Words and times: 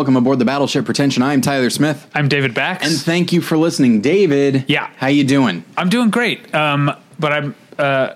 welcome 0.00 0.16
aboard 0.16 0.38
the 0.38 0.46
Battleship 0.46 0.86
Pretension. 0.86 1.22
I 1.22 1.34
am 1.34 1.42
Tyler 1.42 1.68
Smith, 1.68 2.10
I'm 2.14 2.26
David 2.26 2.54
Bax. 2.54 2.86
and 2.88 2.96
thank 2.98 3.34
you 3.34 3.42
for 3.42 3.58
listening, 3.58 4.00
David. 4.00 4.64
Yeah. 4.66 4.88
how 4.96 5.08
you 5.08 5.24
doing? 5.24 5.62
I'm 5.76 5.90
doing 5.90 6.08
great. 6.08 6.54
Um, 6.54 6.90
but 7.18 7.34
I'm 7.34 7.54
uh, 7.78 8.14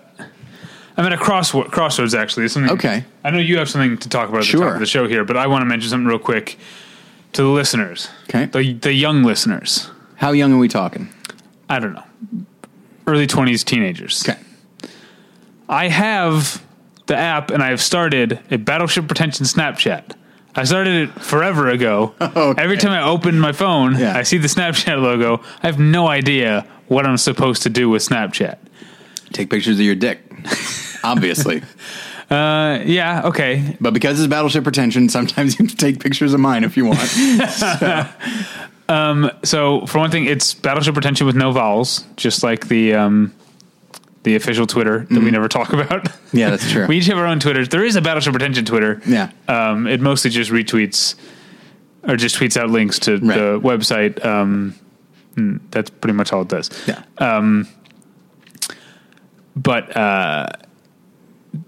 I'm 0.97 1.05
at 1.05 1.13
a 1.13 1.19
crossword, 1.19 1.71
crossroads 1.73 2.15
actually. 2.15 2.49
Something, 2.49 2.73
Okay. 2.73 3.05
I 3.23 3.29
know 3.29 3.39
you 3.39 3.59
have 3.59 3.69
something 3.69 3.99
to 3.99 4.09
talk 4.09 4.31
about 4.31 4.39
at 4.39 4.45
the 4.45 4.47
Sure. 4.47 4.65
top 4.65 4.73
of 4.75 4.81
the 4.81 4.87
show 4.87 5.07
here, 5.07 5.27
but 5.27 5.37
I 5.37 5.47
want 5.47 5.61
to 5.61 5.67
mention 5.67 5.91
something 5.91 6.07
real 6.07 6.19
quick 6.19 6.59
to 7.35 7.43
the 7.43 7.49
listeners. 7.49 8.09
Okay. 8.31 8.47
The 8.47 8.73
the 8.73 8.95
young 8.95 9.23
listeners. 9.23 9.91
How 10.17 10.33
young 10.33 10.55
are 10.55 10.59
we 10.59 10.69
talking? 10.69 11.11
I 11.69 11.81
don't 11.81 11.93
know. 11.93 12.05
Early 13.07 13.27
20s 13.27 13.63
teenagers. 13.63 14.27
Okay, 14.27 14.41
I 15.69 15.89
have 15.89 16.65
the 17.09 17.15
app 17.19 17.51
and 17.51 17.63
I 17.63 17.69
have 17.69 17.83
started 17.83 18.41
a 18.51 18.57
Battleship 18.57 19.07
Pretension 19.07 19.45
Snapchat. 19.45 20.13
I 20.57 20.65
started 20.65 21.09
it 21.09 21.23
forever 21.23 21.69
ago. 21.69 22.15
Okay. 22.21 22.63
Every 22.63 22.77
time 22.77 22.93
I 22.93 23.03
open 23.03 23.39
my 23.39 23.53
phone, 23.53 23.99
Yeah. 23.99 24.17
I 24.17 24.23
see 24.23 24.39
the 24.39 24.49
Snapchat 24.49 25.01
logo. 25.01 25.41
I 25.63 25.67
have 25.67 25.79
no 25.79 26.07
idea 26.09 26.67
what 26.89 27.07
I'm 27.07 27.17
supposed 27.17 27.63
to 27.65 27.71
do 27.71 27.89
with 27.91 28.03
Snapchat. 28.07 28.59
take 29.33 29.51
pictures 29.51 29.79
of 29.79 29.85
your 29.85 29.95
dick, 29.95 30.21
obviously. 31.05 31.63
Uh, 32.31 32.81
yeah, 32.85 33.23
okay. 33.27 33.77
But 33.81 33.95
because 33.95 34.19
it's 34.21 34.29
Battleship 34.29 34.65
Pretension, 34.65 35.09
sometimes 35.09 35.59
you 35.59 35.65
have 35.65 35.71
to 35.71 35.77
take 35.77 36.01
pictures 36.01 36.35
of 36.35 36.41
mine 36.41 36.65
if 36.65 36.77
you 36.77 36.85
want. 36.87 37.01
So 39.45 39.87
for 39.87 39.99
one 39.99 40.11
thing, 40.11 40.27
it's 40.27 40.55
Battleship 40.55 40.95
Pretension 40.95 41.27
with 41.27 41.37
no 41.37 41.53
vowels, 41.53 42.05
just 42.17 42.43
like 42.43 42.69
the 42.69 42.95
um, 42.95 43.33
the 44.25 44.35
official 44.37 44.67
Twitter 44.67 45.07
that 45.11 45.23
we 45.23 45.31
never 45.31 45.49
talk 45.49 45.73
about. 45.73 46.09
yeah, 46.33 46.51
that's 46.51 46.71
true. 46.71 46.87
we 46.87 46.97
each 46.99 47.07
have 47.07 47.19
our 47.19 47.27
own 47.27 47.41
Twitter. 47.41 47.65
There 47.67 47.85
is 47.85 47.95
a 47.97 48.01
Battleship 48.03 48.33
Pretension 48.33 48.65
Twitter. 48.65 49.01
Yeah. 49.07 49.31
Um, 49.49 49.87
it 49.87 50.01
mostly 50.01 50.31
just 50.31 50.51
retweets 50.51 51.15
or 52.03 52.17
just 52.17 52.37
tweets 52.37 52.57
out 52.61 52.71
links 52.71 52.99
to 53.01 53.13
Right. 53.19 53.39
the 53.39 53.61
website. 53.63 54.23
Um, 54.25 54.75
mm, 55.37 55.61
that's 55.71 55.91
pretty 55.91 56.15
much 56.15 56.33
all 56.33 56.43
it 56.43 56.49
does. 56.49 56.71
yeah, 56.87 57.03
But 59.57 59.97
uh, 59.97 60.49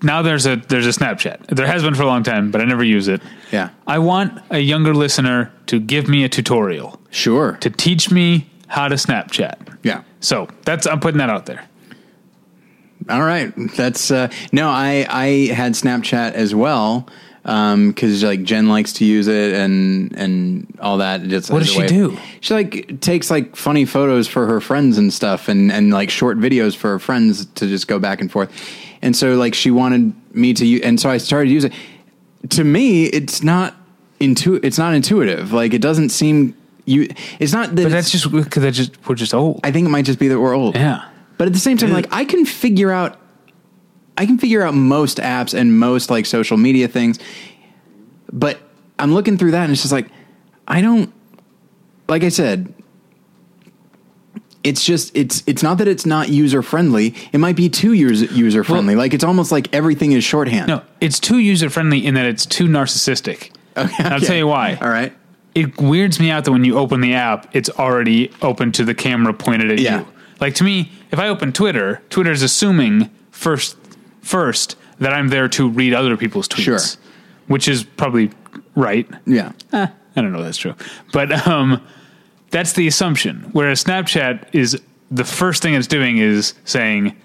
now 0.03 0.23
there's 0.23 0.47
a 0.47 0.57
there's 0.57 0.87
a 0.87 0.91
Snapchat. 0.99 1.47
There 1.49 1.67
has 1.67 1.83
been 1.83 1.95
for 1.95 2.03
a 2.03 2.07
long 2.07 2.23
time, 2.23 2.51
but 2.51 2.61
I 2.61 2.65
never 2.65 2.83
use 2.85 3.07
it. 3.09 3.21
yeah, 3.53 3.71
I 3.87 3.99
want 4.01 4.43
a 4.51 4.59
younger 4.59 4.93
listener 4.95 5.53
to 5.67 5.79
give 5.79 6.09
me 6.09 6.25
a 6.25 6.29
tutorial 6.29 7.01
sure. 7.11 7.57
to 7.61 7.71
teach 7.71 8.11
me 8.11 8.51
how 8.67 8.89
to 8.89 8.97
Snapchat. 8.97 9.77
Yeah. 9.85 10.03
So 10.21 10.49
that's 10.65 10.87
I'm 10.87 10.99
putting 11.01 11.19
that 11.19 11.31
out 11.31 11.47
there. 11.47 11.65
All 13.09 13.23
right, 13.23 13.53
that's 13.77 14.11
uh, 14.11 14.29
no. 14.53 14.69
I 14.69 15.07
I 15.09 15.27
had 15.55 15.73
Snapchat 15.73 16.33
as 16.33 16.55
well 16.55 17.09
because 17.45 18.25
like 18.25 18.43
Jen 18.43 18.69
likes 18.69 18.93
to 18.95 19.05
use 19.05 19.29
it 19.29 19.55
and 19.55 20.13
and 20.17 20.77
all 20.81 20.99
that. 20.99 21.23
Just 21.29 21.51
What 21.51 21.61
does 21.61 21.71
she 21.71 21.81
way- 21.81 21.87
do? 21.87 22.19
She 22.41 22.55
like 22.55 23.01
takes 23.01 23.31
like 23.31 23.55
funny 23.55 23.85
photos 23.85 24.27
for 24.27 24.47
her 24.47 24.61
friends 24.61 24.99
and 24.99 25.13
stuff, 25.13 25.49
and 25.49 25.71
and 25.71 25.93
like 25.93 26.11
short 26.11 26.39
videos 26.39 26.75
for 26.77 26.89
her 26.91 26.99
friends 26.99 27.47
to 27.47 27.67
just 27.69 27.87
go 27.87 27.99
back 28.01 28.21
and 28.21 28.31
forth. 28.31 28.51
And 29.03 29.15
so 29.15 29.35
like 29.37 29.55
she 29.55 29.71
wanted 29.71 30.13
me 30.35 30.53
to 30.55 30.67
use, 30.67 30.83
and 30.83 30.99
so 31.01 31.09
I 31.09 31.19
started 31.19 31.51
using. 31.51 31.73
To 32.51 32.65
me, 32.65 33.05
it's 33.07 33.43
not 33.43 33.75
intu- 34.21 34.61
It's 34.63 34.79
not 34.79 34.95
intuitive. 34.95 35.53
Like 35.53 35.75
it 35.75 35.81
doesn't 35.83 36.09
seem 36.11 36.57
you. 36.87 37.09
It's 37.39 37.53
not 37.53 37.75
that. 37.77 37.83
But 37.85 37.93
that's 37.93 38.11
just 38.11 38.31
because 38.33 38.63
that's 38.63 38.77
just 38.77 39.09
we're 39.09 39.15
just 39.15 39.35
old. 39.35 39.61
I 39.63 39.71
think 39.71 39.87
it 39.87 39.91
might 39.91 40.05
just 40.07 40.19
be 40.19 40.27
that 40.29 40.41
we're 40.41 40.55
old. 40.57 40.75
yeah. 40.75 41.09
But 41.39 41.47
at 41.47 41.53
the 41.53 41.59
same 41.59 41.77
time, 41.77 41.93
like 41.93 42.07
I 42.13 42.25
can 42.25 42.45
figure 42.47 42.91
out, 42.91 43.19
I 44.17 44.25
can 44.27 44.39
figure 44.39 44.63
out 44.63 44.75
most 44.75 45.19
apps 45.19 45.53
and 45.59 45.79
most 45.79 46.11
like 46.11 46.25
social 46.27 46.57
media 46.57 46.89
things. 46.89 47.19
But 48.33 48.59
I'm 48.99 49.13
looking 49.13 49.37
through 49.39 49.51
that 49.53 49.65
and 49.65 49.73
it's 49.73 49.83
just 49.83 49.93
like, 49.93 50.09
I 50.67 50.81
don't, 50.81 51.13
like 52.09 52.25
I 52.25 52.29
said, 52.31 52.73
it's 54.65 54.85
just 54.85 55.17
it's 55.17 55.45
it's 55.47 55.63
not 55.63 55.79
that 55.79 55.87
it's 55.87 56.05
not 56.07 56.29
user 56.29 56.61
friendly. 56.61 57.15
It 57.33 57.39
might 57.39 57.55
be 57.55 57.69
too 57.69 57.93
user 57.93 58.65
friendly. 58.65 58.97
like 58.97 59.15
it's 59.15 59.23
almost 59.23 59.53
like 59.53 59.73
everything 59.73 60.11
is 60.13 60.25
shorthand. 60.25 60.67
No, 60.67 60.83
it's 61.01 61.21
too 61.21 61.39
user 61.39 61.71
friendly 61.71 62.05
in 62.05 62.15
that 62.15 62.27
it's 62.27 62.45
too 62.47 62.67
narcissistic. 62.67 63.53
Okay, 63.77 63.95
And 64.03 64.13
I'll 64.15 64.21
tell 64.21 64.37
you 64.37 64.47
why. 64.49 64.77
All 64.81 64.89
right. 64.89 65.13
It 65.55 65.79
weirds 65.81 66.19
me 66.19 66.31
out 66.31 66.45
that 66.47 66.51
when 66.51 66.65
you 66.65 66.77
open 66.79 67.01
the 67.01 67.15
app, 67.15 67.55
it's 67.55 67.71
already 67.71 68.33
open 68.43 68.73
to 68.73 68.85
the 68.85 68.95
camera 68.95 69.33
pointed 69.35 69.71
at 69.71 69.79
Yeah. 69.79 70.01
you. 70.01 70.07
Like 70.41 70.55
to 70.57 70.65
me, 70.65 70.91
if 71.17 71.21
I 71.21 71.29
open 71.29 71.51
Twitter, 71.53 72.03
Twitter 72.11 72.31
is 72.31 72.43
assuming 72.43 73.09
first 73.31 73.77
first 74.21 74.77
that 74.99 75.15
I'm 75.15 75.29
there 75.29 75.49
to 75.49 75.67
read 75.69 75.95
other 75.95 76.15
people's 76.17 76.47
tweets, 76.47 76.63
Sure. 76.65 76.79
which 77.47 77.69
is 77.69 77.85
probably 77.85 78.31
right. 78.75 79.09
Yeah. 79.25 79.53
Eh, 79.73 79.87
I 80.17 80.21
don't 80.21 80.33
know 80.33 80.41
if 80.41 80.45
that's 80.45 80.59
true, 80.59 80.75
but 81.15 81.47
um, 81.47 81.81
that's 82.51 82.75
the 82.75 82.87
assumption. 82.87 83.49
Whereas 83.53 83.83
Snapchat 83.83 84.55
is 84.55 84.79
the 85.11 85.25
first 85.25 85.63
thing 85.63 85.73
it's 85.75 85.87
doing 85.87 86.19
is 86.19 86.53
saying, 86.67 87.17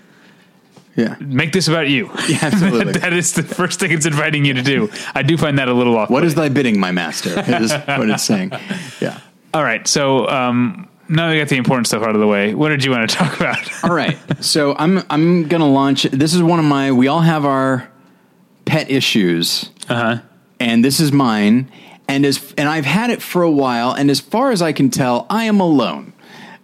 Yeah. 0.96 1.16
"Make 1.20 1.52
this 1.52 1.68
about 1.68 1.90
you." 1.90 2.10
Yeah, 2.30 2.40
absolutely. 2.44 2.94
that 3.00 3.12
is 3.12 3.34
the 3.34 3.44
first 3.44 3.82
thing 3.82 3.92
it's 3.92 4.06
inviting 4.06 4.46
you 4.46 4.54
to 4.54 4.62
do. 4.62 4.90
I 5.14 5.22
do 5.24 5.36
find 5.38 5.58
that 5.60 5.68
a 5.68 5.74
little 5.74 5.98
off. 5.98 6.10
What 6.10 6.24
is 6.24 6.36
thy 6.36 6.48
bidding, 6.48 6.80
my 6.80 6.92
master? 6.94 7.30
Is 7.62 7.74
what 7.74 8.10
it's 8.10 8.24
saying. 8.24 8.52
Yeah. 9.02 9.20
All 9.54 9.64
right, 9.64 9.86
so 9.86 10.30
um, 10.30 10.88
now 11.12 11.30
we 11.30 11.38
got 11.38 11.50
the 11.50 11.58
important 11.58 11.88
stuff 11.88 12.02
out 12.04 12.16
of 12.16 12.20
the 12.22 12.28
way. 12.28 12.54
What 12.56 12.70
did 12.70 12.84
you 12.84 12.92
want 12.92 13.10
to 13.10 13.16
talk 13.22 13.36
about? 13.40 13.58
All 13.84 13.94
right. 13.94 14.18
So 14.44 14.76
I'm 14.78 15.04
I'm 15.10 15.48
gonna 15.48 15.70
launch. 15.70 16.04
This 16.04 16.34
is 16.34 16.42
one 16.42 16.60
of 16.60 16.66
my. 16.66 16.92
We 16.92 17.08
all 17.08 17.20
have 17.22 17.46
our 17.46 17.90
pet 18.66 18.90
issues, 18.90 19.70
Uh 19.90 19.96
huh. 19.96 20.22
and 20.60 20.84
this 20.84 21.00
is 21.00 21.12
mine. 21.12 21.72
And 22.08 22.26
as 22.26 22.54
and 22.58 22.68
I've 22.68 22.86
had 22.86 23.10
it 23.10 23.22
for 23.22 23.42
a 23.44 23.52
while. 23.52 23.92
And 23.94 24.10
as 24.10 24.20
far 24.20 24.52
as 24.52 24.62
I 24.62 24.74
can 24.74 24.90
tell, 24.90 25.26
I 25.30 25.46
am 25.46 25.60
alone. 25.62 26.14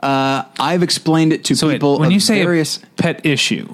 Uh, 0.02 0.44
I've 0.60 0.84
explained 0.84 1.34
it 1.34 1.44
to 1.46 1.56
So 1.56 1.68
wait, 1.68 1.76
people. 1.76 2.00
when 2.00 2.12
you 2.12 2.20
say 2.20 2.44
various, 2.44 2.78
a 2.84 2.86
pet 3.02 3.26
issue, 3.26 3.68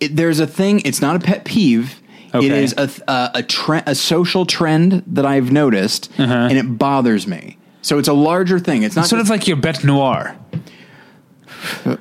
it, 0.00 0.14
there's 0.16 0.38
a 0.38 0.46
thing. 0.46 0.80
It's 0.84 1.00
not 1.00 1.16
a 1.16 1.18
pet 1.18 1.44
peeve. 1.44 2.00
It 2.32 2.36
Okay. 2.38 2.64
is 2.64 2.74
a 2.76 2.90
a, 3.08 3.30
a, 3.36 3.42
tre- 3.42 3.82
a 3.86 3.94
social 3.94 4.44
trend 4.46 5.02
that 5.06 5.24
I've 5.26 5.50
noticed, 5.52 6.10
Uh-huh. 6.18 6.32
and 6.50 6.58
it 6.58 6.78
bothers 6.78 7.26
me. 7.26 7.56
So 7.84 7.98
it's 7.98 8.08
a 8.08 8.14
larger 8.14 8.58
thing. 8.58 8.82
It's 8.82 8.96
not 8.96 9.06
sort 9.06 9.20
of 9.20 9.28
like 9.28 9.46
your 9.46 9.58
bête 9.58 9.84
noir. 9.84 10.34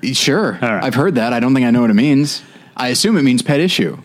just- 0.02 0.22
sure. 0.22 0.54
Right. 0.62 0.82
I've 0.82 0.96
heard 0.96 1.16
that. 1.16 1.34
I 1.34 1.42
don't 1.42 1.54
think 1.54 1.66
I 1.66 1.72
know 1.72 1.82
what 1.82 1.90
it 1.90 1.96
means. 1.96 2.42
I 2.78 2.88
assume 2.88 3.18
it 3.18 3.24
means 3.24 3.42
pet 3.42 3.60
issue. 3.60 3.98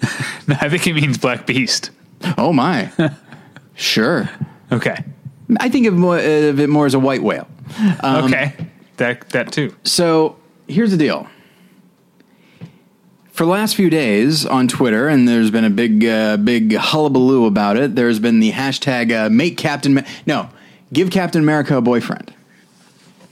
no, 0.49 0.56
I 0.61 0.69
think 0.69 0.88
it 0.88 0.94
means 0.94 1.19
black 1.19 1.47
beast. 1.47 1.91
Oh 2.37 2.53
my. 2.53 2.91
sure. 3.77 4.28
Okay. 4.72 4.97
I 5.61 5.69
think 5.69 5.87
of, 5.87 5.94
more, 5.94 6.19
of 6.19 6.59
it 6.59 6.69
more 6.69 6.84
as 6.84 6.94
a 6.94 6.99
white 6.99 7.22
whale. 7.22 7.47
Um, 8.00 8.25
okay. 8.25 8.55
That 8.97 9.28
that 9.31 9.53
too. 9.53 9.72
So 9.84 10.37
here's 10.67 10.91
the 10.91 10.97
deal. 10.97 11.28
For 13.31 13.44
the 13.44 13.53
last 13.53 13.77
few 13.77 13.88
days 13.88 14.44
on 14.44 14.67
Twitter, 14.67 15.06
and 15.06 15.28
there's 15.28 15.53
been 15.53 15.65
a 15.65 15.71
big, 15.71 16.05
uh, 16.05 16.38
big 16.38 16.75
hullabaloo 16.75 17.44
about 17.47 17.77
it. 17.77 17.94
There's 17.94 18.19
been 18.19 18.41
the 18.41 18.50
hashtag 18.50 19.12
uh, 19.17 19.31
"Make 19.31 19.56
Captain 19.56 19.94
Ma- 19.94 20.03
No, 20.27 20.50
give 20.93 21.10
Captain 21.10 21.43
America 21.43 21.76
a 21.76 21.81
boyfriend." 21.81 22.32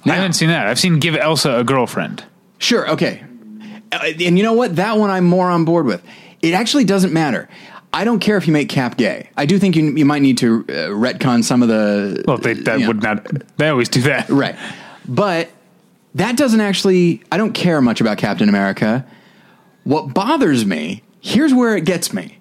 I 0.05 0.15
haven't 0.15 0.35
seen 0.35 0.49
that. 0.51 0.69
I've 0.69 0.79
seen 0.79 1.01
give 1.01 1.17
Elsa 1.17 1.59
a 1.59 1.65
girlfriend. 1.65 2.25
Sure, 2.59 2.89
okay. 2.91 3.25
Uh, 3.91 3.99
and 4.05 4.39
you 4.39 4.45
know 4.45 4.53
what? 4.53 4.77
That 4.77 4.99
one 4.99 5.11
I'm 5.11 5.25
more 5.25 5.51
on 5.51 5.65
board 5.65 5.87
with. 5.87 6.03
It 6.43 6.55
actually 6.55 6.85
doesn't 6.85 7.13
matter. 7.13 7.49
I 7.93 8.05
don't 8.05 8.21
care 8.21 8.37
if 8.37 8.47
you 8.47 8.53
make 8.53 8.69
Cap 8.69 8.97
gay. 8.97 9.31
I 9.37 9.47
do 9.47 9.59
think 9.59 9.75
you, 9.75 9.97
you 9.97 10.05
might 10.05 10.23
need 10.23 10.39
to 10.39 10.61
uh, 10.69 10.73
retcon 10.91 11.43
some 11.43 11.63
of 11.63 11.69
the. 11.69 12.23
Well, 12.27 12.39
they 12.39 12.55
that 12.55 12.75
you 12.75 12.81
know. 12.83 12.89
would 12.89 13.03
not. 13.03 13.27
They 13.57 13.69
always 13.69 13.89
do 13.89 14.03
that. 14.03 14.29
Right. 14.29 14.55
But 15.09 15.51
that 16.15 16.37
doesn't 16.37 16.61
actually, 16.61 17.23
I 17.31 17.37
don't 17.37 17.53
care 17.53 17.81
much 17.81 18.01
about 18.01 18.19
Captain 18.19 18.49
America. 18.49 19.07
What 19.85 20.15
bothers 20.15 20.67
me, 20.67 21.03
here's 21.21 21.55
where 21.55 21.77
it 21.77 21.85
gets 21.85 22.13
me, 22.13 22.39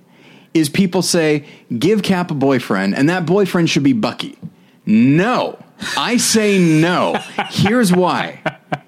is 0.53 0.69
people 0.69 1.01
say, 1.01 1.45
give 1.77 2.03
Cap 2.03 2.31
a 2.31 2.33
boyfriend, 2.33 2.95
and 2.95 3.09
that 3.09 3.25
boyfriend 3.25 3.69
should 3.69 3.83
be 3.83 3.93
Bucky. 3.93 4.37
No. 4.85 5.59
I 5.97 6.17
say 6.17 6.59
no. 6.59 7.15
Here's 7.49 7.91
why. 7.91 8.41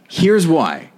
Here's 0.10 0.48
why. 0.48 0.92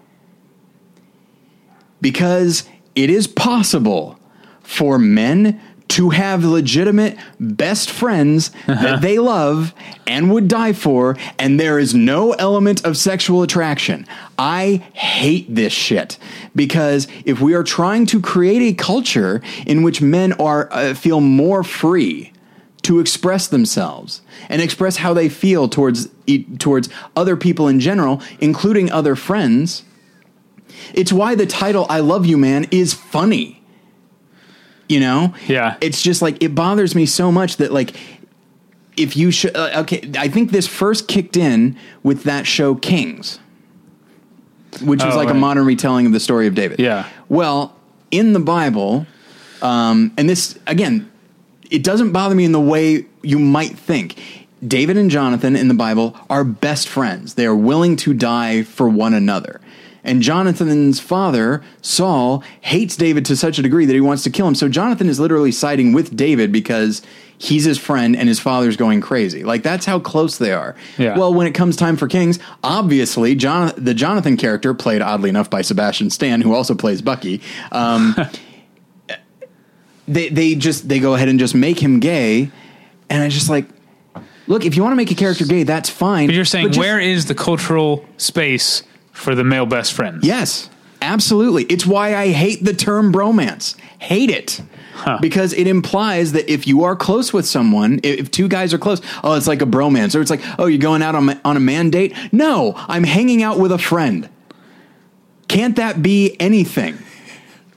Because 2.01 2.67
it 2.95 3.09
is 3.09 3.27
possible 3.27 4.19
for 4.61 4.99
men 4.99 5.59
to 5.89 6.11
have 6.11 6.45
legitimate 6.45 7.17
best 7.39 7.89
friends 7.89 8.51
that 8.67 9.01
they 9.01 9.17
love 9.17 9.73
and 10.05 10.31
would 10.31 10.47
die 10.47 10.71
for, 10.71 11.17
and 11.39 11.59
there 11.59 11.79
is 11.79 11.95
no 11.95 12.33
element 12.33 12.85
of 12.85 12.95
sexual 12.95 13.41
attraction. 13.41 14.05
I 14.37 14.83
hate 14.93 15.53
this 15.53 15.73
shit 15.73 16.19
because 16.55 17.07
if 17.25 17.41
we 17.41 17.55
are 17.55 17.63
trying 17.63 18.05
to 18.07 18.21
create 18.21 18.61
a 18.61 18.75
culture 18.75 19.41
in 19.65 19.81
which 19.81 19.99
men 19.99 20.33
are 20.33 20.71
uh, 20.71 20.93
feel 20.93 21.21
more 21.21 21.63
free 21.63 22.31
to 22.89 22.99
express 22.99 23.47
themselves 23.47 24.21
and 24.49 24.63
express 24.63 24.97
how 24.97 25.13
they 25.13 25.29
feel 25.29 25.69
towards 25.69 26.09
towards 26.57 26.89
other 27.15 27.37
people 27.37 27.67
in 27.67 27.79
general, 27.79 28.19
including 28.39 28.91
other 28.91 29.15
friends, 29.15 29.83
it's 30.95 31.13
why 31.13 31.35
the 31.35 31.45
title 31.45 31.85
"I 31.87 31.99
Love 31.99 32.25
You, 32.25 32.35
Man" 32.35 32.65
is 32.71 32.95
funny. 32.95 33.61
You 34.87 35.01
know, 35.01 35.35
Yeah. 35.47 35.77
It's 35.81 36.01
just 36.01 36.23
like 36.23 36.41
it 36.41 36.55
bothers 36.55 36.95
me 36.95 37.05
so 37.05 37.31
much 37.31 37.57
that 37.57 37.71
like 37.71 37.95
if 38.97 39.15
you 39.15 39.29
should, 39.29 39.55
uh, 39.55 39.81
okay, 39.81 40.09
I 40.17 40.27
think 40.27 40.49
this 40.49 40.65
first 40.65 41.07
kicked 41.07 41.37
in 41.37 41.77
with 42.01 42.23
that 42.23 42.47
show 42.47 42.73
Kings, 42.73 43.37
which 44.81 45.03
was 45.03 45.13
Oh, 45.13 45.17
like 45.17 45.29
a 45.29 45.35
modern 45.35 45.67
retelling 45.67 46.07
of 46.07 46.11
the 46.11 46.19
story 46.19 46.47
of 46.47 46.55
David. 46.55 46.79
Yeah. 46.79 47.05
Well, 47.29 47.75
in 48.09 48.33
the 48.33 48.39
Bible, 48.39 49.05
um, 49.61 50.11
and 50.17 50.27
this 50.27 50.57
again, 50.65 51.07
it 51.69 51.83
doesn't 51.83 52.11
bother 52.11 52.35
me 52.35 52.45
in 52.45 52.51
the 52.51 52.59
way 52.59 53.05
you 53.21 53.39
might 53.39 53.77
think. 53.77 54.15
David 54.65 54.97
and 54.97 55.09
Jonathan 55.09 55.55
in 55.55 55.67
the 55.67 55.73
Bible 55.73 56.17
are 56.29 56.43
best 56.43 56.87
friends. 56.87 57.35
They 57.35 57.45
are 57.45 57.55
willing 57.55 57.95
to 57.97 58.13
die 58.13 58.63
for 58.63 58.89
one 58.89 59.13
another. 59.13 59.61
And 60.03 60.21
Jonathan's 60.21 60.99
father, 60.99 61.61
Saul, 61.81 62.43
hates 62.61 62.95
David 62.95 63.25
to 63.25 63.35
such 63.35 63.59
a 63.59 63.61
degree 63.61 63.85
that 63.85 63.93
he 63.93 64.01
wants 64.01 64.23
to 64.23 64.29
kill 64.29 64.47
him. 64.47 64.55
So 64.55 64.69
Jonathan 64.69 65.09
is 65.09 65.19
literally 65.19 65.51
siding 65.51 65.93
with 65.93 66.15
David 66.15 66.51
because 66.51 67.01
he's 67.37 67.65
his 67.65 67.77
friend 67.77 68.15
and 68.15 68.27
his 68.27 68.39
father's 68.39 68.77
going 68.77 69.01
crazy. 69.01 69.43
Like 69.43 69.63
that's 69.63 69.85
how 69.85 69.99
close 69.99 70.37
they 70.37 70.51
are. 70.51 70.75
Yeah. 70.97 71.17
Well, 71.17 71.33
when 71.33 71.47
it 71.47 71.51
comes 71.53 71.75
time 71.75 71.97
for 71.97 72.07
Kings, 72.07 72.39
obviously 72.63 73.35
John, 73.35 73.73
the 73.77 73.93
Jonathan 73.93 74.37
character, 74.37 74.73
played 74.73 75.01
oddly 75.01 75.29
enough 75.29 75.49
by 75.49 75.61
Sebastian 75.61 76.09
Stan, 76.09 76.41
who 76.41 76.53
also 76.53 76.75
plays 76.75 77.01
Bucky, 77.01 77.41
um, 77.71 78.15
they 80.13 80.29
they 80.29 80.55
just 80.55 80.87
they 80.89 80.99
go 80.99 81.15
ahead 81.15 81.29
and 81.29 81.39
just 81.39 81.55
make 81.55 81.79
him 81.79 81.99
gay, 81.99 82.51
and 83.09 83.23
I 83.23 83.29
just 83.29 83.49
like, 83.49 83.65
look, 84.47 84.65
if 84.65 84.75
you 84.75 84.83
want 84.83 84.91
to 84.93 84.97
make 84.97 85.11
a 85.11 85.15
character 85.15 85.45
gay, 85.45 85.63
that's 85.63 85.89
fine. 85.89 86.27
But 86.27 86.35
you're 86.35 86.45
saying 86.45 86.67
just- 86.67 86.79
where 86.79 86.99
is 86.99 87.25
the 87.25 87.35
cultural 87.35 88.05
space 88.17 88.83
for 89.11 89.35
the 89.35 89.43
male 89.43 89.65
best 89.65 89.93
friends? 89.93 90.25
Yes, 90.25 90.69
absolutely. 91.01 91.63
It's 91.65 91.85
why 91.85 92.15
I 92.15 92.29
hate 92.29 92.63
the 92.65 92.73
term 92.73 93.11
bromance. 93.13 93.75
Hate 93.99 94.29
it. 94.29 94.61
Because 95.21 95.53
it 95.53 95.65
implies 95.65 96.33
that 96.33 96.51
if 96.51 96.67
you 96.67 96.83
are 96.83 96.93
close 96.93 97.31
with 97.31 97.45
someone, 97.45 98.01
if, 98.03 98.19
if 98.19 98.31
two 98.31 98.49
guys 98.49 98.73
are 98.73 98.77
close, 98.77 99.01
oh, 99.23 99.35
it's 99.35 99.47
like 99.47 99.61
a 99.61 99.65
bromance, 99.65 100.13
or 100.13 100.19
it's 100.19 100.29
like, 100.29 100.41
oh, 100.59 100.65
you're 100.65 100.77
going 100.77 101.01
out 101.01 101.15
on, 101.15 101.39
on 101.45 101.55
a 101.55 101.59
man 101.61 101.89
date. 101.89 102.13
No, 102.33 102.73
I'm 102.75 103.05
hanging 103.05 103.41
out 103.41 103.57
with 103.59 103.71
a 103.71 103.77
friend. 103.77 104.27
Can't 105.47 105.77
that 105.77 106.03
be 106.03 106.35
anything? 106.39 106.97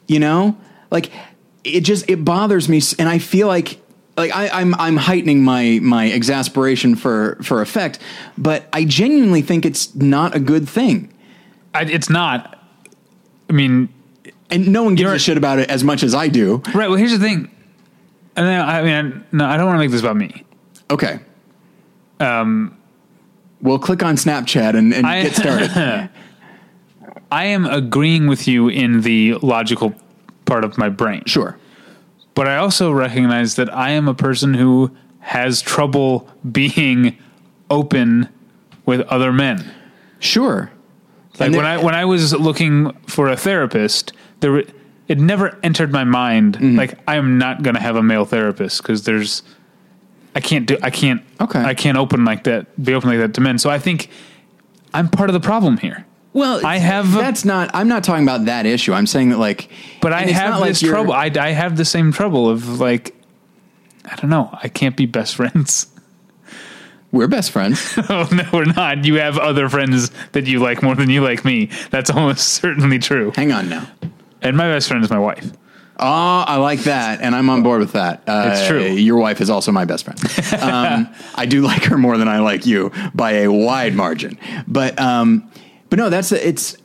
You 0.09 0.19
know, 0.19 0.59
like 0.91 1.11
it 1.65 1.81
just 1.83 2.09
it 2.09 2.25
bothers 2.25 2.69
me, 2.69 2.81
and 2.99 3.09
I 3.09 3.19
feel 3.19 3.47
like 3.47 3.81
like 4.17 4.35
I, 4.35 4.49
I'm 4.49 4.75
I'm 4.75 4.97
heightening 4.97 5.43
my 5.43 5.79
my 5.83 6.11
exasperation 6.11 6.97
for 6.97 7.39
for 7.43 7.63
effect, 7.63 7.99
but 8.37 8.67
I 8.73 8.85
genuinely 8.85 9.43
think 9.43 9.65
it's 9.65 9.95
not 9.95 10.35
a 10.35 10.41
good 10.41 10.69
thing. 10.69 11.13
I, 11.75 11.85
it's 11.85 12.11
not. 12.11 12.59
I 13.49 13.53
mean, 13.55 13.89
and 14.51 14.69
no 14.69 14.83
one 14.83 14.95
gives 14.95 15.11
a 15.11 15.19
shit 15.19 15.37
about 15.37 15.59
it 15.59 15.71
as 15.71 15.83
much 15.85 16.03
as 16.03 16.15
I 16.15 16.29
do. 16.29 16.63
right. 16.75 16.89
Well, 16.89 16.95
here's 16.97 17.13
the 17.13 17.19
thing. 17.19 17.51
And 18.35 18.47
then, 18.47 18.61
I 18.61 18.83
mean, 18.83 19.25
no, 19.33 19.45
I 19.45 19.57
don't 19.59 19.67
want 19.67 19.77
to 19.77 19.81
make 19.81 19.91
this 19.91 20.01
about 20.01 20.17
me. 20.17 20.45
Okay. 20.91 21.21
Um, 22.19 22.79
we'll 23.61 23.79
click 23.79 24.03
on 24.03 24.17
Snapchat 24.17 24.75
and, 24.75 24.95
and 24.95 25.07
I- 25.07 25.23
get 25.25 25.35
started. 25.35 26.09
I 27.31 27.45
am 27.47 27.67
agreeing 27.67 28.27
with 28.27 28.47
you 28.47 28.69
in 28.69 29.01
the 29.03 29.35
logical 29.43 29.95
part 30.45 30.65
of 30.65 30.77
my 30.79 30.89
brain. 30.89 31.23
sure. 31.27 31.59
but 32.35 32.47
I 32.49 32.57
also 32.57 32.91
recognize 32.93 33.57
that 33.57 33.73
I 33.75 33.91
am 33.91 34.09
a 34.09 34.15
person 34.15 34.55
who 34.55 34.91
has 35.21 35.63
trouble 35.63 36.29
being 36.51 37.17
open 37.71 38.29
with 38.87 39.01
other 39.03 39.33
men. 39.33 39.73
Sure. 40.19 40.71
Like 41.39 41.49
And 41.49 41.57
when 41.57 41.65
I 41.67 41.79
when 41.79 41.95
I 41.95 42.05
was 42.05 42.33
looking 42.35 42.93
for 43.07 43.29
a 43.29 43.37
therapist, 43.37 44.13
there 44.41 44.53
were, 44.53 44.65
it 45.09 45.19
never 45.19 45.59
entered 45.63 45.93
my 45.93 46.05
mind 46.05 46.57
Mm-hmm. 46.57 46.77
like 46.77 46.99
I 47.07 47.17
am 47.17 47.39
not 47.39 47.63
going 47.63 47.75
to 47.75 47.81
have 47.81 47.97
a 47.97 48.03
male 48.03 48.25
therapist 48.25 48.83
because 48.83 49.05
there's 49.05 49.43
I 50.35 50.41
can't 50.41 50.67
do 50.67 50.77
I 50.83 50.91
can't 50.91 51.23
Okay. 51.41 51.61
I 51.61 51.75
can't 51.75 51.97
open 51.99 52.25
like 52.25 52.45
that 52.45 52.67
be 52.83 52.95
open 52.95 53.09
like 53.11 53.19
that 53.19 53.35
to 53.35 53.41
men. 53.41 53.59
So 53.59 53.71
I 53.71 53.79
think 53.79 54.09
I'm 54.95 55.09
part 55.09 55.31
of 55.31 55.35
the 55.35 55.41
problem 55.41 55.79
here. 55.79 56.05
Well, 56.35 56.65
I 56.65 56.79
have- 56.79 57.13
That's 57.13 57.45
not. 57.45 57.71
I'm 57.75 57.89
not 57.89 58.05
talking 58.05 58.23
about 58.25 58.47
that 58.47 58.65
issue. 58.67 58.93
I'm 58.95 59.07
saying 59.07 59.29
that 59.31 59.39
like. 59.39 59.69
But 60.01 60.13
I 60.13 60.23
have 60.23 60.51
not 60.53 60.61
like 60.61 60.79
trouble. 60.79 61.13
I, 61.13 61.31
I 61.39 61.51
have 61.51 61.77
the 61.77 61.85
same 61.85 62.13
trouble 62.13 62.49
of 62.49 62.81
like 62.81 63.15
I 64.05 64.17
don't 64.17 64.31
know. 64.31 64.49
I 64.63 64.69
can't 64.69 64.97
be 64.97 65.07
best 65.07 65.35
friends. 65.37 65.87
We're 67.13 67.29
best 67.29 67.51
friends. 67.51 67.99
Oh 68.09 68.27
no, 68.33 68.45
we're 68.53 68.65
not. 68.65 69.05
You 69.05 69.17
have 69.17 69.39
other 69.39 69.69
friends 69.69 70.11
that 70.33 70.47
you 70.47 70.59
like 70.61 70.83
more 70.83 70.95
than 70.95 71.11
you 71.11 71.23
like 71.23 71.45
me. 71.45 71.69
That's 71.91 72.09
almost 72.17 72.49
certainly 72.49 72.99
true. 72.99 73.33
Hang 73.37 73.53
on 73.53 73.69
now. 73.69 73.87
And 74.41 74.57
my 74.57 74.69
best 74.69 74.89
friend 74.89 75.05
is 75.05 75.11
my 75.11 75.19
wife. 75.19 75.53
Oh, 75.99 76.05
I 76.49 76.57
like 76.57 76.81
that, 76.81 77.21
and 77.21 77.35
I'm 77.37 77.49
on 77.51 77.63
board 77.63 77.81
with 77.81 77.93
that. 77.93 78.23
Uh, 78.27 78.51
It's 78.53 78.67
true. 78.67 78.83
Your 78.83 79.19
wife 79.19 79.41
is 79.41 79.51
also 79.51 79.71
my 79.71 79.85
best 79.85 80.05
friend. 80.05 80.19
Um, 80.63 81.09
I 81.35 81.45
do 81.47 81.61
like 81.63 81.85
her 81.85 81.99
more 81.99 82.17
than 82.19 82.29
I 82.29 82.39
like 82.41 82.65
you 82.67 82.91
by 83.15 83.33
a 83.33 83.49
wide 83.53 83.95
margin. 83.95 84.39
But 84.67 84.99
um, 84.99 85.49
but 85.93 85.99
no, 85.99 86.09
that's 86.09 86.33
a, 86.33 86.49
it's. 86.49 86.79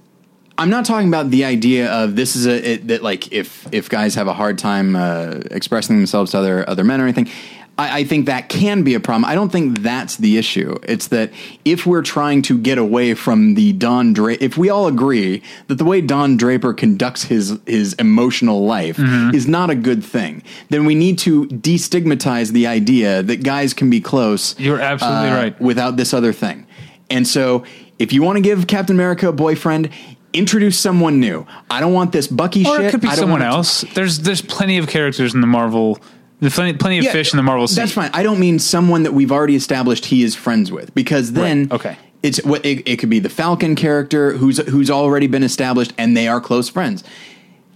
I'm 0.58 0.70
not 0.70 0.84
talking 0.84 1.08
about 1.08 1.30
the 1.30 1.46
idea 1.46 1.90
of 1.90 2.18
this 2.18 2.36
is 2.36 2.46
a 2.46 2.74
it, 2.74 2.88
that 2.90 3.02
like 3.02 3.32
if 3.32 3.66
if 3.72 3.88
guys 3.88 4.16
have 4.16 4.28
a 4.28 4.34
hard 4.34 4.58
time 4.58 4.98
uh, 4.98 5.40
expressing 5.50 5.96
themselves 5.96 6.32
to 6.32 6.40
other 6.40 6.70
other 6.70 6.84
men 6.84 7.00
or 7.00 7.04
anything. 7.04 7.30
I, 7.78 8.00
I 8.00 8.04
think 8.04 8.26
that 8.26 8.50
can 8.50 8.84
be 8.84 8.96
a 8.96 9.00
problem. 9.00 9.24
I 9.24 9.34
don't 9.34 9.50
think 9.50 9.80
that's 9.80 10.18
the 10.18 10.38
issue. 10.38 10.78
It's 10.84 11.08
that 11.08 11.32
if 11.64 11.86
we're 11.86 12.02
trying 12.02 12.42
to 12.42 12.58
get 12.58 12.78
away 12.78 13.14
from 13.14 13.54
the 13.54 13.72
Don 13.72 14.12
Draper, 14.12 14.44
if 14.44 14.58
we 14.58 14.70
all 14.70 14.88
agree 14.88 15.42
that 15.68 15.76
the 15.76 15.86
way 15.86 16.02
Don 16.02 16.36
Draper 16.36 16.74
conducts 16.74 17.24
his 17.24 17.58
his 17.66 17.94
emotional 17.94 18.66
life 18.66 19.00
is 19.34 19.48
not 19.48 19.70
a 19.70 19.76
good 19.76 20.04
thing, 20.04 20.44
then 20.68 20.84
we 20.84 20.96
need 20.96 21.18
to 21.20 21.46
destigmatize 21.46 22.52
the 22.52 22.68
idea 22.68 23.24
that 23.24 23.42
guys 23.42 23.74
can 23.74 23.90
be 23.90 24.02
close. 24.02 24.60
You're 24.60 24.82
absolutely 24.82 25.30
uh, 25.30 25.36
right. 25.38 25.62
Without 25.62 25.96
this 25.96 26.14
other 26.14 26.34
thing, 26.34 26.68
and 27.10 27.26
so 27.26 27.64
if 28.00 28.14
you 28.14 28.22
want 28.24 28.38
to 28.38 28.42
give 28.42 28.68
Captain 28.68 28.96
America 28.96 29.28
a 29.30 29.34
boyfriend. 29.34 29.90
Introduce 30.34 30.78
someone 30.78 31.20
new. 31.20 31.48
I 31.72 31.80
don't 31.80 31.94
want 31.94 32.12
this 32.12 32.28
Bucky 32.28 32.64
Or 32.66 32.76
shit. 32.78 32.86
it 32.88 32.92
could 32.92 33.02
be 33.02 33.08
I 33.08 33.12
don't 33.12 33.20
someone 33.22 33.40
want 33.40 33.44
it 33.44 33.52
to- 33.52 33.56
else. 33.58 33.82
There's 33.96 34.20
there's 34.20 34.42
plenty 34.42 34.78
of 34.78 34.88
characters 34.88 35.34
in 35.34 35.42
the 35.42 35.48
Marvel. 35.48 35.98
There's 36.42 36.54
plenty, 36.54 36.74
plenty 36.74 37.00
of 37.00 37.06
Yeah, 37.06 37.12
fish 37.14 37.34
in 37.34 37.38
the 37.38 37.44
Marvel. 37.44 37.66
That's 37.66 37.94
fine. 37.94 38.12
I 38.14 38.22
don't 38.22 38.38
mean 38.40 38.60
someone 38.60 39.04
that 39.04 39.14
we've 39.14 39.32
already 39.32 39.56
established 39.56 40.06
he 40.06 40.22
is 40.24 40.36
friends 40.36 40.72
with, 40.72 40.94
because 40.94 41.32
then 41.32 41.62
Right, 41.70 41.72
okay. 41.74 41.98
it's 42.22 42.44
what 42.44 42.64
it, 42.66 42.88
it 42.88 42.98
could 42.98 43.10
be 43.10 43.18
the 43.20 43.30
Falcon 43.30 43.74
character 43.76 44.34
who's 44.34 44.58
who's 44.68 44.92
already 44.92 45.26
been 45.28 45.44
established 45.44 45.94
and 45.98 46.16
they 46.16 46.28
are 46.28 46.42
close 46.42 46.70
friends. 46.70 47.04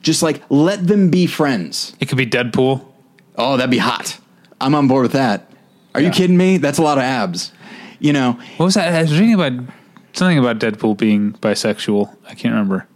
Just 0.04 0.22
like 0.22 0.44
let 0.50 0.86
them 0.86 1.10
be 1.10 1.25
friends. 1.25 1.96
It 2.00 2.10
could 2.10 2.18
be 2.18 2.28
Deadpool. 2.28 2.86
Oh, 3.38 3.58
that'd 3.58 3.72
be 3.72 3.78
hot. 3.80 4.20
I'm 4.60 4.75
on 4.75 4.88
board 4.88 5.04
with 5.04 5.13
that. 5.13 5.50
Are 5.96 6.01
you 6.01 6.12
kidding 6.12 6.38
me? 6.38 6.58
That's 6.58 6.78
a 6.78 6.84
lot 6.84 6.98
of 7.00 7.04
abs. 7.06 7.54
You 8.00 8.13
know, 8.13 8.34
What 8.58 8.66
was 8.66 8.74
that? 8.75 8.94
I 8.94 9.01
was 9.01 9.13
reading 9.18 9.34
about 9.34 9.54
something 10.13 10.38
about 10.38 10.60
Deadpool 10.60 10.98
being 10.98 11.34
bisexual. 11.34 12.15
I 12.27 12.34
can't 12.36 12.53
remember. 12.53 12.88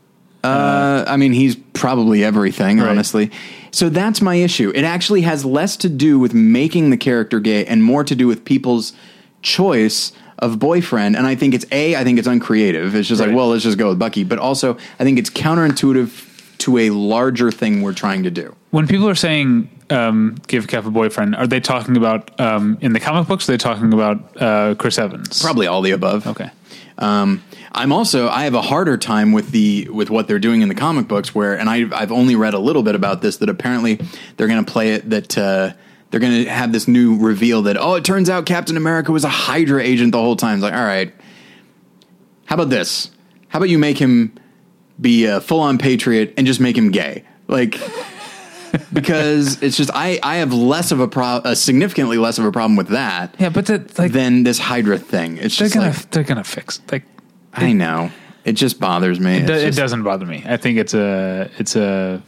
Uh, 0.43 1.03
I 1.07 1.17
mean, 1.17 1.33
he's 1.33 1.55
probably 1.73 2.23
everything, 2.23 2.79
Right. 2.79 2.89
honestly. 2.89 3.31
So 3.71 3.89
that's 3.89 4.21
my 4.21 4.35
issue. 4.35 4.71
It 4.75 4.83
actually 4.83 5.21
has 5.21 5.43
less 5.43 5.75
to 5.77 5.89
do 5.89 6.19
with 6.19 6.33
making 6.35 6.91
the 6.91 6.97
character 6.97 7.39
gay 7.39 7.65
and 7.65 7.83
more 7.83 8.03
to 8.03 8.15
do 8.15 8.27
with 8.27 8.45
people's 8.45 8.93
choice 9.41 10.11
of 10.39 10.59
boyfriend. 10.59 11.15
And 11.15 11.25
I 11.25 11.33
think 11.35 11.53
it's 11.53 11.65
A, 11.71 11.95
I 11.95 12.03
think 12.03 12.19
it's 12.19 12.27
uncreative. 12.27 12.93
It's 12.95 13.07
just 13.07 13.19
Right. 13.21 13.27
like, 13.29 13.35
well, 13.35 13.49
let's 13.49 13.63
just 13.63 13.77
go 13.77 13.89
with 13.89 13.99
Bucky. 13.99 14.23
But 14.23 14.37
also, 14.37 14.77
I 14.99 15.03
think 15.03 15.17
it's 15.17 15.29
counterintuitive 15.29 16.57
to 16.59 16.77
a 16.77 16.89
larger 16.91 17.51
thing 17.51 17.81
we're 17.81 17.93
trying 17.93 18.23
to 18.23 18.31
do. 18.31 18.55
When 18.71 18.87
people 18.87 19.09
are 19.09 19.15
saying 19.15 19.69
um, 19.89 20.35
give 20.47 20.67
Cap 20.67 20.85
a 20.85 20.91
boyfriend, 20.91 21.35
are 21.35 21.47
they 21.47 21.59
talking 21.59 21.97
about 21.97 22.37
um, 22.39 22.77
in 22.81 22.93
the 22.93 22.99
comic 22.99 23.27
books? 23.27 23.47
Or 23.47 23.53
are 23.53 23.57
they 23.57 23.61
talking 23.61 23.93
about 23.93 24.41
uh, 24.41 24.75
Chris 24.75 24.97
Evans? 24.97 25.41
Probably 25.41 25.67
all 25.67 25.81
the 25.81 25.91
above. 25.91 26.27
Okay. 26.27 26.49
Um, 26.97 27.43
I'm 27.71 27.91
also 27.91 28.29
I 28.29 28.45
have 28.45 28.53
a 28.53 28.61
harder 28.61 28.97
time 28.97 29.33
with 29.33 29.51
the 29.51 29.89
with 29.89 30.09
what 30.09 30.27
they're 30.27 30.39
doing 30.39 30.61
in 30.61 30.69
the 30.69 30.75
comic 30.75 31.07
books 31.07 31.35
where 31.35 31.57
and 31.57 31.69
I 31.69 31.85
I've 31.93 32.11
only 32.11 32.35
read 32.35 32.53
a 32.53 32.59
little 32.59 32.83
bit 32.83 32.95
about 32.95 33.21
this 33.21 33.37
that 33.37 33.49
apparently 33.49 33.99
they're 34.37 34.47
going 34.47 34.63
to 34.63 34.71
play 34.71 34.93
it 34.93 35.09
that 35.09 35.37
uh, 35.37 35.73
they're 36.09 36.19
going 36.21 36.45
to 36.45 36.49
have 36.49 36.71
this 36.71 36.87
new 36.87 37.17
reveal 37.17 37.63
that 37.63 37.75
oh 37.77 37.95
it 37.95 38.05
turns 38.05 38.29
out 38.29 38.45
Captain 38.45 38.77
America 38.77 39.11
was 39.11 39.25
a 39.25 39.29
Hydra 39.29 39.83
agent 39.83 40.13
the 40.13 40.21
whole 40.21 40.37
time. 40.37 40.55
It's 40.55 40.63
like 40.63 40.73
all 40.73 40.85
right, 40.85 41.13
how 42.45 42.55
about 42.55 42.69
this? 42.69 43.11
How 43.49 43.59
about 43.59 43.69
you 43.69 43.77
make 43.77 43.97
him 43.97 44.33
be 44.99 45.25
a 45.25 45.41
full 45.41 45.59
on 45.59 45.77
patriot 45.77 46.33
and 46.37 46.47
just 46.47 46.59
make 46.61 46.77
him 46.77 46.91
gay 46.91 47.25
like. 47.47 47.77
Because 48.93 49.61
it's 49.63 49.77
just 49.77 49.89
I, 49.93 50.19
I 50.23 50.37
have 50.37 50.53
less 50.53 50.91
of 50.91 50.99
a 50.99 51.07
pro 51.07 51.41
a 51.43 51.55
significantly 51.55 52.17
less 52.17 52.37
of 52.37 52.45
a 52.45 52.51
problem 52.51 52.75
with 52.75 52.89
that 52.89 53.35
Yeah, 53.39 53.49
but 53.49 53.65
that 53.67 53.97
like 53.97 54.11
than 54.11 54.43
this 54.43 54.59
Hydra 54.59 54.97
thing. 54.97 55.37
It's 55.37 55.57
they're 55.57 55.67
just 55.67 55.75
gonna 55.75 55.87
like 55.91 56.11
they're 56.11 56.23
gonna 56.23 56.43
fix 56.43 56.81
like 56.91 57.03
I 57.53 57.71
know. 57.73 58.11
It 58.43 58.53
just 58.53 58.79
bothers 58.79 59.19
me. 59.19 59.37
it, 59.37 59.47
do- 59.47 59.53
it 59.53 59.75
doesn't 59.75 60.03
bother 60.03 60.25
me. 60.25 60.43
I 60.45 60.57
think 60.57 60.77
it's 60.77 60.93
a 60.93 61.49
it's 61.57 61.75
a 61.75 62.21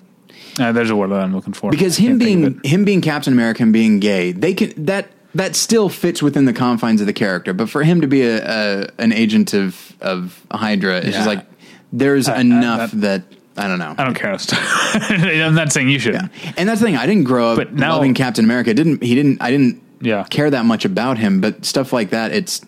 uh, 0.59 0.71
there's 0.71 0.89
a 0.89 0.95
word 0.95 1.11
that 1.11 1.19
I'm 1.21 1.35
looking 1.35 1.53
for 1.53 1.69
because 1.69 1.97
him 1.97 2.17
can't 2.19 2.23
think 2.23 2.45
of 2.45 2.61
being 2.61 2.71
him 2.71 2.85
being 2.85 3.01
Captain 3.01 3.33
America 3.33 3.61
and 3.63 3.71
being 3.71 3.99
gay, 3.99 4.31
they 4.31 4.53
can 4.53 4.85
that 4.85 5.09
that 5.35 5.55
still 5.55 5.89
fits 5.89 6.23
within 6.23 6.45
the 6.45 6.53
confines 6.53 6.99
of 7.01 7.05
the 7.07 7.13
character. 7.13 7.53
But 7.53 7.69
for 7.69 7.83
him 7.83 8.01
to 8.01 8.07
be 8.07 8.23
a, 8.23 8.39
a 8.43 8.87
an 8.97 9.11
agent 9.13 9.53
of 9.53 9.95
of 10.01 10.41
Hydra, 10.49 10.97
it's 10.97 11.07
Yeah. 11.07 11.11
just 11.11 11.27
like 11.27 11.45
there's 11.93 12.27
I- 12.27 12.39
enough 12.39 12.91
that- 12.91 13.01
that 13.01 13.36
I 13.57 13.67
don't 13.67 13.79
know. 13.79 13.95
I 13.97 14.03
don't 14.03 14.13
care. 14.13 14.37
I'm 15.45 15.55
not 15.55 15.71
saying 15.73 15.89
you 15.89 15.99
should. 15.99 16.13
Yeah. 16.13 16.27
And 16.57 16.69
that's 16.69 16.79
the 16.79 16.85
thing. 16.85 16.95
I 16.95 17.05
didn't 17.07 17.23
grow 17.23 17.51
up 17.51 17.57
But 17.57 17.73
now- 17.73 17.93
loving 17.95 18.13
Captain 18.13 18.45
America. 18.45 18.73
Didn't 18.73 19.01
he? 19.03 19.15
Didn't 19.15 19.41
I? 19.41 19.49
Didn't 19.51 19.81
Yeah. 20.01 20.25
care 20.29 20.49
that 20.49 20.65
much 20.65 20.85
about 20.85 21.17
him. 21.17 21.41
But 21.41 21.65
stuff 21.65 21.91
like 21.91 22.11
that, 22.11 22.31
it's 22.31 22.61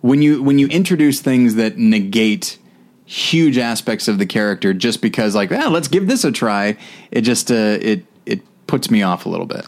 when 0.00 0.20
you 0.22 0.42
when 0.42 0.58
you 0.58 0.66
introduce 0.68 1.20
things 1.20 1.54
that 1.54 1.78
negate 1.78 2.58
huge 3.06 3.58
aspects 3.58 4.08
of 4.08 4.18
the 4.18 4.26
character 4.26 4.72
just 4.74 5.00
because 5.02 5.34
like 5.34 5.52
ah, 5.52 5.68
let's 5.68 5.88
give 5.88 6.08
this 6.08 6.24
a 6.24 6.32
try. 6.32 6.76
It 7.12 7.20
just 7.20 7.50
uh, 7.50 7.78
it 7.80 8.04
it 8.26 8.40
puts 8.66 8.90
me 8.90 9.02
off 9.02 9.26
a 9.26 9.28
little 9.28 9.46
bit. 9.46 9.66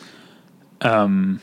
Um, 0.80 1.40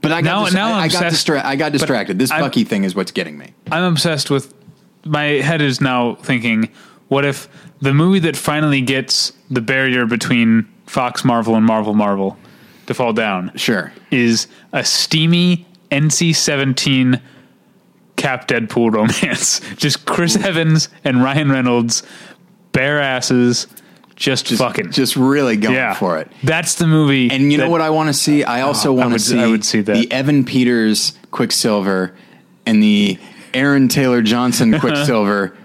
but 0.00 0.10
I 0.12 0.20
got 0.22 0.38
Now- 0.40 0.44
dis- 0.46 0.54
now 0.54 0.72
I, 0.72 0.80
I 0.82 0.88
got 0.88 1.04
distra- 1.04 1.44
I 1.44 1.56
got 1.56 1.72
distracted. 1.72 2.18
This 2.18 2.30
I'm- 2.32 2.40
Bucky 2.42 2.64
thing 2.64 2.84
is 2.84 2.94
what's 2.94 3.12
getting 3.12 3.38
me. 3.38 3.52
I'm 3.70 3.84
obsessed 3.84 4.30
with. 4.30 4.52
My 5.04 5.24
head 5.24 5.60
is 5.62 5.80
now 5.80 6.14
thinking, 6.16 6.68
what 7.08 7.24
if 7.24 7.48
the 7.82 7.92
movie 7.92 8.20
that 8.20 8.36
finally 8.36 8.80
gets 8.80 9.32
the 9.50 9.60
barrier 9.60 10.06
between 10.06 10.66
Fox 10.86 11.24
Marvel 11.24 11.54
and 11.56 11.66
Marvel 11.66 11.94
Marvel 11.94 12.38
to 12.86 12.94
fall 12.94 13.12
down 13.12 13.52
Sure. 13.56 13.92
is 14.10 14.46
a 14.72 14.84
steamy 14.84 15.66
NC-17 15.90 17.20
Cap 18.16 18.46
Deadpool 18.48 18.92
romance. 18.92 19.60
Just 19.76 20.06
Chris 20.06 20.36
Evans 20.36 20.88
and 21.04 21.22
Ryan 21.22 21.50
Reynolds, 21.50 22.02
bare 22.72 23.00
asses, 23.00 23.66
just, 24.14 24.48
fucking. 24.52 24.92
Just 24.92 25.16
really 25.16 25.56
going 25.56 25.74
yeah, 25.74 25.94
for 25.94 26.18
it. 26.18 26.30
That's 26.44 26.76
the 26.76 26.86
movie. 26.86 27.30
And 27.30 27.50
you 27.50 27.58
know 27.58 27.68
what 27.68 27.80
I 27.80 27.90
want 27.90 28.08
to 28.08 28.12
see? 28.14 28.44
I 28.44 28.60
also 28.60 28.90
Oh, 28.90 28.94
want 28.94 29.12
to 29.14 29.18
see, 29.18 29.40
I 29.40 29.48
would 29.48 29.64
see 29.64 29.80
that. 29.80 29.94
the 29.94 30.12
Evan 30.12 30.44
Peters 30.44 31.18
Quicksilver 31.32 32.14
and 32.64 32.80
the 32.82 33.18
Aaron 33.52 33.88
Taylor 33.88 34.22
Johnson 34.22 34.78
Quicksilver 34.80 35.56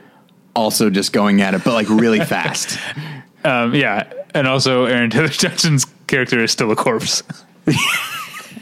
also 0.58 0.90
just 0.90 1.14
going 1.14 1.42
at 1.42 1.54
it, 1.54 1.64
but 1.64 1.74
like 1.74 1.88
really 1.90 2.20
fast. 2.36 2.78
Um, 3.44 3.74
yeah, 3.76 4.12
and 4.34 4.48
also 4.48 4.86
Aaron 4.86 5.10
Taylor 5.10 5.28
Johnson's 5.30 5.86
character 6.08 6.44
is 6.44 6.52
still 6.52 6.72
a 6.72 6.76
corpse. 6.76 7.24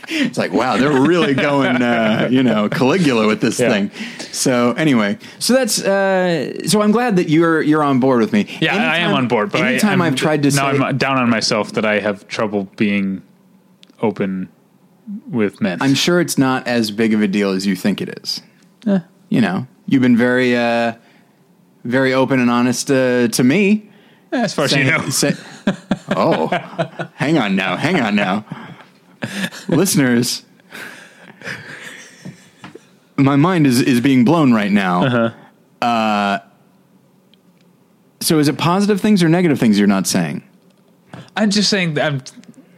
It's 0.08 0.38
like, 0.38 0.54
wow, 0.54 0.78
they're 0.78 1.02
really 1.02 1.34
going, 1.34 1.82
uh, 1.82 2.28
you 2.30 2.44
know, 2.44 2.70
Caligula 2.70 3.26
with 3.26 3.42
this 3.42 3.60
Yeah. 3.60 3.70
thing. 3.72 3.92
So 4.32 4.74
anyway, 4.74 5.18
so 5.40 5.56
that's 5.56 5.82
uh, 5.82 6.68
so 6.68 6.82
I'm 6.84 6.92
glad 6.92 7.16
that 7.16 7.28
you're 7.28 7.60
you're 7.64 7.82
on 7.84 8.00
board 8.00 8.20
with 8.22 8.32
me. 8.32 8.46
Yeah, 8.62 8.76
I 8.76 8.98
am 8.98 9.14
on 9.16 9.28
board. 9.28 9.52
But 9.52 9.62
I, 9.62 9.70
anytime 9.70 10.04
I'm, 10.04 10.14
I've 10.14 10.16
tried 10.16 10.44
to 10.44 10.52
now 10.52 10.72
say, 10.72 10.80
I'm 10.80 10.98
down 11.00 11.18
on 11.18 11.28
myself 11.32 11.72
that 11.72 11.86
I 11.86 12.00
have 12.02 12.28
trouble 12.28 12.66
being 12.78 13.24
open 14.00 14.48
with 15.28 15.60
men. 15.60 15.82
I'm 15.82 15.96
sure 15.96 16.22
it's 16.22 16.38
not 16.38 16.68
as 16.68 16.92
big 16.92 17.16
of 17.16 17.24
a 17.24 17.28
deal 17.28 17.50
as 17.50 17.66
you 17.66 17.76
think 17.76 18.00
it 18.00 18.10
is. 18.22 18.44
Eh. 18.86 19.00
You 19.30 19.42
know, 19.42 19.66
you've 19.88 20.04
been 20.04 20.18
very, 20.18 20.56
uh, 20.56 20.94
very 21.86 22.14
open 22.14 22.40
and 22.40 22.50
honest 22.52 22.92
uh, 22.92 23.28
to 23.30 23.44
me. 23.44 23.90
as 24.32 24.54
far 24.54 24.66
as 24.66 24.74
you 24.74 24.84
know. 24.84 25.10
say- 25.10 25.36
oh, 26.10 26.48
hang 27.16 27.38
on 27.38 27.56
now, 27.56 27.78
hang 27.78 28.00
on 28.02 28.16
now, 28.16 28.46
listeners. 29.68 30.44
My 33.18 33.38
mind 33.38 33.66
is 33.66 33.82
is 33.82 34.02
being 34.02 34.26
blown 34.26 34.52
right 34.52 34.72
now. 34.72 35.06
Uh-huh. 35.06 35.86
Uh, 35.86 36.40
so, 38.20 38.40
is 38.40 38.48
it 38.50 38.58
positive 38.58 39.00
things 39.00 39.24
or 39.24 39.30
negative 39.30 39.60
things 39.60 39.80
you're 39.80 39.88
not 39.88 40.06
saying? 40.06 40.44
I'm 41.38 41.50
just 41.50 41.70
saying 41.70 41.94
that 41.94 42.12
I'm 42.12 42.22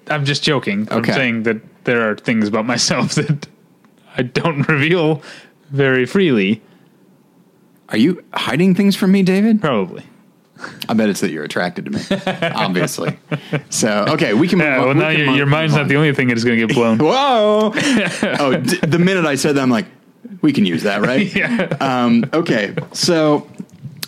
I'm 0.10 0.26
just 0.26 0.44
joking. 0.44 0.88
Okay. 0.92 1.12
I'm 1.12 1.18
saying 1.18 1.44
that 1.44 1.84
there 1.86 2.10
are 2.10 2.16
things 2.16 2.48
about 2.48 2.66
myself 2.66 3.16
that 3.16 3.48
I 4.16 4.22
don't 4.24 4.68
reveal 4.70 5.22
very 5.72 6.06
freely. 6.06 6.62
Are 7.90 7.98
you 7.98 8.24
hiding 8.34 8.76
things 8.76 8.96
from 8.96 9.12
me, 9.12 9.24
David? 9.24 9.62
Probably. 9.62 10.04
I 10.90 10.94
bet 10.94 11.10
it's 11.10 11.22
that 11.22 11.32
you're 11.32 11.44
attracted 11.44 11.86
to 11.86 11.92
me, 11.92 12.02
obviously. 12.56 13.18
So, 13.70 14.06
okay, 14.10 14.34
we 14.34 14.48
can. 14.48 14.60
Yeah, 14.60 14.78
move 14.78 14.80
well, 14.80 14.90
on- 14.90 14.98
we 14.98 15.04
now 15.04 15.12
can 15.12 15.20
your, 15.20 15.36
your 15.36 15.46
mind's 15.46 15.76
not 15.76 15.88
the 15.88 15.96
only 15.96 16.14
thing 16.14 16.30
that 16.30 16.38
is 16.38 16.44
going 16.44 16.60
to 16.60 16.66
get 16.68 16.76
blown. 16.76 16.98
Whoa! 17.02 17.72
oh, 18.40 18.58
d- 18.58 18.78
the 18.78 19.00
minute 19.00 19.26
I 19.26 19.36
said 19.36 19.56
that, 19.56 19.62
I'm 19.62 19.70
like, 19.70 19.86
we 20.42 20.52
can 20.54 20.66
use 20.66 20.84
that, 20.84 21.02
right? 21.02 21.34
yeah. 21.36 21.78
Um, 21.80 22.26
okay, 22.34 22.76
so 22.92 23.48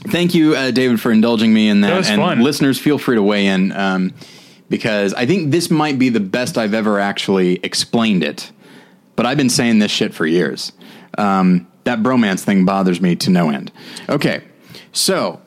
thank 0.07 0.33
you, 0.33 0.55
uh, 0.55 0.71
David, 0.71 0.99
for 0.99 1.11
indulging 1.11 1.53
me 1.53 1.69
in 1.69 1.81
that. 1.81 1.89
That 1.89 1.97
was 1.97 2.09
and 2.09 2.21
fun. 2.21 2.41
listeners, 2.41 2.79
feel 2.79 2.97
free 2.97 3.15
to 3.15 3.23
weigh 3.23 3.45
in 3.47 3.71
um, 3.73 4.13
because 4.69 5.13
I 5.13 5.25
think 5.25 5.51
this 5.51 5.69
might 5.69 5.99
be 5.99 6.09
the 6.09 6.19
best 6.19 6.57
I've 6.57 6.73
ever 6.73 6.99
actually 6.99 7.59
explained 7.63 8.23
it. 8.23 8.51
But 9.15 9.25
I've 9.25 9.37
been 9.37 9.49
saying 9.49 9.79
this 9.79 9.91
shit 9.91 10.13
for 10.13 10.25
years. 10.25 10.71
Um, 11.17 11.67
that 11.89 12.03
bromance 12.03 12.43
thing 12.43 12.65
bothers 12.65 13.01
me 13.01 13.15
to 13.15 13.31
no 13.31 13.49
end. 13.49 13.71
Okay, 14.07 14.43
so 14.91 15.41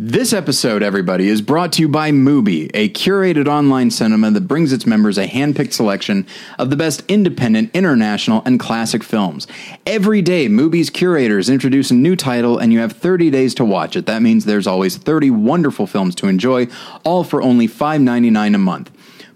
this 0.00 0.32
episode, 0.32 0.82
everybody, 0.82 1.28
is 1.28 1.42
brought 1.42 1.72
to 1.72 1.82
you 1.82 1.88
by 1.88 2.10
Mubi, 2.10 2.70
a 2.72 2.88
curated 2.88 3.46
online 3.46 3.90
cinema 3.90 4.30
that 4.30 4.42
brings 4.48 4.72
its 4.72 4.86
members 4.86 5.18
a 5.18 5.26
handpicked 5.26 5.74
selection 5.74 6.26
of 6.58 6.70
the 6.70 6.76
best 6.76 7.04
independent, 7.08 7.70
international, 7.74 8.40
and 8.46 8.58
classic 8.58 9.02
films. 9.02 9.46
Every 9.84 10.22
day, 10.22 10.46
Mubi's 10.46 10.88
curators 10.88 11.50
introduce 11.50 11.90
a 11.90 11.94
new 11.94 12.16
title, 12.16 12.58
and 12.58 12.72
you 12.72 12.78
have 12.78 12.92
30 12.92 13.28
days 13.30 13.54
to 13.56 13.64
watch 13.64 13.94
it. 13.96 14.06
That 14.06 14.22
means 14.22 14.44
there's 14.44 14.68
always 14.68 14.96
30 14.96 15.30
wonderful 15.32 15.86
films 15.86 16.14
to 16.14 16.28
enjoy, 16.28 16.68
all 17.04 17.24
for 17.24 17.42
only 17.42 17.68
$5.99 17.68 18.54
a 18.54 18.58
month. 18.58 18.90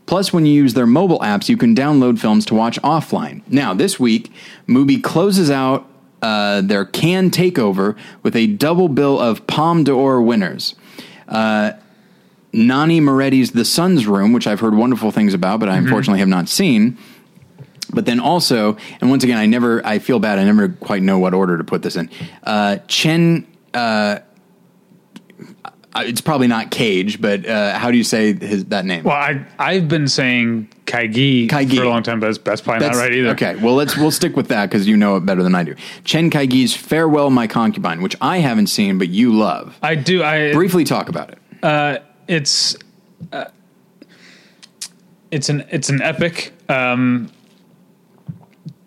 Plus, 0.06 0.32
when 0.32 0.46
you 0.46 0.52
use 0.52 0.74
their 0.74 0.86
mobile 0.86 1.18
apps, 1.20 1.48
you 1.48 1.56
can 1.56 1.74
download 1.74 2.18
films 2.18 2.44
to 2.46 2.54
watch 2.54 2.80
offline. 2.82 3.42
Now, 3.48 3.74
this 3.74 3.98
week, 3.98 4.32
Mubi 4.68 5.02
closes 5.02 5.50
out 5.50 5.88
uh, 6.22 6.60
their 6.62 6.84
Cannes 6.84 7.30
takeover 7.30 7.96
with 8.22 8.36
a 8.36 8.46
double 8.46 8.88
bill 8.88 9.18
of 9.18 9.46
Palme 9.46 9.84
d'Or 9.84 10.22
winners. 10.22 10.74
Uh, 11.28 11.72
Nanni 12.52 13.00
Moretti's 13.00 13.52
The 13.52 13.64
Son's 13.64 14.06
Room, 14.06 14.32
which 14.32 14.46
I've 14.46 14.60
heard 14.60 14.74
wonderful 14.74 15.10
things 15.10 15.34
about, 15.34 15.60
but 15.60 15.68
I 15.68 15.76
unfortunately 15.76 16.20
have 16.20 16.28
not 16.28 16.48
seen. 16.48 16.98
But 17.92 18.06
then 18.06 18.20
also, 18.20 18.76
and 19.00 19.10
once 19.10 19.24
again, 19.24 19.38
I 19.38 19.46
never, 19.46 19.84
I 19.86 19.98
feel 19.98 20.18
bad. 20.18 20.38
I 20.38 20.44
never 20.44 20.68
quite 20.68 21.02
know 21.02 21.18
what 21.18 21.34
order 21.34 21.58
to 21.58 21.64
put 21.64 21.82
this 21.82 21.96
in. 21.96 22.08
Uh, 22.42 22.78
Chen, 22.88 23.46
uh, 23.74 24.20
it's 25.96 26.20
probably 26.20 26.46
not 26.46 26.70
Cage, 26.70 27.20
but 27.20 27.46
uh, 27.46 27.78
how 27.78 27.90
do 27.90 27.96
you 27.96 28.04
say 28.04 28.32
his 28.34 28.64
that 28.66 28.84
name? 28.84 29.04
Well, 29.04 29.14
I 29.16 29.44
I've 29.58 29.88
been 29.88 30.08
saying 30.08 30.68
Kaigi, 30.86 31.48
Kaigi. 31.48 31.76
for 31.76 31.82
a 31.84 31.88
long 31.88 32.02
time, 32.02 32.18
but 32.20 32.26
that's, 32.26 32.38
that's 32.38 32.60
probably 32.60 32.80
That's- 32.80 32.96
not 32.96 33.02
right 33.02 33.12
either. 33.14 33.28
Okay, 33.30 33.56
well 33.56 33.74
let's 33.74 33.96
we'll 33.96 34.10
stick 34.10 34.34
with 34.36 34.48
that 34.48 34.70
because 34.70 34.86
you 34.88 34.96
know 34.96 35.16
it 35.16 35.26
better 35.26 35.42
than 35.42 35.54
I 35.54 35.64
do. 35.64 35.74
Chen 36.04 36.30
Kaigi's 36.30 36.74
"Farewell, 36.74 37.30
My 37.30 37.46
Concubine," 37.46 38.00
which 38.02 38.16
I 38.20 38.38
haven't 38.38 38.68
seen, 38.68 38.98
but 38.98 39.08
you 39.08 39.32
love. 39.32 39.76
I 39.82 39.94
do. 39.94 40.22
I 40.22 40.52
Briefly 40.52 40.84
talk 40.84 41.08
about 41.08 41.30
it. 41.30 41.38
uh, 41.62 41.98
it's 42.28 42.76
uh, 43.32 43.46
it's 45.30 45.48
an 45.48 45.64
it's 45.70 45.88
an 45.88 46.00
epic 46.02 46.52
um, 46.68 47.30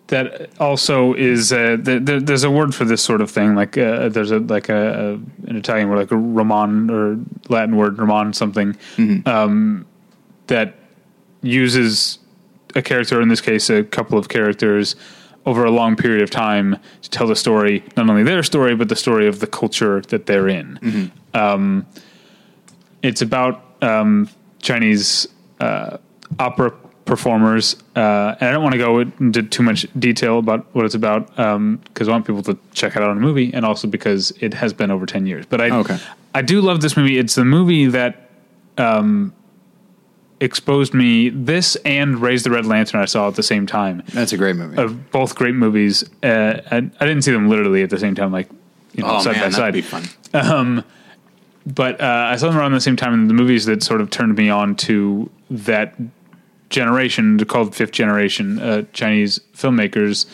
that 0.08 0.50
also 0.60 1.14
is 1.14 1.52
uh, 1.52 1.76
th- 1.84 2.06
th- 2.06 2.22
there's 2.22 2.44
a 2.44 2.50
word 2.50 2.74
for 2.74 2.84
this 2.84 3.02
sort 3.02 3.20
of 3.20 3.30
thing 3.30 3.54
like 3.54 3.76
uh, 3.76 4.08
there's 4.08 4.30
a 4.30 4.38
like 4.38 4.68
a, 4.68 4.74
a 4.76 5.48
an 5.48 5.56
Italian 5.56 5.88
word 5.88 5.98
like 5.98 6.12
a 6.12 6.16
roman 6.16 6.90
or 6.90 7.18
Latin 7.48 7.76
word 7.76 7.98
roman 7.98 8.32
something 8.32 8.76
um, 9.26 9.84
that 10.46 10.74
uses 11.42 12.18
a 12.74 12.82
character 12.82 13.20
in 13.20 13.28
this 13.28 13.40
case 13.40 13.68
a 13.70 13.82
couple 13.82 14.18
of 14.18 14.28
characters 14.28 14.94
over 15.44 15.64
a 15.64 15.70
long 15.70 15.96
period 15.96 16.22
of 16.22 16.30
time 16.30 16.76
to 17.02 17.10
tell 17.10 17.26
the 17.26 17.36
story 17.36 17.82
not 17.96 18.08
only 18.08 18.22
their 18.22 18.42
story 18.42 18.74
but 18.76 18.88
the 18.88 18.96
story 18.96 19.26
of 19.26 19.40
the 19.40 19.46
culture 19.46 20.00
that 20.02 20.26
they're 20.26 20.48
in. 20.48 21.10
It's 23.02 23.22
about 23.22 23.62
um, 23.82 24.28
Chinese 24.60 25.28
uh, 25.60 25.98
opera 26.38 26.72
performers, 27.06 27.76
uh, 27.94 28.34
and 28.40 28.48
I 28.48 28.52
don't 28.52 28.62
want 28.62 28.74
to 28.74 28.78
go 28.78 28.98
into 28.98 29.42
too 29.42 29.62
much 29.62 29.86
detail 29.98 30.38
about 30.38 30.66
what 30.74 30.84
it's 30.84 30.94
about 30.94 31.28
because 31.28 32.08
I 32.08 32.10
want 32.10 32.26
people 32.26 32.42
to 32.42 32.58
check 32.74 32.94
it 32.96 33.02
out 33.02 33.08
on 33.10 33.16
a 33.16 33.20
Mubi, 33.26 33.50
and 33.54 33.64
also 33.64 33.88
because 33.88 34.32
it 34.40 34.52
has 34.54 34.72
been 34.74 34.90
over 34.90 35.06
ten 35.06 35.24
years. 35.26 35.46
But 35.46 35.60
I, 35.62 35.70
Okay. 35.70 35.98
I 36.34 36.42
do 36.42 36.60
love 36.60 36.82
this 36.82 36.96
movie. 36.96 37.16
It's 37.18 37.34
the 37.34 37.44
movie 37.46 37.86
that 37.86 38.28
um, 38.76 39.32
exposed 40.40 40.92
me. 40.92 41.30
This 41.30 41.76
and 41.86 42.20
Raise 42.20 42.42
the 42.42 42.50
Red 42.50 42.66
Lantern 42.66 43.00
I 43.00 43.06
saw 43.06 43.28
at 43.28 43.36
the 43.36 43.42
same 43.42 43.66
time. 43.66 44.02
That's 44.12 44.32
a 44.32 44.36
great 44.36 44.56
movie. 44.56 44.76
Of 44.76 45.10
both 45.10 45.34
great 45.34 45.54
movies. 45.54 46.04
Uh, 46.22 46.60
I, 46.70 46.76
I 46.76 47.06
didn't 47.06 47.22
see 47.22 47.32
them 47.32 47.48
literally 47.48 47.82
at 47.82 47.88
the 47.90 47.98
same 47.98 48.14
time, 48.14 48.32
like 48.32 48.48
you 48.92 49.02
know, 49.02 49.16
oh 49.16 49.20
side 49.20 49.32
man, 49.32 49.34
by 49.34 49.40
that'd 49.48 49.54
side 49.54 49.72
be 49.72 49.80
fun. 49.82 50.84
but 51.66 52.00
uh, 52.00 52.28
I 52.32 52.36
saw 52.36 52.48
them 52.48 52.58
around 52.58 52.72
the 52.72 52.80
same 52.80 52.96
time, 52.96 53.14
and 53.14 53.30
the 53.30 53.34
movies 53.34 53.64
that 53.66 53.82
sort 53.82 54.00
of 54.00 54.10
turned 54.10 54.36
me 54.36 54.50
on 54.50 54.74
to 54.76 55.30
that 55.50 55.94
generation, 56.70 57.38
called 57.44 57.74
Fifth 57.74 57.92
Generation 57.92 58.58
uh, 58.58 58.82
Chinese 58.92 59.40
filmmakers. 59.54 60.26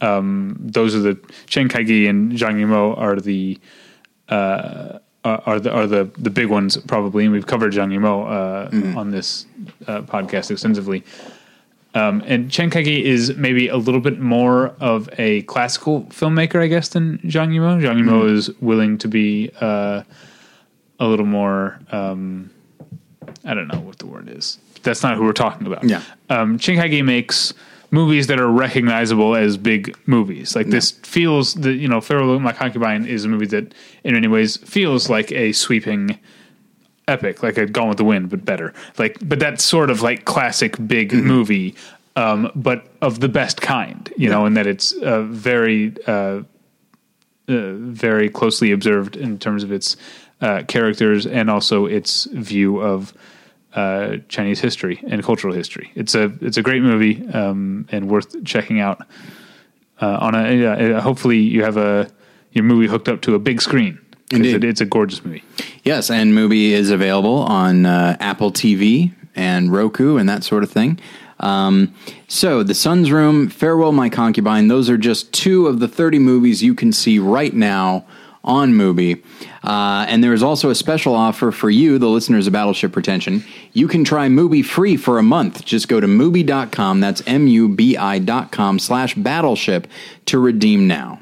Um, 0.00 0.56
those 0.60 0.94
are 0.94 1.00
the 1.00 1.18
Chen 1.46 1.68
Kaigi 1.68 2.08
and 2.08 2.32
Zhang 2.32 2.56
Yimou 2.56 2.98
are 2.98 3.16
the 3.16 3.58
uh, 4.28 4.98
are 5.24 5.58
the 5.60 5.72
are 5.72 5.86
the 5.86 6.10
the 6.18 6.30
big 6.30 6.48
ones 6.48 6.76
probably, 6.76 7.24
and 7.24 7.32
we've 7.32 7.46
covered 7.46 7.72
Zhang 7.72 7.92
Yimou 7.92 8.94
uh, 8.96 8.98
on 8.98 9.10
this 9.10 9.46
uh, 9.86 10.02
podcast 10.02 10.50
extensively. 10.50 11.04
Um, 11.94 12.24
and 12.26 12.50
Chen 12.50 12.70
Kaigi 12.70 13.02
is 13.02 13.36
maybe 13.36 13.68
a 13.68 13.76
little 13.76 14.00
bit 14.00 14.18
more 14.18 14.74
of 14.80 15.08
a 15.16 15.42
classical 15.42 16.02
filmmaker, 16.04 16.60
I 16.60 16.66
guess, 16.66 16.88
than 16.88 17.18
Zhang 17.18 17.50
Yimou. 17.50 17.80
Zhang 17.80 18.02
Yimou 18.02 18.30
is 18.30 18.50
willing 18.60 18.98
to 18.98 19.08
be 19.08 19.50
uh, 19.60 20.02
a 20.98 21.06
little 21.06 21.26
more. 21.26 21.78
Um, 21.92 22.50
I 23.44 23.54
don't 23.54 23.68
know 23.68 23.80
what 23.80 23.98
the 23.98 24.06
word 24.06 24.28
is. 24.28 24.58
That's 24.84 25.02
not 25.02 25.16
who 25.16 25.24
we're 25.24 25.32
talking 25.32 25.66
about. 25.66 25.84
Yeah. 25.84 26.02
Um, 26.30 26.58
Chen 26.58 26.76
Kaigi 26.76 27.04
makes 27.04 27.52
movies 27.90 28.26
that 28.26 28.40
are 28.40 28.48
recognizable 28.48 29.36
as 29.36 29.56
big 29.56 29.96
movies. 30.06 30.56
Like 30.56 30.66
this 30.66 30.90
feels 30.90 31.54
that 31.54 31.74
you 31.74 31.88
know, 31.88 32.00
Farewell 32.00 32.40
My 32.40 32.52
Concubine 32.52 33.06
is 33.06 33.24
a 33.24 33.28
movie 33.28 33.46
that 33.46 33.72
in 34.02 34.14
many 34.14 34.28
ways 34.28 34.56
feels 34.56 35.08
like 35.08 35.30
a 35.32 35.52
sweeping 35.52 36.18
epic, 37.06 37.42
like 37.42 37.56
a 37.56 37.66
Gone 37.66 37.88
with 37.88 37.98
the 37.98 38.04
Wind, 38.04 38.30
but 38.30 38.44
better. 38.44 38.72
Like, 38.98 39.18
but 39.22 39.38
that's 39.38 39.62
sort 39.62 39.90
of 39.90 40.02
like 40.02 40.24
classic 40.24 40.76
big 40.86 41.12
movie, 41.12 41.74
um, 42.16 42.50
but 42.54 42.86
of 43.00 43.20
the 43.20 43.28
best 43.28 43.60
kind, 43.60 44.12
you 44.16 44.28
know, 44.28 44.46
and 44.46 44.56
that 44.56 44.66
it's 44.66 44.92
uh, 44.92 45.22
very, 45.22 45.94
uh, 46.06 46.42
uh, 47.48 47.72
very 47.74 48.28
closely 48.28 48.72
observed 48.72 49.16
in 49.16 49.38
terms 49.38 49.62
of 49.62 49.70
its 49.70 49.96
uh, 50.40 50.62
characters 50.66 51.26
and 51.26 51.50
also 51.50 51.86
its 51.86 52.24
view 52.24 52.80
of 52.80 53.12
uh, 53.74 54.18
Chinese 54.28 54.60
history 54.60 55.00
and 55.08 55.22
cultural 55.22 55.52
history. 55.52 55.90
It's 55.94 56.14
a 56.14 56.32
it's 56.40 56.56
a 56.56 56.62
great 56.62 56.82
movie 56.82 57.26
um, 57.28 57.86
and 57.90 58.08
worth 58.08 58.44
checking 58.44 58.80
out. 58.80 59.06
Uh, 60.00 60.18
on 60.20 60.34
a 60.34 60.66
uh, 60.66 61.00
hopefully 61.00 61.38
you 61.38 61.62
have 61.62 61.76
a 61.76 62.10
your 62.52 62.64
Mubi 62.64 62.86
hooked 62.86 63.08
up 63.08 63.20
to 63.22 63.34
a 63.34 63.38
big 63.38 63.60
screen. 63.60 63.98
Indeed. 64.30 64.56
It, 64.56 64.64
it's 64.64 64.80
a 64.80 64.86
gorgeous 64.86 65.24
movie. 65.24 65.44
Yes, 65.82 66.10
and 66.10 66.32
Mubi 66.32 66.70
is 66.70 66.90
available 66.90 67.38
on 67.38 67.86
uh, 67.86 68.16
Apple 68.20 68.50
TV 68.50 69.12
and 69.36 69.72
Roku 69.72 70.16
and 70.16 70.28
that 70.28 70.44
sort 70.44 70.62
of 70.62 70.70
thing. 70.70 70.98
Um, 71.40 71.94
so, 72.28 72.62
The 72.62 72.74
Son's 72.74 73.10
Room, 73.10 73.48
Farewell 73.48 73.92
My 73.92 74.08
Concubine, 74.08 74.68
those 74.68 74.88
are 74.88 74.96
just 74.96 75.32
two 75.32 75.66
of 75.66 75.80
the 75.80 75.88
30 75.88 76.18
movies 76.20 76.62
you 76.62 76.74
can 76.74 76.92
see 76.92 77.18
right 77.18 77.52
now 77.52 78.06
on 78.44 78.72
Mubi. 78.72 79.22
Uh, 79.64 80.06
and 80.08 80.22
there 80.22 80.32
is 80.32 80.42
also 80.42 80.70
a 80.70 80.74
special 80.74 81.14
offer 81.14 81.50
for 81.50 81.70
you, 81.70 81.98
the 81.98 82.08
listeners 82.08 82.46
of 82.46 82.52
Battleship 82.52 82.92
Pretension. 82.92 83.42
You 83.72 83.88
can 83.88 84.04
try 84.04 84.28
Mubi 84.28 84.64
free 84.64 84.96
for 84.96 85.18
a 85.18 85.22
month. 85.22 85.64
Just 85.64 85.88
go 85.88 85.98
to 85.98 86.06
Mubi.com, 86.06 87.00
that's 87.00 87.22
M-U-B-I 87.26 88.18
dot 88.20 88.52
com 88.52 88.78
slash 88.78 89.14
Battleship 89.14 89.88
to 90.26 90.38
redeem 90.38 90.86
now. 90.86 91.20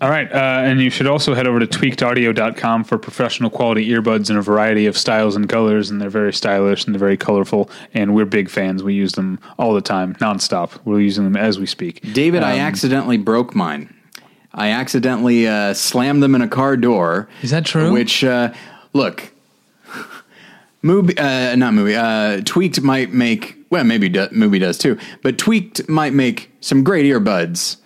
All 0.00 0.08
right. 0.08 0.32
Uh, 0.32 0.62
and 0.64 0.80
you 0.80 0.88
should 0.88 1.06
also 1.06 1.34
head 1.34 1.46
over 1.46 1.60
to 1.60 1.66
tweakedaudio.com 1.66 2.84
for 2.84 2.96
professional 2.96 3.50
quality 3.50 3.86
earbuds 3.90 4.30
in 4.30 4.38
a 4.38 4.42
variety 4.42 4.86
of 4.86 4.96
styles 4.96 5.36
and 5.36 5.46
colors. 5.46 5.90
And 5.90 6.00
they're 6.00 6.08
very 6.08 6.32
stylish 6.32 6.86
and 6.86 6.94
they're 6.94 6.98
very 6.98 7.18
colorful. 7.18 7.70
And 7.92 8.14
we're 8.14 8.24
big 8.24 8.48
fans. 8.48 8.82
We 8.82 8.94
use 8.94 9.12
them 9.12 9.38
all 9.58 9.74
the 9.74 9.82
time, 9.82 10.14
nonstop. 10.14 10.78
We're 10.86 11.00
using 11.00 11.24
them 11.24 11.36
as 11.36 11.58
we 11.58 11.66
speak. 11.66 12.00
David, 12.14 12.42
I 12.42 12.60
accidentally 12.60 13.18
broke 13.18 13.54
mine. 13.54 13.94
I 14.52 14.70
accidentally 14.70 15.46
uh, 15.46 15.74
slammed 15.74 16.22
them 16.22 16.34
in 16.34 16.42
a 16.42 16.48
car 16.48 16.76
door. 16.76 17.28
Is 17.42 17.50
that 17.50 17.64
true? 17.64 17.92
Which, 17.92 18.24
uh, 18.24 18.52
look, 18.92 19.32
Mubi, 20.84 21.18
uh, 21.18 21.54
not 21.56 21.72
Mubi, 21.72 21.96
uh, 21.96 22.42
tweaked 22.44 22.80
might 22.80 23.12
make, 23.12 23.56
well, 23.70 23.84
maybe 23.84 24.08
do, 24.08 24.26
Mubi 24.28 24.58
does 24.58 24.78
too, 24.78 24.98
but 25.22 25.38
tweaked 25.38 25.88
might 25.88 26.12
make 26.12 26.50
some 26.60 26.82
great 26.82 27.04
earbuds. 27.06 27.76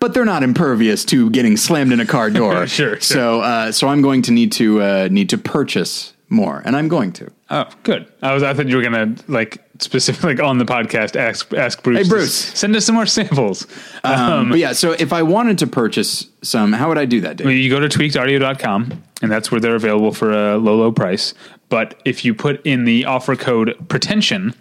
But 0.00 0.14
they're 0.14 0.24
not 0.24 0.42
impervious 0.42 1.04
to 1.06 1.30
getting 1.30 1.56
slammed 1.56 1.92
in 1.92 2.00
a 2.00 2.06
car 2.06 2.28
door. 2.40 2.66
Sure, 2.66 2.96
sure. 2.96 3.00
So, 3.00 3.40
uh, 3.40 3.72
so 3.72 3.86
I'm 3.88 4.02
going 4.02 4.22
to 4.22 4.32
need 4.32 4.50
to 4.52 4.82
uh, 4.82 5.08
need 5.10 5.28
to 5.30 5.38
purchase 5.38 6.12
more, 6.32 6.62
and 6.64 6.74
I'm 6.74 6.88
going 6.88 7.12
to. 7.12 7.30
Oh, 7.50 7.68
good. 7.82 8.10
I 8.22 8.34
was. 8.34 8.42
I 8.42 8.54
thought 8.54 8.66
you 8.66 8.76
were 8.76 8.82
gonna 8.82 9.14
like 9.28 9.62
specifically 9.78 10.34
like, 10.34 10.42
on 10.42 10.58
the 10.58 10.64
podcast 10.64 11.16
ask 11.16 11.52
ask 11.52 11.82
Bruce. 11.82 12.06
Hey, 12.06 12.08
Bruce. 12.08 12.34
send 12.34 12.74
us 12.74 12.86
some 12.86 12.94
more 12.94 13.06
samples. 13.06 13.66
Um, 14.04 14.50
but 14.50 14.58
yeah, 14.58 14.72
so 14.72 14.92
if 14.92 15.12
I 15.12 15.22
wanted 15.22 15.58
to 15.58 15.66
purchase 15.66 16.26
some, 16.42 16.72
how 16.72 16.88
would 16.88 16.98
I 16.98 17.04
do 17.04 17.20
that, 17.20 17.36
Dave? 17.36 17.50
You 17.50 17.70
go 17.70 17.78
to 17.78 17.88
tweakedaudio.com 17.88 19.02
and 19.22 19.30
that's 19.30 19.50
where 19.50 19.60
they're 19.60 19.76
available 19.76 20.12
for 20.12 20.32
a 20.32 20.58
low, 20.58 20.76
low 20.76 20.90
price. 20.90 21.34
But 21.68 22.00
if 22.04 22.24
you 22.24 22.34
put 22.34 22.64
in 22.66 22.84
the 22.84 23.04
offer 23.04 23.36
code 23.36 23.76
pretension, 23.88 24.54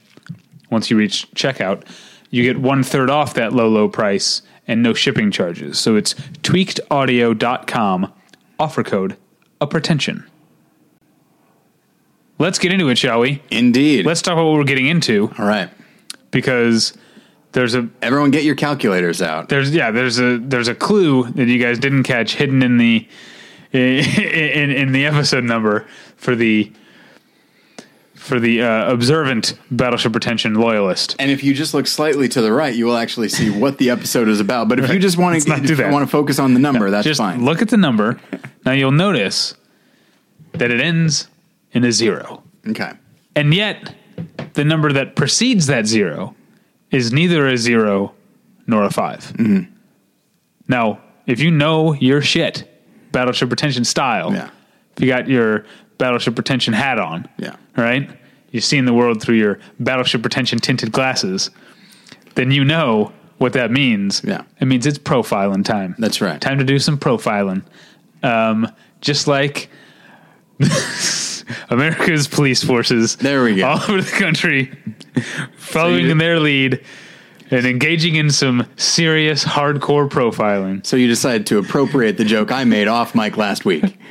once 0.69 0.91
you 0.91 0.97
reach 0.97 1.29
checkout, 1.31 1.83
you 2.29 2.43
get 2.43 2.59
one 2.59 2.83
third 2.83 3.09
off 3.09 3.33
that 3.33 3.53
low, 3.53 3.67
low 3.67 3.89
price 3.89 4.43
and 4.67 4.83
no 4.83 4.93
shipping 4.93 5.31
charges. 5.31 5.79
So 5.79 5.95
it's 5.95 6.13
tweakedaudio.com, 6.13 8.13
offer 8.59 8.83
code 8.83 9.17
a 9.59 9.67
pretension. 9.67 10.30
Let's 12.41 12.57
get 12.59 12.73
into 12.73 12.89
it, 12.89 12.97
shall 12.97 13.19
we? 13.19 13.41
Indeed. 13.51 14.05
Let's 14.05 14.21
talk 14.21 14.33
about 14.33 14.45
what 14.45 14.55
we're 14.55 14.63
getting 14.63 14.87
into 14.87 15.31
All 15.37 15.45
right. 15.45 15.69
because 16.31 16.93
there's 17.51 17.75
a 17.75 17.87
Everyone, 18.01 18.31
get 18.31 18.43
your 18.43 18.55
calculators 18.55 19.21
out. 19.21 19.49
there's 19.49 19.73
yeah 19.75 19.91
there's 19.91 20.19
a 20.19 20.37
there's 20.39 20.67
a 20.67 20.75
clue 20.75 21.23
that 21.31 21.47
you 21.47 21.59
guys 21.59 21.77
didn't 21.79 22.03
catch 22.03 22.35
hidden 22.35 22.63
in 22.63 22.77
the 22.77 23.07
in 23.73 24.71
in 24.71 24.91
the 24.91 25.05
episode 25.05 25.43
number 25.43 25.85
for 26.17 26.35
the 26.35 26.71
for 28.15 28.39
the 28.39 28.61
uh, 28.61 28.91
observant 28.91 29.53
battleship 29.71 30.11
pretension 30.11 30.53
loyalist 30.55 31.15
And 31.19 31.31
if 31.31 31.43
you 31.43 31.53
just 31.53 31.73
look 31.73 31.87
slightly 31.87 32.27
to 32.29 32.41
the 32.41 32.51
right, 32.51 32.73
you 32.73 32.85
will 32.85 32.97
actually 32.97 33.29
see 33.29 33.49
what 33.49 33.77
the 33.79 33.89
episode 33.89 34.27
is 34.27 34.39
about. 34.39 34.67
But 34.69 34.79
if 34.79 34.91
you 34.91 34.99
just 34.99 35.17
want 35.17 35.33
Let's 35.33 35.47
not 35.47 35.63
do 35.63 35.75
to 35.75 35.89
want 35.89 36.03
to 36.03 36.11
focus 36.11 36.37
on 36.39 36.53
the 36.53 36.59
number, 36.59 36.89
that's 36.91 37.05
just 37.05 37.19
fine. 37.19 37.43
look 37.43 37.61
at 37.61 37.69
the 37.69 37.77
number 37.77 38.19
now 38.65 38.73
you'll 38.73 38.91
notice 38.91 39.55
that 40.53 40.71
it 40.71 40.79
ends 40.79 41.27
in 41.73 41.83
a 41.83 41.91
zero 41.91 42.43
okay. 42.69 42.91
and 43.35 43.53
yet 43.53 43.95
the 44.53 44.63
number 44.65 44.91
that 44.91 45.15
precedes 45.15 45.67
that 45.67 45.85
zero 45.87 46.35
is 46.91 47.11
neither 47.13 47.47
a 47.47 47.57
zero 47.57 48.13
nor 48.67 48.83
a 48.83 48.89
5 48.91 49.19
Mm-hmm. 49.33 49.73
Now, 50.67 51.01
if 51.25 51.39
you 51.41 51.51
know 51.51 51.93
your 51.93 52.21
shit, 52.21 52.67
battleship 53.11 53.49
pretension 53.49 53.83
style, 53.83 54.31
Yeah. 54.33 54.49
if 54.95 55.01
you 55.03 55.07
got 55.07 55.27
your 55.27 55.65
battleship 55.97 56.35
pretension 56.35 56.73
hat 56.73 56.97
on, 56.99 57.27
Yeah. 57.37 57.55
right, 57.75 58.09
you're 58.51 58.61
seeing 58.61 58.85
the 58.85 58.93
world 58.93 59.21
through 59.21 59.35
your 59.35 59.59
battleship 59.79 60.21
pretension 60.21 60.59
tinted 60.59 60.91
glasses, 60.91 61.49
then 62.35 62.51
you 62.51 62.63
know 62.63 63.11
what 63.37 63.53
that 63.53 63.71
means. 63.71 64.21
Yeah. 64.23 64.43
it 64.59 64.65
means 64.65 64.85
it's 64.85 64.97
profiling 64.99 65.65
time. 65.65 65.95
That's 65.97 66.21
right. 66.21 66.39
Time 66.39 66.57
to 66.59 66.63
do 66.63 66.77
some 66.79 66.97
profiling. 66.97 67.63
Um, 68.23 68.67
just 69.01 69.27
like 69.27 69.69
America's 71.69 72.27
police 72.27 72.63
forces. 72.63 73.15
There 73.17 73.43
we 73.43 73.55
go. 73.57 73.67
All 73.67 73.81
over 73.89 74.01
the 74.01 74.11
country, 74.11 74.71
following 75.57 76.05
you- 76.05 76.11
in 76.11 76.17
their 76.17 76.39
lead 76.39 76.83
and 77.49 77.65
engaging 77.65 78.15
in 78.15 78.29
some 78.29 78.65
serious 78.77 79.43
hardcore 79.43 80.07
profiling. 80.09 80.85
So 80.85 80.95
you 80.95 81.07
decided 81.07 81.45
to 81.47 81.57
appropriate 81.57 82.17
the 82.17 82.23
joke 82.23 82.49
I 82.51 82.63
made 82.63 82.87
off 82.87 83.13
mic 83.15 83.37
last 83.37 83.65
week. 83.65 83.97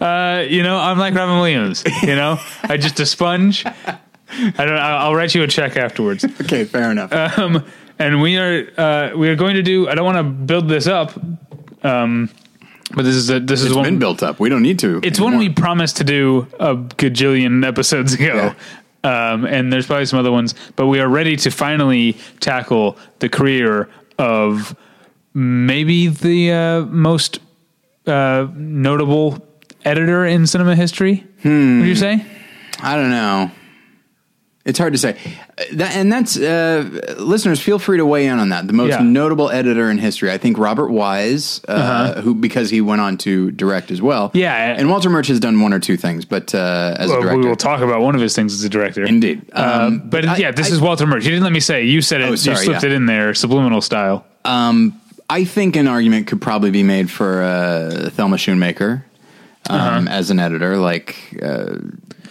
Uh, 0.00 0.44
you 0.48 0.62
know, 0.62 0.78
I'm 0.78 0.96
like 0.96 1.12
Robin 1.12 1.34
Williams. 1.40 1.82
You 2.04 2.14
know, 2.14 2.38
I 2.62 2.76
just 2.76 3.00
a 3.00 3.04
sponge. 3.04 3.66
I 3.66 3.98
don't. 4.56 4.70
I'll 4.70 4.98
I'll 5.08 5.14
write 5.16 5.34
you 5.34 5.42
a 5.42 5.48
check 5.48 5.76
afterwards. 5.76 6.24
Okay, 6.24 6.64
fair 6.64 6.92
enough. 6.92 7.12
Um, 7.12 7.66
and 7.98 8.22
we 8.22 8.36
are 8.38 8.68
uh, 8.78 9.10
we 9.16 9.28
are 9.28 9.34
going 9.34 9.56
to 9.56 9.62
do. 9.62 9.88
I 9.88 9.96
don't 9.96 10.04
want 10.04 10.18
to 10.18 10.22
build 10.22 10.68
this 10.68 10.86
up. 10.86 11.18
Um, 11.82 12.30
but 12.94 13.04
this 13.04 13.14
is 13.14 13.30
a 13.30 13.40
this 13.40 13.60
is 13.60 13.66
it's 13.66 13.74
one 13.74 13.84
been 13.84 13.98
built 13.98 14.22
up. 14.22 14.40
We 14.40 14.48
don't 14.48 14.62
need 14.62 14.78
to. 14.80 15.00
It's 15.02 15.20
one 15.20 15.36
we 15.38 15.48
promised 15.48 15.98
to 15.98 16.04
do 16.04 16.46
a 16.58 16.74
gajillion 16.76 17.66
episodes 17.66 18.14
ago. 18.14 18.54
Um, 19.02 19.46
and 19.46 19.72
there's 19.72 19.86
probably 19.86 20.04
some 20.04 20.18
other 20.18 20.32
ones, 20.32 20.54
but 20.76 20.86
we 20.86 21.00
are 21.00 21.08
ready 21.08 21.34
to 21.36 21.50
finally 21.50 22.18
tackle 22.40 22.98
the 23.20 23.30
career 23.30 23.88
of 24.18 24.76
maybe 25.32 26.08
the 26.08 26.52
uh, 26.52 26.80
most 26.82 27.38
uh, 28.06 28.46
notable 28.54 29.46
editor 29.86 30.26
in 30.26 30.46
cinema 30.46 30.76
history. 30.76 31.26
Would 31.44 31.86
you 31.86 31.96
say? 31.96 32.24
I 32.82 32.96
don't 32.96 33.10
know. 33.10 33.50
It's 34.62 34.78
hard 34.78 34.92
to 34.92 34.98
say. 34.98 35.16
That, 35.72 35.96
and 35.96 36.12
that's 36.12 36.36
uh, 36.38 37.16
listeners. 37.18 37.60
Feel 37.60 37.78
free 37.78 37.96
to 37.96 38.04
weigh 38.04 38.26
in 38.26 38.38
on 38.38 38.50
that. 38.50 38.66
The 38.66 38.74
most 38.74 38.90
Yeah. 38.90 39.00
notable 39.02 39.48
editor 39.50 39.90
in 39.90 39.96
history, 39.96 40.30
I 40.30 40.36
think, 40.36 40.58
Robert 40.58 40.90
Wise, 40.90 41.62
uh, 41.66 42.20
who 42.20 42.34
because 42.34 42.68
he 42.68 42.82
went 42.82 43.00
on 43.00 43.16
to 43.18 43.50
direct 43.52 43.90
as 43.90 44.02
well. 44.02 44.24
Uh-huh. 44.26 44.38
Yeah. 44.38 44.54
and 44.78 44.90
Walter 44.90 45.08
Murch 45.08 45.28
has 45.28 45.40
done 45.40 45.60
one 45.62 45.72
or 45.72 45.78
two 45.80 45.96
things, 45.96 46.26
but 46.26 46.54
uh, 46.54 46.94
as 46.98 47.08
a 47.10 47.14
Well, 47.14 47.22
director, 47.22 47.40
we 47.40 47.46
will 47.48 47.56
talk 47.56 47.80
about 47.80 48.02
one 48.02 48.14
of 48.14 48.20
his 48.20 48.34
things 48.36 48.52
as 48.52 48.62
a 48.62 48.68
director. 48.68 49.02
indeed. 49.02 49.42
Um, 49.54 50.02
but 50.10 50.26
I- 50.26 50.36
yeah, 50.36 50.50
this 50.50 50.70
I- 50.70 50.74
is 50.74 50.80
Walter 50.80 51.06
Murch. 51.06 51.24
You 51.24 51.30
didn't 51.30 51.44
let 51.44 51.52
me 51.54 51.60
say. 51.60 51.82
it. 51.82 51.86
You 51.86 52.02
said 52.02 52.20
it. 52.20 52.24
Oh, 52.24 52.34
sorry, 52.36 52.58
you 52.58 52.64
slipped 52.64 52.82
yeah. 52.82 52.90
it 52.90 52.92
in 52.92 53.06
there, 53.06 53.32
subliminal 53.32 53.80
style. 53.80 54.26
I 54.44 55.44
think 55.44 55.76
an 55.76 55.86
argument 55.88 56.26
could 56.26 56.42
probably 56.42 56.70
be 56.70 56.82
made 56.82 57.08
for 57.10 57.42
uh, 57.42 58.10
Thelma 58.10 58.36
Schoonmaker 58.36 59.04
um, 59.70 60.08
as 60.08 60.30
an 60.30 60.38
editor, 60.40 60.76
like 60.76 61.16
uh, 61.42 61.76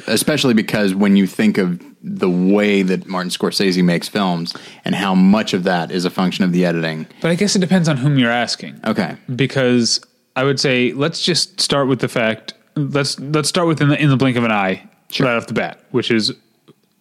especially 0.06 0.54
because 0.54 0.94
when 0.94 1.16
you 1.16 1.26
think 1.26 1.58
of 1.58 1.82
the 2.02 2.30
way 2.30 2.82
that 2.82 3.08
Martin 3.08 3.30
Scorsese 3.30 3.84
makes 3.84 4.08
films 4.08 4.56
and 4.86 4.96
how 4.96 5.14
much 5.14 5.54
of 5.54 5.64
that 5.66 5.92
is 5.92 6.06
a 6.06 6.10
function 6.10 6.46
of 6.46 6.52
the 6.54 6.66
editing. 6.66 7.06
But 7.22 7.32
I 7.32 7.36
guess 7.36 7.56
it 7.56 7.60
depends 7.60 7.90
on 7.90 7.98
whom 7.98 8.18
you're 8.18 8.32
asking. 8.32 8.80
Okay, 8.86 9.16
because 9.36 10.00
I 10.36 10.44
would 10.46 10.60
say 10.60 10.94
let's 10.94 11.22
just 11.22 11.60
start 11.60 11.88
with 11.88 12.00
the 12.00 12.08
fact 12.08 12.54
let's 12.76 13.20
let's 13.20 13.50
start 13.50 13.68
with 13.68 13.82
in 13.82 13.90
the, 13.90 14.02
in 14.02 14.10
the 14.10 14.16
blink 14.18 14.38
of 14.38 14.44
an 14.46 14.52
eye 14.52 14.88
right 15.20 15.36
off 15.36 15.48
the 15.48 15.54
bat, 15.54 15.84
which 15.92 16.10
is 16.12 16.32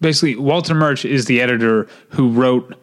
basically 0.01 0.35
Walter 0.37 0.75
Murch 0.75 1.05
is 1.05 1.27
the 1.27 1.41
editor 1.41 1.87
who 2.11 2.31
wrote 2.31 2.75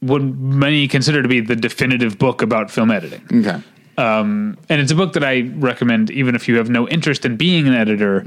what 0.00 0.22
many 0.22 0.86
consider 0.88 1.22
to 1.22 1.28
be 1.28 1.40
the 1.40 1.56
definitive 1.56 2.18
book 2.18 2.42
about 2.42 2.70
film 2.70 2.90
editing. 2.90 3.22
okay, 3.32 3.60
Um, 3.98 4.58
and 4.68 4.80
it's 4.80 4.90
a 4.90 4.96
book 4.96 5.12
that 5.14 5.22
I 5.24 5.42
recommend 5.56 6.10
even 6.10 6.34
if 6.34 6.48
you 6.48 6.56
have 6.58 6.68
no 6.68 6.88
interest 6.88 7.24
in 7.24 7.36
being 7.36 7.66
an 7.68 7.74
editor. 7.74 8.26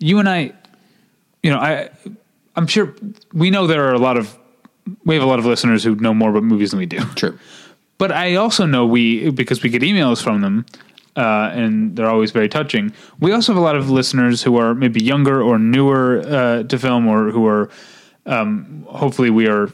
You 0.00 0.18
and 0.18 0.28
I, 0.28 0.52
you 1.44 1.50
know, 1.52 1.58
I 1.58 1.90
I'm 2.56 2.66
sure 2.66 2.94
we 3.32 3.50
know 3.50 3.66
there 3.66 3.88
are 3.88 3.94
a 3.94 3.98
lot 3.98 4.16
of 4.16 4.38
we 5.04 5.14
have 5.14 5.24
a 5.24 5.26
lot 5.26 5.38
of 5.38 5.46
listeners 5.46 5.82
who 5.82 5.94
know 5.96 6.14
more 6.14 6.30
about 6.30 6.42
movies 6.42 6.70
than 6.70 6.78
we 6.78 6.86
do. 6.86 7.00
True. 7.14 7.38
But 7.98 8.12
I 8.12 8.34
also 8.34 8.66
know 8.66 8.86
we 8.86 9.30
because 9.30 9.62
we 9.62 9.70
get 9.70 9.82
emails 9.82 10.22
from 10.22 10.40
them, 10.40 10.66
uh, 11.16 11.50
and 11.52 11.96
they're 11.96 12.08
always 12.08 12.32
very 12.32 12.48
touching. 12.48 12.92
We 13.20 13.32
also 13.32 13.52
have 13.52 13.60
a 13.60 13.64
lot 13.64 13.76
of 13.76 13.90
listeners 13.90 14.42
who 14.42 14.56
are 14.56 14.74
maybe 14.74 15.02
younger 15.02 15.42
or 15.42 15.58
newer 15.58 16.20
uh, 16.20 16.62
to 16.64 16.78
film, 16.78 17.06
or 17.06 17.30
who 17.30 17.46
are 17.46 17.70
um, 18.26 18.84
hopefully 18.88 19.30
we 19.30 19.48
are 19.48 19.70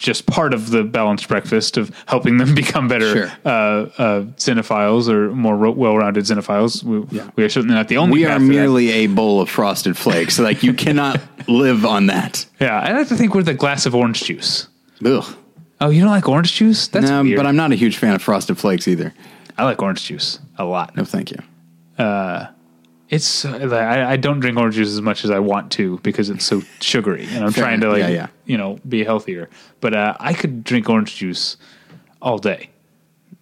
just 0.00 0.24
part 0.26 0.54
of 0.54 0.70
the 0.70 0.82
balanced 0.82 1.28
breakfast 1.28 1.76
of 1.76 1.92
helping 2.06 2.38
them 2.38 2.54
become 2.62 2.88
better 2.88 3.12
Sure. 3.12 3.32
uh, 3.44 3.48
uh, 3.48 4.22
cinephiles 4.36 5.08
or 5.08 5.30
more 5.32 5.54
ro- 5.56 5.70
well-rounded 5.72 6.24
cinephiles. 6.24 6.82
We, 6.82 7.04
Yeah. 7.16 7.30
we 7.36 7.44
are 7.44 7.48
certainly 7.50 7.74
not 7.76 7.88
the 7.88 7.98
only. 7.98 8.14
We 8.14 8.24
are 8.24 8.38
merely 8.40 8.90
a 8.90 9.06
bowl 9.08 9.40
of 9.40 9.48
frosted 9.50 9.96
flakes. 9.96 10.38
Like 10.50 10.62
you 10.62 10.72
cannot 10.74 11.20
live 11.48 11.84
on 11.84 12.06
that. 12.06 12.46
Yeah, 12.58 12.80
I 12.80 12.92
like 12.92 13.08
to 13.08 13.14
think 13.16 13.34
we're 13.34 13.42
the 13.42 13.54
glass 13.54 13.84
of 13.86 13.94
orange 13.94 14.22
juice. 14.24 14.68
Ugh. 15.04 15.24
Oh, 15.82 15.90
you 15.90 16.00
don't 16.00 16.10
like 16.10 16.28
orange 16.28 16.52
juice? 16.54 16.88
That's 16.88 17.08
no, 17.08 17.22
weird. 17.22 17.36
but 17.36 17.46
I'm 17.46 17.56
not 17.56 17.72
a 17.72 17.74
huge 17.74 17.96
fan 17.98 18.14
of 18.14 18.22
frosted 18.22 18.58
flakes 18.58 18.88
either. 18.88 19.12
I 19.58 19.64
like 19.64 19.80
orange 19.82 20.02
juice 20.04 20.38
a 20.58 20.64
lot. 20.64 20.96
No, 20.96 21.04
thank 21.04 21.30
you. 21.30 21.38
It's 23.10 23.44
uh, 23.44 23.68
I, 23.72 24.12
I 24.12 24.16
don't 24.16 24.38
drink 24.38 24.56
orange 24.56 24.76
juice 24.76 24.88
as 24.88 25.02
much 25.02 25.24
as 25.24 25.30
I 25.30 25.40
want 25.40 25.72
to 25.72 25.98
because 25.98 26.30
it's 26.30 26.44
so 26.44 26.62
sugary, 26.80 27.26
and 27.30 27.44
I'm 27.44 27.52
Fair 27.52 27.64
trying 27.64 27.80
to 27.80 27.90
like 27.90 27.98
Yeah, 27.98 28.08
yeah. 28.08 28.26
you 28.46 28.56
know 28.56 28.78
be 28.88 29.04
healthier. 29.04 29.50
But 29.80 29.94
uh, 29.94 30.16
I 30.20 30.32
could 30.32 30.62
drink 30.62 30.88
orange 30.88 31.16
juice 31.16 31.56
all 32.22 32.38
day. 32.38 32.70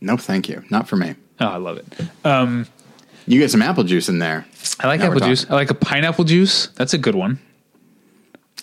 No, 0.00 0.16
thank 0.16 0.48
you. 0.48 0.64
Not 0.70 0.88
for 0.88 0.96
me. 0.96 1.14
Oh, 1.38 1.46
I 1.46 1.57
love 1.59 1.76
it. 1.76 2.64
You 3.26 3.38
get 3.38 3.50
some 3.50 3.61
apple 3.61 3.85
juice 3.85 4.09
in 4.09 4.20
there. 4.20 4.46
I 4.81 4.87
like 4.87 5.00
Now 5.00 5.09
apple 5.09 5.20
juice. 5.20 5.44
I 5.50 5.54
like 5.54 5.70
a 5.70 5.74
pineapple 5.74 6.24
juice. 6.24 6.68
That's 6.68 6.94
a 6.94 6.98
good 6.98 7.14
one. 7.14 7.38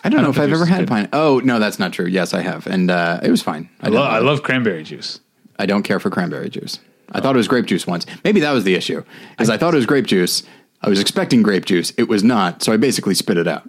I 0.03 0.09
don't 0.09 0.23
know 0.23 0.29
if 0.29 0.39
I've 0.39 0.51
ever 0.51 0.65
had 0.65 0.87
pine. 0.87 1.07
Oh 1.13 1.39
no, 1.43 1.59
that's 1.59 1.77
not 1.77 1.93
true. 1.93 2.07
Yes, 2.07 2.33
I 2.33 2.41
have, 2.41 2.65
and 2.65 2.89
uh, 2.89 3.19
it 3.21 3.29
was 3.29 3.43
fine. 3.43 3.69
I, 3.81 3.89
love 3.89 4.11
I 4.11 4.19
love 4.19 4.41
cranberry 4.41 4.83
juice. 4.83 5.19
I 5.57 5.67
don't 5.67 5.83
care 5.83 5.99
for 5.99 6.09
cranberry 6.09 6.49
juice. 6.49 6.79
I 7.11 7.21
thought 7.21 7.35
it 7.35 7.37
was 7.37 7.47
grape 7.47 7.65
juice 7.65 7.85
once. 7.85 8.05
Maybe 8.23 8.39
that 8.39 8.51
was 8.51 8.63
the 8.63 8.73
issue. 8.73 9.03
Is 9.39 9.49
I, 9.49 9.57
thought 9.57 9.73
it 9.73 9.77
was 9.77 9.85
grape 9.85 10.07
juice. 10.07 10.43
I 10.81 10.89
was 10.89 10.99
expecting 10.99 11.41
grape 11.41 11.65
juice. 11.65 11.93
It 11.97 12.07
was 12.07 12.23
not, 12.23 12.63
so 12.63 12.71
I 12.71 12.77
basically 12.77 13.15
spit 13.15 13.37
it 13.37 13.47
out. 13.47 13.67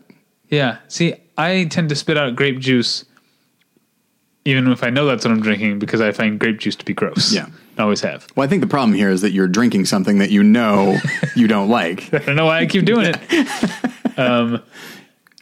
Yeah. 0.49 0.79
See, 0.89 1.15
I 1.37 1.65
tend 1.65 1.89
to 1.89 1.97
spit 1.97 2.17
out 2.17 2.37
grape 2.37 2.59
juice, 2.59 3.05
even 4.45 4.71
if 4.71 4.83
I 4.83 4.91
know 4.91 5.07
that's 5.07 5.25
what 5.25 5.33
I'm 5.33 5.41
drinking, 5.41 5.79
because 5.79 6.01
I 6.01 6.13
find 6.13 6.39
grape 6.39 6.59
juice 6.59 6.77
to 6.77 6.85
be 6.85 6.95
gross. 6.95 7.33
Yeah. 7.33 7.47
I 7.79 7.83
always 7.83 8.01
have. 8.01 8.27
Well, 8.35 8.45
I 8.45 8.49
think 8.49 8.63
the 8.63 8.67
problem 8.67 8.95
here 8.95 9.11
is 9.11 9.21
that 9.21 9.33
you're 9.33 9.49
drinking 9.49 9.85
something 9.87 10.19
that 10.19 10.31
you 10.31 10.43
know 10.43 10.99
you 11.37 11.47
don't 11.47 11.69
like. 11.69 12.13
I 12.13 12.19
don't 12.19 12.37
know 12.37 12.47
why 12.47 12.61
I 12.61 12.67
keep 12.67 12.85
doing 12.85 13.15
it. 13.15 14.19
um, 14.19 14.63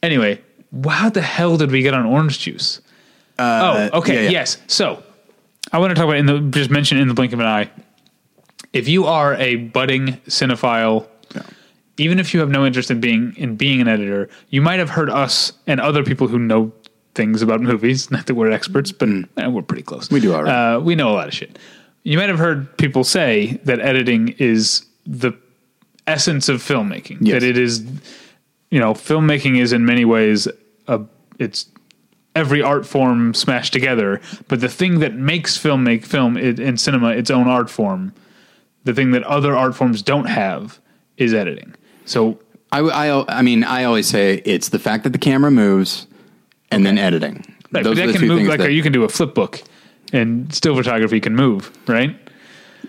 anyway, 0.03 0.41
how 0.89 1.11
the 1.11 1.23
hell 1.23 1.57
did 1.57 1.71
we 1.71 1.83
get 1.83 1.95
on 1.95 2.07
orange 2.07 2.41
juice? 2.41 2.81
oh, 3.39 3.91
okay, 3.95 4.15
yeah, 4.15 4.21
yeah. 4.23 4.31
yes. 4.31 4.59
So 4.67 5.03
I 5.73 5.79
want 5.79 5.91
to 5.91 5.95
talk 5.95 6.05
about 6.05 6.17
in 6.17 6.27
the 6.27 6.41
just 6.41 6.71
mention 6.71 6.99
in 6.99 7.09
the 7.09 7.15
blink 7.15 7.33
of 7.33 7.41
an 7.41 7.47
eye. 7.47 7.71
If 8.73 8.89
you 8.89 9.07
are 9.07 9.35
a 9.35 9.57
budding 9.57 10.15
cinephile. 10.29 11.07
Even 11.97 12.19
if 12.19 12.35
you 12.35 12.41
have 12.41 12.51
no 12.51 12.67
interest 12.67 12.91
in 12.91 13.01
being 13.01 13.35
in 13.37 13.57
being 13.57 13.81
an 13.81 13.89
editor, 13.89 14.29
you 14.51 14.61
might 14.61 14.79
have 14.79 14.91
heard 14.91 15.11
us 15.11 15.53
and 15.67 15.81
other 15.81 16.03
people 16.03 16.29
who 16.29 16.39
know 16.39 16.73
things 17.15 17.43
about 17.43 17.61
movies. 17.61 18.11
Not 18.11 18.27
that 18.27 18.35
we're 18.35 18.51
experts, 18.51 18.93
but 18.93 19.09
eh, 19.37 19.47
we're 19.47 19.63
pretty 19.63 19.83
close. 19.83 20.09
Mm. 20.09 20.13
We 20.13 20.21
do 20.21 20.35
all 20.35 20.43
right. 20.43 20.75
Uh, 20.75 20.81
we 20.81 20.95
know 20.95 21.11
a 21.11 21.15
lot 21.15 21.29
of 21.29 21.35
shit. 21.35 21.59
You 22.03 22.19
might 22.19 22.29
have 22.29 22.39
heard 22.39 22.77
people 22.77 23.05
say 23.05 23.61
that 23.65 23.81
editing 23.81 24.35
is 24.39 24.85
the 25.07 25.33
essence 26.07 26.49
of 26.49 26.63
filmmaking. 26.63 27.19
Yes. 27.21 27.41
That 27.41 27.49
it 27.49 27.57
is, 27.57 27.83
you 28.71 28.79
know, 28.79 28.93
filmmaking 28.93 29.59
is 29.59 29.73
in 29.73 29.87
many 29.87 30.05
ways 30.05 30.47
a 30.87 31.01
it's 31.39 31.67
every 32.35 32.61
art 32.61 32.85
form 32.85 33.33
smashed 33.33 33.73
together. 33.73 34.21
But 34.49 34.61
the 34.61 34.69
thing 34.69 34.99
that 34.99 35.15
makes 35.15 35.57
film 35.57 35.85
make 35.85 36.05
film 36.05 36.37
in, 36.37 36.61
in 36.61 36.77
cinema 36.77 37.11
its 37.11 37.31
own 37.31 37.47
art 37.47 37.71
form, 37.71 38.13
the 38.85 38.93
thing 38.93 39.13
that 39.13 39.23
other 39.23 39.57
art 39.57 39.75
forms 39.75 40.03
don't 40.03 40.27
have, 40.27 40.81
is 41.17 41.33
editing. 41.33 41.75
So 42.05 42.39
I, 42.73 42.81
I, 42.81 43.39
I 43.39 43.43
mean, 43.43 43.65
I 43.65 43.85
always 43.85 44.07
say 44.09 44.43
it's 44.45 44.69
the 44.69 44.79
fact 44.79 45.05
that 45.05 45.11
the 45.11 45.19
camera 45.19 45.51
moves 45.51 46.07
and 46.71 46.85
then 46.85 46.99
editing. 46.99 47.45
Right, 47.73 47.85
Those 47.85 47.97
that 47.97 48.11
can 48.11 48.21
two 48.21 48.27
move 48.29 48.47
like 48.49 48.61
that- 48.61 48.73
you 48.73 48.83
can 48.83 48.93
do 48.93 49.05
a 49.05 49.09
flip 49.09 49.35
book, 49.35 49.63
and 50.13 50.53
still 50.55 50.75
photography 50.77 51.21
can 51.21 51.35
move, 51.35 51.71
right? 51.89 52.17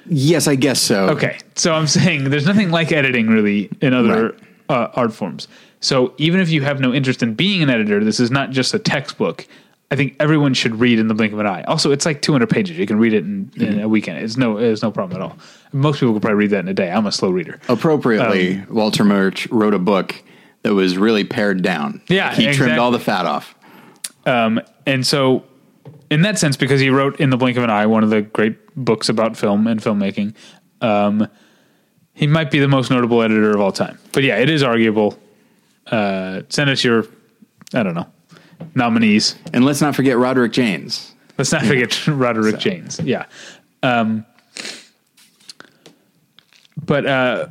yes, 0.08 0.48
I 0.48 0.54
guess 0.56 0.80
so. 0.82 1.10
Okay, 1.10 1.38
so 1.56 1.74
I'm 1.74 1.88
saying 1.88 2.30
there's 2.30 2.46
nothing 2.46 2.70
like 2.70 2.92
editing 2.92 3.28
really 3.28 3.70
in 3.82 3.94
other 3.94 4.24
Right. 4.26 4.34
uh, 4.70 4.88
art 4.94 5.14
forms. 5.14 5.48
So 5.80 6.14
even 6.18 6.40
if 6.40 6.50
you 6.50 6.62
have 6.62 6.80
no 6.80 6.94
interest 6.94 7.24
in 7.24 7.34
being 7.34 7.64
an 7.64 7.70
editor, 7.72 8.04
this 8.04 8.20
is 8.20 8.30
not 8.30 8.52
just 8.52 8.74
a 8.74 8.80
textbook. 8.80 9.48
I 9.92 9.96
think 9.96 10.16
everyone 10.20 10.54
should 10.56 10.80
read 10.80 10.98
in 11.00 11.08
the 11.08 11.14
blink 11.14 11.32
of 11.32 11.40
an 11.40 11.46
eye. 11.46 11.64
Also, 11.64 11.92
it's 11.92 12.06
like 12.06 12.22
200 12.22 12.50
pages. 12.50 12.78
You 12.78 12.88
can 12.88 12.98
read 12.98 13.14
it 13.14 13.24
in, 13.24 13.46
Mm-hmm. 13.56 13.64
in 13.64 13.80
a 13.82 13.88
weekend. 13.88 14.18
It's 14.20 14.36
no, 14.36 14.58
it's 14.58 14.82
no 14.82 14.92
problem 14.92 15.22
at 15.22 15.24
all. 15.24 15.38
Most 15.74 16.00
people 16.00 16.14
could 16.14 16.22
probably 16.24 16.38
read 16.38 16.50
that 16.52 16.60
in 16.60 16.68
a 16.68 16.74
day. 16.74 16.92
I'm 16.92 17.06
a 17.06 17.12
slow 17.12 17.30
reader. 17.30 17.60
Appropriately, 17.70 18.56
Um, 18.58 18.68
Walter 18.70 19.04
Murch 19.04 19.48
wrote 19.52 19.74
a 19.74 19.80
book 19.80 20.16
that 20.64 20.74
was 20.74 20.98
really 20.98 21.24
pared 21.24 21.62
down. 21.62 22.02
Yeah, 22.08 22.34
he 22.34 22.52
trimmed 22.52 22.80
all 22.80 22.90
the 22.92 23.00
fat 23.00 23.26
off. 23.28 23.54
And 24.26 25.06
so, 25.06 25.44
in 26.10 26.22
that 26.24 26.38
sense, 26.40 26.58
because 26.58 26.80
he 26.82 26.90
wrote 26.90 27.20
in 27.20 27.30
the 27.30 27.38
blink 27.38 27.58
of 27.58 27.64
an 27.64 27.70
eye 27.70 27.86
one 27.86 28.04
of 28.04 28.10
the 28.10 28.22
great 28.22 28.58
books 28.76 29.10
about 29.10 29.38
film 29.38 29.68
and 29.68 29.80
filmmaking, 29.80 30.34
um, 30.82 31.28
he 32.14 32.28
might 32.28 32.50
be 32.52 32.60
the 32.60 32.68
most 32.68 32.90
notable 32.92 33.22
editor 33.22 33.52
of 33.52 33.60
all 33.60 33.72
time. 33.72 33.98
But 34.14 34.24
yeah, 34.24 34.38
it 34.38 34.50
is 34.50 34.64
arguable. 34.64 35.18
Uh, 35.88 36.42
send 36.50 36.70
us 36.70 36.84
your, 36.84 37.06
I 37.74 37.84
don't 37.84 37.94
know, 37.94 38.08
nominees. 38.76 39.36
And 39.54 39.66
let's 39.66 39.82
not 39.82 39.96
forget 39.96 40.18
Roderick 40.18 40.52
Jaynes. 40.52 41.14
Let's 41.38 41.52
not 41.52 41.66
forget 41.66 42.08
Roderick 42.08 42.58
Jaynes. 42.58 43.00
Yeah. 43.04 43.26
Um, 43.84 44.26
but 46.86 47.06
uh, 47.06 47.48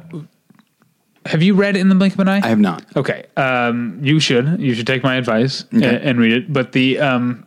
have 1.26 1.42
you 1.42 1.54
read 1.54 1.76
In 1.76 1.88
the 1.88 1.94
Blink 1.94 2.14
of 2.14 2.20
an 2.20 2.28
Eye? 2.28 2.40
I 2.42 2.48
have 2.48 2.58
not. 2.60 2.84
Okay, 2.96 3.26
um, 3.36 3.98
you 4.02 4.20
should. 4.20 4.60
You 4.60 4.74
should 4.74 4.86
take 4.86 5.02
my 5.02 5.16
advice 5.16 5.64
and, 5.70 5.84
Okay. 5.84 6.00
and 6.02 6.18
read 6.18 6.32
it. 6.32 6.52
But 6.52 6.72
the 6.72 6.98
um, 7.00 7.46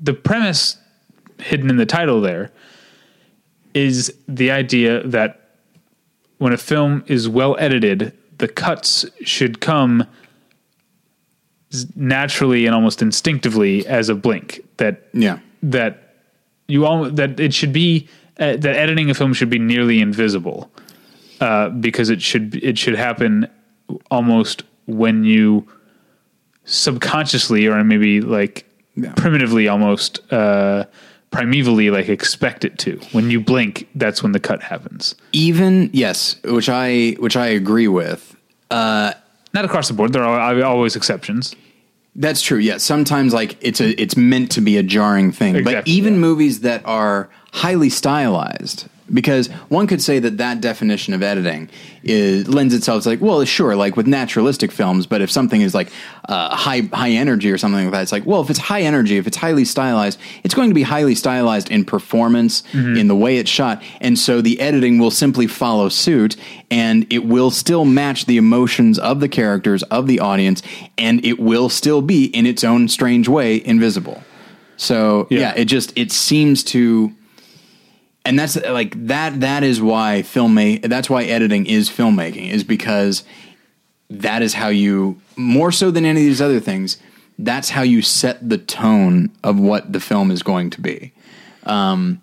the 0.00 0.12
premise 0.12 0.76
hidden 1.38 1.70
in 1.70 1.76
the 1.76 1.86
title 1.86 2.20
there 2.20 2.50
is 3.72 4.14
the 4.28 4.50
idea 4.50 5.02
that 5.06 5.56
when 6.38 6.52
a 6.52 6.56
film 6.58 7.04
is 7.06 7.28
well 7.28 7.56
edited, 7.58 8.16
the 8.38 8.48
cuts 8.48 9.06
should 9.22 9.60
come 9.60 10.06
naturally 11.96 12.66
and 12.66 12.74
almost 12.74 13.00
instinctively 13.02 13.86
as 13.86 14.08
a 14.08 14.14
blink. 14.14 14.60
That 14.78 15.06
Yeah. 15.12 15.38
that 15.62 16.14
you 16.68 16.86
all 16.86 17.10
that 17.10 17.38
it 17.40 17.52
should 17.54 17.72
be 17.72 18.08
uh, 18.38 18.56
that 18.56 18.76
editing 18.76 19.10
a 19.10 19.14
film 19.14 19.32
should 19.34 19.50
be 19.50 19.58
nearly 19.58 20.00
invisible 20.00 20.70
uh, 21.40 21.68
because 21.68 22.10
it 22.10 22.22
should 22.22 22.56
it 22.62 22.78
should 22.78 22.94
happen 22.96 23.46
almost 24.10 24.62
when 24.86 25.24
you 25.24 25.66
subconsciously 26.64 27.66
or 27.66 27.82
maybe 27.84 28.20
like 28.20 28.64
Yeah. 28.96 29.12
primitively 29.14 29.68
almost 29.68 30.20
uh, 30.32 30.84
primevally 31.30 31.90
like 31.92 32.08
expect 32.08 32.64
it 32.64 32.76
to 32.78 32.98
when 33.12 33.30
you 33.30 33.40
blink 33.40 33.86
that's 33.94 34.22
when 34.22 34.32
the 34.32 34.40
cut 34.40 34.62
happens 34.62 35.14
Even 35.32 35.90
yes, 35.92 36.36
which 36.44 36.68
I 36.68 37.12
which 37.20 37.36
I 37.36 37.46
agree 37.46 37.88
with. 37.88 38.34
Not 39.52 39.64
across 39.64 39.88
the 39.88 39.94
board 39.94 40.12
there 40.12 40.24
are 40.24 40.64
always 40.64 40.96
exceptions 40.96 41.54
That's 42.16 42.42
true. 42.42 42.58
Yeah, 42.58 42.78
sometimes 42.78 43.32
like 43.32 43.56
it's 43.60 43.80
a 43.80 44.00
it's 44.00 44.16
meant 44.16 44.50
to 44.52 44.60
be 44.60 44.76
a 44.76 44.82
jarring 44.82 45.30
thing. 45.32 45.62
but 45.62 45.86
even 45.86 46.14
yeah. 46.14 46.20
movies 46.20 46.60
that 46.60 46.82
are 46.84 47.30
highly 47.52 47.88
stylized, 47.88 48.88
because 49.12 49.48
one 49.68 49.86
could 49.86 50.00
say 50.02 50.18
that 50.18 50.38
that 50.38 50.60
definition 50.60 51.14
of 51.14 51.22
editing 51.22 51.68
is 52.02 52.48
lends 52.48 52.72
itself 52.74 53.02
to 53.02 53.08
like, 53.10 53.20
well, 53.20 53.44
sure, 53.44 53.74
like 53.76 53.96
with 53.96 54.06
naturalistic 54.06 54.70
films. 54.72 55.06
But 55.06 55.20
if 55.20 55.30
something 55.30 55.60
is 55.60 55.74
like 55.74 55.90
uh, 56.28 56.54
high 56.56 56.88
high 56.92 57.10
energy 57.10 57.50
or 57.50 57.58
something 57.58 57.84
like 57.84 57.92
that, 57.92 58.02
it's 58.02 58.12
like, 58.12 58.24
well, 58.26 58.40
if 58.40 58.50
it's 58.50 58.58
high 58.58 58.82
energy, 58.82 59.16
if 59.16 59.26
it's 59.26 59.36
highly 59.36 59.64
stylized, 59.64 60.18
it's 60.44 60.54
going 60.54 60.70
to 60.70 60.74
be 60.74 60.82
highly 60.82 61.14
stylized 61.14 61.70
in 61.70 61.84
performance, 61.84 62.62
Mm-hmm. 62.72 62.96
in 62.96 63.08
the 63.08 63.16
way 63.16 63.36
it's 63.38 63.50
shot, 63.50 63.82
and 64.00 64.18
so 64.18 64.40
the 64.40 64.60
editing 64.60 64.98
will 64.98 65.10
simply 65.10 65.46
follow 65.46 65.88
suit, 65.88 66.36
and 66.70 67.06
it 67.12 67.24
will 67.26 67.50
still 67.50 67.84
match 67.84 68.26
the 68.26 68.36
emotions 68.36 68.98
of 68.98 69.20
the 69.20 69.28
characters 69.28 69.82
of 69.84 70.06
the 70.06 70.20
audience, 70.20 70.62
and 70.96 71.24
it 71.24 71.38
will 71.40 71.68
still 71.68 72.00
be 72.02 72.24
in 72.26 72.46
its 72.46 72.62
own 72.64 72.88
strange 72.88 73.28
way 73.28 73.62
invisible. 73.64 74.22
So 74.76 75.26
Yeah. 75.30 75.40
yeah, 75.40 75.54
it 75.56 75.64
just 75.66 75.92
it 75.96 76.10
seems 76.12 76.62
to 76.64 77.12
and 78.24 78.38
that's 78.38 78.56
like 78.56 79.06
that 79.06 79.40
that 79.40 79.62
is 79.62 79.80
why 79.80 80.22
filmmake 80.22 80.82
that's 80.88 81.08
why 81.08 81.24
editing 81.24 81.66
is 81.66 81.88
filmmaking 81.88 82.50
is 82.50 82.64
because 82.64 83.24
that 84.08 84.42
is 84.42 84.54
how 84.54 84.68
you 84.68 85.20
more 85.36 85.72
so 85.72 85.90
than 85.90 86.04
any 86.04 86.20
of 86.20 86.26
these 86.26 86.40
other 86.42 86.60
things 86.60 86.98
that's 87.38 87.70
how 87.70 87.82
you 87.82 88.02
set 88.02 88.46
the 88.46 88.58
tone 88.58 89.30
of 89.42 89.58
what 89.58 89.92
the 89.92 90.00
film 90.00 90.30
is 90.30 90.42
going 90.42 90.68
to 90.70 90.80
be 90.80 91.12
um, 91.64 92.20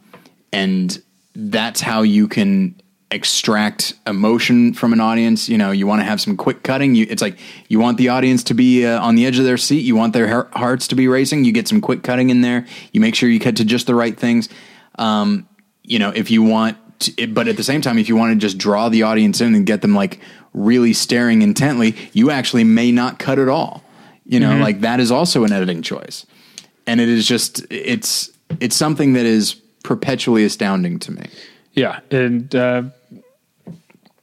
and 0.51 1.01
that's 1.35 1.81
how 1.81 2.01
you 2.01 2.27
can 2.27 2.75
extract 3.09 3.93
emotion 4.05 4.73
from 4.73 4.91
an 4.91 4.99
audience. 4.99 5.47
You 5.47 5.57
know, 5.57 5.71
you 5.71 5.87
want 5.87 6.01
to 6.01 6.05
have 6.05 6.19
some 6.19 6.35
quick 6.35 6.63
cutting. 6.63 6.95
You, 6.95 7.05
it's 7.09 7.21
like 7.21 7.37
you 7.69 7.79
want 7.79 7.97
the 7.97 8.09
audience 8.09 8.43
to 8.45 8.53
be 8.53 8.85
uh, 8.85 9.01
on 9.01 9.15
the 9.15 9.25
edge 9.25 9.39
of 9.39 9.45
their 9.45 9.57
seat. 9.57 9.85
You 9.85 9.95
want 9.95 10.13
their 10.13 10.27
hear- 10.27 10.49
hearts 10.53 10.87
to 10.89 10.95
be 10.95 11.07
racing. 11.07 11.45
You 11.45 11.51
get 11.51 11.67
some 11.67 11.81
quick 11.81 12.03
cutting 12.03 12.29
in 12.29 12.41
there. 12.41 12.65
You 12.91 13.01
make 13.01 13.15
sure 13.15 13.29
you 13.29 13.39
cut 13.39 13.55
to 13.57 13.65
just 13.65 13.87
the 13.87 13.95
right 13.95 14.17
things. 14.17 14.49
Um, 14.95 15.47
you 15.87 15.97
know, 15.97 16.11
if 16.11 16.29
you 16.29 16.43
want, 16.43 16.77
to, 16.99 17.27
but 17.27 17.47
at 17.47 17.57
the 17.57 17.63
same 17.63 17.81
time, 17.81 17.97
if 17.97 18.07
you 18.07 18.15
want 18.15 18.33
to 18.33 18.39
just 18.39 18.57
draw 18.57 18.89
the 18.89 19.03
audience 19.03 19.41
in 19.41 19.55
and 19.55 19.65
get 19.65 19.81
them 19.81 19.95
like 19.95 20.19
really 20.53 20.93
staring 20.93 21.41
intently, 21.41 21.95
you 22.13 22.29
actually 22.29 22.63
may 22.63 22.91
not 22.91 23.17
cut 23.17 23.39
at 23.39 23.49
all. 23.49 23.83
You 24.25 24.41
know, 24.41 24.57
like 24.57 24.81
that 24.81 24.99
is 24.99 25.09
also 25.09 25.45
an 25.45 25.53
editing 25.53 25.81
choice, 25.81 26.25
and 26.85 26.99
it 26.99 27.07
is 27.07 27.25
just 27.25 27.65
it's 27.71 28.29
it's 28.59 28.75
something 28.75 29.13
that 29.13 29.25
is 29.25 29.53
perpetually 29.83 30.43
astounding 30.43 30.99
to 30.99 31.13
me. 31.13 31.27
Yeah, 31.71 32.01
and 32.11 32.53
uh, 32.53 32.83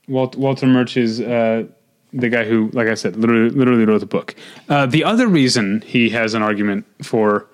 Walt, 0.06 0.36
Walter 0.36 0.66
Murch 0.66 0.98
is 0.98 1.22
uh, 1.22 1.64
the 2.12 2.28
guy 2.28 2.44
who, 2.44 2.68
like 2.74 2.88
I 2.88 2.94
said, 2.94 3.16
literally, 3.16 3.48
literally 3.48 3.86
wrote 3.86 4.00
the 4.00 4.06
book. 4.06 4.34
Uh, 4.68 4.84
the 4.84 5.04
other 5.04 5.26
reason 5.26 5.80
he 5.80 6.10
has 6.10 6.34
an 6.34 6.42
argument 6.42 6.84
for 7.02 7.46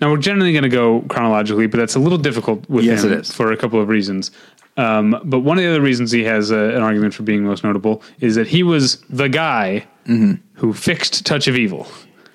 now 0.00 0.10
we're 0.10 0.16
generally 0.18 0.52
going 0.52 0.64
to 0.64 0.68
go 0.68 1.02
chronologically, 1.08 1.66
but 1.66 1.78
that's 1.78 1.94
a 1.94 1.98
little 1.98 2.18
difficult 2.18 2.68
with 2.68 2.84
Yes, 2.84 3.04
him 3.04 3.22
for 3.24 3.52
a 3.52 3.56
couple 3.56 3.80
of 3.80 3.88
reasons. 3.88 4.30
Um, 4.76 5.20
but 5.24 5.40
one 5.40 5.56
of 5.56 5.62
the 5.64 5.70
other 5.70 5.80
reasons 5.80 6.10
he 6.10 6.24
has 6.24 6.50
uh, 6.50 6.56
an 6.56 6.82
argument 6.82 7.14
for 7.14 7.22
being 7.22 7.44
most 7.44 7.62
notable 7.62 8.02
is 8.20 8.34
that 8.34 8.48
he 8.48 8.62
was 8.62 9.00
the 9.10 9.28
guy 9.28 9.86
Mm-hmm. 10.06 10.34
who 10.58 10.74
fixed 10.74 11.24
Touch 11.24 11.48
of 11.48 11.56
Evil. 11.56 11.86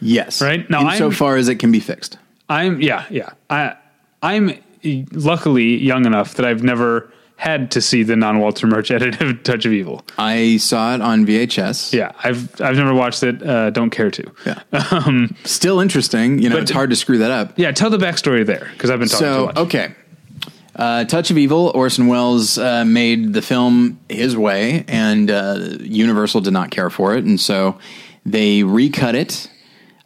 Yes, 0.02 0.41
Right? 0.41 0.67
Now, 0.72 0.91
so 0.95 1.12
far 1.12 1.36
as 1.36 1.48
it 1.50 1.56
can 1.60 1.72
be 1.72 1.80
fixed. 1.80 2.17
I'm 2.50 2.82
yeah 2.82 3.06
yeah 3.12 3.30
I 3.52 3.76
I'm 4.24 4.58
luckily 5.13 5.78
young 5.78 6.06
enough 6.06 6.34
that 6.36 6.45
I've 6.48 6.63
never 6.63 7.12
had 7.39 7.71
to 7.71 7.80
see 7.82 8.04
the 8.04 8.15
non 8.17 8.39
Walter 8.39 8.67
Murch 8.67 8.91
edited 8.95 9.21
of 9.21 9.43
Touch 9.43 9.65
of 9.65 9.71
Evil. 9.71 10.04
I 10.17 10.58
saw 10.58 10.93
it 10.93 11.02
on 11.02 11.25
VHS. 11.25 11.93
Yeah, 11.93 12.12
I've 12.23 12.60
I've 12.62 12.75
never 12.75 12.93
watched 12.93 13.23
it. 13.23 13.41
Uh, 13.41 13.69
don't 13.69 13.89
care 13.89 14.12
to. 14.12 14.32
Yeah. 14.45 15.28
Still 15.45 15.80
interesting. 15.80 16.39
You 16.39 16.49
know, 16.49 16.56
But- 16.58 16.63
it's 16.63 16.71
hard 16.71 16.89
to 16.89 16.95
screw 16.95 17.19
that 17.19 17.32
up. 17.32 17.58
Yeah, 17.58 17.71
tell 17.71 17.89
the 17.89 17.97
backstory 17.97 18.45
there 18.45 18.69
because 18.73 18.89
I've 18.89 18.99
been 18.99 19.08
talking 19.08 19.25
too 19.28 19.34
So, 19.34 19.45
much. 19.47 19.58
okay. 19.58 19.95
Uh, 20.75 21.04
Touch 21.06 21.30
of 21.32 21.38
Evil, 21.38 21.71
Orson 21.75 22.08
Welles 22.08 22.58
uh, 22.58 22.86
made 22.86 23.34
the 23.34 23.41
film 23.41 23.99
his 24.08 24.38
way, 24.38 24.86
and 24.88 25.30
uh, 25.30 25.60
Universal 25.82 26.41
did 26.41 26.54
not 26.54 26.71
care 26.71 26.89
for 26.89 27.15
it. 27.17 27.25
And 27.25 27.38
so 27.39 27.78
they 28.25 28.63
recut 28.63 29.13
it. 29.15 29.49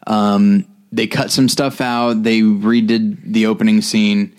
Um, 0.08 0.66
they 0.92 1.06
cut 1.08 1.30
some 1.32 1.48
stuff 1.50 1.80
out. 1.82 2.24
They 2.24 2.42
redid 2.42 3.18
the 3.24 3.46
opening 3.48 3.82
scene. 3.82 4.36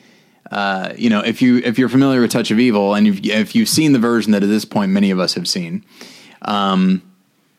Uh, 0.54 0.94
you 0.96 1.10
know, 1.10 1.20
if 1.20 1.42
you 1.42 1.56
if 1.58 1.80
you're 1.80 1.88
familiar 1.88 2.20
with 2.20 2.30
Touch 2.30 2.52
of 2.52 2.60
Evil, 2.60 2.94
and 2.94 3.08
if, 3.08 3.26
if 3.26 3.56
you've 3.56 3.68
seen 3.68 3.92
the 3.92 3.98
version 3.98 4.30
that 4.32 4.44
at 4.44 4.48
this 4.48 4.64
point 4.64 4.92
many 4.92 5.10
of 5.10 5.18
us 5.18 5.34
have 5.34 5.48
seen, 5.48 5.84
um, 6.42 7.02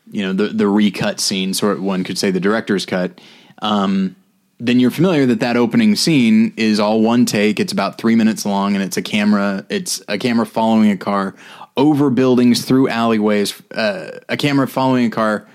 you 0.10 0.22
know 0.22 0.32
the 0.32 0.48
the 0.48 0.66
recut 0.66 1.20
scene, 1.20 1.54
sort 1.54 1.74
of 1.74 1.84
one 1.84 2.06
could 2.06 2.18
say 2.18 2.32
the 2.32 2.40
director's 2.40 2.86
cut. 2.86 3.20
Um, 3.62 4.16
then 4.60 4.80
you're 4.80 4.92
familiar 4.92 5.26
that 5.26 5.42
that 5.42 5.58
opening 5.58 5.98
scene 5.98 6.54
is 6.56 6.80
all 6.80 7.02
one 7.02 7.26
take. 7.26 7.60
It's 7.60 7.74
about 7.74 7.98
three 7.98 8.16
minutes 8.16 8.46
long, 8.46 8.76
and 8.76 8.84
it's 8.84 8.96
a 8.96 9.02
camera. 9.02 9.66
It's 9.68 10.02
a 10.08 10.18
camera 10.18 10.46
following 10.46 10.90
a 10.90 10.96
car 10.96 11.36
over 11.76 12.10
buildings, 12.10 12.64
through 12.64 12.88
alleyways. 12.88 13.62
Uh, 13.72 14.20
a 14.30 14.38
camera 14.38 14.70
following 14.70 15.08
a 15.08 15.10
car. 15.10 15.46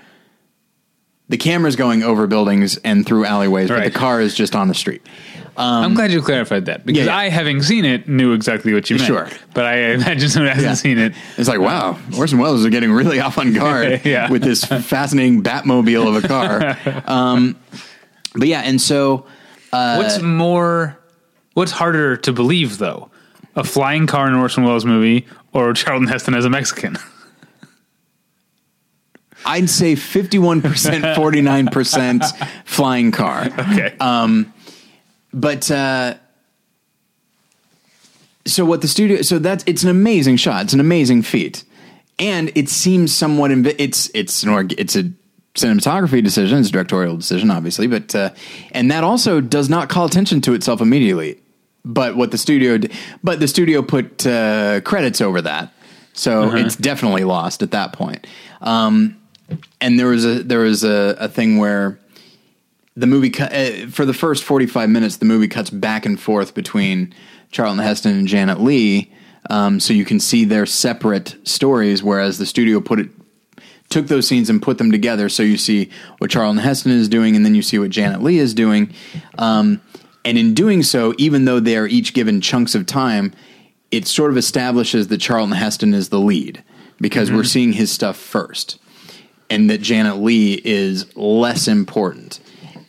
The 1.29 1.37
camera's 1.37 1.75
going 1.75 2.03
over 2.03 2.27
buildings 2.27 2.77
and 2.83 3.03
through 3.03 3.25
alleyways, 3.25 3.69
but 3.69 3.85
the 3.85 3.99
car 3.99 4.21
is 4.21 4.35
just 4.35 4.55
on 4.55 4.67
the 4.67 4.75
street. 4.75 5.01
Um, 5.57 5.83
I'm 5.83 5.93
glad 5.93 6.11
you 6.11 6.21
clarified 6.21 6.65
that 6.65 6.85
because 6.85 7.05
yeah, 7.05 7.11
yeah. 7.13 7.17
I, 7.17 7.29
having 7.29 7.61
seen 7.61 7.83
it, 7.85 8.07
knew 8.07 8.33
exactly 8.33 8.73
what 8.73 8.89
you 8.89 8.95
meant. 8.95 9.07
Sure. 9.07 9.27
but 9.53 9.65
I 9.65 9.91
imagine 9.93 10.29
someone 10.29 10.49
hasn't 10.51 10.65
Yeah. 10.69 10.73
seen 10.75 10.97
it. 10.97 11.13
It's 11.37 11.49
like, 11.49 11.59
wow, 11.59 11.99
Orson 12.17 12.39
Welles 12.39 12.61
is 12.63 12.69
getting 12.69 12.91
really 12.91 13.17
avant-garde 13.19 14.01
with 14.31 14.43
this 14.43 14.63
fascinating 14.63 15.43
Batmobile 15.43 16.15
of 16.17 16.23
a 16.23 16.27
car. 16.27 16.77
Um, 17.05 17.57
but 18.33 18.47
yeah, 18.47 18.61
and 18.61 18.79
so 18.79 19.25
uh, 19.73 19.95
what's 19.97 20.21
more? 20.21 20.97
What's 21.53 21.71
harder 21.73 22.15
to 22.17 22.31
believe 22.31 22.77
though? 22.77 23.11
A 23.57 23.63
flying 23.65 24.07
car 24.07 24.27
in 24.27 24.33
an 24.33 24.39
Orson 24.39 24.63
Welles 24.63 24.85
movie 24.85 25.27
or 25.51 25.73
Charlton 25.73 26.07
Heston 26.07 26.33
as 26.33 26.45
a 26.45 26.49
Mexican? 26.49 26.95
I'd 29.45 29.69
say 29.69 29.95
51%, 29.95 30.61
49% 31.15 32.47
flying 32.65 33.11
car. 33.11 33.47
Okay. 33.57 33.95
Um, 33.99 34.53
But 35.33 35.69
uh, 35.71 36.15
so 38.45 38.65
what 38.65 38.81
the 38.81 38.87
studio? 38.87 39.21
So 39.21 39.39
that's 39.39 39.63
it's 39.67 39.83
an 39.83 39.89
amazing 39.89 40.37
shot. 40.37 40.63
It's 40.63 40.73
an 40.73 40.79
amazing 40.79 41.21
feat, 41.23 41.63
and 42.19 42.51
it 42.55 42.69
seems 42.69 43.13
somewhat. 43.15 43.51
Invi- 43.51 43.75
it's 43.77 44.09
it's 44.13 44.43
an 44.43 44.49
org- 44.49 44.79
it's 44.79 44.95
a 44.95 45.11
cinematography 45.55 46.23
decision. 46.23 46.59
It's 46.59 46.69
a 46.69 46.71
directorial 46.71 47.17
decision, 47.17 47.51
obviously, 47.51 47.87
but 47.87 48.13
uh, 48.15 48.31
and 48.71 48.91
that 48.91 49.03
also 49.03 49.41
does 49.41 49.69
not 49.69 49.89
call 49.89 50.05
attention 50.05 50.41
to 50.41 50.53
itself 50.53 50.81
immediately. 50.81 51.39
But 51.83 52.15
what 52.15 52.31
the 52.31 52.37
studio, 52.37 52.77
d- 52.77 52.91
but 53.23 53.39
the 53.39 53.47
studio 53.47 53.81
put 53.81 54.25
uh, 54.27 54.81
credits 54.81 55.19
over 55.21 55.41
that, 55.41 55.73
so 56.13 56.55
it's 56.55 56.75
definitely 56.75 57.23
lost 57.23 57.63
at 57.63 57.71
that 57.71 57.93
point. 57.93 58.27
Um, 58.61 59.17
and 59.79 59.99
there 59.99 60.07
was 60.07 60.25
a 60.25 60.43
there 60.43 60.59
was 60.59 60.83
a, 60.83 61.15
a 61.19 61.27
thing 61.27 61.57
where 61.57 61.97
the 62.95 63.07
movie 63.07 63.33
uh, 63.39 63.87
for 63.89 64.05
the 64.05 64.13
first 64.13 64.43
45 64.43 64.89
minutes 64.89 65.17
the 65.17 65.25
movie 65.25 65.47
cuts 65.47 65.69
back 65.69 66.05
and 66.05 66.19
forth 66.19 66.53
between 66.53 67.13
charlton 67.51 67.79
heston 67.79 68.17
and 68.17 68.27
janet 68.27 68.59
leigh 68.59 69.11
um, 69.49 69.79
so 69.79 69.93
you 69.93 70.05
can 70.05 70.19
see 70.19 70.45
their 70.45 70.65
separate 70.65 71.35
stories 71.43 72.03
whereas 72.03 72.37
the 72.37 72.45
studio 72.45 72.79
put 72.79 72.99
it 72.99 73.09
took 73.89 74.07
those 74.07 74.25
scenes 74.27 74.49
and 74.49 74.61
put 74.61 74.77
them 74.77 74.89
together. 74.89 75.27
So 75.27 75.43
you 75.43 75.57
see 75.57 75.89
what 76.17 76.31
charlton 76.31 76.61
heston 76.61 76.91
is 76.93 77.09
doing 77.09 77.35
and 77.35 77.45
then 77.45 77.55
you 77.55 77.61
see 77.61 77.77
what 77.77 77.89
janet 77.89 78.23
leigh 78.23 78.37
is 78.37 78.53
doing. 78.53 78.93
Um, 79.37 79.81
and 80.23 80.37
in 80.37 80.53
doing 80.53 80.81
so 80.81 81.13
even 81.17 81.45
though 81.45 81.59
they 81.59 81.75
are 81.75 81.87
each 81.87 82.13
given 82.13 82.39
chunks 82.39 82.73
of 82.73 82.85
time 82.85 83.33
it 83.89 84.07
sort 84.07 84.31
of 84.31 84.37
establishes 84.37 85.09
that 85.09 85.17
charlton 85.17 85.55
heston 85.55 85.93
is 85.93 86.09
the 86.09 86.19
lead 86.19 86.63
because 87.01 87.31
we're 87.31 87.43
seeing 87.43 87.73
his 87.73 87.91
stuff 87.91 88.15
first 88.15 88.79
and 89.51 89.69
that 89.69 89.81
Janet 89.81 90.17
Leigh 90.17 90.61
is 90.63 91.15
less 91.17 91.67
important. 91.67 92.39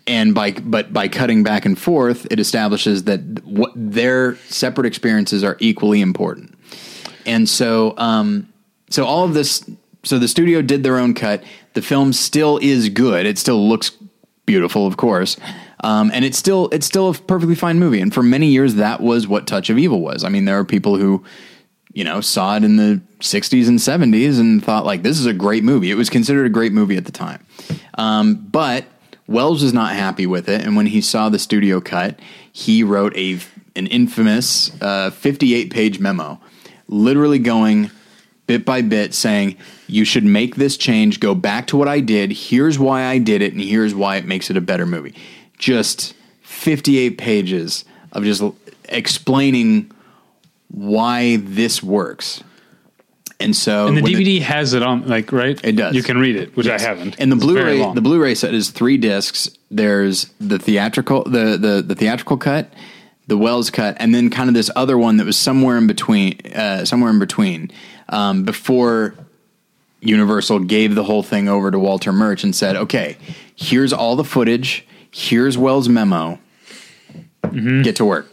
And 0.06 0.34
by 0.34 0.52
but 0.52 0.92
by 0.92 1.08
cutting 1.08 1.42
back 1.42 1.64
and 1.64 1.78
forth, 1.78 2.26
it 2.30 2.40
establishes 2.40 3.04
that 3.04 3.20
what 3.44 3.72
their 3.76 4.36
separate 4.48 4.86
experiences 4.86 5.44
are 5.44 5.56
equally 5.60 6.00
important. 6.00 6.58
And 7.24 7.48
so, 7.48 7.94
um, 7.98 8.52
so 8.90 9.04
all 9.04 9.24
of 9.24 9.34
this, 9.34 9.64
so 10.02 10.18
the 10.18 10.26
studio 10.26 10.60
did 10.60 10.82
their 10.82 10.98
own 10.98 11.14
cut. 11.14 11.44
The 11.74 11.82
film 11.82 12.12
still 12.12 12.58
is 12.58 12.88
good. 12.88 13.26
It 13.26 13.38
still 13.38 13.68
looks 13.68 13.92
beautiful, 14.44 14.88
of 14.88 14.96
course, 14.96 15.36
um, 15.84 16.10
and 16.12 16.24
it's 16.24 16.36
still 16.36 16.68
it's 16.72 16.86
still 16.86 17.10
a 17.10 17.14
perfectly 17.14 17.54
fine 17.54 17.78
movie. 17.78 18.00
And 18.00 18.12
for 18.12 18.24
many 18.24 18.48
years, 18.48 18.74
that 18.74 19.00
was 19.00 19.28
what 19.28 19.46
Touch 19.46 19.70
of 19.70 19.78
Evil 19.78 20.00
was. 20.00 20.24
I 20.24 20.28
mean, 20.30 20.46
there 20.46 20.58
are 20.58 20.64
people 20.64 20.96
who 20.96 21.24
you 21.92 22.04
know, 22.04 22.20
saw 22.20 22.56
it 22.56 22.64
in 22.64 22.76
the 22.76 23.00
60s 23.20 23.68
and 23.68 23.78
70s 23.78 24.40
and 24.40 24.64
thought 24.64 24.86
like 24.86 25.02
this 25.02 25.18
is 25.18 25.26
a 25.26 25.32
great 25.32 25.62
movie. 25.62 25.90
It 25.90 25.94
was 25.94 26.08
considered 26.08 26.46
a 26.46 26.50
great 26.50 26.72
movie 26.72 26.96
at 26.96 27.04
the 27.04 27.12
time. 27.12 27.46
Um, 27.94 28.34
but 28.50 28.86
Welles 29.26 29.62
was 29.62 29.72
not 29.72 29.94
happy 29.94 30.26
with 30.26 30.48
it, 30.48 30.62
and 30.62 30.76
when 30.76 30.86
he 30.86 31.00
saw 31.00 31.28
the 31.28 31.38
studio 31.38 31.80
cut, 31.80 32.18
he 32.52 32.82
wrote 32.82 33.16
a 33.16 33.38
an 33.74 33.86
infamous 33.86 34.70
uh, 34.82 35.10
58 35.10 35.70
page 35.70 35.98
memo, 35.98 36.38
literally 36.88 37.38
going 37.38 37.90
bit 38.46 38.64
by 38.64 38.82
bit 38.82 39.14
saying 39.14 39.56
you 39.86 40.04
should 40.04 40.24
make 40.24 40.56
this 40.56 40.76
change 40.76 41.20
go 41.20 41.34
back 41.34 41.66
to 41.68 41.76
what 41.76 41.86
i 41.86 42.00
did 42.00 42.32
here's 42.32 42.76
why 42.76 43.04
i 43.04 43.16
did 43.16 43.40
it 43.40 43.52
and 43.52 43.62
here's 43.62 43.94
why 43.94 44.16
it 44.16 44.24
makes 44.26 44.50
it 44.50 44.56
a 44.56 44.60
better 44.60 44.84
movie. 44.84 45.14
Just 45.58 46.14
58 46.42 47.18
pages 47.18 47.84
of 48.10 48.24
just 48.24 48.42
explaining 48.88 49.90
why 50.68 51.36
this 51.36 51.82
works 51.82 52.42
and 53.42 53.54
so 53.56 53.86
And 53.86 53.96
the 53.96 54.02
DVD 54.02 54.40
has 54.40 54.72
it 54.74 54.82
on, 54.82 55.06
like, 55.08 55.32
right? 55.32 55.58
It 55.64 55.76
does. 55.76 55.94
You 55.94 56.02
can 56.02 56.18
read 56.18 56.36
it, 56.36 56.56
which 56.56 56.68
I 56.68 56.78
haven't. 56.78 57.16
and 57.18 57.30
the 57.30 57.36
It's 57.36 57.44
Blu-ray, 57.44 57.92
the 57.94 58.00
Blu-ray 58.00 58.34
set 58.34 58.54
is 58.54 58.70
three 58.70 58.96
discs. 58.96 59.48
There's 59.70 60.30
the 60.40 60.58
theatrical, 60.58 61.24
the 61.24 61.56
the 61.56 61.82
the 61.86 61.94
theatrical 61.94 62.36
cut, 62.36 62.72
the 63.26 63.36
Welles 63.38 63.70
cut, 63.70 63.96
and 63.98 64.14
then 64.14 64.30
kind 64.30 64.48
of 64.48 64.54
this 64.54 64.70
other 64.76 64.96
one 64.98 65.16
that 65.18 65.26
was 65.26 65.38
somewhere 65.38 65.76
in 65.78 65.86
between, 65.86 66.38
uh, 66.54 66.84
somewhere 66.84 67.10
in 67.10 67.18
between, 67.18 67.70
um, 68.08 68.44
before 68.44 69.14
Universal 70.00 70.60
gave 70.60 70.94
the 70.94 71.04
whole 71.04 71.22
thing 71.22 71.48
over 71.48 71.70
to 71.70 71.78
Walter 71.78 72.12
Murch 72.12 72.42
and 72.44 72.54
said, 72.56 72.76
"Okay, 72.76 73.16
here's 73.54 73.92
all 73.92 74.16
the 74.16 74.24
footage. 74.24 74.84
Here's 75.10 75.56
Welles' 75.58 75.88
memo. 75.88 76.38
Get 77.82 77.96
to 77.96 78.04
work." 78.04 78.28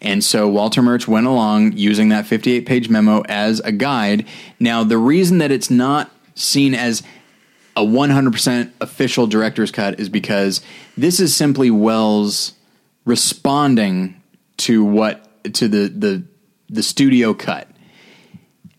And 0.00 0.22
so 0.22 0.48
Walter 0.48 0.80
Murch 0.82 1.08
went 1.08 1.26
along 1.26 1.72
using 1.76 2.08
that 2.10 2.26
58 2.26 2.66
page 2.66 2.88
memo 2.88 3.22
as 3.28 3.60
a 3.60 3.72
guide. 3.72 4.26
Now, 4.60 4.84
the 4.84 4.98
reason 4.98 5.38
that 5.38 5.50
it's 5.50 5.70
not 5.70 6.10
seen 6.34 6.74
as 6.74 7.02
a 7.76 7.82
100% 7.82 8.70
official 8.80 9.26
director's 9.26 9.70
cut 9.70 9.98
is 9.98 10.08
because 10.08 10.60
this 10.96 11.20
is 11.20 11.34
simply 11.34 11.70
Welles 11.70 12.52
responding 13.04 14.20
to 14.58 14.84
what 14.84 15.24
to 15.54 15.68
the 15.68 15.88
the 15.88 16.22
the 16.68 16.82
studio 16.82 17.32
cut. 17.34 17.68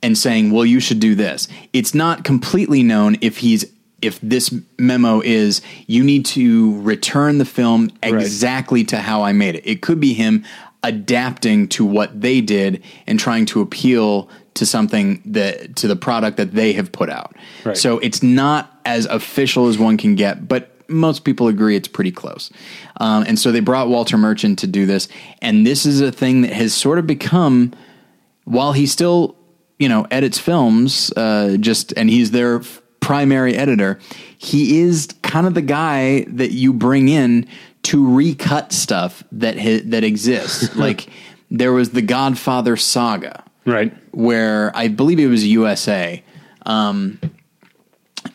and 0.02 0.18
saying, 0.18 0.52
"Well, 0.52 0.66
you 0.66 0.80
should 0.80 1.02
do 1.02 1.14
this." 1.16 1.50
It's 1.74 1.94
not 1.94 2.24
completely 2.24 2.84
known 2.84 3.18
if 3.20 3.40
he's 3.40 3.66
if 4.02 4.20
this 4.22 4.54
memo 4.78 5.22
is 5.22 5.62
you 5.88 6.04
need 6.04 6.26
to 6.26 6.80
return 6.82 7.38
the 7.38 7.46
film 7.46 7.92
exactly 8.02 8.84
to 8.86 8.98
how 8.98 9.24
I 9.24 9.34
made 9.34 9.56
it. 9.56 9.68
It 9.68 9.82
could 9.82 10.00
be 10.00 10.14
him 10.14 10.46
adapting 10.84 11.68
to 11.68 11.86
what 11.86 12.22
they 12.22 12.42
did 12.42 12.84
and 13.06 13.20
trying 13.20 13.46
to 13.46 13.62
appeal 13.62 14.30
to 14.54 14.66
something 14.66 15.22
that 15.26 15.76
to 15.76 15.88
the 15.88 15.96
product 15.96 16.38
that 16.38 16.54
they 16.54 16.74
have 16.74 16.92
put 16.92 17.10
out. 17.10 17.36
Right. 17.64 17.78
So 17.78 18.00
it's 18.00 18.24
not 18.24 18.80
as 18.86 19.06
official 19.06 19.68
as 19.68 19.78
one 19.78 19.98
can 19.98 20.16
get, 20.16 20.48
but 20.48 20.76
most 20.90 21.24
people 21.24 21.48
agree 21.48 21.76
it's 21.76 21.88
pretty 21.88 22.12
close. 22.12 22.52
Um, 22.98 23.24
and 23.28 23.38
so 23.38 23.52
they 23.52 23.60
brought 23.60 23.90
Walter 23.90 24.18
Merchant 24.18 24.60
to 24.60 24.68
do 24.68 24.86
this, 24.86 25.08
and 25.42 25.66
this 25.66 25.86
is 25.86 26.02
a 26.02 26.12
thing 26.12 26.42
that 26.42 26.52
has 26.54 26.74
sort 26.74 26.98
of 26.98 27.06
become, 27.06 27.74
while 28.46 28.74
he 28.74 28.88
still, 28.88 29.36
you 29.78 29.88
know, 29.88 30.08
edits 30.10 30.40
films, 30.40 31.14
uh, 31.16 31.58
just 31.60 31.94
and 31.96 32.10
he's 32.10 32.32
their 32.32 32.62
primary 33.02 33.56
editor. 33.56 34.00
He 34.38 34.80
is 34.80 35.08
kind 35.22 35.46
of 35.46 35.54
the 35.54 35.62
guy 35.62 36.26
that 36.28 36.52
you 36.52 36.74
bring 36.74 37.08
in 37.08 37.48
to 37.84 38.16
recut 38.16 38.72
stuff 38.72 39.24
that 39.32 39.58
ha- 39.60 39.82
that 39.86 40.04
exists. 40.04 40.76
like 40.86 41.10
there 41.52 41.72
was 41.74 41.92
the 41.92 42.02
Godfather 42.02 42.76
saga 42.76 43.44
Right. 43.66 43.94
where 44.12 44.72
I 44.76 44.88
believe 44.88 45.20
it 45.20 45.28
was 45.28 45.46
USA, 45.46 46.24
um, 46.66 47.20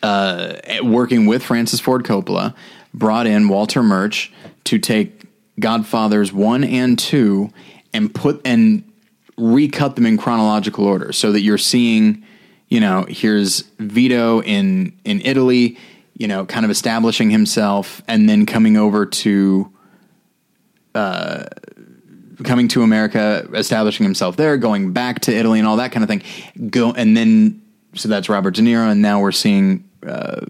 uh, 0.01 0.55
working 0.83 1.25
with 1.25 1.43
Francis 1.43 1.79
Ford 1.79 2.03
Coppola, 2.03 2.53
brought 2.93 3.27
in 3.27 3.49
Walter 3.49 3.83
Murch 3.83 4.31
to 4.65 4.79
take 4.79 5.23
Godfathers 5.59 6.33
one 6.33 6.63
and 6.63 6.97
two 6.97 7.49
and 7.93 8.13
put 8.13 8.41
and 8.45 8.83
recut 9.37 9.95
them 9.95 10.05
in 10.05 10.17
chronological 10.17 10.85
order, 10.85 11.11
so 11.11 11.31
that 11.33 11.41
you're 11.41 11.57
seeing, 11.57 12.23
you 12.69 12.79
know, 12.79 13.05
here's 13.07 13.61
Vito 13.79 14.41
in 14.41 14.93
in 15.03 15.21
Italy, 15.21 15.77
you 16.15 16.27
know, 16.27 16.45
kind 16.45 16.65
of 16.65 16.71
establishing 16.71 17.29
himself, 17.29 18.01
and 18.07 18.27
then 18.27 18.45
coming 18.45 18.77
over 18.77 19.05
to 19.05 19.71
coming 22.43 22.67
to 22.69 22.81
America, 22.81 23.47
establishing 23.53 24.03
himself 24.03 24.35
there, 24.35 24.57
going 24.57 24.91
back 24.91 25.21
to 25.21 25.35
Italy, 25.35 25.59
and 25.59 25.67
all 25.67 25.77
that 25.77 25.91
kind 25.91 26.03
of 26.03 26.09
thing. 26.09 26.69
Go 26.69 26.91
and 26.91 27.15
then 27.15 27.61
so 27.95 28.09
that's 28.09 28.29
Robert 28.29 28.55
De 28.55 28.61
Niro, 28.61 28.91
and 28.91 29.01
now 29.01 29.19
we're 29.21 29.31
seeing 29.31 29.89
uh, 30.05 30.41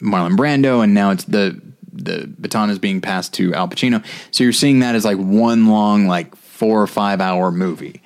Marlon 0.00 0.36
Brando, 0.36 0.82
and 0.82 0.94
now 0.94 1.10
it's 1.10 1.24
the 1.24 1.60
the 1.92 2.32
baton 2.38 2.70
is 2.70 2.78
being 2.78 3.00
passed 3.00 3.34
to 3.34 3.54
Al 3.54 3.68
Pacino. 3.68 4.04
So 4.30 4.44
you're 4.44 4.52
seeing 4.52 4.80
that 4.80 4.94
as 4.94 5.04
like 5.04 5.18
one 5.18 5.68
long 5.68 6.06
like 6.06 6.34
four 6.36 6.80
or 6.80 6.86
five 6.86 7.20
hour 7.20 7.50
movie, 7.50 8.02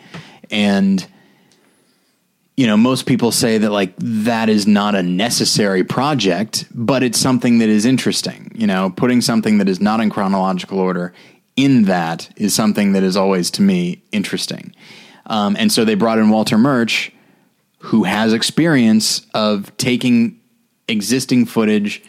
and 0.50 1.06
you 2.56 2.66
know 2.66 2.76
most 2.76 3.06
people 3.06 3.32
say 3.32 3.58
that 3.58 3.70
like 3.70 3.94
that 3.98 4.48
is 4.48 4.66
not 4.66 4.94
a 4.94 5.02
necessary 5.02 5.84
project 5.84 6.66
but 6.74 7.02
it's 7.02 7.18
something 7.18 7.58
that 7.58 7.68
is 7.68 7.84
interesting. 7.84 8.50
You 8.54 8.66
know 8.66 8.90
putting 8.90 9.20
something 9.20 9.58
that 9.58 9.68
is 9.68 9.80
not 9.80 10.00
in 10.00 10.10
chronological 10.10 10.78
order 10.78 11.12
in 11.56 11.84
that 11.84 12.30
is 12.36 12.54
something 12.54 12.92
that 12.92 13.02
is 13.02 13.16
always 13.16 13.50
to 13.52 13.62
me 13.62 14.02
interesting. 14.12 14.74
Um, 15.26 15.56
and 15.58 15.72
so 15.72 15.84
they 15.84 15.94
brought 15.94 16.18
in 16.18 16.30
walter 16.30 16.58
murch 16.58 17.12
who 17.78 18.04
has 18.04 18.32
experience 18.32 19.26
of 19.34 19.76
taking 19.76 20.40
existing 20.88 21.46
footage 21.46 22.02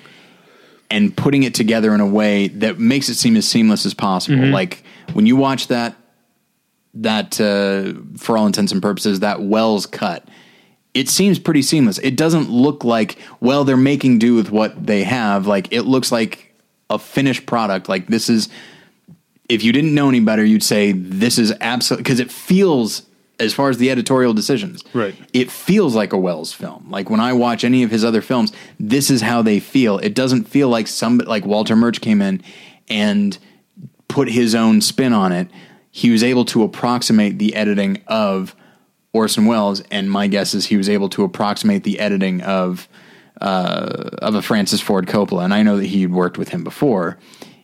and 0.90 1.16
putting 1.16 1.44
it 1.44 1.54
together 1.54 1.94
in 1.94 2.00
a 2.00 2.06
way 2.08 2.48
that 2.48 2.80
makes 2.80 3.10
it 3.10 3.16
seem 3.16 3.36
as 3.36 3.48
seamless 3.48 3.86
as 3.86 3.94
possible. 3.94 4.38
Like 4.52 4.84
when 5.14 5.26
you 5.26 5.36
watch 5.36 5.68
that 5.68 5.96
that 7.02 7.40
uh, 7.40 7.94
for 8.18 8.38
all 8.38 8.46
intents 8.48 8.72
and 8.72 8.82
purposes 8.82 9.20
that 9.22 9.42
Welles 9.42 9.86
cut. 9.86 10.28
It 10.94 11.10
seems 11.10 11.38
pretty 11.38 11.62
seamless. 11.62 12.00
It 12.00 12.16
doesn't 12.18 12.50
look 12.50 12.84
like 12.84 13.18
well 13.40 13.64
they're 13.64 13.78
making 13.78 14.20
do 14.20 14.34
with 14.36 14.50
what 14.52 14.86
they 14.88 15.04
have. 15.04 15.46
Like 15.46 15.72
it 15.72 15.84
looks 15.84 16.12
like 16.12 16.54
a 16.90 16.98
finished 16.98 17.46
product. 17.46 17.88
Like 17.88 18.08
this 18.08 18.30
is 18.30 18.50
if 19.50 19.64
you 19.64 19.72
didn't 19.72 19.94
know 19.94 20.10
any 20.10 20.20
better 20.20 20.44
you'd 20.44 20.64
say 20.64 20.92
this 20.92 21.38
is 21.38 21.54
absolutely 21.62 22.04
because 22.04 22.20
it 22.20 22.32
feels 22.32 23.04
as 23.40 23.54
far 23.54 23.70
as 23.70 23.78
the 23.78 23.92
editorial 23.92 24.34
decisions 24.34 24.84
Right. 24.94 25.14
it 25.32 25.52
feels 25.52 25.94
like 25.96 26.12
a 26.14 26.18
Welles 26.18 26.52
film. 26.52 26.88
Like 26.90 27.10
when 27.12 27.20
I 27.20 27.34
watch 27.34 27.64
any 27.64 27.84
of 27.84 27.92
his 27.92 28.04
other 28.04 28.22
films 28.22 28.52
this 28.80 29.12
is 29.12 29.22
how 29.22 29.42
they 29.44 29.60
feel. 29.60 30.00
It 30.00 30.16
doesn't 30.16 30.46
feel 30.46 30.68
like 30.70 30.88
some 30.88 31.20
like 31.20 31.46
Walter 31.46 31.76
Murch 31.76 32.02
came 32.02 32.22
in 32.22 32.42
and 32.90 33.38
put 34.08 34.30
his 34.30 34.56
own 34.56 34.82
spin 34.82 35.14
on 35.14 35.32
it, 35.32 35.50
he 35.98 36.12
was 36.12 36.22
able 36.24 36.46
to 36.46 36.62
approximate 36.62 37.40
the 37.40 37.56
editing 37.56 38.02
of 38.06 38.56
Orson 39.14 39.48
Welles, 39.48 39.82
and 39.90 40.12
my 40.12 40.28
guess 40.28 40.54
is 40.54 40.68
he 40.68 40.78
was 40.78 40.88
able 40.90 41.10
to 41.10 41.24
approximate 41.24 41.84
the 41.84 42.00
editing 42.00 42.42
of 42.42 42.88
uh, 43.42 44.10
of 44.22 44.36
a 44.36 44.42
Francis 44.44 44.80
Ford 44.80 45.08
Coppola. 45.08 45.44
And 45.44 45.54
I 45.54 45.64
know 45.64 45.78
that 45.78 45.88
he 45.88 46.02
had 46.04 46.12
worked 46.12 46.38
with 46.38 46.50
him 46.50 46.64
before. 46.64 47.18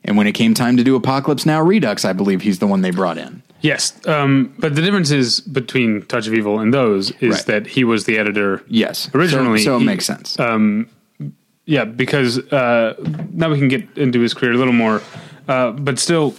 And 0.03 0.17
when 0.17 0.25
it 0.27 0.33
came 0.33 0.53
time 0.53 0.77
to 0.77 0.83
do 0.83 0.95
Apocalypse 0.95 1.45
Now 1.45 1.61
Redux, 1.61 2.05
I 2.05 2.13
believe 2.13 2.41
he's 2.41 2.57
the 2.59 2.67
one 2.67 2.81
they 2.81 2.91
brought 2.91 3.17
in. 3.17 3.41
Yes. 3.61 3.93
Um, 4.07 4.53
but 4.59 4.75
the 4.75 4.81
difference 4.81 5.11
is 5.11 5.39
between 5.39 6.01
Touch 6.07 6.27
of 6.27 6.33
Evil 6.33 6.59
and 6.59 6.73
those 6.73 7.11
is 7.21 7.35
Right. 7.35 7.45
that 7.45 7.67
he 7.67 7.83
was 7.83 8.05
the 8.05 8.17
editor. 8.17 8.63
Yes, 8.67 9.09
Originally, 9.13 9.59
so, 9.59 9.63
so 9.65 9.75
it 9.77 9.79
he- 9.81 9.85
makes 9.85 10.05
sense. 10.05 10.37
Yeah, 11.65 11.85
because 11.85 12.39
uh, 12.51 12.95
now 13.31 13.49
we 13.51 13.57
can 13.57 13.69
get 13.69 13.87
into 13.97 14.19
his 14.19 14.33
career 14.33 14.51
a 14.53 14.57
little 14.57 14.73
more. 14.73 15.01
Uh, 15.47 15.71
but 15.71 15.97
still, 15.99 16.33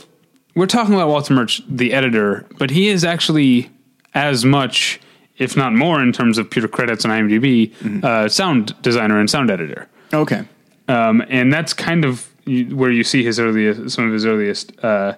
we're 0.54 0.66
talking 0.66 0.94
about 0.94 1.08
Walter 1.08 1.34
Murch, 1.34 1.62
the 1.68 1.92
editor, 1.92 2.46
but 2.58 2.70
he 2.70 2.88
is 2.88 3.04
actually 3.04 3.70
as 4.14 4.44
much, 4.44 5.00
if 5.38 5.56
not 5.56 5.72
more, 5.72 6.00
in 6.02 6.12
terms 6.12 6.38
of 6.38 6.48
pure 6.50 6.68
credits 6.68 7.04
on 7.04 7.10
IMDb, 7.10 7.72
Mm-hmm. 7.72 8.04
uh, 8.04 8.28
sound 8.28 8.80
designer 8.82 9.18
and 9.18 9.28
sound 9.28 9.50
editor. 9.50 9.88
okay, 10.12 10.44
um, 10.88 11.22
and 11.28 11.52
that's 11.52 11.72
kind 11.72 12.04
of 12.04 12.28
where 12.46 12.90
you 12.90 13.02
see 13.04 13.24
his 13.24 13.38
earliest, 13.40 13.90
some 13.90 14.06
of 14.06 14.12
his 14.12 14.24
earliest 14.26 14.72
uh, 14.84 15.14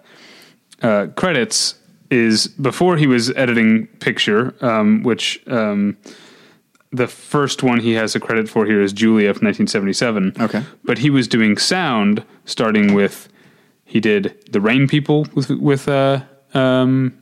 uh, 0.83 1.09
credits 1.17 1.75
is 2.09 2.47
before 2.47 2.97
he 2.97 3.07
was 3.09 3.31
editing 3.35 3.87
picture, 3.99 4.55
um, 4.65 5.03
which 5.03 5.43
um, 5.49 5.97
the 6.93 7.09
first 7.09 7.65
one 7.65 7.81
he 7.81 7.93
has 7.95 8.15
a 8.15 8.21
credit 8.21 8.49
for 8.49 8.65
here 8.65 8.81
is 8.81 8.93
Julia 8.93 9.35
from 9.35 9.47
1977. 9.47 10.35
Okay. 10.41 10.63
but 10.85 10.99
he 10.99 11.11
was 11.11 11.27
doing 11.27 11.57
sound 11.59 12.25
starting 12.45 12.95
with 12.95 13.29
he 13.87 14.01
did 14.01 14.35
the 14.53 14.61
Rain 14.61 14.87
People 14.89 15.27
with 15.35 15.49
with 15.51 15.89
uh, 15.89 16.21
um, 16.55 17.17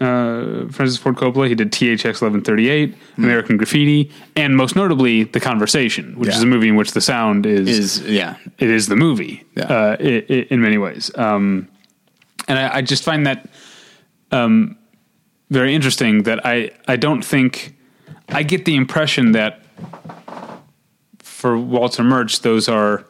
uh, 0.00 0.66
Francis 0.70 0.96
Ford 0.96 1.14
Coppola. 1.16 1.48
He 1.48 1.54
did 1.54 1.70
THX 1.70 2.20
1138, 2.20 2.94
American 3.18 3.56
Graffiti, 3.56 4.10
and 4.34 4.56
most 4.56 4.74
notably 4.74 5.24
The 5.24 5.38
Conversation, 5.40 6.18
which 6.18 6.30
Yeah. 6.30 6.36
is 6.36 6.42
a 6.42 6.46
movie 6.46 6.68
in 6.68 6.76
which 6.76 6.92
the 6.92 7.00
sound 7.00 7.46
is, 7.46 7.68
is 7.68 8.00
yeah, 8.08 8.36
it 8.58 8.68
is 8.70 8.88
the 8.88 8.96
movie 8.96 9.44
Yeah. 9.56 9.64
uh, 9.64 9.96
i 10.00 10.24
i 10.28 10.46
in 10.50 10.60
many 10.60 10.78
ways. 10.78 11.10
Um, 11.16 11.68
and 12.48 12.58
I, 12.58 12.78
I 12.78 12.82
just 12.82 13.04
find 13.04 13.24
that 13.26 13.48
um, 14.32 14.76
very 15.50 15.74
interesting. 15.74 16.24
That 16.24 16.44
I 16.44 16.70
I 16.88 16.96
don't 16.96 17.22
think 17.24 17.74
I 18.30 18.42
get 18.42 18.64
the 18.64 18.74
impression 18.76 19.32
that 19.32 19.60
for 21.18 21.56
Walter 21.58 22.02
Murch 22.02 22.40
those 22.40 22.68
are 22.68 23.04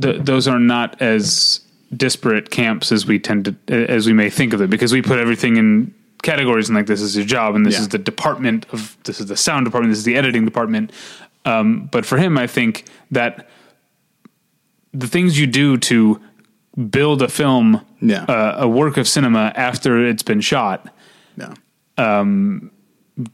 th- 0.00 0.22
those 0.22 0.48
are 0.48 0.58
not 0.58 1.00
as 1.02 1.60
disparate 1.96 2.50
camps 2.50 2.90
as 2.90 3.06
we 3.06 3.18
tend 3.18 3.44
to 3.68 3.88
as 3.90 4.06
we 4.06 4.12
may 4.12 4.28
think 4.30 4.52
of 4.52 4.60
it 4.60 4.68
because 4.70 4.92
we 4.92 5.00
put 5.02 5.18
everything 5.18 5.56
in 5.56 5.94
categories 6.22 6.68
and 6.68 6.76
like 6.76 6.86
this 6.86 7.00
is 7.00 7.14
your 7.14 7.24
job 7.26 7.54
and 7.54 7.64
this 7.64 7.74
Yeah. 7.74 7.80
is 7.80 7.88
the 7.88 7.98
department 7.98 8.66
of 8.72 8.96
this 9.04 9.20
is 9.20 9.26
the 9.26 9.36
sound 9.36 9.64
department 9.66 9.90
this 9.92 9.98
is 9.98 10.04
the 10.04 10.16
editing 10.16 10.44
department 10.44 10.90
um, 11.44 11.88
but 11.92 12.04
for 12.06 12.16
him 12.18 12.36
i 12.38 12.46
think 12.46 12.84
that 13.10 13.48
the 14.92 15.06
things 15.06 15.38
you 15.38 15.46
do 15.46 15.76
to 15.76 16.20
build 16.90 17.22
a 17.22 17.28
film 17.28 17.80
Yeah. 18.00 18.24
uh, 18.24 18.56
a 18.60 18.68
work 18.68 18.96
of 18.96 19.06
cinema 19.06 19.52
after 19.54 20.04
it's 20.04 20.22
been 20.24 20.40
shot 20.40 20.88
no, 21.36 21.52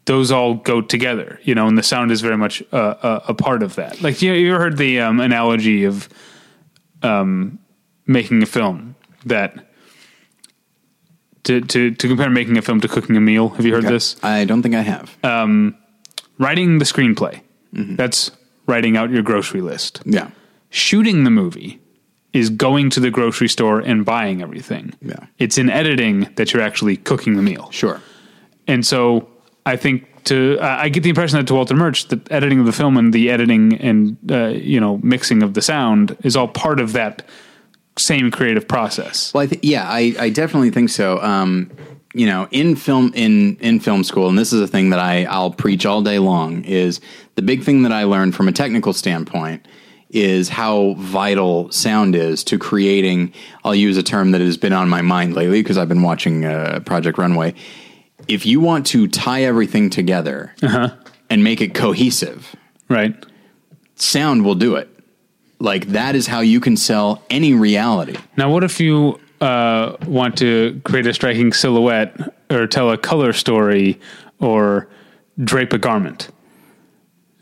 those 0.05 0.31
all 0.31 0.55
go 0.55 0.83
together, 0.83 1.41
you 1.43 1.55
know, 1.55 1.67
and 1.67 1.79
the 1.79 1.83
sound 1.83 2.11
is 2.11 2.21
very 2.21 2.37
much 2.37 2.63
uh, 2.73 2.95
a, 3.03 3.23
a 3.29 3.35
part 3.35 3.63
of 3.63 3.77
that. 3.77 4.03
Like, 4.03 4.21
you 4.21 4.31
know, 4.31 4.37
you 4.37 4.51
ever 4.55 4.63
heard 4.63 4.77
the 4.77 5.01
um, 5.01 5.21
analogy 5.21 5.85
of 5.85 6.07
um, 7.03 7.59
making 8.07 8.43
a 8.43 8.47
film 8.47 8.95
that 9.25 9.67
to, 11.45 11.61
to, 11.63 11.91
to 11.93 12.09
compare 12.09 12.29
making 12.31 12.59
a 12.59 12.63
film 12.63 12.81
to 12.81 12.89
cooking 12.89 13.17
a 13.17 13.21
meal. 13.21 13.49
Have 13.51 13.65
you 13.65 13.73
heard 13.75 13.85
this? 13.85 14.17
I 14.23 14.45
don't 14.45 14.63
think 14.63 14.75
I 14.75 14.83
have. 14.83 15.17
Um, 15.25 15.77
Writing 16.39 16.79
the 16.79 16.85
screenplay. 16.87 17.43
That's 17.73 18.31
writing 18.67 18.97
out 18.97 19.11
your 19.11 19.23
grocery 19.23 19.61
list. 19.61 20.01
yeah, 20.05 20.31
Shooting 20.71 21.25
the 21.25 21.31
movie 21.31 21.81
is 22.33 22.49
going 22.51 22.91
to 22.91 23.01
the 23.01 23.11
grocery 23.11 23.49
store 23.49 23.81
and 23.81 24.05
buying 24.05 24.41
everything. 24.43 24.95
Yeah. 25.03 25.27
It's 25.39 25.59
in 25.59 25.69
editing 25.69 26.29
that 26.37 26.53
you're 26.53 26.63
actually 26.63 26.97
cooking 26.97 27.37
the 27.37 27.43
meal. 27.43 27.71
sure. 27.73 28.01
And 28.67 28.87
so 28.87 29.29
I 29.67 29.77
think 29.77 30.25
to 30.25 30.59
I 30.61 30.83
I 30.83 30.89
get 30.89 31.03
the 31.03 31.09
impression 31.11 31.39
that 31.39 31.47
to 31.49 31.55
Walter 31.55 31.75
Murch, 31.75 32.09
the 32.09 32.21
editing 32.31 32.61
of 32.61 32.67
the 32.67 32.73
film 32.73 32.97
and 32.97 33.13
the 33.13 33.31
editing 33.31 33.77
and 33.79 34.17
uh, 34.31 34.49
you 34.49 34.81
know 34.81 34.99
mixing 35.03 35.43
of 35.43 35.55
the 35.55 35.63
sound 35.63 36.17
is 36.23 36.37
all 36.37 36.49
part 36.49 36.81
of 36.81 36.93
that 36.93 37.27
same 37.99 38.31
creative 38.31 38.67
process. 38.67 39.33
Well, 39.35 39.45
I 39.45 39.47
th- 39.47 39.65
yeah, 39.65 39.89
I, 39.89 40.15
I 40.19 40.31
definitely 40.31 40.71
think 40.71 40.91
so. 40.91 41.21
Um, 41.23 41.71
you 42.15 42.27
know, 42.27 42.49
in 42.51 42.77
film 42.77 43.13
in 43.15 43.57
in 43.57 43.81
film 43.81 44.05
school, 44.05 44.29
and 44.29 44.39
this 44.39 44.53
is 44.53 44.61
a 44.61 44.67
thing 44.67 44.91
that 44.91 44.99
I 44.99 45.25
I'll 45.25 45.53
preach 45.53 45.87
all 45.87 46.03
day 46.03 46.19
long. 46.19 46.65
Is 46.65 47.01
the 47.37 47.43
big 47.43 47.63
thing 47.63 47.83
that 47.83 47.93
I 47.93 48.05
learned 48.05 48.35
from 48.35 48.49
a 48.49 48.53
technical 48.53 48.93
standpoint 48.93 49.67
is 50.11 50.49
how 50.49 50.95
vital 50.99 51.71
sound 51.71 52.17
is 52.17 52.43
to 52.45 52.59
creating. 52.59 53.33
I'll 53.63 53.77
use 53.77 53.97
a 53.97 54.03
term 54.03 54.33
that 54.33 54.41
has 54.41 54.57
been 54.57 54.73
on 54.73 54.89
my 54.89 55.03
mind 55.03 55.35
lately 55.35 55.63
because 55.63 55.79
I've 55.79 55.89
been 55.89 56.03
watching 56.03 56.45
uh, 56.45 56.81
Project 56.85 57.17
Runway. 57.17 57.55
If 58.29 58.47
you 58.47 58.61
want 58.61 58.87
to 58.89 59.09
tie 59.09 59.43
everything 59.45 59.91
together 59.91 60.55
and 61.29 61.45
make 61.45 61.61
it 61.61 61.75
cohesive, 61.75 62.55
Right. 62.89 63.15
sound 63.97 64.45
will 64.45 64.55
do 64.55 64.77
it. 64.77 64.89
Like 65.59 65.89
that 65.89 66.15
is 66.15 66.27
how 66.27 66.41
you 66.41 66.59
can 66.61 66.77
sell 66.77 67.23
any 67.31 67.53
reality. 67.55 68.17
Now, 68.37 68.51
what 68.51 68.65
if 68.65 68.81
you 68.81 69.21
uh, 69.41 69.97
want 70.07 70.37
to 70.39 70.81
create 70.85 71.07
a 71.07 71.13
striking 71.15 71.53
silhouette 71.53 72.17
or 72.51 72.67
tell 72.67 72.91
a 72.91 72.97
color 72.99 73.33
story 73.33 74.01
or 74.39 74.89
drape 75.43 75.73
a 75.73 75.79
garment? 75.79 76.29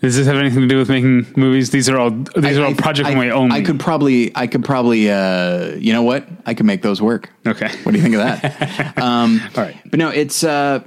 Does 0.01 0.17
this 0.17 0.27
have 0.29 0.37
anything 0.37 0.63
to 0.63 0.69
do 0.69 0.79
with 0.79 0.89
making 0.89 1.27
movies? 1.37 1.71
These 1.71 1.89
are 1.89 1.99
all 1.99 2.11
these 2.11 2.57
are 2.57 2.65
all 2.65 2.75
Project 2.75 3.09
I, 3.09 3.13
Runway 3.13 3.31
only. 3.31 3.57
I 3.57 3.63
could 3.63 3.81
probably, 3.81 4.31
I 4.37 4.47
could 4.47 4.65
probably, 4.65 5.11
uh, 5.11 5.75
you 5.75 5.93
know 5.93 6.05
what? 6.05 6.29
I 6.47 6.55
could 6.55 6.67
make 6.67 6.83
those 6.83 7.03
work. 7.03 7.31
Okay. 7.45 7.69
What 7.83 7.93
do 7.93 7.99
you 7.99 8.03
think 8.05 8.15
of 8.15 8.21
that? 8.21 8.99
um, 9.03 9.41
All 9.57 9.65
right. 9.65 9.77
But 9.91 9.99
no, 9.99 10.11
it's, 10.11 10.45
uh, 10.45 10.85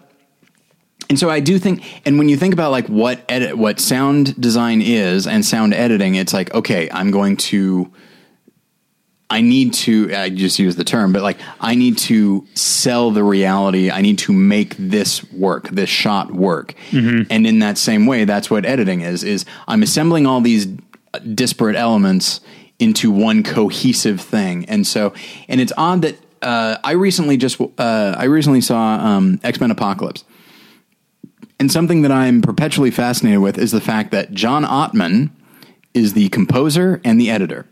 and 1.10 1.20
so 1.20 1.30
I 1.30 1.42
do 1.42 1.60
think, 1.60 1.84
and 2.06 2.18
when 2.18 2.30
you 2.30 2.38
think 2.38 2.54
about 2.54 2.72
like 2.72 2.88
what 2.88 3.22
edit, 3.28 3.58
what 3.58 3.82
sound 3.82 4.40
design 4.40 4.82
is 4.82 5.28
and 5.28 5.44
sound 5.44 5.74
editing, 5.74 6.16
it's 6.16 6.34
like, 6.34 6.54
okay, 6.54 6.90
I'm 6.90 7.12
going 7.12 7.36
to, 7.38 7.92
I 9.32 9.40
need 9.40 9.74
to, 9.86 10.14
I 10.14 10.30
just 10.30 10.60
use 10.60 10.76
the 10.76 10.84
term, 10.84 11.14
but 11.14 11.22
like, 11.22 11.40
I 11.62 11.74
need 11.74 11.98
to 12.00 12.46
sell 12.54 13.12
the 13.12 13.24
reality. 13.24 13.90
I 13.90 14.02
need 14.02 14.20
to 14.20 14.34
make 14.34 14.76
this 14.78 15.24
work, 15.32 15.70
this 15.70 15.90
shot 15.90 16.32
work. 16.32 16.76
And 17.30 17.48
in 17.48 17.60
that 17.60 17.78
same 17.78 18.06
way, 18.06 18.26
that's 18.26 18.52
what 18.52 18.66
editing 18.66 19.02
is, 19.02 19.24
is 19.24 19.46
I'm 19.70 19.84
assembling 19.84 20.28
all 20.28 20.42
these 20.42 20.68
disparate 21.34 21.78
elements 21.78 22.42
into 22.78 23.10
one 23.10 23.42
cohesive 23.44 24.20
thing. 24.20 24.66
And 24.66 24.86
so, 24.86 25.14
and 25.48 25.62
it's 25.62 25.74
odd 25.78 26.02
that, 26.02 26.18
uh, 26.42 26.78
I 26.84 26.92
recently 26.92 27.38
just, 27.38 27.62
uh, 27.62 28.16
I 28.18 28.26
recently 28.26 28.62
saw, 28.62 28.96
um, 28.96 29.40
X-Men 29.44 29.72
Apocalypse. 29.72 30.26
And 31.58 31.72
something 31.72 32.02
that 32.02 32.12
I'm 32.12 32.42
perpetually 32.42 32.92
fascinated 32.92 33.40
with 33.40 33.58
is 33.58 33.72
the 33.72 33.82
fact 33.82 34.12
that 34.12 34.34
John 34.34 34.66
Ottman 34.66 35.30
is 35.94 36.14
the 36.14 36.28
composer 36.30 37.00
and 37.04 37.22
the 37.22 37.30
editor. 37.30 37.66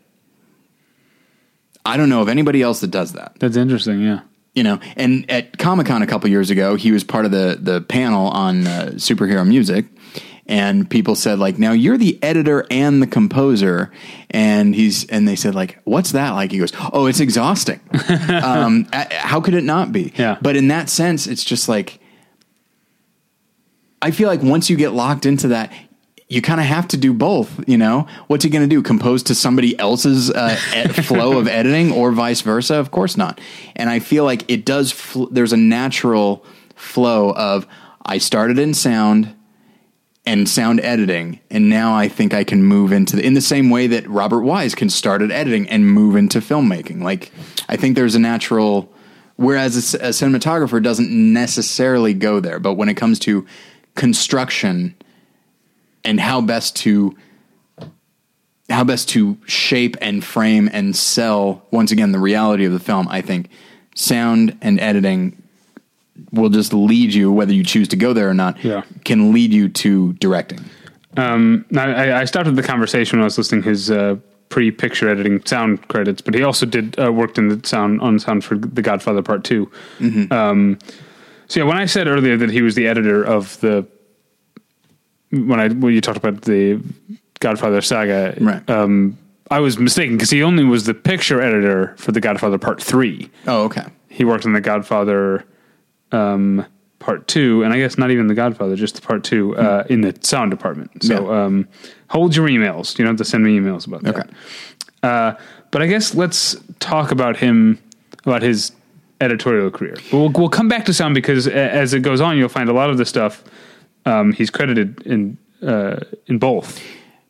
I 1.85 1.97
don't 1.97 2.09
know 2.09 2.21
of 2.21 2.29
anybody 2.29 2.61
else 2.61 2.81
that 2.81 2.91
does 2.91 3.13
that. 3.13 3.33
That's 3.39 3.57
interesting. 3.57 4.01
Yeah. 4.01 4.21
You 4.53 4.63
know, 4.63 4.79
and 4.95 5.29
at 5.29 5.57
Comic 5.57 5.87
Con 5.87 6.01
a 6.01 6.07
couple 6.07 6.29
years 6.29 6.49
ago, 6.49 6.75
he 6.75 6.91
was 6.91 7.03
part 7.03 7.25
of 7.25 7.31
the 7.31 7.57
the 7.61 7.81
panel 7.81 8.27
on 8.29 8.67
uh, 8.67 8.91
superhero 8.95 9.47
music, 9.47 9.85
and 10.47 10.89
people 10.89 11.15
said 11.15 11.37
like, 11.37 11.59
"Now 11.59 11.71
you're 11.71 11.97
the 11.97 12.21
editor 12.23 12.65
and 12.71 13.01
the 13.01 13.07
composer," 13.07 13.91
and 14.31 14.73
he's 14.73 15.05
and 15.05 15.27
they 15.27 15.35
said 15.35 15.53
like, 15.53 15.79
"What's 15.83 16.11
that 16.13 16.31
like?" 16.31 16.51
He 16.51 16.57
goes, 16.57 16.73
"Oh, 16.91 17.05
it's 17.05 17.19
exhausting. 17.19 17.79
um, 18.43 18.87
how 18.91 19.39
could 19.39 19.53
it 19.53 19.63
not 19.63 19.91
be?" 19.91 20.13
Yeah. 20.15 20.37
But 20.41 20.55
in 20.55 20.69
that 20.69 20.89
sense, 20.89 21.27
it's 21.27 21.43
just 21.43 21.69
like 21.69 21.99
I 24.01 24.11
feel 24.11 24.27
like 24.27 24.41
once 24.41 24.69
you 24.69 24.75
get 24.77 24.93
locked 24.93 25.25
into 25.25 25.49
that, 25.49 25.71
you 26.29 26.43
kind 26.43 26.59
of 26.59 26.67
have 26.67 26.87
to 26.89 26.97
do 26.97 27.11
both. 27.11 27.67
You 27.67 27.77
know, 27.77 28.07
what's 28.27 28.43
he 28.43 28.49
going 28.49 28.67
to 28.67 28.73
do? 28.73 28.81
Compose 28.83 29.23
to 29.23 29.35
somebody 29.35 29.77
else's 29.77 30.29
uh, 30.29 30.57
ed- 30.73 30.95
flow 31.05 31.39
of 31.39 31.47
editing, 31.47 31.91
or 31.91 32.11
vice 32.11 32.41
versa? 32.41 32.75
Of 32.75 32.91
course 32.91 33.17
not. 33.17 33.41
And 33.75 33.89
I 33.89 33.99
feel 33.99 34.23
like 34.23 34.49
it 34.49 34.63
does. 34.63 34.91
Fl- 34.91 35.25
there's 35.25 35.51
a 35.51 35.57
natural 35.57 36.45
flow 36.75 37.33
of 37.33 37.67
I 38.05 38.19
started 38.19 38.59
in 38.59 38.75
sound 38.75 39.35
and 40.25 40.47
sound 40.47 40.79
editing, 40.81 41.39
and 41.49 41.67
now 41.69 41.95
I 41.95 42.07
think 42.07 42.35
I 42.35 42.43
can 42.43 42.63
move 42.63 42.91
into 42.91 43.15
the, 43.15 43.25
in 43.25 43.33
the 43.33 43.41
same 43.41 43.71
way 43.71 43.87
that 43.87 44.07
Robert 44.07 44.41
Wise 44.41 44.75
can 44.75 44.89
start 44.89 45.23
at 45.23 45.31
editing 45.31 45.67
and 45.67 45.87
move 45.87 46.15
into 46.15 46.39
filmmaking. 46.39 47.01
Like 47.01 47.31
I 47.67 47.75
think 47.75 47.95
there's 47.95 48.15
a 48.15 48.19
natural. 48.19 48.93
Whereas 49.35 49.93
a 49.93 50.09
cinematographer 50.09 50.83
doesn't 50.83 51.09
necessarily 51.09 52.13
go 52.13 52.41
there, 52.41 52.59
but 52.59 52.73
when 52.73 52.89
it 52.89 52.95
comes 52.95 53.19
to 53.19 53.47
construction 53.95 54.95
and 56.03 56.19
how 56.19 56.41
best 56.41 56.75
to 56.77 57.15
how 58.69 58.83
best 58.83 59.09
to 59.09 59.37
shape 59.47 59.97
and 59.99 60.23
frame 60.23 60.69
and 60.71 60.95
sell 60.95 61.65
once 61.71 61.91
again 61.91 62.11
the 62.11 62.19
reality 62.19 62.65
of 62.65 62.71
the 62.71 62.79
film 62.79 63.07
i 63.09 63.21
think. 63.21 63.49
Sound 63.95 64.57
and 64.61 64.79
editing 64.79 65.41
will 66.31 66.49
just 66.49 66.71
lead 66.73 67.13
you 67.13 67.31
whether 67.31 67.51
you 67.53 67.63
choose 67.63 67.87
to 67.89 67.95
go 67.97 68.13
there 68.13 68.29
or 68.29 68.33
not 68.33 68.63
Yeah. 68.63 68.83
can 69.03 69.33
lead 69.33 69.51
you 69.51 69.67
to 69.69 70.13
directing. 70.13 70.59
Um, 71.17 71.65
I, 71.75 72.13
I 72.21 72.25
started 72.25 72.55
the 72.55 72.63
conversation 72.63 73.17
when 73.17 73.23
I 73.23 73.25
was 73.25 73.37
listening 73.37 73.63
his 73.63 73.89
uh, 73.91 74.15
pre-picture 74.49 75.09
editing 75.09 75.43
sound 75.45 75.85
credits, 75.89 76.21
but 76.21 76.33
he 76.33 76.43
also 76.43 76.65
did 76.65 76.97
uh, 76.99 77.11
worked 77.11 77.37
in 77.37 77.47
the 77.49 77.59
sound 77.67 77.99
on 78.01 78.19
sound 78.19 78.43
for 78.45 78.55
The 78.57 78.81
Godfather 78.81 79.21
Part 79.23 79.43
2 79.43 79.69
Um, 80.31 80.77
so 81.47 81.59
yeah, 81.59 81.65
when 81.65 81.77
I 81.77 81.85
said 81.87 82.07
earlier 82.07 82.37
that 82.37 82.51
he 82.51 82.61
was 82.61 82.75
the 82.75 82.87
editor 82.87 83.23
of 83.23 83.59
the 83.59 83.85
when 85.31 85.59
I 85.59 85.67
when 85.69 85.93
you 85.93 86.01
talked 86.01 86.17
about 86.17 86.41
the 86.43 86.79
Godfather 87.39 87.81
saga, 87.81 88.35
Right. 88.39 88.67
um, 88.69 89.17
I 89.51 89.59
was 89.59 89.79
mistaken 89.79 90.15
because 90.15 90.29
he 90.29 90.43
only 90.43 90.63
was 90.63 90.85
the 90.85 90.93
picture 90.93 91.41
editor 91.41 91.95
for 91.97 92.11
The 92.11 92.19
Godfather 92.21 92.57
Part 92.57 92.81
Three. 92.81 93.29
oh 93.47 93.63
okay 93.65 93.85
He 94.09 94.25
worked 94.25 94.45
on 94.45 94.53
The 94.53 94.61
Godfather 94.61 95.43
um, 96.11 96.65
Part 96.99 97.27
Two, 97.27 97.63
and 97.63 97.73
I 97.73 97.77
guess 97.79 97.97
not 97.97 98.11
even 98.11 98.27
The 98.27 98.33
Godfather, 98.35 98.75
just 98.75 98.95
the 98.95 99.01
Part 99.01 99.23
Two 99.23 99.55
uh, 99.57 99.85
in 99.89 100.01
the 100.01 100.15
sound 100.21 100.51
department. 100.51 101.03
So 101.03 101.31
Yeah. 101.31 101.43
um, 101.45 101.67
hold 102.09 102.35
your 102.35 102.47
emails. 102.47 102.97
You 102.97 103.05
don't 103.05 103.13
have 103.13 103.17
to 103.17 103.25
send 103.25 103.43
me 103.43 103.57
emails 103.57 103.87
about 103.87 104.03
that. 104.03 104.15
Okay. 104.17 104.29
Uh, 105.03 105.33
but 105.71 105.81
I 105.81 105.87
guess 105.87 106.13
let's 106.15 106.55
talk 106.79 107.11
about 107.11 107.37
him, 107.37 107.79
about 108.25 108.41
his 108.41 108.71
editorial 109.21 109.69
career. 109.69 109.95
We'll, 110.11 110.29
we'll 110.29 110.49
come 110.49 110.67
back 110.67 110.85
to 110.85 110.93
sound 110.93 111.13
because 111.15 111.47
a- 111.47 111.53
as 111.53 111.93
it 111.93 112.01
goes 112.01 112.19
on, 112.21 112.37
you'll 112.37 112.49
find 112.49 112.69
a 112.69 112.73
lot 112.73 112.89
of 112.89 112.97
the 112.97 113.05
stuff 113.05 113.43
um, 114.05 114.33
he's 114.33 114.49
credited 114.49 115.01
in 115.05 115.37
uh, 115.61 115.99
in 116.27 116.39
both. 116.39 116.81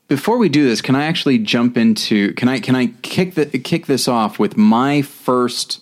before 0.08 0.38
we 0.38 0.50
do 0.50 0.64
this 0.68 0.82
can 0.82 0.96
i 0.96 1.06
actually 1.06 1.38
jump 1.38 1.78
into 1.78 2.34
can 2.34 2.48
i 2.48 2.60
can 2.60 2.76
i 2.76 2.88
kick 3.02 3.34
the 3.36 3.46
kick 3.60 3.86
this 3.88 4.08
off 4.08 4.38
with 4.40 4.56
my 4.58 5.02
first 5.02 5.82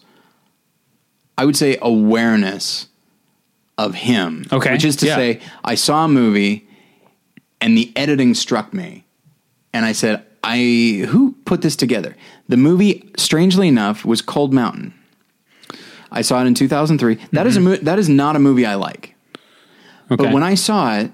i 1.37 1.45
would 1.45 1.55
say 1.57 1.77
awareness 1.81 2.87
of 3.77 3.93
him 3.95 4.43
Okay, 4.51 4.71
which 4.71 4.85
is 4.85 4.95
to 4.97 5.05
yeah. 5.07 5.15
say 5.15 5.41
i 5.63 5.75
saw 5.75 6.05
a 6.05 6.07
movie 6.07 6.67
and 7.61 7.75
the 7.77 7.91
editing 7.95 8.33
struck 8.35 8.73
me. 8.73 9.03
And 9.73 9.83
i 9.85 9.91
said 9.91 10.23
i 10.43 11.05
who 11.09 11.33
put 11.45 11.61
this 11.61 11.75
together? 11.75 12.15
The 12.47 12.57
movie 12.57 13.11
strangely 13.17 13.67
enough 13.67 14.05
was 14.05 14.21
cold 14.21 14.53
mountain. 14.53 14.93
I 16.11 16.21
saw 16.21 16.41
it 16.41 16.47
in 16.47 16.53
2003 16.53 17.15
That 17.33 17.45
is 17.47 17.57
a 17.57 17.59
mo- 17.61 17.75
that 17.77 17.99
is 17.99 18.07
not 18.09 18.35
a 18.35 18.39
movie 18.39 18.65
i 18.65 18.75
like 18.75 19.15
Okay. 20.11 20.23
but 20.23 20.33
when 20.33 20.43
I 20.43 20.55
saw 20.55 20.97
it, 20.97 21.11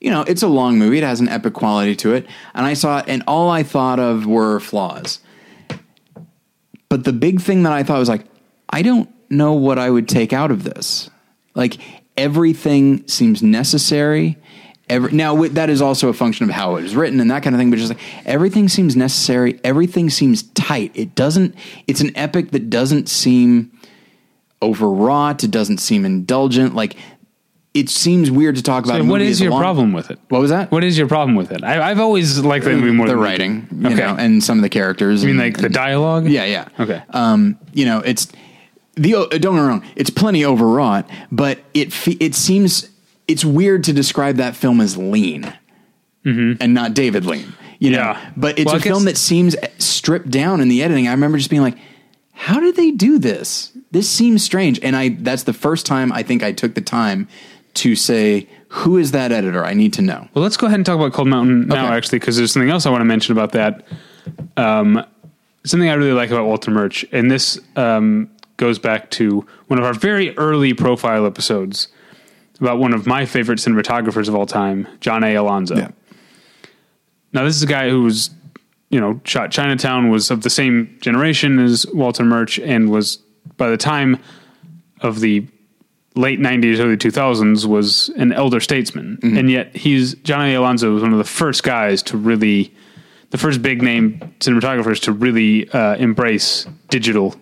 you 0.00 0.10
know, 0.10 0.22
it's 0.22 0.42
a 0.42 0.48
long 0.48 0.78
movie. 0.78 0.98
It 0.98 1.04
has 1.04 1.20
an 1.20 1.28
epic 1.28 1.54
quality 1.54 1.94
to 1.96 2.14
it. 2.14 2.26
And 2.54 2.66
I 2.66 2.74
saw 2.74 2.98
it, 2.98 3.04
and 3.06 3.22
all 3.26 3.50
I 3.50 3.62
thought 3.62 4.00
of 4.00 4.26
were 4.26 4.58
flaws. 4.58 5.20
But 6.88 7.04
the 7.04 7.12
big 7.12 7.40
thing 7.40 7.62
that 7.62 7.72
I 7.72 7.84
thought 7.84 7.98
was 7.98 8.08
like, 8.08 8.26
I 8.68 8.82
don't 8.82 9.08
know 9.30 9.52
what 9.54 9.78
I 9.78 9.88
would 9.88 10.08
take 10.08 10.32
out 10.32 10.50
of 10.50 10.64
this. 10.64 11.08
Like, 11.54 11.78
everything 12.16 13.06
seems 13.06 13.42
necessary. 13.42 14.38
Every, 14.88 15.12
now, 15.12 15.36
that 15.46 15.70
is 15.70 15.80
also 15.80 16.08
a 16.08 16.12
function 16.12 16.48
of 16.48 16.54
how 16.54 16.76
it 16.76 16.82
was 16.82 16.96
written 16.96 17.20
and 17.20 17.30
that 17.30 17.42
kind 17.42 17.54
of 17.54 17.60
thing, 17.60 17.70
but 17.70 17.78
just 17.78 17.92
like 17.92 18.26
everything 18.26 18.68
seems 18.68 18.96
necessary. 18.96 19.60
Everything 19.62 20.10
seems 20.10 20.42
tight. 20.42 20.90
It 20.94 21.14
doesn't, 21.14 21.54
it's 21.86 22.00
an 22.00 22.10
epic 22.16 22.50
that 22.50 22.68
doesn't 22.68 23.08
seem 23.08 23.72
overwrought. 24.60 25.44
It 25.44 25.50
doesn't 25.50 25.78
seem 25.78 26.04
indulgent. 26.04 26.74
Like, 26.74 26.96
it 27.74 27.88
seems 27.88 28.30
weird 28.30 28.56
to 28.56 28.62
talk 28.62 28.84
about. 28.84 29.00
And 29.00 29.08
what 29.08 29.22
is 29.22 29.40
your 29.40 29.50
long- 29.50 29.60
problem 29.60 29.92
with 29.92 30.10
it? 30.10 30.18
What 30.28 30.40
was 30.40 30.50
that? 30.50 30.70
What 30.70 30.84
is 30.84 30.98
your 30.98 31.08
problem 31.08 31.36
with 31.36 31.50
it? 31.52 31.64
I, 31.64 31.90
I've 31.90 32.00
always 32.00 32.38
liked 32.40 32.64
that 32.66 32.74
movie 32.76 32.92
more 32.92 33.06
the 33.06 33.14
than 33.14 33.22
writing, 33.22 33.66
you 33.80 33.86
Okay. 33.88 33.96
know, 33.96 34.14
and 34.18 34.42
some 34.44 34.58
of 34.58 34.62
the 34.62 34.68
characters. 34.68 35.22
I 35.22 35.26
mean, 35.28 35.40
and- 35.40 35.54
like 35.54 35.56
the 35.62 35.68
dialogue. 35.70 36.26
Yeah, 36.28 36.44
yeah. 36.44 36.68
Okay. 36.78 37.02
Um, 37.10 37.58
you 37.72 37.84
know, 37.86 38.00
it's 38.00 38.28
the 38.94 39.14
uh, 39.14 39.26
don't 39.26 39.40
get 39.40 39.52
me 39.52 39.58
wrong. 39.60 39.84
It's 39.96 40.10
plenty 40.10 40.44
overwrought, 40.44 41.08
but 41.30 41.60
it 41.72 41.94
it 42.20 42.34
seems 42.34 42.90
it's 43.26 43.44
weird 43.44 43.84
to 43.84 43.92
describe 43.92 44.36
that 44.36 44.54
film 44.56 44.80
as 44.80 44.96
lean 44.98 45.50
and 46.24 46.74
not 46.74 46.94
David 46.94 47.24
Lean. 47.24 47.52
You 47.78 47.90
know, 47.90 47.98
Mm-hmm. 47.98 48.20
Yeah. 48.24 48.30
but 48.36 48.58
it's 48.58 48.66
Well, 48.66 48.76
a 48.76 48.80
film 48.80 49.04
that 49.06 49.16
seems 49.16 49.56
stripped 49.78 50.30
down 50.30 50.60
in 50.60 50.68
the 50.68 50.82
editing. 50.82 51.08
I 51.08 51.12
remember 51.12 51.36
just 51.38 51.50
being 51.50 51.62
like, 51.62 51.76
"How 52.32 52.60
did 52.60 52.76
they 52.76 52.90
do 52.92 53.18
this? 53.18 53.72
This 53.90 54.08
seems 54.08 54.42
strange." 54.44 54.78
And 54.82 54.94
I 54.94 55.08
that's 55.20 55.42
the 55.44 55.52
first 55.52 55.84
time 55.86 56.12
I 56.12 56.22
think 56.22 56.42
I 56.44 56.52
took 56.52 56.74
the 56.74 56.80
time 56.80 57.26
to 57.74 57.94
say, 57.96 58.48
"Who 58.68 58.98
is 58.98 59.12
that 59.12 59.32
editor? 59.32 59.64
I 59.64 59.74
need 59.74 59.92
to 59.94 60.02
know." 60.02 60.28
Well, 60.34 60.42
let's 60.42 60.56
go 60.56 60.66
ahead 60.66 60.78
and 60.78 60.86
talk 60.86 60.96
about 60.96 61.12
Cold 61.12 61.28
Mountain 61.28 61.68
now, 61.68 61.86
Okay. 61.86 61.94
actually, 61.96 62.18
because 62.18 62.36
there's 62.36 62.52
something 62.52 62.70
else 62.70 62.86
I 62.86 62.90
want 62.90 63.00
to 63.00 63.06
mention 63.06 63.32
about 63.32 63.52
that. 63.52 63.86
Um, 64.56 65.04
something 65.64 65.88
I 65.88 65.94
really 65.94 66.12
like 66.12 66.30
about 66.30 66.46
Walter 66.46 66.70
Murch, 66.70 67.04
and 67.12 67.30
this, 67.30 67.58
because 67.76 68.28
goes 68.56 68.78
back 68.78 69.10
to 69.10 69.44
one 69.68 69.78
of 69.78 69.84
our 69.84 69.94
very 69.94 70.36
early 70.36 70.72
profile 70.74 71.26
episodes 71.26 71.88
about 72.60 72.78
one 72.78 72.92
of 72.94 73.06
my 73.06 73.24
favorite 73.24 73.58
cinematographers 73.58 74.28
of 74.28 74.34
all 74.36 74.46
time, 74.46 74.86
John 75.00 75.24
A. 75.24 75.34
Alonzo. 75.34 75.76
Yeah. 75.76 75.88
Now, 77.32 77.44
this 77.44 77.56
is 77.56 77.62
a 77.62 77.66
guy 77.66 77.88
who 77.90 78.02
was, 78.02 78.30
you 78.90 79.00
know, 79.00 79.20
shot 79.24 79.50
Chinatown, 79.50 80.10
was 80.10 80.30
of 80.30 80.42
the 80.42 80.50
same 80.50 80.96
generation 81.00 81.58
as 81.58 81.86
Walter 81.92 82.24
Murch, 82.24 82.58
and 82.60 82.90
was, 82.90 83.18
by 83.56 83.68
the 83.68 83.76
time 83.76 84.18
of 85.00 85.20
the 85.20 85.44
late 86.14 86.38
90s, 86.40 86.78
early 86.78 86.96
2000s, 86.96 87.64
was 87.66 88.10
an 88.16 88.32
elder 88.32 88.60
statesman. 88.60 89.18
And 89.22 89.50
yet, 89.50 89.74
he's, 89.76 90.14
John 90.16 90.46
A. 90.46 90.54
Alonzo 90.54 90.92
was 90.92 91.02
one 91.02 91.12
of 91.12 91.18
the 91.18 91.24
first 91.24 91.62
guys 91.62 92.02
to 92.04 92.16
really, 92.16 92.74
the 93.30 93.38
first 93.38 93.62
big 93.62 93.82
name 93.82 94.18
cinematographers 94.40 95.00
to 95.02 95.12
really 95.12 95.68
uh, 95.70 95.96
embrace 95.96 96.66
digital 96.90 97.34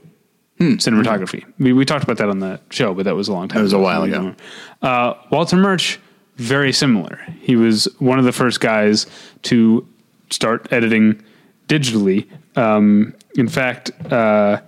cinematography. 0.60 1.44
We, 1.58 1.72
we 1.72 1.84
talked 1.86 2.04
about 2.04 2.18
that 2.18 2.28
on 2.28 2.40
the 2.40 2.60
show, 2.70 2.92
but 2.94 3.04
that 3.06 3.16
was 3.16 3.28
a 3.28 3.32
long 3.32 3.48
time 3.48 3.58
That 3.58 3.62
was 3.62 3.72
a 3.72 3.78
while 3.78 4.02
ago. 4.02 4.34
uh, 4.82 5.14
Walter 5.30 5.56
Murch, 5.56 5.98
very 6.36 6.72
similar. 6.72 7.18
He 7.40 7.56
was 7.56 7.88
one 7.98 8.18
of 8.18 8.24
the 8.26 8.32
first 8.32 8.60
guys 8.60 9.06
to 9.42 9.86
start 10.30 10.70
editing 10.70 11.22
digitally. 11.66 12.28
Um, 12.56 13.14
in 13.36 13.48
fact, 13.48 13.90
uh, 14.12 14.60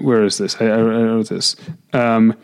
where 0.00 0.22
is 0.24 0.38
this? 0.38 0.56
I, 0.60 0.66
I 0.66 0.76
I 0.78 0.80
wrote 0.82 1.28
this. 1.28 1.56
Um, 1.92 2.34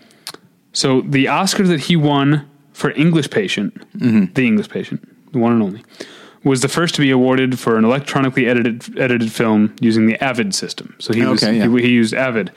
so 0.73 1.01
the 1.03 1.29
Oscar 1.29 1.65
that 1.67 1.81
he 1.81 1.97
won 1.97 2.49
for 2.73 2.91
English 2.93 3.31
Patient, 3.31 3.75
Mm-hmm. 3.99 4.33
the 4.35 4.47
English 4.47 4.69
Patient, 4.69 5.07
the 5.33 5.39
one 5.39 5.53
and 5.53 5.63
only, 5.63 5.85
was 6.45 6.61
the 6.63 6.69
first 6.69 6.95
to 6.97 7.01
be 7.01 7.11
awarded 7.11 7.59
for 7.59 7.77
an 7.79 7.85
electronically 7.85 8.47
edited 8.47 8.99
edited 8.99 9.31
film 9.31 9.75
using 9.81 10.07
the 10.07 10.23
Avid 10.23 10.55
system. 10.55 10.95
So 10.99 11.13
he 11.13 11.25
was 11.25 11.43
Okay, 11.43 11.59
yeah. 11.59 11.69
he, 11.69 11.83
he 11.83 11.89
used 11.91 12.15
Avid. 12.15 12.51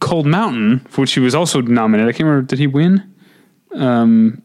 Cold 0.00 0.26
Mountain, 0.26 0.80
for 0.88 1.00
which 1.02 1.12
he 1.12 1.20
was 1.20 1.34
also 1.34 1.60
nominated. 1.60 2.08
I 2.08 2.12
can't 2.16 2.26
remember. 2.28 2.46
Did 2.46 2.58
he 2.60 2.66
win? 2.68 3.12
Um, 3.74 4.40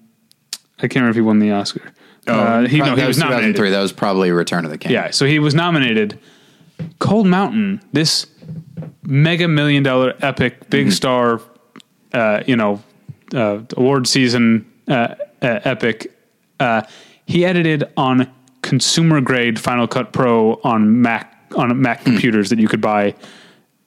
I 0.80 0.82
can't 0.88 0.96
remember 0.96 1.12
if 1.12 1.16
he 1.16 1.22
won 1.22 1.40
the 1.40 1.52
Oscar. 1.52 1.92
uh, 2.28 2.68
he, 2.68 2.80
no, 2.80 2.94
Oh, 2.94 2.96
he 2.96 3.06
was 3.06 3.18
nominated. 3.20 3.56
2003. 3.56 3.70
That 3.70 3.82
was 3.82 3.92
probably 3.94 4.32
Return 4.32 4.66
of 4.66 4.72
the 4.72 4.78
King. 4.78 4.92
Yeah, 4.92 5.12
so 5.12 5.26
he 5.26 5.38
was 5.40 5.54
nominated. 5.54 6.20
Cold 7.00 7.28
Mountain, 7.28 7.82
this 7.94 8.26
mega 9.04 9.48
million 9.48 9.84
dollar 9.84 10.16
epic, 10.22 10.70
big 10.70 10.92
star, 10.92 11.40
uh, 12.14 12.42
you 12.48 12.56
know, 12.56 12.82
uh, 13.34 13.60
award 13.78 14.08
season 14.08 14.72
uh, 14.88 15.16
uh, 15.42 15.60
epic. 15.64 16.12
Uh, 16.60 16.82
he 17.26 17.46
edited 17.46 17.84
on 17.98 18.32
consumer 18.62 19.22
grade 19.22 19.60
Final 19.60 19.88
Cut 19.88 20.14
Pro 20.14 20.60
on 20.64 21.02
Mac 21.02 21.30
on 21.56 21.82
Mac 21.82 22.04
computers 22.04 22.50
that 22.50 22.60
you 22.60 22.68
could 22.68 22.82
buy 22.82 23.14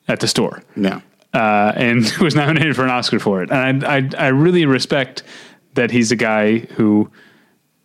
at 0.08 0.20
the 0.20 0.28
store 0.28 0.62
Yeah. 0.76 1.00
uh, 1.34 1.72
and 1.74 2.04
was 2.20 2.34
nominated 2.36 2.76
for 2.76 2.84
an 2.84 2.90
Oscar 2.90 3.18
for 3.18 3.42
it. 3.42 3.50
And 3.50 3.84
I, 3.84 3.96
I, 3.96 4.10
I 4.18 4.26
really 4.28 4.66
respect 4.66 5.24
that 5.74 5.90
he's 5.90 6.12
a 6.12 6.16
guy 6.16 6.58
who 6.58 7.10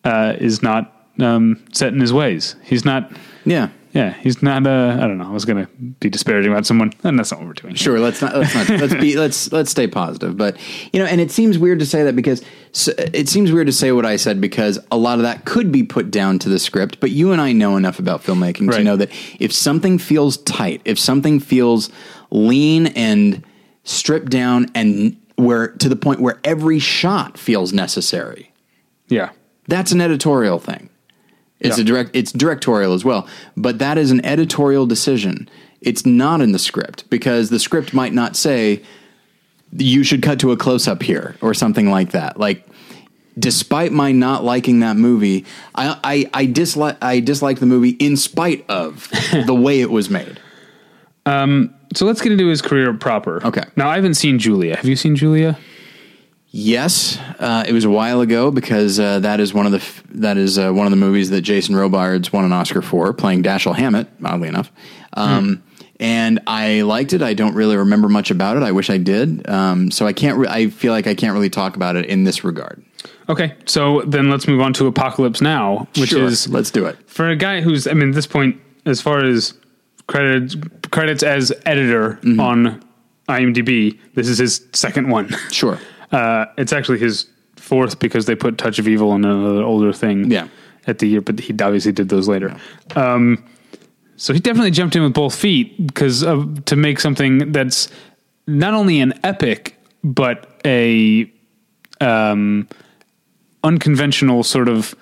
uh, 0.04 0.36
is 0.38 0.62
not 0.62 1.08
um, 1.20 1.64
set 1.74 1.94
in 1.94 2.00
his 2.00 2.14
ways. 2.14 2.56
He's 2.64 2.86
not. 2.86 3.12
Yeah. 3.44 3.70
Yeah, 3.94 4.14
he's 4.14 4.42
not. 4.42 4.66
Uh, 4.66 4.98
I 5.02 5.08
don't 5.08 5.18
know. 5.18 5.28
I 5.28 5.32
was 5.32 5.44
going 5.44 5.66
to 5.66 5.72
be 6.00 6.10
disparaging 6.10 6.52
about 6.52 6.66
someone, 6.66 6.94
and 7.04 7.20
that's 7.20 7.32
not 7.32 7.42
what 7.42 7.48
we're 7.48 7.54
doing. 7.54 7.76
Sure. 7.76 8.00
Let's 8.00 8.22
not. 8.22 8.36
Let's 8.38 8.56
not. 8.56 8.70
let's 8.70 8.94
be. 8.96 9.18
Let's 9.18 9.52
let's 9.52 9.70
stay 9.70 9.88
positive. 9.88 10.38
But 10.38 10.58
you 10.94 11.00
know, 11.00 11.06
and 11.06 11.20
it 11.20 11.30
seems 11.32 11.58
weird 11.58 11.80
to 11.80 11.86
say 11.86 12.04
that 12.04 12.16
because 12.16 12.42
it 12.88 13.28
seems 13.28 13.52
weird 13.52 13.68
to 13.68 13.74
say 13.74 13.92
what 13.92 14.06
I 14.06 14.16
said 14.16 14.40
because 14.40 14.80
a 14.92 14.98
lot 14.98 15.20
of 15.20 15.24
that 15.24 15.44
could 15.44 15.72
be 15.72 15.84
put 15.84 16.10
down 16.10 16.40
to 16.40 16.50
the 16.50 16.60
script. 16.60 17.00
But 17.02 17.12
you 17.12 17.34
and 17.34 17.42
I 17.42 17.52
know 17.52 17.76
enough 17.76 18.00
about 18.00 18.24
filmmaking 18.24 18.72
to 18.72 18.84
know 18.84 18.96
that 18.96 19.10
if 19.40 19.52
something 19.52 19.98
feels 19.98 20.38
tight, 20.38 20.82
if 20.86 20.98
something 20.98 21.40
feels 21.42 21.90
lean 22.30 22.88
and 22.88 23.44
stripped 23.84 24.30
down, 24.30 24.68
and 24.74 25.18
where 25.36 25.70
to 25.70 25.90
the 25.90 25.96
point 25.98 26.22
where 26.22 26.40
every 26.46 26.80
shot 26.80 27.38
feels 27.38 27.74
necessary, 27.74 28.54
Yeah, 29.10 29.32
that's 29.68 29.92
an 29.92 30.00
editorial 30.00 30.60
thing. 30.60 30.90
It's 31.62 31.78
Yeah. 31.78 31.84
a 31.84 31.86
direct 31.86 32.10
it's 32.14 32.32
directorial 32.32 32.94
as 32.94 33.06
well, 33.06 33.28
but 33.56 33.80
that 33.80 33.98
is 33.98 34.12
an 34.12 34.24
editorial 34.26 34.86
decision. 34.86 35.48
It's 35.82 36.06
not 36.06 36.42
in 36.42 36.52
the 36.52 36.60
script 36.60 37.10
because 37.10 37.50
the 37.50 37.60
script 37.60 37.94
might 37.94 38.14
not 38.14 38.36
say 38.36 38.82
you 39.78 40.04
should 40.04 40.22
cut 40.22 40.40
to 40.40 40.52
a 40.52 40.58
close 40.58 40.88
up 40.88 41.02
here 41.04 41.36
or 41.42 41.54
something 41.54 41.90
like 41.90 42.12
that. 42.12 42.38
Like 42.40 42.68
despite 43.40 43.92
my 43.94 44.12
not 44.12 44.44
liking 44.44 44.82
that 44.82 44.98
movie, 44.98 45.46
I 45.74 45.98
I, 46.04 46.30
I 46.42 46.46
dislike 46.48 46.98
I 47.02 47.20
disliked 47.22 47.60
the 47.62 47.66
movie 47.66 47.92
in 47.92 48.18
spite 48.18 48.66
of 48.70 49.08
the 49.46 49.56
way 49.56 49.80
it 49.82 49.90
was 49.92 50.10
made. 50.10 50.40
Um 51.26 51.74
so 51.94 52.06
let's 52.06 52.22
get 52.22 52.32
into 52.32 52.48
his 52.48 52.62
career 52.62 52.94
proper. 52.94 53.46
Okay. 53.46 53.64
Now 53.76 53.90
I 53.90 53.96
haven't 53.96 54.16
seen 54.16 54.40
Julia. 54.40 54.76
Have 54.78 54.86
you 54.88 54.96
seen 54.96 55.16
Julia? 55.16 55.58
Yes, 56.54 57.18
uh, 57.40 57.64
it 57.66 57.72
was 57.72 57.86
a 57.86 57.90
while 57.90 58.20
ago 58.20 58.52
because 58.52 59.00
uh, 59.00 59.20
that 59.22 59.40
is 59.40 59.54
one 59.54 59.66
of 59.66 59.72
the 59.72 59.78
f- 59.78 60.04
that 60.10 60.36
is 60.38 60.60
uh, 60.60 60.72
one 60.74 60.86
of 60.86 60.92
the 60.92 60.98
movies 60.98 61.30
that 61.30 61.42
Jason 61.44 61.76
Robards 61.78 62.34
won 62.34 62.44
an 62.44 62.52
Oscar 62.52 62.82
for, 62.82 63.14
playing 63.14 63.42
Dashiell 63.42 63.74
Hammett. 63.76 64.08
Oddly 64.22 64.50
enough, 64.50 64.70
um, 65.14 65.64
and 65.98 66.42
I 66.48 66.82
liked 66.82 67.14
it. 67.14 67.22
I 67.22 67.34
don't 67.36 67.56
really 67.56 67.78
remember 67.78 68.10
much 68.10 68.32
about 68.32 68.58
it. 68.58 68.64
I 68.64 68.74
wish 68.74 68.90
I 68.90 68.98
did. 68.98 69.48
Um, 69.50 69.92
so 69.92 70.06
I 70.06 70.12
can't. 70.12 70.38
Re- 70.40 70.48
I 70.50 70.68
feel 70.70 70.92
like 70.92 71.08
I 71.08 71.16
can't 71.16 71.34
really 71.34 71.50
talk 71.50 71.78
about 71.78 71.96
it 71.96 72.06
in 72.08 72.26
this 72.26 72.44
regard. 72.44 72.84
Okay, 73.30 73.56
so 73.66 74.02
then 74.02 74.30
let's 74.30 74.46
move 74.46 74.60
on 74.60 74.74
to 74.74 74.88
Apocalypse 74.88 75.40
Now, 75.40 75.88
which 75.96 76.10
Sure, 76.10 76.26
is 76.26 76.50
let's 76.50 76.70
do 76.70 76.86
it. 76.86 76.98
for 77.10 77.30
a 77.30 77.36
guy 77.38 77.62
who's 77.62 77.88
I 77.88 77.94
mean 77.94 78.10
at 78.10 78.16
this 78.16 78.28
point 78.28 78.60
as 78.86 79.00
far 79.00 79.24
as 79.24 79.54
credits 80.08 80.58
credits 80.92 81.24
as 81.24 81.54
editor 81.66 82.20
Mm-hmm. 82.24 82.40
on 82.42 82.84
IMDb, 83.30 83.98
this 84.16 84.28
is 84.28 84.38
his 84.40 84.68
second 84.74 85.08
one. 85.10 85.30
Sure. 85.50 85.80
Uh, 86.12 86.46
it's 86.58 86.74
actually 86.74 87.00
his 87.00 87.28
fourth 87.56 88.00
because 88.00 88.26
they 88.26 88.36
put 88.36 88.58
Touch 88.58 88.80
of 88.80 88.88
Evil 88.88 89.14
in 89.16 89.24
another 89.26 89.64
older 89.64 89.94
thing. 89.94 90.32
Yeah. 90.32 90.48
At 90.88 90.98
the 90.98 91.08
year, 91.08 91.22
but 91.22 91.40
he 91.40 91.54
obviously 91.62 91.92
did 91.92 92.10
those 92.10 92.28
later. 92.28 92.56
Um, 92.96 93.44
so 94.16 94.34
he 94.34 94.40
definitely 94.40 94.72
jumped 94.72 94.96
in 94.96 95.04
with 95.04 95.14
both 95.14 95.36
feet 95.36 95.86
because 95.88 96.22
to 96.22 96.76
make 96.76 97.00
something 97.00 97.52
that's 97.52 97.90
not 98.48 98.74
only 98.74 99.00
an 99.00 99.14
epic 99.24 99.78
but 100.04 100.60
a 100.66 101.32
um, 102.00 102.68
unconventional 103.64 104.44
sort 104.44 104.68
of 104.68 104.96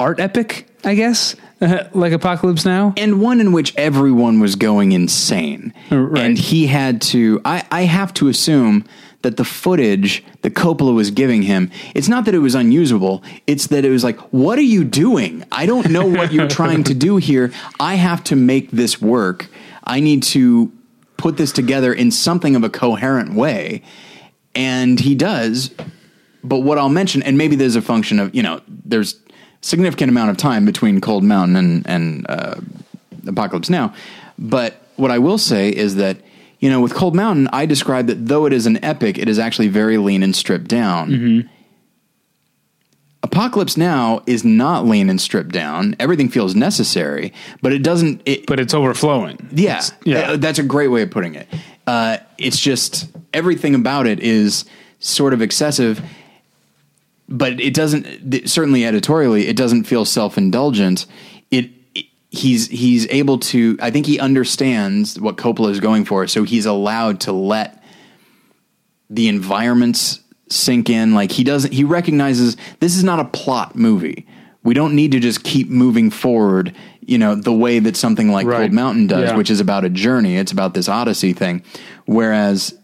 art 0.00 0.20
epic, 0.20 0.68
I 0.84 0.94
guess, 0.94 1.36
like 1.92 2.12
Apocalypse 2.12 2.64
Now. 2.64 2.94
and 2.96 3.20
one 3.20 3.40
in 3.40 3.52
which 3.52 3.74
everyone 3.76 4.40
was 4.40 4.56
going 4.56 4.92
insane. 4.92 5.74
Right. 5.90 6.24
And 6.24 6.38
he 6.38 6.66
had 6.66 7.02
to, 7.02 7.40
I, 7.44 7.66
I 7.70 7.82
have 7.82 8.14
to 8.14 8.28
assume 8.28 8.84
that 9.22 9.36
the 9.36 9.44
footage 9.44 10.24
that 10.42 10.54
Coppola 10.54 10.94
was 10.94 11.10
giving 11.10 11.42
him, 11.42 11.70
it's 11.94 12.08
not 12.08 12.24
that 12.24 12.34
it 12.34 12.38
was 12.38 12.54
unusable, 12.54 13.22
it's 13.46 13.66
that 13.68 13.84
it 13.84 13.90
was 13.90 14.04
like, 14.04 14.18
what 14.32 14.58
are 14.58 14.62
you 14.62 14.84
doing? 14.84 15.44
I 15.50 15.66
don't 15.66 15.90
know 15.90 16.06
what 16.06 16.32
you're 16.32 16.46
trying 16.46 16.84
to 16.84 16.94
do 16.94 17.16
here. 17.16 17.52
I 17.80 17.96
have 17.96 18.22
to 18.24 18.36
make 18.36 18.70
this 18.70 19.02
work. 19.02 19.48
I 19.82 20.00
need 20.00 20.22
to 20.24 20.70
put 21.16 21.36
this 21.36 21.50
together 21.50 21.92
in 21.92 22.12
something 22.12 22.54
of 22.54 22.62
a 22.62 22.70
coherent 22.70 23.34
way. 23.34 23.82
And 24.54 25.00
he 25.00 25.16
does. 25.16 25.74
But 26.44 26.60
what 26.60 26.78
I'll 26.78 26.88
mention, 26.88 27.22
and 27.24 27.36
maybe 27.36 27.56
there's 27.56 27.76
a 27.76 27.82
function 27.82 28.20
of, 28.20 28.34
you 28.34 28.42
know, 28.42 28.60
there's 28.68 29.18
significant 29.60 30.10
amount 30.10 30.30
of 30.30 30.36
time 30.36 30.64
between 30.64 31.00
Cold 31.00 31.24
Mountain 31.24 31.56
and, 31.56 31.86
and 31.88 32.26
uh, 32.28 32.54
Apocalypse 33.26 33.68
Now. 33.68 33.92
But 34.38 34.80
what 34.94 35.10
I 35.10 35.18
will 35.18 35.38
say 35.38 35.70
is 35.70 35.96
that, 35.96 36.18
you 36.60 36.68
know, 36.70 36.80
with 36.80 36.94
Cold 36.94 37.14
Mountain, 37.14 37.48
I 37.52 37.66
describe 37.66 38.06
that 38.08 38.26
though 38.26 38.46
it 38.46 38.52
is 38.52 38.66
an 38.66 38.82
epic, 38.84 39.18
it 39.18 39.28
is 39.28 39.38
actually 39.38 39.68
very 39.68 39.96
lean 39.98 40.22
and 40.22 40.34
stripped 40.34 40.68
down. 40.68 41.48
Apocalypse 43.22 43.76
Now 43.76 44.22
is 44.26 44.44
not 44.44 44.86
lean 44.86 45.10
and 45.10 45.20
stripped 45.20 45.50
down. 45.52 45.96
Everything 45.98 46.28
feels 46.28 46.54
necessary, 46.54 47.32
but 47.60 47.72
it 47.72 47.82
doesn't. 47.82 48.22
It, 48.24 48.46
But 48.46 48.60
it's 48.60 48.72
overflowing. 48.74 49.48
yeah, 49.52 49.78
It's- 49.78 49.92
yeah. 50.04 50.18
Uh, 50.32 50.36
that's 50.36 50.58
a 50.58 50.62
great 50.62 50.88
way 50.88 51.02
of 51.02 51.10
putting 51.10 51.34
it. 51.34 51.48
Uh, 51.86 52.18
it's 52.38 52.60
just 52.60 53.08
everything 53.34 53.74
about 53.74 54.06
it 54.06 54.20
is 54.20 54.64
sort 55.00 55.32
of 55.34 55.42
excessive, 55.42 56.00
but 57.28 57.60
it 57.60 57.74
doesn't. 57.74 58.48
Certainly, 58.48 58.84
editorially, 58.84 59.48
it 59.48 59.56
doesn't 59.56 59.84
feel 59.84 60.04
self 60.04 60.38
indulgent. 60.38 61.06
He's 62.38 62.68
he's 62.68 63.06
able 63.10 63.38
to. 63.38 63.76
I 63.80 63.90
think 63.90 64.06
he 64.06 64.18
understands 64.18 65.20
what 65.20 65.36
Coppola 65.36 65.70
is 65.70 65.80
going 65.80 66.04
for, 66.04 66.26
so 66.26 66.44
he's 66.44 66.66
allowed 66.66 67.20
to 67.22 67.32
let 67.32 67.82
the 69.10 69.28
environments 69.28 70.20
sink 70.48 70.88
in. 70.90 71.14
Like 71.14 71.32
he 71.32 71.44
doesn't. 71.44 71.72
He 71.72 71.84
recognizes 71.84 72.56
this 72.80 72.96
is 72.96 73.04
not 73.04 73.20
a 73.20 73.24
plot 73.24 73.74
movie. 73.76 74.26
We 74.62 74.74
don't 74.74 74.94
need 74.94 75.12
to 75.12 75.20
just 75.20 75.44
keep 75.44 75.68
moving 75.68 76.10
forward, 76.10 76.74
you 77.00 77.16
know, 77.16 77.34
the 77.34 77.52
way 77.52 77.78
that 77.78 77.96
something 77.96 78.30
like 78.30 78.46
Right. 78.46 78.58
Cold 78.58 78.72
Mountain 78.72 79.06
does, 79.06 79.30
Yeah. 79.30 79.36
which 79.36 79.50
is 79.50 79.60
about 79.60 79.84
a 79.84 79.88
journey. 79.88 80.36
It's 80.36 80.52
about 80.52 80.74
this 80.74 80.88
Odyssey 80.88 81.32
thing. 81.32 81.62
Whereas 82.06 82.74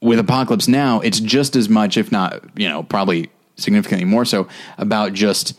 with 0.00 0.18
Apocalypse 0.20 0.68
Now, 0.68 1.00
it's 1.00 1.18
just 1.20 1.56
as 1.56 1.68
much, 1.68 1.96
if 1.96 2.12
not, 2.12 2.44
you 2.56 2.68
know, 2.68 2.82
probably 2.84 3.28
significantly 3.56 4.04
more 4.04 4.24
so, 4.24 4.46
about 4.76 5.14
just 5.14 5.54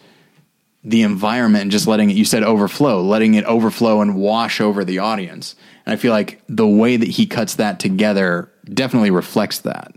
the 0.84 1.02
environment 1.02 1.64
and 1.64 1.72
just 1.72 1.88
letting 1.88 2.10
it. 2.10 2.16
You 2.16 2.26
said 2.26 2.44
overflow, 2.44 3.02
letting 3.02 3.34
it 3.34 3.44
overflow 3.46 4.02
and 4.02 4.16
wash 4.16 4.62
over 4.62 4.86
the 4.86 5.00
audience. 5.00 5.56
And 5.86 5.94
I 5.94 5.98
feel 5.98 6.12
like 6.12 6.42
the 6.48 6.68
way 6.68 6.96
that 6.98 7.08
he 7.10 7.26
cuts 7.26 7.56
that 7.56 7.80
together 7.80 8.52
definitely 8.74 9.12
reflects 9.12 9.60
that. 9.60 9.94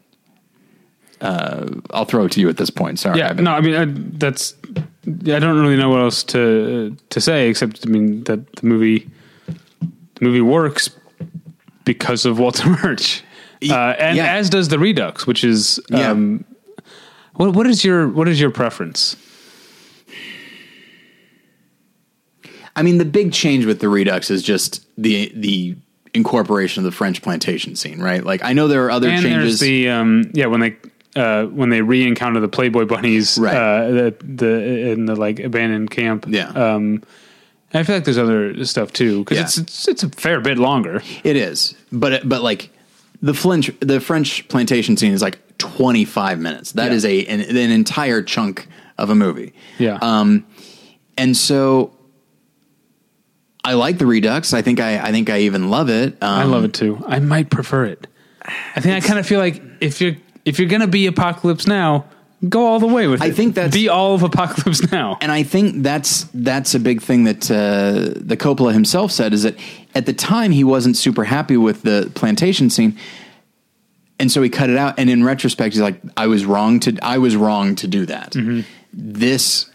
Uh, 1.21 1.69
I'll 1.91 2.05
throw 2.05 2.25
it 2.25 2.33
to 2.33 2.41
you 2.41 2.49
at 2.49 2.57
this 2.57 2.71
point. 2.71 2.99
Sorry. 2.99 3.19
Yeah, 3.19 3.33
no, 3.35 3.53
I 3.53 3.61
mean 3.61 3.75
I, 3.77 3.85
that's. 4.19 4.55
I 5.07 5.39
don't 5.39 5.61
really 5.61 5.77
know 5.77 5.89
what 5.91 6.01
else 6.01 6.25
to 6.25 6.97
to 7.11 7.21
say 7.21 7.49
except 7.49 7.87
I 7.87 7.91
mean 7.91 8.25
that 8.25 8.57
the 8.57 8.67
movie 8.67 9.09
the 9.79 9.89
movie 10.21 10.41
works 10.41 10.91
because 11.85 12.25
of 12.27 12.39
Walter 12.41 12.69
Murch, 12.83 13.23
uh, 13.71 13.75
and 13.99 14.17
yeah. 14.17 14.35
as 14.35 14.51
does 14.51 14.69
the 14.69 14.79
Redux, 14.81 15.27
which 15.27 15.45
is 15.45 15.81
Yeah. 15.91 16.11
um, 16.11 16.45
what 17.35 17.55
what 17.55 17.67
is 17.69 17.85
your 17.85 18.09
what 18.09 18.27
is 18.29 18.41
your 18.41 18.51
preference? 18.51 19.17
I 22.75 22.83
mean, 22.83 22.99
the 22.99 23.05
big 23.05 23.33
change 23.33 23.67
with 23.67 23.81
the 23.81 23.89
Redux 23.89 24.31
is 24.31 24.43
just 24.43 24.87
the 24.97 25.31
the 25.35 25.77
incorporation 26.15 26.81
of 26.81 26.85
the 26.85 26.97
French 26.97 27.23
plantation 27.23 27.75
scene, 27.77 28.01
right? 28.01 28.23
Like, 28.25 28.45
I 28.45 28.53
know 28.53 28.69
there 28.69 28.85
are 28.87 28.91
other 28.91 29.09
and 29.09 29.23
changes. 29.23 29.61
the 29.61 29.89
um, 29.89 30.31
yeah 30.35 30.47
when 30.47 30.61
they 30.61 30.77
uh, 31.17 31.45
when 31.47 31.69
they 31.69 31.83
re-encounter 31.83 32.41
the 32.41 32.49
Playboy 32.49 32.87
bunnies, 32.87 33.37
Right. 33.39 33.55
Uh, 33.55 33.91
the 33.91 34.17
the 34.23 34.91
in 34.93 35.07
the 35.07 35.15
like 35.17 35.41
abandoned 35.41 35.91
camp, 35.91 36.27
Yeah. 36.29 36.49
Um, 36.49 37.03
I 37.75 37.83
feel 37.85 37.97
like 37.97 38.05
there's 38.05 38.19
other 38.19 38.63
stuff 38.67 38.93
too 38.93 39.21
because 39.25 39.37
Yeah. 39.39 39.45
it's, 39.45 39.59
it's 39.59 39.89
it's 39.89 40.03
a 40.03 40.09
fair 40.11 40.41
bit 40.41 40.59
longer. 40.59 41.03
It 41.25 41.37
is, 41.37 41.75
but 41.91 42.27
but 42.29 42.43
like 42.43 42.71
the 43.23 43.35
French 43.35 43.71
the 43.81 44.01
French 44.01 44.47
plantation 44.49 44.97
scene 44.97 45.13
is 45.13 45.23
like 45.23 45.39
twenty 45.59 46.05
five 46.05 46.39
minutes. 46.39 46.73
That 46.73 46.91
Yeah. 46.91 46.97
is 46.97 47.05
a 47.05 47.27
an, 47.27 47.41
an 47.41 47.57
entire 47.71 48.23
chunk 48.23 48.67
of 48.99 49.09
a 49.11 49.15
movie. 49.15 49.53
Yeah. 49.79 49.99
Um, 50.03 50.45
and 51.19 51.37
so 51.37 51.93
I 53.65 53.75
like 53.75 53.99
the 53.99 54.07
Redux. 54.07 54.53
I 54.53 54.63
think 54.63 54.81
I 54.81 54.99
I 54.99 55.13
think 55.13 55.31
I 55.31 55.41
even 55.41 55.71
love 55.71 55.89
it. 55.89 56.15
Um, 56.23 56.29
I 56.41 56.45
love 56.45 56.65
it 56.65 56.75
too. 56.75 57.03
I 57.07 57.19
might 57.21 57.51
prefer 57.51 57.85
it. 57.85 58.07
I 58.77 58.81
think 58.81 58.95
I 59.03 59.07
kind 59.07 59.19
of 59.21 59.27
feel 59.27 59.39
like 59.39 59.63
if 59.81 60.01
you're 60.01 60.17
if 60.45 60.59
you're 60.59 60.69
gonna 60.69 60.89
be 60.89 61.07
Apocalypse 61.07 61.67
Now, 61.69 62.07
go 62.49 62.67
all 62.67 62.81
the 62.81 62.89
way 62.89 63.07
with 63.07 63.23
I 63.23 63.27
it. 63.27 63.37
think 63.37 63.55
that's- 63.55 63.73
be 63.73 63.89
all 63.89 64.15
of 64.17 64.25
Apocalypse 64.25 64.83
Now. 64.93 65.17
And 65.21 65.31
I 65.31 65.45
think 65.45 65.85
that's 65.85 66.25
that's 66.35 66.75
a 66.75 66.81
big 66.81 67.01
thing 67.03 67.23
that 67.25 67.49
uh, 67.51 68.19
the 68.21 68.37
Coppola 68.37 68.73
himself 68.73 69.13
said 69.13 69.33
is 69.33 69.45
that 69.45 69.55
at 69.95 70.07
the 70.07 70.13
time 70.13 70.51
he 70.51 70.65
wasn't 70.65 70.97
super 70.97 71.23
happy 71.25 71.57
with 71.57 71.83
the 71.83 72.11
plantation 72.17 72.69
scene, 72.69 72.99
and 74.19 74.31
so 74.33 74.43
he 74.43 74.49
cut 74.49 74.71
it 74.71 74.77
out. 74.77 74.99
And 74.99 75.09
in 75.09 75.23
retrospect, 75.23 75.75
he's 75.75 75.83
like, 75.83 76.01
"I 76.17 76.27
was 76.27 76.45
wrong 76.45 76.81
to 76.81 76.99
I 77.01 77.19
was 77.19 77.37
wrong 77.37 77.77
to 77.77 77.87
do 77.87 78.07
that." 78.07 78.35
This 78.93 79.71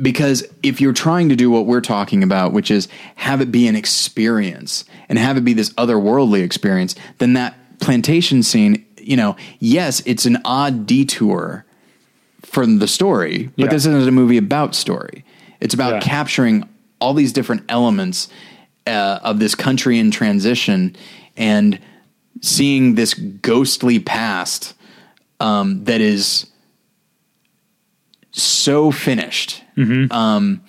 because 0.00 0.44
if 0.62 0.80
you're 0.80 0.92
trying 0.92 1.28
to 1.28 1.36
do 1.36 1.50
what 1.50 1.66
we're 1.66 1.80
talking 1.80 2.22
about, 2.22 2.52
which 2.52 2.70
is 2.70 2.88
have 3.16 3.40
it 3.40 3.52
be 3.52 3.68
an 3.68 3.76
experience 3.76 4.84
and 5.08 5.18
have 5.18 5.36
it 5.36 5.44
be 5.44 5.52
this 5.52 5.72
otherworldly 5.74 6.42
experience, 6.42 6.94
then 7.18 7.34
that 7.34 7.54
plantation 7.80 8.42
scene, 8.42 8.84
you 8.98 9.16
know, 9.16 9.36
yes, 9.60 10.02
it's 10.06 10.26
an 10.26 10.38
odd 10.44 10.86
detour 10.86 11.64
from 12.42 12.78
the 12.78 12.88
story, 12.88 13.50
but 13.56 13.64
Yeah. 13.64 13.70
this 13.70 13.86
isn't 13.86 14.08
a 14.08 14.12
movie 14.12 14.36
about 14.36 14.74
story. 14.74 15.24
It's 15.60 15.74
about 15.74 15.94
Yeah. 15.94 16.00
capturing 16.00 16.68
all 17.00 17.14
these 17.14 17.32
different 17.32 17.62
elements 17.68 18.28
uh, 18.86 19.18
of 19.22 19.38
this 19.38 19.54
country 19.54 19.98
in 19.98 20.10
transition 20.10 20.94
and 21.36 21.78
seeing 22.42 22.96
this 22.96 23.14
ghostly 23.14 23.98
past 23.98 24.74
um, 25.40 25.84
that 25.84 26.00
is 26.00 26.46
so 28.32 28.90
finished 28.90 29.63
um, 30.10 30.62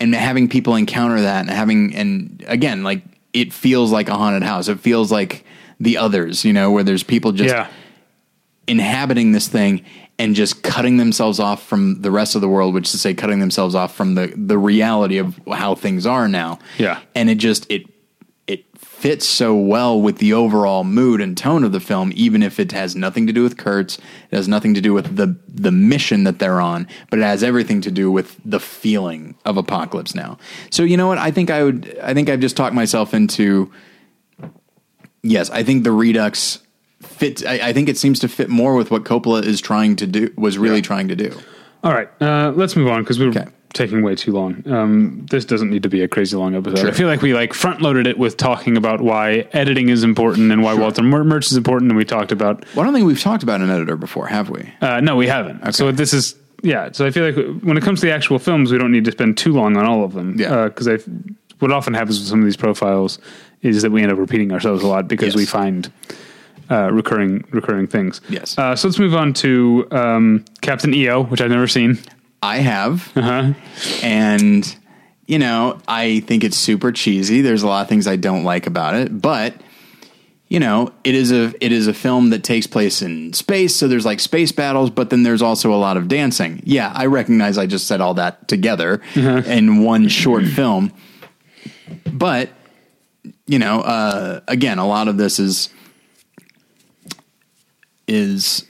and 0.00 0.14
having 0.14 0.48
people 0.48 0.74
encounter 0.74 1.20
that 1.20 1.40
and 1.40 1.50
having 1.50 1.94
and 1.94 2.44
again 2.46 2.82
like 2.82 3.02
it 3.32 3.52
feels 3.52 3.90
like 3.90 4.08
a 4.08 4.14
haunted 4.14 4.42
house 4.42 4.68
it 4.68 4.80
feels 4.80 5.10
like 5.10 5.44
the 5.80 5.96
others 5.98 6.44
you 6.44 6.52
know 6.52 6.70
where 6.70 6.84
there's 6.84 7.02
people 7.02 7.32
just 7.32 7.54
yeah, 7.54 7.68
inhabiting 8.66 9.32
this 9.32 9.48
thing 9.48 9.84
and 10.18 10.34
just 10.34 10.62
cutting 10.62 10.96
themselves 10.96 11.40
off 11.40 11.62
from 11.64 12.00
the 12.00 12.10
rest 12.10 12.34
of 12.34 12.40
the 12.40 12.48
world, 12.48 12.74
which 12.74 12.86
is 12.86 12.92
to 12.92 12.98
say, 12.98 13.14
cutting 13.14 13.40
themselves 13.40 13.74
off 13.74 13.94
from 13.94 14.14
the 14.14 14.32
the 14.36 14.58
reality 14.58 15.18
of 15.18 15.38
how 15.52 15.74
things 15.74 16.06
are 16.06 16.28
now. 16.28 16.58
Yeah. 16.78 17.00
and 17.14 17.28
it 17.28 17.36
just 17.36 17.70
it 17.70 17.93
fits 19.04 19.28
so 19.28 19.54
well 19.54 20.00
with 20.00 20.16
the 20.16 20.32
overall 20.32 20.82
mood 20.82 21.20
and 21.20 21.36
tone 21.36 21.62
of 21.62 21.72
the 21.72 21.78
film, 21.78 22.10
even 22.14 22.42
if 22.42 22.58
it 22.58 22.72
has 22.72 22.96
nothing 22.96 23.26
to 23.26 23.34
do 23.34 23.42
with 23.42 23.58
Kurtz, 23.58 23.98
it 24.30 24.34
has 24.36 24.48
nothing 24.48 24.72
to 24.72 24.80
do 24.80 24.94
with 24.94 25.16
the 25.16 25.36
the 25.46 25.70
mission 25.70 26.24
that 26.24 26.38
they're 26.38 26.58
on, 26.58 26.88
but 27.10 27.18
it 27.18 27.22
has 27.22 27.42
everything 27.44 27.82
to 27.82 27.90
do 27.90 28.10
with 28.10 28.40
the 28.46 28.58
feeling 28.58 29.34
of 29.44 29.58
Apocalypse 29.58 30.14
Now. 30.14 30.38
So 30.70 30.84
you 30.84 30.96
know 30.96 31.06
what? 31.06 31.18
I 31.18 31.30
think 31.30 31.50
I 31.50 31.62
would. 31.64 31.98
I 32.02 32.14
think 32.14 32.30
I've 32.30 32.40
just 32.40 32.56
talked 32.56 32.74
myself 32.74 33.12
into. 33.12 33.70
Yes, 35.22 35.50
I 35.50 35.62
think 35.62 35.84
the 35.84 35.92
Redux 35.92 36.60
fits. 37.02 37.44
I, 37.44 37.54
I 37.68 37.72
think 37.74 37.90
it 37.90 37.98
seems 37.98 38.20
to 38.20 38.28
fit 38.28 38.48
more 38.48 38.74
with 38.74 38.90
what 38.90 39.04
Coppola 39.04 39.44
is 39.44 39.60
trying 39.60 39.96
to 39.96 40.06
do. 40.06 40.32
Was 40.38 40.56
really 40.56 40.76
Yeah. 40.76 40.82
trying 40.82 41.08
to 41.08 41.16
do. 41.16 41.30
All 41.82 41.92
right, 41.92 42.08
uh, 42.22 42.52
let's 42.56 42.74
move 42.74 42.88
on 42.88 43.02
because 43.02 43.18
we're 43.18 43.28
Okay. 43.28 43.44
Taking 43.74 44.02
way 44.02 44.14
too 44.14 44.32
long. 44.32 44.62
Um, 44.66 45.26
this 45.30 45.44
doesn't 45.44 45.68
need 45.70 45.82
to 45.82 45.88
be 45.90 46.00
a 46.02 46.08
crazy 46.08 46.36
long 46.36 46.54
episode. 46.54 46.78
Sure. 46.78 46.88
I 46.88 46.92
feel 46.92 47.08
like 47.08 47.20
we 47.20 47.34
like 47.34 47.52
front 47.52 47.82
loaded 47.82 48.06
it 48.06 48.16
with 48.18 48.36
talking 48.36 48.76
about 48.76 49.00
why 49.02 49.46
editing 49.52 49.90
is 49.90 50.02
important 50.04 50.50
and 50.52 50.62
why 50.62 50.72
Walter 50.74 51.02
Mer- 51.02 51.24
Murch 51.24 51.46
is 51.50 51.56
important, 51.56 51.90
and 51.90 51.98
we 51.98 52.04
talked 52.04 52.32
about. 52.32 52.64
Well, 52.74 52.80
I 52.80 52.84
don't 52.84 52.94
think 52.94 53.06
we've 53.06 53.20
talked 53.20 53.42
about 53.42 53.60
an 53.60 53.70
editor 53.70 53.96
before, 53.96 54.26
have 54.28 54.48
we? 54.48 54.72
Uh, 54.80 55.00
no, 55.00 55.16
we 55.16 55.26
haven't. 55.26 55.72
So 55.74 55.92
this 55.92 56.12
is 56.14 56.36
yeah. 56.62 56.90
So 56.92 57.04
I 57.04 57.10
feel 57.10 57.24
like 57.26 57.62
when 57.62 57.76
it 57.76 57.82
comes 57.82 58.00
to 58.00 58.06
the 58.06 58.12
actual 58.12 58.38
films, 58.38 58.72
we 58.72 58.78
don't 58.78 58.92
need 58.92 59.04
to 59.04 59.12
spend 59.12 59.36
too 59.36 59.52
long 59.52 59.76
on 59.76 59.84
all 59.84 60.04
of 60.04 60.14
them. 60.14 60.38
Yeah. 60.38 60.68
because 60.68 60.88
I 60.88 60.98
what 61.58 61.70
often 61.72 61.94
happens 61.94 62.18
with 62.18 62.28
some 62.28 62.38
of 62.40 62.44
these 62.44 62.56
profiles 62.56 63.18
is 63.62 63.82
that 63.82 63.90
we 63.92 64.02
end 64.02 64.10
up 64.12 64.18
repeating 64.18 64.52
ourselves 64.52 64.82
a 64.82 64.86
lot 64.86 65.08
because 65.08 65.28
Yes. 65.28 65.36
we 65.36 65.46
find. 65.46 65.90
Uh, 66.70 66.90
recurring, 66.90 67.44
recurring 67.50 67.86
things. 67.86 68.22
Yes. 68.30 68.56
Uh, 68.56 68.74
so 68.74 68.88
let's 68.88 68.98
move 68.98 69.14
on 69.14 69.34
to 69.34 69.86
um, 69.90 70.42
Captain 70.62 70.94
EO, 70.94 71.24
which 71.24 71.42
I've 71.42 71.50
never 71.50 71.68
seen. 71.68 71.98
I 72.44 72.58
have, 72.58 73.10
Uh-huh. 73.16 73.52
and 74.02 74.76
you 75.26 75.38
know, 75.38 75.78
I 75.88 76.20
think 76.20 76.44
it's 76.44 76.56
super 76.58 76.92
cheesy. 76.92 77.40
There's 77.40 77.62
a 77.62 77.66
lot 77.66 77.80
of 77.82 77.88
things 77.88 78.06
I 78.06 78.16
don't 78.16 78.44
like 78.44 78.66
about 78.66 78.94
it, 78.94 79.20
but 79.22 79.54
you 80.48 80.60
know, 80.60 80.92
it 81.02 81.14
is 81.14 81.32
a 81.32 81.52
it 81.64 81.72
is 81.72 81.86
a 81.88 81.94
film 81.94 82.28
that 82.30 82.44
takes 82.44 82.66
place 82.66 83.00
in 83.00 83.32
space, 83.32 83.74
so 83.74 83.88
there's 83.88 84.04
like 84.04 84.20
space 84.20 84.52
battles, 84.52 84.90
but 84.90 85.08
then 85.10 85.22
there's 85.22 85.40
also 85.42 85.72
a 85.72 85.80
lot 85.86 85.96
of 85.96 86.06
dancing. 86.06 86.60
Yeah, 86.64 86.92
I 86.94 87.06
recognize 87.06 87.56
I 87.56 87.66
just 87.66 87.86
said 87.88 88.00
all 88.02 88.14
that 88.14 88.46
together 88.46 89.00
in 89.14 89.82
one 89.82 90.08
short 90.08 90.44
film, 90.44 90.92
but 92.12 92.50
you 93.46 93.58
know, 93.58 93.80
uh, 93.80 94.40
again, 94.46 94.78
a 94.78 94.86
lot 94.86 95.08
of 95.08 95.16
this 95.16 95.38
is 95.38 95.70
is 98.06 98.64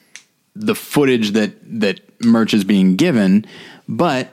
the 0.54 0.74
footage 0.74 1.32
that 1.32 1.52
that 1.80 2.00
Murch 2.24 2.54
is 2.54 2.64
being 2.64 2.96
given, 2.96 3.46
but 3.88 4.28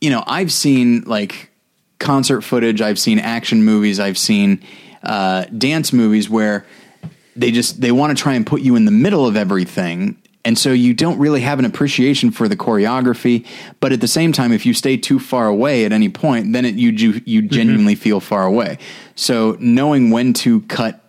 you 0.00 0.10
know, 0.10 0.22
I've 0.26 0.52
seen 0.52 1.02
like 1.02 1.50
concert 1.98 2.42
footage, 2.42 2.80
I've 2.80 2.98
seen 2.98 3.18
action 3.18 3.64
movies, 3.64 3.98
I've 3.98 4.18
seen 4.18 4.62
uh, 5.02 5.44
dance 5.44 5.92
movies 5.92 6.28
where 6.28 6.66
they 7.34 7.50
just 7.50 7.80
they 7.80 7.92
want 7.92 8.16
to 8.16 8.22
try 8.22 8.34
and 8.34 8.46
put 8.46 8.60
you 8.62 8.76
in 8.76 8.84
the 8.84 8.90
middle 8.90 9.26
of 9.26 9.36
everything. 9.36 10.16
And 10.44 10.56
so 10.56 10.70
you 10.70 10.94
don't 10.94 11.18
really 11.18 11.40
have 11.40 11.58
an 11.58 11.64
appreciation 11.64 12.30
for 12.30 12.46
the 12.46 12.56
choreography, 12.56 13.44
but 13.80 13.90
at 13.92 14.00
the 14.00 14.06
same 14.06 14.30
time, 14.30 14.52
if 14.52 14.64
you 14.64 14.74
stay 14.74 14.96
too 14.96 15.18
far 15.18 15.48
away 15.48 15.84
at 15.84 15.92
any 15.92 16.08
point, 16.08 16.52
then 16.52 16.64
it, 16.64 16.76
you 16.76 16.92
ju- 16.92 17.20
you 17.24 17.42
genuinely 17.42 17.96
feel 17.96 18.20
far 18.20 18.46
away. 18.46 18.78
So 19.16 19.56
knowing 19.58 20.10
when 20.10 20.34
to 20.34 20.60
cut 20.62 21.00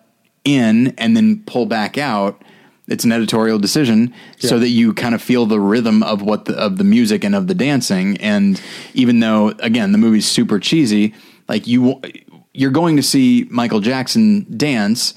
in 0.43 0.87
and 0.97 1.15
then 1.15 1.43
pull 1.45 1.67
back 1.67 1.99
out, 1.99 2.41
it's 2.87 3.03
an 3.03 3.11
editorial 3.11 3.59
decision 3.59 4.13
so 4.39 4.59
that 4.59 4.69
you 4.69 4.93
kind 4.93 5.13
of 5.13 5.21
feel 5.21 5.45
the 5.45 5.59
rhythm 5.59 6.03
of 6.03 6.21
what 6.21 6.45
the, 6.45 6.57
of 6.57 6.77
the 6.77 6.83
music 6.83 7.23
and 7.23 7.35
of 7.35 7.47
the 7.47 7.53
dancing. 7.53 8.17
And 8.17 8.61
even 8.93 9.19
though 9.19 9.49
again 9.59 9.91
the 9.91 9.97
movie's 9.97 10.27
super 10.27 10.59
cheesy, 10.59 11.13
like 11.49 11.67
you 11.67 12.01
you're 12.53 12.71
going 12.71 12.95
to 12.95 13.03
see 13.03 13.45
Michael 13.51 13.81
Jackson 13.81 14.57
dance, 14.57 15.13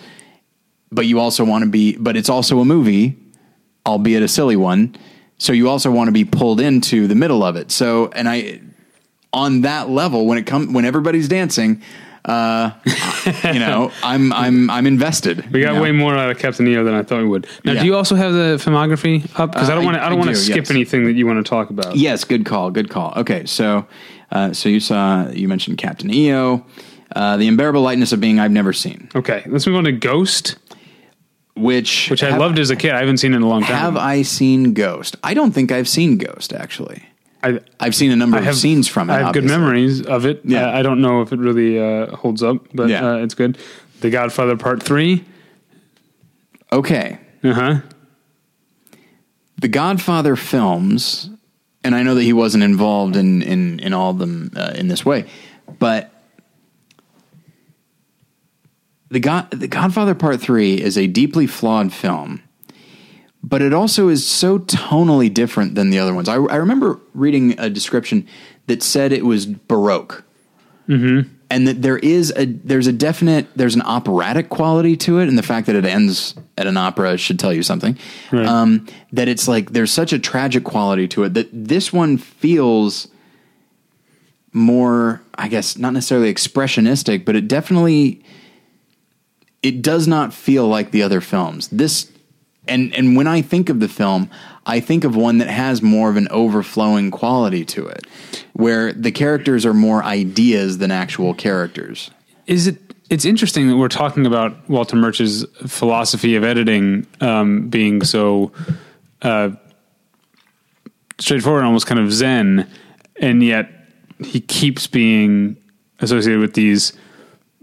but 0.93 1.07
you 1.07 1.18
also 1.21 1.45
want 1.45 1.64
to 1.64 1.71
be. 1.71 1.97
But 1.97 2.16
it's 2.16 2.29
also 2.29 2.61
a 2.61 2.64
movie, 2.64 3.16
albeit 3.87 4.23
a 4.23 4.29
silly 4.29 4.57
one. 4.57 4.97
So 5.39 5.53
you 5.55 5.68
also 5.68 5.91
want 5.91 6.09
to 6.09 6.12
be 6.12 6.25
pulled 6.25 6.61
into 6.61 7.07
the 7.07 7.14
middle 7.14 7.43
of 7.43 7.57
it. 7.57 7.71
So 7.71 8.09
and 8.09 8.29
I 8.29 8.61
on 9.33 9.62
that 9.62 9.89
level 9.89 10.27
when 10.27 10.39
it 10.39 10.47
come 10.47 10.73
when 10.73 10.85
everybody's 10.85 11.29
dancing. 11.29 11.83
Uh, 12.25 12.71
you 13.53 13.59
know, 13.59 13.91
I'm 14.03 14.33
I'm 14.33 14.68
I'm 14.71 14.87
invested. 14.87 15.51
We 15.53 15.62
got 15.62 15.68
you 15.71 15.75
know? 15.77 15.83
way 15.83 15.93
more 15.93 16.14
out 16.14 16.31
of 16.31 16.39
Captain 16.39 16.66
EO 16.68 16.85
than 16.85 16.95
I 16.95 17.03
thought 17.03 17.18
we 17.23 17.29
would. 17.29 17.47
Now, 17.64 17.73
Yeah. 17.73 17.81
do 17.81 17.87
you 17.87 17.97
also 17.97 18.14
have 18.14 18.33
the 18.35 18.61
filmography 18.62 19.25
up? 19.39 19.53
Because 19.53 19.71
I 19.71 19.73
Uh, 19.73 19.77
don't 19.77 19.85
want 19.87 19.97
I- 19.97 20.01
to. 20.01 20.07
I 20.07 20.09
don't 20.11 20.18
want 20.18 20.31
to 20.31 20.37
skip 20.37 20.57
yes. 20.57 20.71
anything 20.71 21.05
that 21.07 21.12
you 21.14 21.27
want 21.27 21.45
to 21.45 21.49
talk 21.49 21.71
about. 21.71 21.97
Yes, 21.97 22.25
good 22.25 22.45
call. 22.45 22.71
Good 22.71 22.91
call. 22.91 23.14
Okay, 23.16 23.47
so 23.47 23.87
uh, 24.33 24.53
so 24.53 24.68
you 24.68 24.81
saw 24.81 25.29
you 25.31 25.49
mentioned 25.49 25.79
Captain 25.79 26.12
EO, 26.12 26.64
uh, 27.16 27.37
the 27.39 27.49
unbearable 27.49 27.81
lightness 27.83 28.12
of 28.12 28.21
being 28.21 28.39
I've 28.39 28.53
never 28.53 28.73
seen, 28.75 29.09
Okay, 29.14 29.43
let's 29.47 29.66
move 29.66 29.77
on 29.77 29.85
to 29.85 29.93
Ghost, 29.93 30.57
which 31.57 32.11
which 32.11 32.23
I 32.23 32.31
have, 32.31 32.39
loved 32.39 32.59
as 32.59 32.71
a 32.71 32.77
kid. 32.77 32.93
I 32.93 32.99
haven't 33.01 33.16
seen 33.16 33.35
in 33.35 33.43
a 33.43 33.49
long 33.49 33.62
time. 33.62 33.77
Have 33.77 33.97
I 33.97 34.23
seen 34.23 34.75
Ghost? 34.75 35.16
I 35.25 35.35
don't 35.35 35.53
think 35.53 35.73
I've 35.73 35.89
seen 35.89 36.18
Ghost 36.18 36.53
actually. 36.53 37.03
I 37.43 37.61
I've 37.78 37.95
seen 37.95 38.11
a 38.11 38.16
number 38.16 38.36
I 38.36 38.41
of 38.41 38.47
have 38.47 38.57
scenes 38.57 38.86
from 38.88 39.09
it. 39.11 39.14
I 39.14 39.18
have 39.22 39.32
good 39.32 39.45
memories 39.45 40.03
of 40.03 40.26
it. 40.26 40.43
Yeah. 40.45 40.66
Uh, 40.68 40.78
I 40.78 40.82
don't 40.82 41.01
know 41.01 41.22
if 41.22 41.32
it 41.32 41.38
really 41.38 41.78
uh, 41.78 42.14
holds 42.16 42.43
up, 42.43 42.66
but 42.74 42.88
Yeah. 42.91 43.07
uh, 43.12 43.16
it's 43.16 43.34
good. 43.34 43.57
The 44.01 44.11
Godfather 44.11 44.57
Part 44.57 44.82
Three. 44.82 45.24
Okay, 46.72 47.18
Uh 47.43 47.53
huh. 47.53 47.74
the 49.59 49.68
Godfather 49.68 50.36
films, 50.36 51.28
and 51.82 51.95
I 51.95 52.03
know 52.03 52.14
that 52.14 52.22
he 52.22 52.32
wasn't 52.32 52.62
involved 52.64 53.16
in 53.16 53.43
in 53.43 53.80
in 53.80 53.93
all 53.93 54.11
of 54.11 54.18
them 54.18 54.53
uh, 54.55 54.72
in 54.76 54.88
this 54.88 55.05
way, 55.05 55.24
but 55.78 56.12
the 59.11 59.20
God 59.20 59.51
the 59.51 59.66
Godfather 59.68 60.14
Part 60.14 60.41
Three 60.41 60.80
is 60.80 60.97
a 60.97 61.07
deeply 61.07 61.47
flawed 61.47 61.93
film, 61.93 62.43
but 63.43 63.62
it 63.62 63.72
also 63.72 64.09
is 64.09 64.26
so 64.26 64.59
tonally 64.59 65.32
different 65.32 65.74
than 65.74 65.91
the 65.91 65.99
other 65.99 66.14
ones. 66.14 66.28
I, 66.28 66.34
I 66.34 66.57
remember 66.57 67.01
reading 67.14 67.59
a 67.59 67.70
description 67.70 68.26
that 68.66 68.82
said 68.82 69.12
it 69.12 69.24
was 69.24 69.47
baroque. 69.47 70.24
and 71.51 71.66
that 71.66 71.82
there 71.82 71.99
is 71.99 72.32
a 72.36 72.47
there's 72.47 72.86
a 72.86 72.93
definite 72.93 73.47
there's 73.57 73.74
an 73.74 73.82
operatic 73.82 74.49
quality 74.49 74.97
to 74.99 75.18
it, 75.18 75.28
and 75.28 75.36
the 75.36 75.43
fact 75.43 75.66
that 75.66 75.74
it 75.74 75.84
ends 75.84 76.34
at 76.57 76.66
an 76.66 76.76
opera 76.76 77.18
should 77.18 77.38
tell 77.38 77.53
you 77.53 77.62
something. 77.62 77.99
Right. 78.30 78.47
Um, 78.47 78.86
that 79.12 79.28
it's 79.28 79.49
like 79.49 79.72
there's 79.72 79.91
such 79.91 80.12
a 80.12 80.18
tragic 80.18 80.64
quality 80.64 81.09
to 81.09 81.24
it 81.24 81.34
that 81.34 81.49
this 81.53 81.93
one 81.93 82.16
feels 82.18 83.09
more, 84.53 85.22
I 85.34 85.49
guess, 85.49 85.76
not 85.76 85.93
necessarily 85.93 86.32
expressionistic, 86.32 87.24
but 87.24 87.36
it 87.36 87.49
definitely 87.49 88.22
it 89.62 89.82
does 89.82 90.07
not 90.07 90.32
feel 90.32 90.68
like 90.68 90.93
the 90.93 91.03
other 91.03 91.20
films. 91.20 91.68
This 91.68 92.11
and 92.71 92.95
and 92.95 93.16
when 93.16 93.27
I 93.27 93.43
think 93.43 93.68
of 93.68 93.81
the 93.81 93.89
film, 93.89 94.31
I 94.64 94.81
think 94.81 95.05
of 95.05 95.16
one 95.16 95.39
that 95.39 95.49
has 95.49 95.83
more 95.83 96.09
of 96.09 96.16
an 96.16 96.29
overflowing 96.31 97.11
quality 97.11 97.64
to 97.66 97.87
it, 97.87 98.07
where 98.53 98.93
the 98.93 99.11
characters 99.11 99.66
are 99.66 99.75
more 99.75 100.03
ideas 100.03 100.79
than 100.79 100.91
actual 100.91 101.35
characters. 101.35 102.11
Is 102.47 102.66
it? 102.66 102.79
It's 103.11 103.25
interesting 103.25 103.68
that 103.68 103.77
we're 103.77 103.89
talking 103.89 104.25
about 104.25 104.68
Walter 104.71 104.95
Murch's 104.95 105.45
philosophy 105.66 106.37
of 106.37 106.45
editing 106.45 107.07
um, 107.21 107.68
being 107.68 108.05
so 108.05 108.53
uh, 109.23 109.51
straightforward, 111.18 111.64
almost 111.64 111.87
kind 111.87 111.99
of 111.99 112.12
zen, 112.12 112.71
and 113.21 113.43
yet 113.43 113.68
he 114.25 114.41
keeps 114.41 114.87
being 114.87 115.57
associated 115.99 116.41
with 116.41 116.55
these 116.55 116.93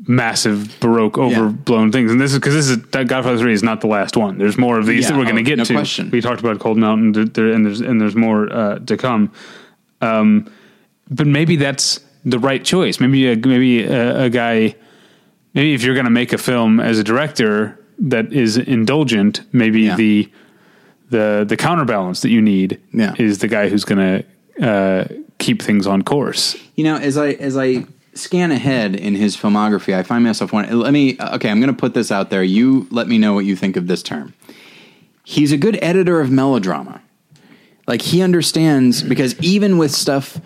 massive 0.08 0.80
baroque 0.80 1.18
overblown 1.18 1.92
things 1.92 2.12
and 2.12 2.20
this 2.22 2.32
is 2.32 2.40
because 2.40 2.54
this 2.54 2.70
is 2.70 2.82
that 2.92 3.08
godfather 3.08 3.38
3 3.38 3.52
is 3.52 3.62
not 3.64 3.82
the 3.82 3.88
last 3.88 4.16
one 4.16 4.38
there's 4.38 4.58
more 4.58 4.80
of 4.80 4.86
these 4.86 5.04
Yeah, 5.04 5.12
that 5.12 5.18
we're 5.18 5.26
going 5.26 5.36
to 5.36 5.42
oh, 5.42 5.46
get 5.46 5.58
no 5.58 5.66
to 5.66 5.74
question. 5.74 6.10
we 6.12 6.22
talked 6.22 6.40
about 6.40 6.60
cold 6.60 6.78
mountain 6.78 7.12
there- 7.12 7.26
there- 7.26 7.52
and 7.52 7.66
there's 7.66 7.82
and 7.82 8.00
there's 8.00 8.16
more 8.16 8.52
uh, 8.52 8.80
to 8.80 8.96
come 8.98 9.32
um, 10.02 10.50
but 11.10 11.28
maybe 11.28 11.56
that's 11.56 12.00
the 12.26 12.38
right 12.40 12.64
choice. 12.64 13.00
Maybe 13.00 13.32
a, 13.32 13.36
maybe 13.38 13.84
a, 13.84 14.24
a 14.26 14.30
guy, 14.30 14.76
maybe 15.54 15.74
if 15.74 15.82
you're 15.84 15.94
going 15.96 16.04
to 16.06 16.12
make 16.12 16.34
a 16.34 16.38
film 16.38 16.80
as 16.82 17.00
a 17.00 17.04
director 17.04 17.80
that 18.00 18.32
is 18.34 18.58
indulgent, 18.58 19.42
maybe 19.54 19.84
Yeah. 19.84 19.96
the 19.96 20.30
the 21.10 21.46
the 21.48 21.56
counterbalance 21.58 22.22
that 22.22 22.30
you 22.30 22.42
need 22.42 22.80
Yeah. 22.94 23.14
is 23.18 23.40
the 23.40 23.48
guy 23.48 23.70
who's 23.70 23.86
going 23.86 24.24
to 24.60 24.68
uh, 24.68 25.08
keep 25.40 25.62
things 25.62 25.88
on 25.88 26.02
course. 26.02 26.56
You 26.76 26.84
know, 26.84 26.98
as 26.98 27.18
I 27.18 27.30
as 27.30 27.56
I 27.58 27.86
scan 28.18 28.52
ahead 28.52 28.96
in 28.96 29.16
his 29.16 29.36
filmography, 29.38 29.96
I 29.96 30.04
find 30.04 30.24
myself 30.24 30.52
wondering. 30.52 30.80
Let 30.80 30.94
me. 30.94 31.18
Okay, 31.20 31.50
I'm 31.50 31.60
going 31.60 31.74
to 31.74 31.80
put 31.80 31.94
this 31.94 32.12
out 32.12 32.30
there. 32.30 32.44
You 32.44 32.88
let 32.92 33.08
me 33.08 33.18
know 33.18 33.34
what 33.34 33.46
you 33.46 33.56
think 33.56 33.76
of 33.78 33.88
this 33.88 34.04
term. 34.04 34.34
He's 35.24 35.52
a 35.52 35.58
good 35.58 35.78
editor 35.82 36.22
of 36.22 36.32
melodrama. 36.32 37.02
Like 37.88 38.02
he 38.02 38.22
understands 38.22 39.02
because 39.02 39.40
even 39.40 39.78
with 39.78 39.92
stuff, 39.92 40.40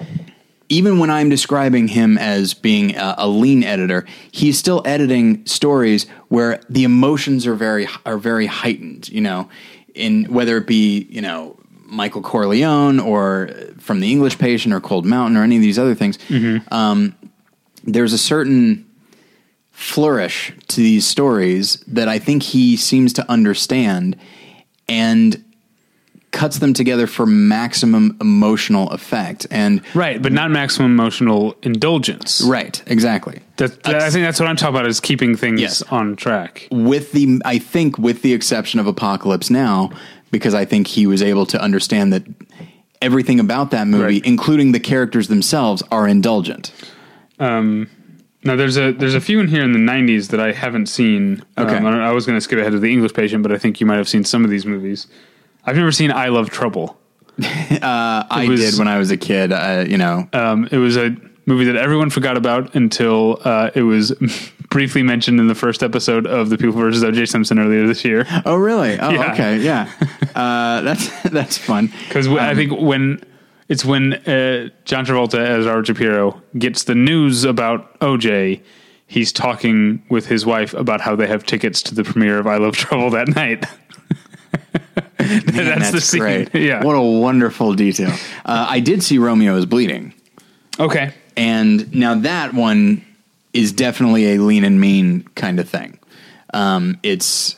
even 0.70 1.00
when 1.00 1.10
I'm 1.10 1.30
describing 1.30 1.88
him 1.88 2.18
as 2.18 2.54
being 2.54 2.96
a, 2.96 3.16
a 3.18 3.28
lean 3.28 3.64
editor, 3.64 4.06
he's 4.32 4.60
still 4.60 4.84
editing 4.86 5.46
stories 5.46 6.08
where 6.30 6.62
the 6.70 6.84
emotions 6.84 7.48
are 7.48 7.56
very 7.56 7.88
are 8.06 8.18
very 8.18 8.46
heightened. 8.46 9.10
You 9.10 9.22
know, 9.22 9.50
in 9.96 10.26
whether 10.26 10.58
it 10.58 10.68
be 10.68 11.08
you 11.10 11.22
know 11.22 11.58
Michael 11.86 12.22
Corleone 12.22 13.00
or 13.00 13.50
from 13.80 14.00
The 14.00 14.12
English 14.12 14.38
Patient 14.40 14.74
or 14.74 14.80
Cold 14.80 15.06
Mountain 15.06 15.36
or 15.36 15.44
any 15.44 15.58
of 15.58 15.62
these 15.62 15.78
other 15.78 15.94
things. 15.94 16.18
Um, 16.72 17.16
there's 17.84 18.14
a 18.14 18.18
certain 18.18 18.86
flourish 19.72 20.54
to 20.68 20.78
these 20.78 21.06
stories 21.06 21.84
that 21.88 22.08
I 22.08 22.20
think 22.20 22.44
he 22.44 22.78
seems 22.78 23.14
to 23.14 23.30
understand 23.32 24.16
and 24.88 25.44
cuts 26.32 26.60
them 26.60 26.74
together 26.74 27.08
for 27.08 27.26
maximum 27.26 28.16
emotional 28.22 28.90
effect. 28.92 29.46
And 29.52 29.82
Right, 29.94 30.22
but 30.22 30.32
not 30.32 30.50
maximum 30.52 30.92
emotional 30.92 31.56
indulgence. 31.64 32.42
right, 32.42 32.82
exactly. 32.88 33.40
That, 33.58 33.84
that- 33.84 33.96
I 33.96 34.10
think 34.10 34.24
that's 34.24 34.40
what 34.40 34.48
I'm 34.48 34.56
talking 34.56 34.76
about 34.76 34.88
is 34.88 35.00
keeping 35.02 35.36
things 35.36 35.60
Yes. 35.60 35.82
on 35.84 36.16
track. 36.16 36.68
With 36.72 37.12
the 37.12 37.42
I 37.44 37.58
think 37.58 37.98
with 37.98 38.22
the 38.22 38.34
exception 38.34 38.80
of 38.80 38.88
Apocalypse 38.88 39.50
Now 39.50 39.90
because 40.32 40.54
I 40.54 40.64
think 40.64 40.88
he 40.88 41.06
was 41.06 41.22
able 41.22 41.46
to 41.48 41.62
understand 41.62 42.14
that 42.14 42.24
everything 43.02 43.40
about 43.40 43.72
that 43.72 43.88
movie 43.88 44.04
Right. 44.04 44.26
including 44.26 44.72
the 44.72 44.80
characters 44.80 45.28
themselves 45.28 45.84
are 45.92 46.08
indulgent. 46.08 46.72
Now 48.44 48.56
there's 48.56 48.78
a 48.78 48.92
there's 48.94 49.14
a 49.16 49.22
few 49.22 49.40
in 49.40 49.48
here 49.48 49.64
in 49.64 49.72
the 49.74 49.80
'90s 49.80 50.30
that 50.30 50.40
I 50.40 50.52
haven't 50.52 50.88
seen. 50.88 51.44
Okay. 51.58 51.76
Um, 51.78 51.86
I, 51.86 52.08
I 52.10 52.12
was 52.12 52.26
going 52.26 52.38
to 52.38 52.42
skip 52.42 52.58
ahead 52.60 52.72
to 52.72 52.80
the 52.80 52.92
English 52.92 53.14
Patient, 53.14 53.44
but 53.44 53.52
I 53.52 53.58
think 53.58 53.80
you 53.80 53.86
might 53.86 53.98
have 53.98 54.10
seen 54.10 54.24
some 54.24 54.44
of 54.44 54.50
these 54.50 54.66
movies. 54.66 55.08
I've 55.66 55.76
never 55.76 55.92
seen 55.92 56.12
I 56.12 56.30
Love 56.30 56.50
Trouble. 56.50 56.98
I 57.42 58.46
was- 58.50 58.60
did 58.60 58.80
when 58.80 58.88
I 58.88 58.98
was 58.98 59.12
a 59.12 59.18
kid, 59.18 59.52
uh, 59.52 59.86
you 59.88 59.98
know. 59.98 60.28
Um, 60.34 60.68
it 60.72 60.78
was 60.78 60.98
a 60.98 61.16
movie 61.46 61.66
that 61.66 61.76
everyone 61.76 62.10
forgot 62.10 62.36
about 62.38 62.74
until 62.76 63.40
uh, 63.44 63.70
it 63.76 63.82
was 63.84 64.12
briefly 64.70 65.04
mentioned 65.04 65.40
in 65.40 65.48
the 65.48 65.56
first 65.56 65.84
episode 65.84 66.26
of 66.26 66.50
The 66.50 66.58
People 66.58 66.80
versus 66.80 67.04
O.J. 67.04 67.26
Simpson 67.28 67.60
earlier 67.60 67.86
this 67.88 68.04
year. 68.06 68.26
oh 68.46 68.56
really? 68.56 69.00
Oh 69.00 69.10
Yeah. 69.12 69.34
okay, 69.34 69.58
yeah. 69.60 69.92
uh, 70.36 70.82
that's 70.82 71.22
that's 71.30 71.58
fun. 71.58 71.92
Because 72.08 72.28
I 72.28 72.56
think 72.56 72.72
when 72.80 73.22
it's 73.72 73.86
when 73.86 74.14
uh, 74.14 74.68
John 74.84 75.06
Travolta 75.06 75.40
as 75.40 75.66
Robert 75.66 75.88
Shapiro 75.88 76.42
gets 76.58 76.84
the 76.84 76.94
news 76.94 77.46
about 77.46 77.98
OJ, 78.00 78.62
he's 79.08 79.32
talking 79.32 80.04
with 80.10 80.28
his 80.28 80.46
wife 80.46 80.74
about 80.74 81.00
how 81.00 81.16
they 81.16 81.26
have 81.26 81.46
tickets 81.46 81.82
to 81.84 81.96
the 81.96 82.04
premiere 82.04 82.38
of 82.38 82.48
I 82.48 82.58
Love 82.58 82.76
Trouble 82.76 83.12
that 83.12 83.30
night. 83.30 83.66
Man, 85.20 85.80
that's, 85.80 85.92
the 85.92 86.02
scene. 86.02 86.20
great. 86.20 86.54
Yeah. 86.54 86.84
What 86.84 86.96
a 86.96 87.02
wonderful 87.02 87.74
detail. 87.74 88.12
Uh, 88.44 88.68
I 88.70 88.82
did 88.82 89.04
see 89.04 89.18
Romeo 89.18 89.56
is 89.56 89.66
Bleeding. 89.66 90.14
okay. 90.78 91.14
And 91.38 91.96
now 91.96 92.16
that 92.16 92.54
one 92.54 93.06
is 93.54 93.72
definitely 93.72 94.34
a 94.34 94.42
lean 94.42 94.66
and 94.66 94.82
mean 94.82 95.24
kind 95.36 95.62
of 95.62 95.70
thing. 95.70 95.98
Um, 96.54 97.00
it's 97.04 97.56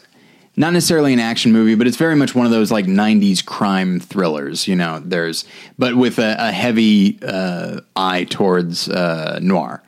not 0.56 0.74
necessarily 0.74 1.14
an 1.14 1.20
action 1.20 1.52
movie, 1.52 1.76
but 1.76 1.88
it's 1.88 1.98
very 1.98 2.16
much 2.16 2.36
one 2.36 2.46
of 2.46 2.52
those 2.52 2.72
like 2.72 2.86
'90s 2.86 3.46
crime 3.46 4.00
thrillers. 4.00 4.68
You 4.68 4.76
know, 4.76 5.00
there's 5.04 5.46
but 5.78 5.96
with 5.96 6.20
a, 6.20 6.36
a 6.40 6.52
heavy 6.52 7.20
uh, 7.22 7.82
eye 7.96 8.26
towards 8.26 8.90
uh, 8.90 9.40
noir. 9.42 9.82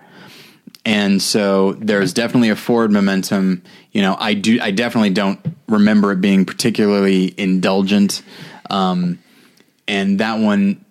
And 0.88 1.20
so 1.20 1.74
there's 1.74 2.14
definitely 2.14 2.50
a 2.50 2.56
forward 2.56 2.92
momentum. 2.92 3.64
You 3.92 4.04
know, 4.04 4.16
I 4.20 4.36
do. 4.36 4.60
I 4.62 4.70
definitely 4.72 5.10
don't 5.10 5.40
remember 5.68 6.12
it 6.12 6.22
being 6.22 6.46
particularly 6.46 7.34
indulgent. 7.40 8.22
Um, 8.70 9.18
and 9.88 10.20
that 10.20 10.40
one 10.40 10.85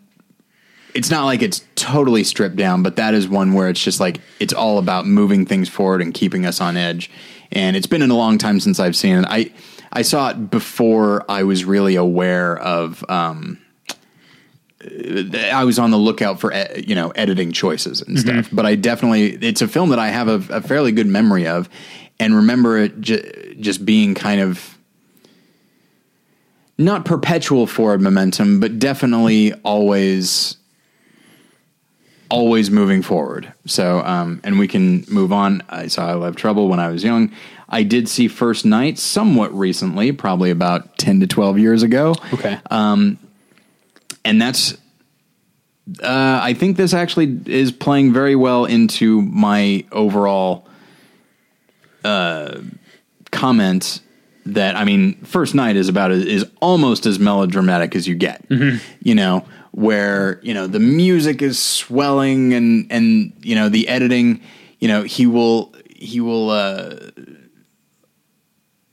it's 0.95 1.11
not 1.11 1.24
like 1.24 1.42
it's 1.42 1.64
totally 1.74 2.24
stripped 2.24 2.57
down, 2.57 2.82
but 2.82 2.97
that 2.97 3.14
is 3.14 3.28
one 3.28 3.53
where 3.53 3.68
it's 3.68 3.82
just 3.82 4.01
like 4.01 4.20
it's 4.38 4.53
all 4.53 4.78
about 4.78 5.07
moving 5.07 5.45
things 5.45 5.68
forward 5.68 6.01
and 6.01 6.14
keeping 6.14 6.47
us 6.47 6.61
on 6.61 6.76
edge. 6.76 7.11
And 7.53 7.76
it's 7.76 7.86
been 7.86 8.03
in 8.03 8.11
a 8.11 8.16
long 8.16 8.38
time 8.38 8.61
since 8.61 8.80
I've 8.80 8.97
seen 8.97 9.18
it. 9.18 9.24
I 9.28 9.53
I 9.92 10.03
saw 10.03 10.30
it 10.30 10.51
before 10.51 11.24
I 11.28 11.42
was 11.42 11.64
really 11.64 11.97
aware 11.97 12.57
of. 12.59 13.05
Um, 13.11 13.61
I 14.82 15.64
was 15.64 15.78
on 15.78 15.90
the 15.90 15.97
lookout 15.97 16.40
for 16.40 16.53
you 16.76 16.95
know 16.95 17.11
editing 17.11 17.53
choices 17.53 18.03
and 18.03 18.18
stuff, 18.18 18.49
but 18.53 18.66
I 18.66 18.74
definitely 18.76 19.30
it's 19.30 19.62
a 19.62 19.68
film 19.68 19.90
that 19.90 19.99
I 19.99 20.09
have 20.09 20.28
a, 20.28 20.57
a 20.57 20.61
fairly 20.61 20.92
good 20.92 21.07
memory 21.07 21.47
of, 21.47 21.68
and 22.20 22.34
remember 22.34 22.78
it 22.78 23.01
j- 23.01 23.57
just 23.59 23.84
being 23.84 24.14
kind 24.14 24.40
of 24.40 24.78
not 26.76 27.05
perpetual 27.05 27.66
forward 27.66 28.01
momentum, 28.01 28.61
but 28.61 28.78
definitely 28.78 29.55
always 29.62 30.57
always 32.31 32.70
moving 32.70 33.03
forward. 33.03 33.53
So, 33.66 34.01
um, 34.01 34.41
and 34.45 34.59
we 34.59 34.68
can 34.68 35.05
move 35.09 35.33
on. 35.33 35.62
I 35.68 35.87
saw 35.89 36.09
I 36.09 36.14
Love 36.14 36.37
Trouble 36.37 36.68
when 36.68 36.81
I 36.81 36.89
was 36.89 37.05
young. 37.05 37.33
I 37.68 37.83
did 37.83 38.09
see 38.09 38.29
First 38.29 38.64
Knight 38.64 38.99
somewhat 38.99 39.53
recently, 39.57 40.12
probably 40.12 40.51
about 40.51 40.99
10 40.99 41.20
to 41.20 41.27
12 41.27 41.59
years 41.59 41.83
ago. 41.83 42.14
Okay. 42.33 42.59
Um, 42.70 43.18
And 44.25 44.41
that's, 44.41 44.75
uh, 46.03 46.41
I 46.43 46.55
think 46.55 46.77
this 46.77 46.95
actually 46.95 47.41
is 47.47 47.72
playing 47.72 48.12
very 48.12 48.37
well 48.37 48.64
into 48.64 49.20
my 49.22 49.85
overall 49.93 50.66
uh, 52.05 52.61
comment 53.31 54.01
that 54.47 54.77
I 54.77 54.85
mean, 54.85 55.14
First 55.25 55.55
Knight 55.55 55.77
is 55.77 55.89
about 55.89 56.11
is 56.12 56.45
almost 56.61 57.07
as 57.07 57.18
melodramatic 57.18 57.97
as 57.97 58.07
you 58.07 58.14
get. 58.14 58.45
You 59.01 59.14
know, 59.14 59.45
where 59.75 60.39
you 60.43 60.55
know 60.55 60.68
the 60.68 60.79
music 60.79 61.43
is 61.43 61.59
swelling 61.59 62.55
and 62.55 62.87
and 62.91 63.33
you 63.43 63.55
know 63.57 63.68
the 63.68 63.89
editing. 63.89 64.41
You 64.79 64.89
know, 64.89 65.03
he 65.03 65.27
will 65.27 65.75
he 65.95 66.20
will. 66.20 66.51
uh 66.51 66.97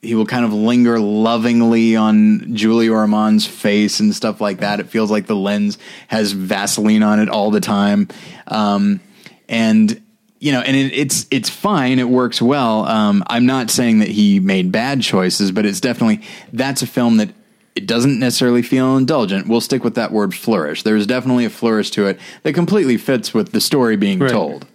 he 0.03 0.15
will 0.15 0.25
kind 0.25 0.43
of 0.43 0.51
linger 0.51 0.99
lovingly 0.99 1.95
on 1.95 2.55
Julia 2.55 2.91
Ormond's 2.91 3.45
face 3.45 3.99
and 3.99 4.15
stuff 4.15 4.41
like 4.41 4.61
that. 4.61 4.79
It 4.79 4.89
feels 4.89 5.11
like 5.11 5.27
the 5.27 5.35
lens 5.35 5.77
has 6.07 6.31
Vaseline 6.31 7.03
on 7.03 7.19
it 7.19 7.29
all 7.29 7.51
the 7.51 7.61
time, 7.61 8.07
um, 8.47 8.99
and 9.47 10.01
you 10.39 10.51
know, 10.53 10.61
and 10.61 10.75
it, 10.75 10.91
it's 10.93 11.27
it's 11.29 11.51
fine. 11.51 11.99
It 11.99 12.09
works 12.09 12.41
well. 12.41 12.85
Um, 12.85 13.23
I'm 13.27 13.45
not 13.45 13.69
saying 13.69 13.99
that 13.99 14.07
he 14.07 14.39
made 14.39 14.71
bad 14.71 15.03
choices, 15.03 15.51
but 15.51 15.67
it's 15.67 15.79
definitely 15.79 16.21
that's 16.51 16.81
a 16.81 16.87
film 16.87 17.17
that 17.17 17.29
it 17.75 17.87
doesn't 17.87 18.19
necessarily 18.19 18.61
feel 18.61 18.97
indulgent. 18.97 19.47
We'll 19.47 19.61
stick 19.61 19.83
with 19.83 19.95
that 19.95 20.11
word 20.11 20.33
flourish. 20.35 20.83
There's 20.83 21.07
definitely 21.07 21.45
a 21.45 21.49
flourish 21.49 21.89
to 21.91 22.05
it 22.07 22.19
that 22.43 22.53
completely 22.53 22.97
fits 22.97 23.33
with 23.33 23.51
the 23.53 23.61
story 23.61 23.95
being 23.95 24.19
Right. 24.19 24.31
told. 24.31 24.65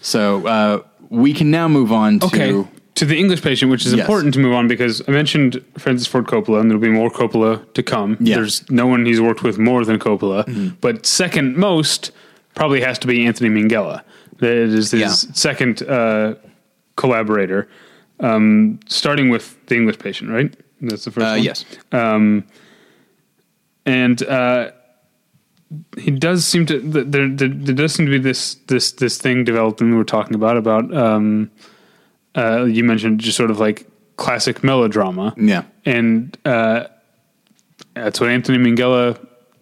So 0.00 0.46
uh, 0.46 0.82
we 1.10 1.32
can 1.32 1.50
now 1.50 1.68
move 1.68 1.92
on 1.92 2.20
to. 2.20 2.26
Okay. 2.26 2.68
To 2.96 3.04
the 3.04 3.18
English 3.18 3.42
patient, 3.42 3.70
which 3.70 3.84
is 3.84 3.92
Yes. 3.92 4.00
important 4.00 4.32
to 4.34 4.40
move 4.40 4.54
on 4.54 4.68
because 4.68 5.02
I 5.06 5.10
mentioned 5.10 5.62
Francis 5.76 6.06
Ford 6.06 6.24
Coppola, 6.26 6.60
and 6.62 6.70
there'll 6.70 6.80
be 6.80 6.88
more 6.88 7.10
Coppola 7.10 7.60
to 7.74 7.82
come. 7.82 8.16
Yeah. 8.20 8.36
There's 8.36 8.64
no 8.70 8.86
one 8.86 9.04
he's 9.04 9.20
worked 9.20 9.42
with 9.42 9.58
more 9.58 9.84
than 9.84 9.98
Coppola, 9.98 10.72
but 10.80 11.04
second 11.04 11.58
most 11.58 12.10
probably 12.54 12.80
has 12.80 12.98
to 13.00 13.06
be 13.06 13.26
Anthony 13.26 13.50
Minghella. 13.50 14.00
That 14.38 14.56
is 14.56 14.92
his 14.92 15.00
Yeah. 15.02 15.08
second 15.10 15.82
uh, 15.82 16.36
collaborator, 16.96 17.68
um, 18.20 18.80
starting 18.88 19.28
with 19.28 19.56
the 19.66 19.74
English 19.76 19.98
patient, 19.98 20.30
right? 20.30 20.54
That's 20.80 21.04
the 21.04 21.10
first 21.10 21.26
Uh, 21.26 21.30
one. 21.36 21.42
yes. 21.42 21.64
and 23.84 24.22
uh, 24.22 24.70
he 25.98 26.10
does 26.10 26.44
seem 26.44 26.66
to 26.66 26.78
there, 26.80 27.04
there 27.28 27.48
there 27.48 27.74
does 27.74 27.94
seem 27.94 28.06
to 28.06 28.12
be 28.12 28.18
this 28.18 28.54
this 28.66 28.92
this 28.92 29.18
thing 29.18 29.44
developing 29.44 29.90
we 29.90 29.96
were 29.96 30.04
talking 30.04 30.34
about 30.34 30.56
about 30.56 30.94
um 30.94 31.50
uh 32.36 32.64
you 32.64 32.84
mentioned 32.84 33.18
just 33.20 33.36
sort 33.36 33.50
of 33.50 33.58
like 33.58 33.86
classic 34.16 34.62
melodrama 34.62 35.34
Yeah. 35.36 35.64
and 35.84 36.36
uh 36.44 36.84
that's 37.94 38.20
what 38.20 38.30
Anthony 38.30 38.58
Minghella 38.58 39.18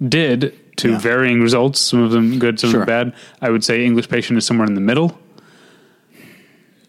did 0.06 0.52
to 0.76 0.90
Yeah. 0.90 0.98
varying 0.98 1.40
results 1.40 1.80
some 1.80 2.02
of 2.02 2.10
them 2.10 2.38
good 2.38 2.60
some 2.60 2.70
Sure. 2.70 2.80
of 2.82 2.86
them 2.86 3.10
bad 3.10 3.14
I 3.40 3.50
would 3.50 3.64
say 3.64 3.84
English 3.84 4.08
Patient 4.08 4.36
is 4.38 4.44
somewhere 4.44 4.66
in 4.66 4.74
the 4.74 4.80
middle 4.80 5.18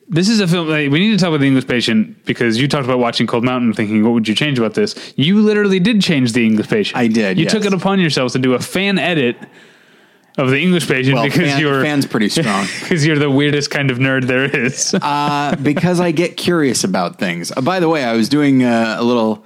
this 0.08 0.30
is 0.30 0.40
a 0.40 0.48
film 0.48 0.70
like, 0.70 0.92
we 0.92 1.00
need 1.00 1.12
to 1.12 1.18
talk 1.18 1.30
about 1.30 1.40
the 1.40 1.48
English 1.48 1.68
Patient 1.68 2.26
because 2.26 2.60
you 2.60 2.68
talked 2.68 2.86
about 2.86 3.00
watching 3.00 3.28
Cold 3.28 3.44
Mountain 3.44 3.74
thinking 3.74 4.04
what 4.04 4.14
would 4.14 4.28
you 4.28 4.36
change 4.36 4.60
about 4.60 4.74
this 4.74 5.14
you 5.16 5.42
literally 5.42 5.80
did 5.80 6.02
change 6.02 6.34
the 6.34 6.46
English 6.46 6.68
Patient 6.70 6.98
I 6.98 7.08
did, 7.08 7.38
you 7.38 7.44
yes. 7.44 7.54
took 7.54 7.66
it 7.66 7.74
upon 7.74 8.00
yourself 8.00 8.32
to 8.34 8.40
do 8.40 8.54
a 8.54 8.60
fan 8.60 9.00
edit 9.00 9.38
of 10.38 10.50
the 10.50 10.60
English 10.60 10.88
Patient 10.88 11.16
Well, 11.16 11.24
because 11.26 11.52
fan- 11.52 11.60
you're 11.60 11.84
fan's 11.84 12.06
pretty 12.06 12.30
strong. 12.30 12.68
because 12.82 13.06
you're 13.06 13.18
the 13.18 13.32
weirdest 13.32 13.72
kind 13.72 13.90
of 13.90 14.00
nerd 14.00 14.26
there 14.26 14.44
is. 14.44 14.94
uh, 14.94 15.56
because 15.62 16.00
I 16.00 16.12
get 16.12 16.38
curious 16.38 16.84
about 16.84 17.20
things. 17.20 17.52
Uh, 17.52 17.62
by 17.62 17.80
the 17.80 17.90
way, 17.90 18.04
I 18.04 18.14
was 18.14 18.30
doing 18.30 18.64
uh, 18.64 18.98
a 19.00 19.04
little. 19.04 19.46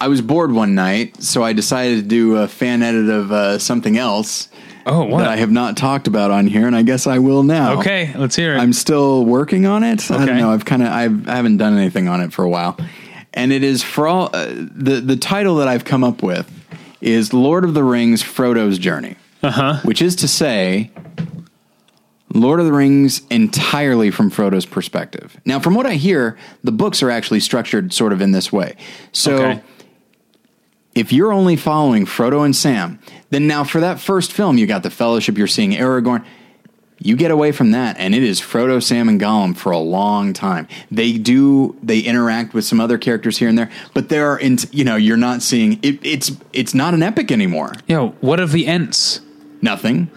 I 0.00 0.08
was 0.08 0.20
bored 0.20 0.52
one 0.52 0.74
night, 0.74 1.22
so 1.22 1.42
I 1.42 1.52
decided 1.52 1.96
to 1.96 2.02
do 2.02 2.36
a 2.36 2.48
fan 2.48 2.82
edit 2.82 3.08
of 3.08 3.32
uh, 3.32 3.58
something 3.58 3.96
else 3.96 4.48
oh, 4.86 5.04
what? 5.04 5.18
that 5.20 5.28
I 5.28 5.36
have 5.36 5.50
not 5.50 5.76
talked 5.76 6.06
about 6.06 6.30
on 6.30 6.46
here, 6.46 6.66
and 6.66 6.74
I 6.76 6.82
guess 6.82 7.06
I 7.06 7.18
will 7.18 7.42
now. 7.42 7.78
okay, 7.80 8.12
let's 8.16 8.36
hear 8.36 8.54
it. 8.54 8.58
I'm 8.58 8.72
still 8.72 9.24
working 9.24 9.66
on 9.66 9.82
it. 9.84 10.10
I 10.10 10.16
Okay. 10.16 10.26
don't 10.26 10.36
know. 10.38 10.50
I've 10.52 10.64
kind 10.64 10.82
of 10.82 10.88
I've 10.88 11.28
I 11.28 11.36
haven't 11.36 11.56
done 11.58 11.76
anything 11.76 12.08
on 12.08 12.20
it 12.20 12.32
for 12.32 12.44
a 12.44 12.48
while, 12.48 12.76
and 13.32 13.52
it 13.52 13.62
is 13.62 13.82
for 13.82 14.06
all 14.06 14.30
uh, 14.32 14.46
the 14.48 15.00
the 15.04 15.16
title 15.16 15.56
that 15.56 15.68
I've 15.68 15.84
come 15.84 16.04
up 16.04 16.22
with 16.22 16.50
is 17.00 17.32
Lord 17.32 17.64
of 17.64 17.74
the 17.74 17.84
Rings: 17.84 18.22
Frodo's 18.22 18.78
Journey, 18.78 19.16
uh-huh. 19.42 19.80
which 19.84 20.00
is 20.02 20.16
to 20.16 20.28
say. 20.28 20.90
Lord 22.36 22.58
of 22.58 22.66
the 22.66 22.72
Rings 22.72 23.22
entirely 23.30 24.10
from 24.10 24.28
Frodo's 24.28 24.66
perspective. 24.66 25.40
Now, 25.44 25.60
from 25.60 25.76
what 25.76 25.86
I 25.86 25.94
hear, 25.94 26.36
the 26.64 26.72
books 26.72 27.00
are 27.00 27.08
actually 27.08 27.38
structured 27.38 27.92
sort 27.92 28.12
of 28.12 28.20
in 28.20 28.32
this 28.32 28.50
way. 28.52 28.74
So, 29.12 29.34
Okay. 29.36 29.62
If 30.94 31.12
you're 31.12 31.32
only 31.32 31.56
following 31.56 32.06
Frodo 32.06 32.44
and 32.44 32.54
Sam, 32.54 32.98
then 33.30 33.46
now 33.46 33.64
for 33.64 33.80
that 33.80 33.98
first 34.00 34.32
film, 34.32 34.58
you 34.58 34.66
got 34.66 34.82
the 34.82 34.90
Fellowship, 34.90 35.36
you're 35.36 35.46
seeing 35.46 35.72
Aragorn. 35.72 36.24
You 36.98 37.16
get 37.16 37.32
away 37.32 37.50
from 37.50 37.72
that, 37.72 37.98
and 37.98 38.14
it 38.14 38.22
is 38.22 38.40
Frodo, 38.40 38.82
Sam, 38.82 39.08
and 39.08 39.20
Gollum 39.20 39.56
for 39.56 39.72
a 39.72 39.78
long 39.78 40.32
time. 40.32 40.68
They 40.90 41.18
do 41.18 41.76
they 41.82 41.98
interact 41.98 42.54
with 42.54 42.64
some 42.64 42.80
other 42.80 42.98
characters 42.98 43.36
here 43.36 43.48
and 43.48 43.58
there, 43.58 43.70
but 43.92 44.08
there 44.08 44.28
are, 44.30 44.38
in, 44.38 44.58
you 44.70 44.84
know, 44.84 44.96
you're 44.96 45.16
not 45.16 45.42
seeing 45.42 45.80
it, 45.82 45.98
it's 46.06 46.32
it's 46.52 46.72
not 46.72 46.94
an 46.94 47.02
epic 47.02 47.32
anymore. 47.32 47.72
Yo, 47.88 48.10
what 48.20 48.38
of 48.38 48.52
the 48.52 48.66
Ents? 48.66 49.20
Nothing. 49.60 50.08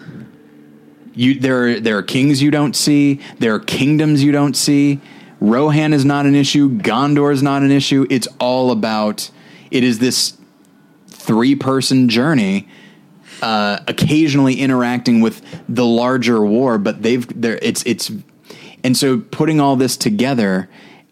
You 1.14 1.38
there 1.40 1.64
are, 1.64 1.80
there 1.80 1.98
are 1.98 2.02
kings 2.02 2.40
you 2.40 2.52
don't 2.52 2.76
see. 2.76 3.20
There 3.40 3.54
are 3.54 3.60
kingdoms 3.60 4.22
you 4.22 4.30
don't 4.30 4.56
see. 4.56 5.00
Rohan 5.40 5.92
is 5.92 6.04
not 6.04 6.26
an 6.26 6.36
issue. 6.36 6.78
Gondor 6.78 7.32
is 7.32 7.42
not 7.42 7.62
an 7.62 7.72
issue. 7.72 8.06
It's 8.08 8.28
all 8.38 8.70
about. 8.70 9.30
It 9.70 9.84
is 9.84 9.98
this 9.98 10.37
three 11.28 11.54
person 11.54 12.08
journey. 12.08 12.66
Uh, 13.40 13.78
occasionally 13.86 14.54
interacting 14.54 15.20
with 15.20 15.40
the 15.68 15.86
larger 15.86 16.44
war, 16.44 16.76
but 16.76 17.02
they've 17.04 17.24
there. 17.40 17.56
It's 17.62 17.84
it's, 17.86 18.10
and 18.82 18.96
so 18.96 19.18
putting 19.20 19.60
all 19.60 19.76
this 19.76 19.96
together, 19.96 20.68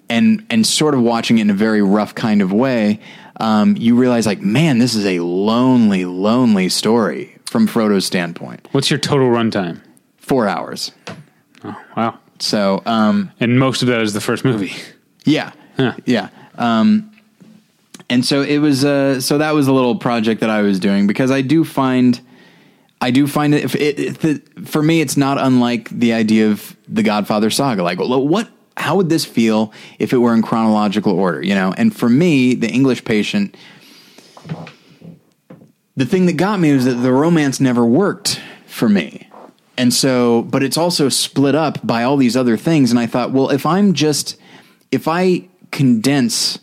and 0.09 0.45
and 0.51 0.67
sort 0.67 0.95
of 0.95 1.01
watching 1.03 1.39
it 1.39 1.43
in 1.43 1.51
a 1.51 1.55
very 1.55 1.83
rough 1.83 2.17
kind 2.17 2.43
of 2.43 2.53
way, 2.53 2.99
um, 3.39 3.77
you 3.77 3.95
realize 3.95 4.27
like, 4.27 4.41
man, 4.41 4.79
this 4.81 4.97
is 4.97 5.07
a 5.07 5.21
lonely, 5.21 6.05
lonely 6.05 6.69
story 6.69 7.39
from 7.45 7.69
Frodo's 7.69 8.07
standpoint. 8.07 8.67
What's 8.73 8.91
your 8.91 8.99
total 8.99 9.29
runtime? 9.29 9.81
Four 10.17 10.49
hours. 10.49 10.91
Wow. 11.97 12.19
So, 12.41 12.83
um, 12.87 13.31
And 13.39 13.57
most 13.57 13.83
of 13.83 13.89
that 13.89 14.01
is 14.03 14.15
the 14.15 14.21
first 14.21 14.45
movie. 14.45 14.73
yeah, 15.25 15.53
Huh. 15.77 15.95
yeah. 16.07 16.31
Um, 16.59 17.13
and 18.09 18.25
so 18.25 18.43
it 18.43 18.59
was. 18.59 18.85
Uh, 18.85 19.21
so 19.21 19.39
that 19.39 19.55
was 19.55 19.69
a 19.69 19.73
little 19.73 19.97
project 19.97 20.41
that 20.41 20.51
I 20.51 20.63
was 20.63 20.79
doing 20.79 21.07
because 21.07 21.31
I 21.31 21.43
do 21.43 21.65
find, 21.65 22.21
I 23.01 23.11
do 23.11 23.27
find 23.27 23.55
it. 23.55 23.75
It, 23.75 23.99
it 23.99 24.19
the, 24.21 24.63
for 24.65 24.83
me, 24.83 25.01
it's 25.01 25.17
not 25.17 25.39
unlike 25.39 25.91
the 25.91 26.13
idea 26.13 26.51
of 26.51 26.77
the 26.89 27.03
Godfather 27.03 27.51
saga. 27.51 27.83
Like, 27.83 27.99
what? 27.99 28.51
How 28.77 28.97
would 28.97 29.09
this 29.09 29.25
feel 29.25 29.73
if 29.99 30.13
it 30.13 30.19
were 30.19 30.35
in 30.35 30.43
chronological 30.43 31.13
order? 31.13 31.43
You 31.43 31.55
know. 31.55 31.75
And 31.77 31.97
for 31.97 32.09
me, 32.09 32.55
the 32.55 32.69
English 32.69 33.05
Patient. 33.05 33.57
The 35.97 36.05
thing 36.05 36.27
that 36.27 36.35
got 36.35 36.61
me 36.61 36.75
was 36.75 36.85
that 36.85 36.95
the 36.95 37.13
romance 37.13 37.59
never 37.59 37.85
worked 37.85 38.39
for 38.67 38.89
me. 38.89 39.29
And 39.79 39.93
so, 39.93 40.43
but 40.43 40.63
it's 40.63 40.77
also 40.77 41.09
split 41.09 41.55
up 41.55 41.85
by 41.87 42.03
all 42.03 42.17
these 42.17 42.37
other 42.37 42.57
things. 42.57 42.91
And 42.91 43.01
I 43.01 43.07
thought, 43.07 43.33
well, 43.33 43.51
if 43.51 43.67
I'm 43.67 43.95
just, 43.95 44.37
if 44.91 45.09
I 45.09 45.49
condense 45.71 46.59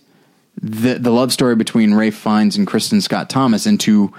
the 0.63 0.95
the 0.97 1.11
love 1.11 1.33
story 1.33 1.55
between 1.55 1.93
Ralph 1.93 2.15
Fiennes 2.15 2.55
and 2.55 2.65
Kristin 2.65 3.01
Scott 3.01 3.29
Thomas 3.29 3.67
into 3.67 4.13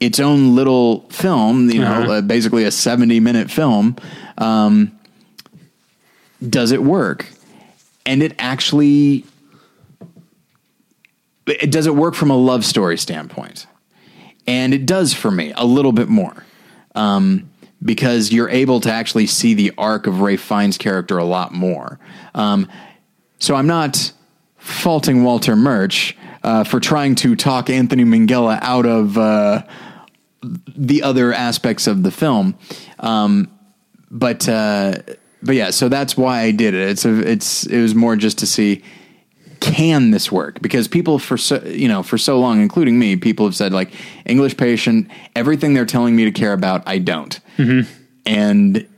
its 0.00 0.18
own 0.18 0.54
little 0.54 1.02
film, 1.10 1.68
you 1.70 1.80
know, 1.80 1.92
Uh-huh. 1.92 2.12
uh, 2.14 2.20
basically 2.22 2.64
a 2.64 2.70
seventy 2.70 3.20
minute 3.20 3.50
film, 3.50 3.96
um, 4.38 4.92
does 6.48 6.72
it 6.72 6.82
work? 6.82 7.26
And 8.06 8.22
it 8.22 8.34
actually, 8.38 9.24
it 11.46 11.70
does 11.70 11.86
it 11.86 11.94
work 11.94 12.14
from 12.14 12.30
a 12.30 12.36
love 12.36 12.64
story 12.64 12.96
standpoint? 12.96 13.66
And 14.46 14.72
it 14.72 14.86
does 14.86 15.12
for 15.12 15.30
me 15.30 15.52
a 15.54 15.66
little 15.66 15.92
bit 15.92 16.08
more. 16.08 16.44
Um, 16.94 17.50
because 17.82 18.30
you're 18.30 18.50
able 18.50 18.80
to 18.80 18.92
actually 18.92 19.26
see 19.26 19.54
the 19.54 19.72
arc 19.78 20.06
of 20.06 20.20
Ralph 20.20 20.40
Fiennes' 20.40 20.76
character 20.76 21.16
a 21.16 21.24
lot 21.24 21.52
more. 21.52 21.98
Um, 22.34 22.68
so 23.38 23.54
I'm 23.54 23.66
not 23.66 24.12
faulting 24.60 25.24
Walter 25.24 25.56
Murch 25.56 26.16
uh, 26.42 26.64
for 26.64 26.80
trying 26.80 27.14
to 27.16 27.34
talk 27.36 27.68
Anthony 27.68 28.04
Minghella 28.04 28.58
out 28.62 28.86
of 28.86 29.18
uh, 29.18 29.62
the 30.42 31.02
other 31.02 31.32
aspects 31.32 31.86
of 31.86 32.02
the 32.02 32.10
film. 32.10 32.56
Um, 32.98 33.50
but 34.10 34.48
uh, 34.48 34.94
but 35.42 35.54
yeah, 35.54 35.70
so 35.70 35.88
that's 35.88 36.16
why 36.16 36.40
I 36.40 36.50
did 36.50 36.74
it. 36.74 36.90
It's 36.90 37.04
a, 37.04 37.30
it's 37.30 37.66
it 37.66 37.80
was 37.80 37.94
more 37.94 38.16
just 38.16 38.38
to 38.38 38.46
see 38.46 38.82
can 39.60 40.10
this 40.10 40.32
work 40.32 40.60
because 40.62 40.88
people 40.88 41.18
for 41.18 41.36
so 41.36 41.62
you 41.64 41.86
know 41.86 42.02
for 42.02 42.16
so 42.16 42.40
long 42.40 42.62
including 42.62 42.98
me 42.98 43.14
people 43.14 43.44
have 43.44 43.54
said 43.54 43.74
like 43.74 43.92
english 44.24 44.56
patient 44.56 45.06
everything 45.36 45.74
they're 45.74 45.84
telling 45.84 46.16
me 46.16 46.24
to 46.24 46.30
care 46.30 46.54
about 46.54 46.82
i 46.86 46.96
don't 46.96 47.40
and 48.24 48.88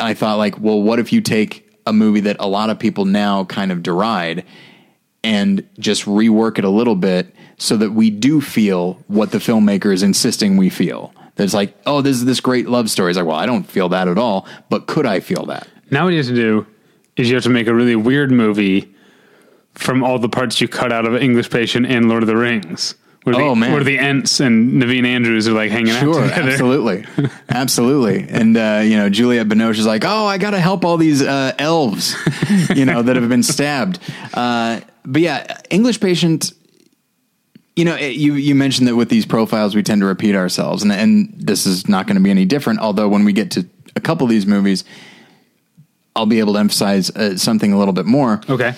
i 0.00 0.14
thought 0.14 0.38
like 0.38 0.58
well 0.58 0.80
what 0.80 0.98
if 0.98 1.12
you 1.12 1.20
take 1.20 1.68
a 1.86 1.92
movie 1.92 2.20
that 2.20 2.34
a 2.40 2.48
lot 2.48 2.70
of 2.70 2.78
people 2.78 3.04
now 3.04 3.44
kind 3.44 3.70
of 3.70 3.82
deride 3.82 4.42
and 5.22 5.68
just 5.78 6.04
rework 6.04 6.58
it 6.58 6.64
a 6.64 6.70
little 6.70 6.96
bit 6.96 7.34
so 7.58 7.76
that 7.76 7.92
we 7.92 8.10
do 8.10 8.40
feel 8.40 8.94
what 9.08 9.32
the 9.32 9.38
filmmaker 9.38 9.92
is 9.92 10.02
insisting 10.02 10.56
we 10.56 10.70
feel 10.70 11.12
That 11.36 11.44
it's 11.44 11.54
like 11.54 11.76
oh 11.86 12.00
this 12.00 12.16
is 12.16 12.24
this 12.24 12.40
great 12.40 12.68
love 12.68 12.88
story 12.90 13.10
it's 13.10 13.16
like 13.18 13.26
well 13.26 13.36
i 13.36 13.46
don't 13.46 13.64
feel 13.64 13.88
that 13.90 14.08
at 14.08 14.16
all 14.18 14.46
but 14.70 14.86
could 14.86 15.04
i 15.06 15.20
feel 15.20 15.44
that 15.46 15.68
Now 15.90 16.04
what 16.04 16.10
you 16.10 16.18
have 16.18 16.26
to 16.28 16.34
do 16.34 16.66
is 17.16 17.28
you 17.28 17.34
have 17.34 17.44
to 17.44 17.50
make 17.50 17.66
a 17.66 17.74
really 17.74 17.96
weird 17.96 18.30
movie 18.30 18.94
from 19.74 20.02
all 20.02 20.18
the 20.18 20.28
parts 20.28 20.60
you 20.60 20.68
cut 20.68 20.90
out 20.92 21.06
of 21.06 21.14
English 21.16 21.48
Patient 21.50 21.86
and 21.86 22.08
Lord 22.08 22.22
of 22.22 22.26
the 22.26 22.36
Rings. 22.36 22.94
Where 23.24 23.34
the, 23.36 23.42
Oh, 23.42 23.54
man. 23.54 23.72
where 23.72 23.84
the 23.84 23.98
Ents 23.98 24.40
and 24.40 24.82
Naveen 24.82 25.04
Andrews 25.06 25.46
are 25.46 25.52
like 25.52 25.70
hanging 25.70 25.92
Sure, 25.94 26.20
out 26.22 26.30
together. 26.30 26.50
absolutely, 26.50 27.04
absolutely. 27.48 28.26
And 28.28 28.56
uh, 28.56 28.80
you 28.82 28.96
know, 28.96 29.08
Juliette 29.10 29.48
Binoche 29.48 29.78
is 29.78 29.86
like, 29.86 30.04
"Oh, 30.06 30.24
I 30.26 30.38
got 30.38 30.50
to 30.52 30.58
help 30.60 30.84
all 30.84 30.96
these 30.96 31.20
uh, 31.22 31.52
elves, 31.58 32.16
you 32.74 32.84
know, 32.86 33.02
that 33.02 33.16
have 33.16 33.28
been 33.28 33.42
stabbed." 33.42 33.98
Uh, 34.32 34.80
but 35.04 35.22
yeah, 35.22 35.58
English 35.70 36.00
Patient. 36.00 36.52
You 37.76 37.84
know, 37.84 37.94
it- 37.94 38.16
you 38.16 38.34
you 38.34 38.54
mentioned 38.54 38.88
that 38.88 38.96
with 38.96 39.08
these 39.08 39.24
profiles, 39.26 39.74
we 39.74 39.82
tend 39.82 40.00
to 40.02 40.06
repeat 40.06 40.34
ourselves, 40.34 40.82
and 40.82 40.92
and 40.92 41.32
this 41.36 41.66
is 41.66 41.88
not 41.88 42.06
going 42.06 42.16
to 42.16 42.22
be 42.22 42.30
any 42.30 42.44
different. 42.44 42.80
Although 42.80 43.08
when 43.08 43.24
we 43.24 43.32
get 43.32 43.50
to 43.52 43.66
a 43.96 44.00
couple 44.00 44.24
of 44.24 44.30
these 44.30 44.46
movies, 44.46 44.84
I'll 46.14 46.26
be 46.26 46.40
able 46.40 46.54
to 46.54 46.58
emphasize 46.58 47.10
uh, 47.10 47.36
something 47.36 47.72
a 47.72 47.78
little 47.78 47.94
bit 47.94 48.06
more. 48.06 48.40
Okay. 48.48 48.74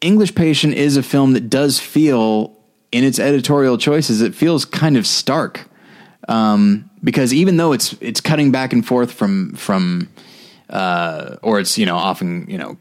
English 0.00 0.34
Patient 0.34 0.74
is 0.74 0.96
a 0.96 1.02
film 1.02 1.32
that 1.32 1.48
does 1.50 1.80
feel, 1.80 2.56
in 2.92 3.02
its 3.02 3.18
editorial 3.18 3.78
choices, 3.78 4.20
it 4.20 4.34
feels 4.34 4.64
kind 4.64 4.96
of 4.96 5.06
stark. 5.06 5.66
Um, 6.28 6.90
because 7.02 7.32
even 7.32 7.56
though 7.56 7.72
it's 7.72 7.94
it's 8.00 8.20
cutting 8.20 8.50
back 8.50 8.72
and 8.72 8.84
forth 8.86 9.12
from 9.12 9.54
from, 9.54 10.08
uh, 10.70 11.36
or 11.42 11.60
it's 11.60 11.78
you 11.78 11.86
know 11.86 11.96
often 11.96 12.46
you 12.48 12.58
know 12.58 12.76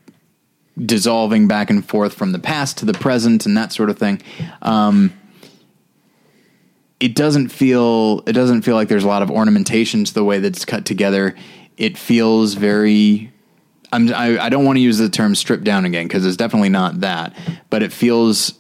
dissolving 0.78 1.48
back 1.48 1.70
and 1.70 1.88
forth 1.88 2.14
from 2.14 2.32
the 2.32 2.40
past 2.40 2.78
to 2.80 2.86
the 2.86 2.94
present 2.94 3.46
and 3.46 3.56
that 3.56 3.72
sort 3.72 3.90
of 3.90 3.98
thing. 3.98 4.22
Um, 4.62 5.14
it 7.00 7.16
doesn't 7.16 7.50
feel 7.50 8.24
it 8.26 8.34
doesn't 8.34 8.64
feel 8.64 8.76
like 8.76 8.88
there's 8.88 9.04
a 9.04 9.08
lot 9.08 9.22
of 9.22 9.30
ornamentation 9.30 10.06
to 10.06 10.14
the 10.14 10.24
way 10.24 10.40
that 10.40 10.48
it's 10.56 10.66
cut 10.66 10.86
together. 10.86 11.36
It 11.78 11.98
feels 11.98 12.54
very. 12.54 13.32
I'm, 13.92 14.12
I, 14.14 14.46
I 14.46 14.50
don't 14.50 14.66
want 14.66 14.78
to 14.78 14.82
use 14.82 14.98
the 14.98 15.10
term 15.10 15.36
stripped 15.36 15.64
down 15.64 15.86
again 15.86 16.08
because 16.08 16.26
it's 16.26 16.38
definitely 16.38 16.70
not 16.70 17.02
that, 17.02 17.38
but 17.70 17.84
it 17.84 17.94
feels. 17.94 18.54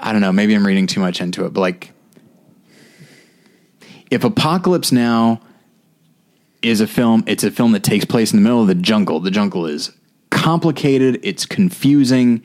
I 0.00 0.12
don't 0.12 0.20
know. 0.20 0.32
Maybe 0.32 0.54
I'm 0.54 0.66
reading 0.66 0.86
too 0.86 1.00
much 1.00 1.20
into 1.20 1.44
it, 1.44 1.52
but 1.52 1.60
like, 1.60 1.92
if 4.10 4.24
Apocalypse 4.24 4.90
Now 4.90 5.40
is 6.60 6.80
a 6.80 6.86
film, 6.86 7.22
it's 7.26 7.44
a 7.44 7.50
film 7.50 7.72
that 7.72 7.84
takes 7.84 8.04
place 8.04 8.32
in 8.32 8.38
the 8.38 8.42
middle 8.42 8.62
of 8.62 8.66
the 8.66 8.74
jungle. 8.74 9.20
The 9.20 9.30
jungle 9.30 9.66
is 9.66 9.92
complicated. 10.42 11.20
It's 11.22 11.46
confusing. 11.46 12.42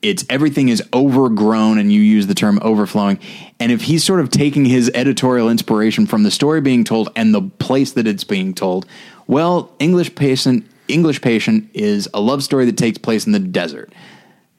It's 0.00 0.24
everything 0.30 0.68
is 0.68 0.82
overgrown, 0.92 1.78
and 1.78 1.92
you 1.92 2.00
use 2.00 2.26
the 2.26 2.34
term 2.34 2.58
overflowing. 2.62 3.18
And 3.60 3.70
if 3.70 3.82
he's 3.82 4.02
sort 4.02 4.20
of 4.20 4.30
taking 4.30 4.64
his 4.64 4.90
editorial 4.94 5.50
inspiration 5.50 6.06
from 6.06 6.22
the 6.22 6.30
story 6.30 6.60
being 6.60 6.84
told 6.84 7.10
and 7.16 7.34
the 7.34 7.42
place 7.42 7.92
that 7.92 8.06
it's 8.06 8.24
being 8.24 8.54
told, 8.54 8.86
well, 9.26 9.70
English 9.78 10.14
Patient, 10.14 10.66
English 10.88 11.20
Patient 11.20 11.70
is 11.74 12.08
a 12.14 12.20
love 12.20 12.42
story 12.42 12.64
that 12.66 12.76
takes 12.76 12.98
place 12.98 13.26
in 13.26 13.32
the 13.32 13.38
desert, 13.38 13.92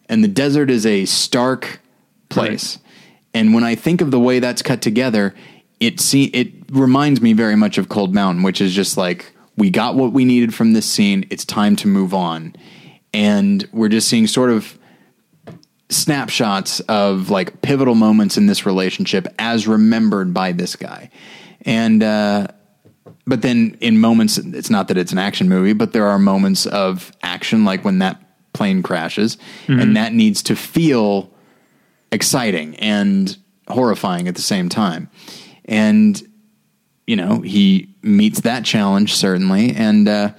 and 0.07 0.23
the 0.23 0.27
desert 0.27 0.69
is 0.69 0.85
a 0.85 1.05
stark 1.05 1.79
place. 2.29 2.79
And 3.33 3.53
when 3.53 3.63
I 3.63 3.75
think 3.75 4.01
of 4.01 4.11
the 4.11 4.19
way 4.19 4.39
that's 4.39 4.61
cut 4.61 4.81
together, 4.81 5.35
it 5.79 5.99
see 5.99 6.25
it 6.25 6.51
reminds 6.71 7.19
me 7.19 7.33
very 7.33 7.55
much 7.55 7.77
of 7.77 7.89
Cold 7.89 8.13
Mountain, 8.13 8.43
which 8.43 8.61
is 8.61 8.73
just 8.73 8.95
like 8.95 9.35
we 9.57 9.69
got 9.69 9.95
what 9.95 10.13
we 10.13 10.25
needed 10.25 10.53
from 10.53 10.73
this 10.73 10.85
scene. 10.85 11.25
It's 11.29 11.45
time 11.45 11.75
to 11.77 11.87
move 11.87 12.13
on, 12.13 12.55
and 13.15 13.67
we're 13.71 13.89
just 13.89 14.07
seeing 14.07 14.27
sort 14.27 14.49
of 14.49 14.77
snapshots 15.89 16.79
of 16.81 17.29
like 17.29 17.61
pivotal 17.61 17.95
moments 17.95 18.37
in 18.37 18.47
this 18.47 18.65
relationship 18.65 19.27
as 19.39 19.67
remembered 19.67 20.33
by 20.33 20.51
this 20.51 20.75
guy, 20.75 21.09
and. 21.61 22.03
uh 22.03 22.47
but 23.27 23.41
then 23.41 23.75
in 23.81 23.97
moments 23.99 24.37
it's 24.37 24.69
not 24.69 24.87
that 24.87 24.97
it's 24.97 25.11
an 25.11 25.17
action 25.17 25.49
movie 25.49 25.73
but 25.73 25.93
there 25.93 26.05
are 26.05 26.19
moments 26.19 26.67
of 26.67 27.11
action 27.23 27.65
like 27.65 27.83
when 27.83 27.97
that 27.97 28.21
plane 28.53 28.83
crashes 28.83 29.37
and 29.81 29.95
that 29.97 30.13
needs 30.13 30.43
to 30.43 30.55
feel 30.55 31.31
exciting 32.11 32.75
and 32.77 33.37
horrifying 33.67 34.27
at 34.27 34.35
the 34.35 34.41
same 34.41 34.69
time. 34.69 35.09
And 35.65 36.21
you 37.05 37.15
know 37.15 37.41
he 37.41 37.93
meets 38.01 38.41
that 38.41 38.65
challenge 38.65 39.13
certainly. 39.13 39.71
And 39.75 40.07
uh, 40.07 40.33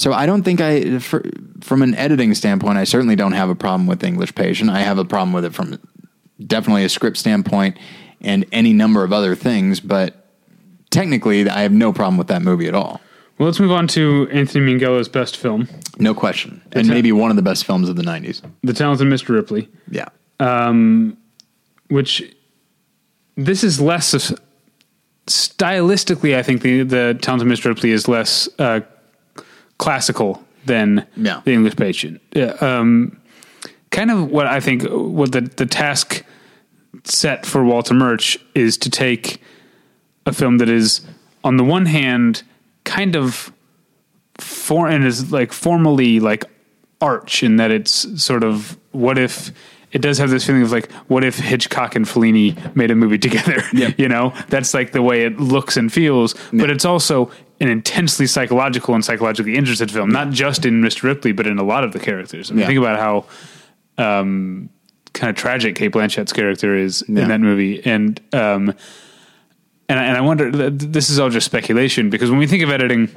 so 0.00 0.12
i 0.12 0.24
don't 0.26 0.42
think 0.42 0.60
i 0.60 0.98
for, 0.98 1.22
from 1.60 1.82
an 1.82 1.94
editing 1.94 2.34
standpoint 2.34 2.78
i 2.78 2.84
certainly 2.84 3.14
don't 3.16 3.32
have 3.32 3.48
a 3.50 3.54
problem 3.54 3.86
with 3.86 4.02
english 4.04 4.34
patient 4.34 4.70
i 4.70 4.80
have 4.80 4.98
a 4.98 5.04
problem 5.04 5.32
with 5.32 5.44
it 5.44 5.52
from 5.54 5.78
definitely 6.46 6.84
a 6.84 6.88
script 6.88 7.16
standpoint 7.18 7.76
and 8.20 8.44
any 8.52 8.72
number 8.72 9.04
of 9.04 9.12
other 9.12 9.34
things 9.34 9.80
but 9.80 10.26
technically 10.90 11.48
i 11.48 11.60
have 11.62 11.72
no 11.72 11.92
problem 11.92 12.16
with 12.16 12.28
that 12.28 12.42
movie 12.42 12.66
at 12.68 12.74
all 12.74 13.00
Well, 13.38 13.46
let's 13.48 13.60
move 13.60 13.72
on 13.72 13.86
to 13.88 14.28
Anthony 14.32 14.64
Minghella's 14.66 15.08
best 15.08 15.36
film, 15.36 15.68
no 15.98 16.14
question 16.14 16.60
and 16.72 16.88
a- 16.88 16.92
maybe 16.92 17.12
one 17.12 17.30
of 17.30 17.36
the 17.36 17.42
best 17.50 17.64
films 17.64 17.88
of 17.88 17.96
the 17.96 18.02
90s 18.02 18.42
The 18.62 18.72
Talented 18.72 19.06
Mr. 19.08 19.28
Ripley, 19.30 19.68
yeah 19.90 20.08
which 21.88 22.22
this 23.36 23.64
is 23.64 23.80
less 23.80 24.14
of, 24.14 24.38
stylistically. 25.26 26.36
I 26.36 26.42
think 26.42 26.62
the 26.62 26.82
the 26.82 27.18
Talented 27.20 27.48
Mr. 27.48 27.66
Ripley 27.66 27.90
is 27.90 28.08
less 28.08 28.48
uh, 28.58 28.80
classical 29.80 30.42
than 30.66 31.06
the 31.44 31.52
English 31.52 31.76
Patient. 31.76 32.20
Yeah, 32.34 32.52
um, 32.60 33.18
kind 33.90 34.10
of 34.10 34.30
what 34.30 34.46
I 34.46 34.60
think 34.60 34.82
what 34.90 35.32
the 35.32 35.40
the 35.40 35.66
task 35.66 36.22
set 37.04 37.46
for 37.46 37.64
Walter 37.64 37.94
Murch 37.94 38.38
is 38.54 38.76
to 38.78 38.90
take 38.90 39.40
a 40.26 40.32
film 40.32 40.58
that 40.58 40.68
is 40.68 41.00
on 41.42 41.56
the 41.56 41.64
one 41.64 41.86
hand 41.86 42.42
kind 42.84 43.16
of 43.16 43.52
for 44.38 44.86
and 44.88 45.04
is 45.04 45.32
like 45.32 45.52
formally 45.52 46.20
like 46.20 46.44
arch 47.00 47.42
in 47.42 47.56
that 47.56 47.70
it's 47.70 48.22
sort 48.22 48.44
of 48.44 48.76
what 48.92 49.16
if 49.18 49.50
it 49.92 50.02
does 50.02 50.18
have 50.18 50.30
this 50.30 50.44
feeling 50.46 50.62
of 50.62 50.70
like 50.72 50.90
what 51.08 51.24
if 51.24 51.38
Hitchcock 51.38 51.96
and 51.96 52.04
Fellini 52.06 52.54
made 52.76 52.90
a 52.90 52.94
movie 52.94 53.18
together 53.28 53.62
Yep. 53.72 53.98
you 53.98 54.08
know 54.08 54.32
that's 54.48 54.74
like 54.74 54.92
the 54.92 55.02
way 55.02 55.24
it 55.24 55.40
looks 55.40 55.76
and 55.78 55.90
feels 55.92 56.34
but 56.52 56.68
it's 56.70 56.84
also 56.84 57.30
an 57.60 57.68
intensely 57.68 58.26
psychological 58.26 58.94
and 58.94 59.04
psychologically 59.04 59.54
interested 59.56 59.90
film 59.90 60.08
not 60.10 60.30
just 60.30 60.64
in 60.64 60.80
Mr. 60.82 61.02
Ripley 61.04 61.32
but 61.32 61.46
in 61.46 61.58
a 61.58 61.62
lot 61.64 61.84
of 61.84 61.92
the 61.92 61.98
characters 62.00 62.50
I 62.50 62.54
mean 62.54 62.60
Yeah. 62.60 62.66
think 62.66 62.78
about 62.78 62.98
how 62.98 63.24
um, 64.04 64.70
kind 65.12 65.30
of 65.30 65.36
tragic 65.36 65.76
Cate 65.76 65.92
Blanchett's 65.92 66.32
character 66.32 66.74
is 66.76 67.04
Yeah. 67.08 67.22
in 67.22 67.28
that 67.28 67.40
movie 67.40 67.84
and 67.84 68.20
um, 68.32 68.74
and 69.88 69.98
I, 69.98 70.04
and 70.04 70.16
I 70.16 70.20
wonder 70.20 70.70
this 70.70 71.10
is 71.10 71.18
all 71.18 71.30
just 71.30 71.46
speculation 71.46 72.10
because 72.10 72.30
when 72.30 72.38
we 72.38 72.46
think 72.46 72.62
of 72.62 72.70
editing 72.70 73.08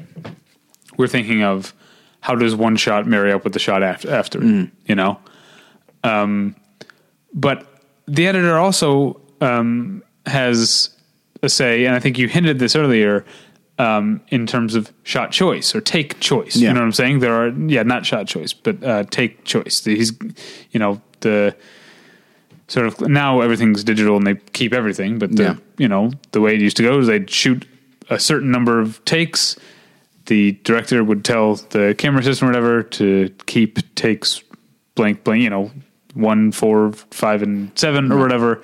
we're 0.97 1.07
thinking 1.07 1.43
of 1.43 1.73
how 2.21 2.35
does 2.35 2.55
one 2.55 2.75
shot 2.77 3.05
marry 3.07 3.31
up 3.31 3.43
with 3.43 3.51
the 3.53 3.59
shot 3.59 3.83
after, 3.83 4.09
after 4.13 4.39
it, 4.41 4.69
you 4.85 4.95
know? 4.95 5.19
Um, 6.05 6.55
but 7.33 7.67
the 8.07 8.27
editor 8.27 8.57
also 8.57 9.19
um, 9.41 10.01
has 10.25 10.89
a 11.41 11.49
say, 11.49 11.83
and 11.85 11.95
I 11.95 11.99
think 11.99 12.17
you 12.17 12.29
hinted 12.29 12.59
this 12.59 12.75
earlier 12.77 13.25
um, 13.79 14.21
in 14.29 14.45
terms 14.45 14.75
of 14.75 14.91
shot 15.03 15.31
choice 15.31 15.73
or 15.75 15.81
take 15.81 16.19
choice. 16.19 16.55
Yeah. 16.55 16.69
You 16.69 16.73
know 16.75 16.81
what 16.81 16.85
I'm 16.85 16.91
saying? 16.91 17.19
There 17.19 17.33
are, 17.33 17.49
yeah, 17.49 17.83
not 17.83 18.05
shot 18.05 18.27
choice, 18.27 18.53
but 18.53 18.83
uh, 18.83 19.03
take 19.09 19.43
choice. 19.45 19.83
He's, 19.83 20.11
you 20.71 20.79
know, 20.79 21.01
the 21.21 21.55
sort 22.67 22.87
of 22.87 23.01
now 23.01 23.41
everything's 23.41 23.83
digital 23.83 24.15
and 24.17 24.25
they 24.25 24.35
keep 24.53 24.73
everything, 24.73 25.19
but 25.19 25.35
the, 25.35 25.43
Yeah. 25.43 25.55
you 25.77 25.87
know, 25.87 26.11
the 26.31 26.41
way 26.41 26.55
it 26.55 26.61
used 26.61 26.77
to 26.77 26.83
go 26.83 26.99
is 26.99 27.07
they'd 27.07 27.29
shoot 27.29 27.65
a 28.09 28.19
certain 28.19 28.51
number 28.51 28.79
of 28.79 29.03
takes. 29.05 29.55
The 30.27 30.53
director 30.63 31.03
would 31.03 31.25
tell 31.25 31.55
the 31.55 31.95
camera 31.97 32.23
system 32.23 32.47
or 32.47 32.51
whatever 32.51 32.83
to 32.83 33.29
keep 33.45 33.95
takes 33.95 34.41
blank, 34.95 35.23
blank, 35.23 35.41
you 35.43 35.49
know, 35.49 35.71
one, 36.13 36.51
four, 36.51 36.93
five, 37.11 37.41
and 37.41 37.71
seven 37.77 38.11
or 38.11 38.19
whatever. 38.19 38.61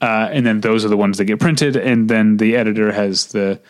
Uh, 0.00 0.28
and 0.32 0.46
then 0.46 0.60
those 0.60 0.84
are 0.84 0.88
the 0.88 0.96
ones 0.96 1.18
that 1.18 1.24
get 1.24 1.40
printed. 1.40 1.76
And 1.76 2.08
then 2.08 2.36
the 2.36 2.56
editor 2.56 2.92
has 2.92 3.26
the, 3.26 3.60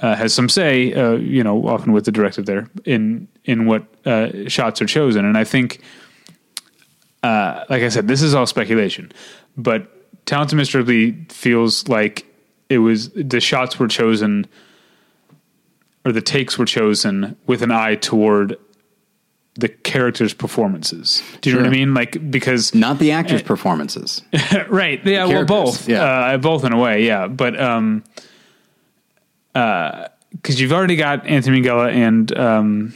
uh, 0.00 0.14
has 0.14 0.34
some 0.34 0.48
say, 0.48 0.92
uh, 0.92 1.12
you 1.12 1.42
know, 1.42 1.66
often 1.66 1.92
with 1.92 2.04
the 2.04 2.12
directive 2.12 2.46
there 2.46 2.68
in, 2.84 3.28
in 3.44 3.66
what, 3.66 3.84
uh, 4.04 4.48
shots 4.48 4.82
are 4.82 4.86
chosen. 4.86 5.24
And 5.24 5.38
I 5.38 5.44
think, 5.44 5.80
uh, 7.22 7.64
like 7.70 7.82
I 7.82 7.88
said, 7.88 8.08
this 8.08 8.22
is 8.22 8.34
all 8.34 8.46
speculation, 8.46 9.12
but 9.56 9.92
Talented 10.26 10.58
Mr. 10.58 10.76
Ripley 10.76 11.12
feels 11.28 11.88
like 11.88 12.26
it 12.68 12.78
was 12.78 13.10
the 13.10 13.40
shots 13.40 13.78
were 13.78 13.88
chosen 13.88 14.46
or 16.04 16.12
the 16.12 16.20
takes 16.20 16.58
were 16.58 16.64
chosen 16.64 17.36
with 17.46 17.62
an 17.62 17.70
eye 17.70 17.94
toward 17.96 18.56
the 19.54 19.68
characters' 19.68 20.34
performances. 20.34 21.22
Do 21.40 21.50
you 21.50 21.56
know 21.56 21.62
what 21.62 21.68
I 21.68 21.70
mean? 21.70 21.94
Like 21.94 22.30
because 22.30 22.74
not 22.74 22.98
the 22.98 23.12
actors 23.12 23.42
performances 23.42 24.22
right, 24.68 25.04
yeah, 25.04 25.24
well, 25.24 25.44
both, 25.44 25.88
yeah. 25.88 26.02
uh, 26.02 26.38
both 26.38 26.64
in 26.64 26.72
a 26.72 26.78
way, 26.78 27.04
yeah, 27.04 27.26
but 27.26 27.58
um, 27.58 28.04
uh, 29.56 30.08
because 30.32 30.60
you've 30.60 30.72
already 30.72 30.96
got 30.96 31.26
Anthony 31.26 31.60
Minghella 31.62 31.92
and 31.92 32.36
um, 32.36 32.94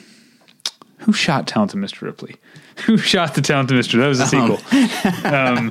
who 0.99 1.13
shot 1.13 1.47
Talented 1.47 1.81
Mr. 1.81 2.03
Ripley? 2.03 2.37
Who 2.87 2.97
shot 2.97 3.35
the 3.35 3.43
Talented 3.43 3.77
Mr. 3.79 3.99
That 3.99 4.07
was 4.09 4.19
the 4.21 4.25
sequel. 4.27 4.57
um, 5.31 5.69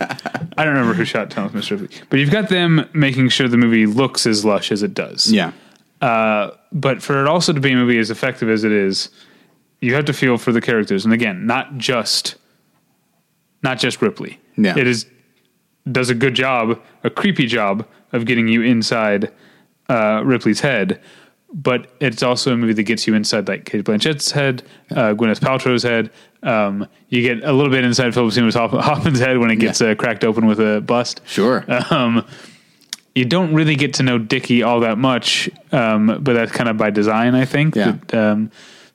I 0.57 0.63
don't 0.63 0.73
remember 0.75 0.93
who 0.93 1.05
shot 1.05 1.31
Talented 1.31 1.59
Mr. 1.59 1.71
Ripley, 1.71 1.97
but 2.11 2.19
you've 2.19 2.29
got 2.29 2.49
them 2.49 2.87
making 2.93 3.29
sure 3.29 3.47
the 3.47 3.57
movie 3.57 3.87
looks 3.87 4.27
as 4.27 4.45
lush 4.45 4.71
as 4.71 4.83
it 4.83 4.93
does. 4.93 5.31
yeah 5.31 5.51
Uh, 6.01 6.51
but 6.71 7.01
for 7.01 7.19
it 7.19 7.27
also 7.27 7.51
to 7.51 7.59
be 7.59 7.71
a 7.71 7.75
movie 7.75 7.97
as 7.97 8.11
effective 8.11 8.47
as 8.47 8.63
it 8.63 8.71
is, 8.71 9.09
you 9.81 9.95
have 9.95 10.05
to 10.05 10.13
feel 10.13 10.37
for 10.37 10.51
the 10.51 10.61
characters, 10.61 11.03
and 11.03 11.11
again, 11.11 11.47
not 11.47 11.77
just 11.77 12.35
not 13.63 13.79
just 13.79 14.03
Ripley. 14.03 14.39
Yeah. 14.55 14.77
it 14.77 14.85
is 14.85 15.07
does 15.91 16.11
a 16.11 16.15
good 16.15 16.35
job, 16.35 16.79
a 17.03 17.09
creepy 17.09 17.47
job 17.47 17.87
of 18.11 18.25
getting 18.25 18.47
you 18.47 18.61
inside 18.61 19.31
uh, 19.89 20.21
Ripley's 20.23 20.61
head. 20.61 21.01
But 21.51 21.91
it's 21.99 22.21
also 22.21 22.53
a 22.53 22.57
movie 22.57 22.73
that 22.73 22.83
gets 22.83 23.07
you 23.07 23.15
inside 23.15 23.47
like 23.47 23.65
Cate 23.65 23.83
Blanchett's 23.83 24.31
head, 24.31 24.61
uh, 24.91 25.15
Gwyneth 25.15 25.39
Paltrow's 25.39 25.81
head. 25.81 26.11
Um, 26.43 26.87
you 27.09 27.23
get 27.23 27.43
a 27.43 27.51
little 27.51 27.71
bit 27.71 27.83
inside 27.83 28.13
Philip 28.13 28.31
Seymour 28.33 28.51
Hoffman's 28.51 29.19
head 29.19 29.39
when 29.39 29.49
it 29.49 29.55
gets 29.55 29.81
uh, 29.81 29.95
cracked 29.95 30.23
open 30.23 30.45
with 30.45 30.59
a 30.59 30.79
bust. 30.81 31.21
Sure. 31.25 31.65
Um, 31.89 32.23
you 33.15 33.25
don't 33.25 33.53
really 33.55 33.75
get 33.75 33.95
to 33.95 34.03
know 34.03 34.19
Dickie 34.19 34.61
all 34.61 34.79
that 34.81 34.99
much, 34.99 35.49
um, 35.71 36.19
but 36.21 36.33
that's 36.33 36.51
kind 36.51 36.69
of 36.69 36.77
by 36.77 36.91
design, 36.91 37.33
I 37.33 37.45
think. 37.45 37.75
Yeah. 37.75 37.97
That, 38.07 38.13
um, 38.13 38.51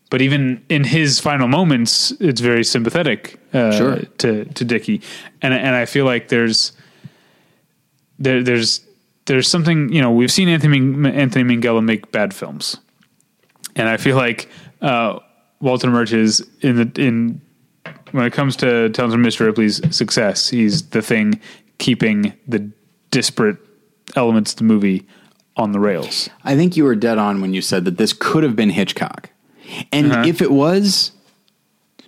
but 0.09 0.23
even 0.23 0.65
in 0.69 0.85
his 0.85 1.19
final 1.19 1.49
moments, 1.49 2.13
it's 2.21 2.41
very 2.41 2.63
sympathetic 2.63 3.41
uh, 3.53 3.73
Sure. 3.73 3.97
to 4.19 4.45
to 4.45 4.65
Dickie, 4.65 5.03
and 5.43 5.53
and 5.53 5.75
I 5.75 5.87
feel 5.87 6.05
like 6.05 6.29
there's 6.29 6.71
there 8.21 8.43
there's 8.45 8.84
there's 9.27 9.49
something 9.49 9.93
you 9.93 10.01
know 10.03 10.11
we've 10.11 10.33
seen 10.33 10.49
Anthony 10.49 10.79
Anthony 11.11 11.45
Minghella 11.57 11.83
make 11.85 12.11
bad 12.13 12.35
films, 12.35 12.79
and 13.77 13.89
I 13.89 13.97
feel 13.97 14.17
like 14.17 14.49
uh, 14.81 15.19
Walter 15.61 15.91
Murch 15.91 16.13
is 16.13 16.47
in 16.61 16.77
the 16.77 17.03
in 17.03 17.41
when 18.13 18.25
it 18.27 18.33
comes 18.33 18.57
to 18.57 18.89
Talented 18.91 19.21
Mr. 19.21 19.41
Ripley's 19.47 19.81
success, 19.95 20.49
he's 20.49 20.91
the 20.91 21.03
thing 21.03 21.41
keeping 21.79 22.33
the 22.47 22.71
disparate 23.11 23.57
elements 24.15 24.53
of 24.53 24.59
the 24.59 24.65
movie 24.65 25.07
on 25.57 25.73
the 25.73 25.81
rails. 25.81 26.29
I 26.45 26.55
think 26.57 26.77
you 26.77 26.85
were 26.85 26.95
dead 26.95 27.19
on 27.19 27.41
when 27.41 27.55
you 27.55 27.61
said 27.63 27.85
that 27.87 27.97
this 27.99 28.13
could 28.13 28.43
have 28.45 28.55
been 28.57 28.71
Hitchcock. 28.71 29.31
And 29.93 30.13
Uh-huh. 30.13 30.25
if 30.27 30.41
it 30.43 30.51
was, 30.53 31.13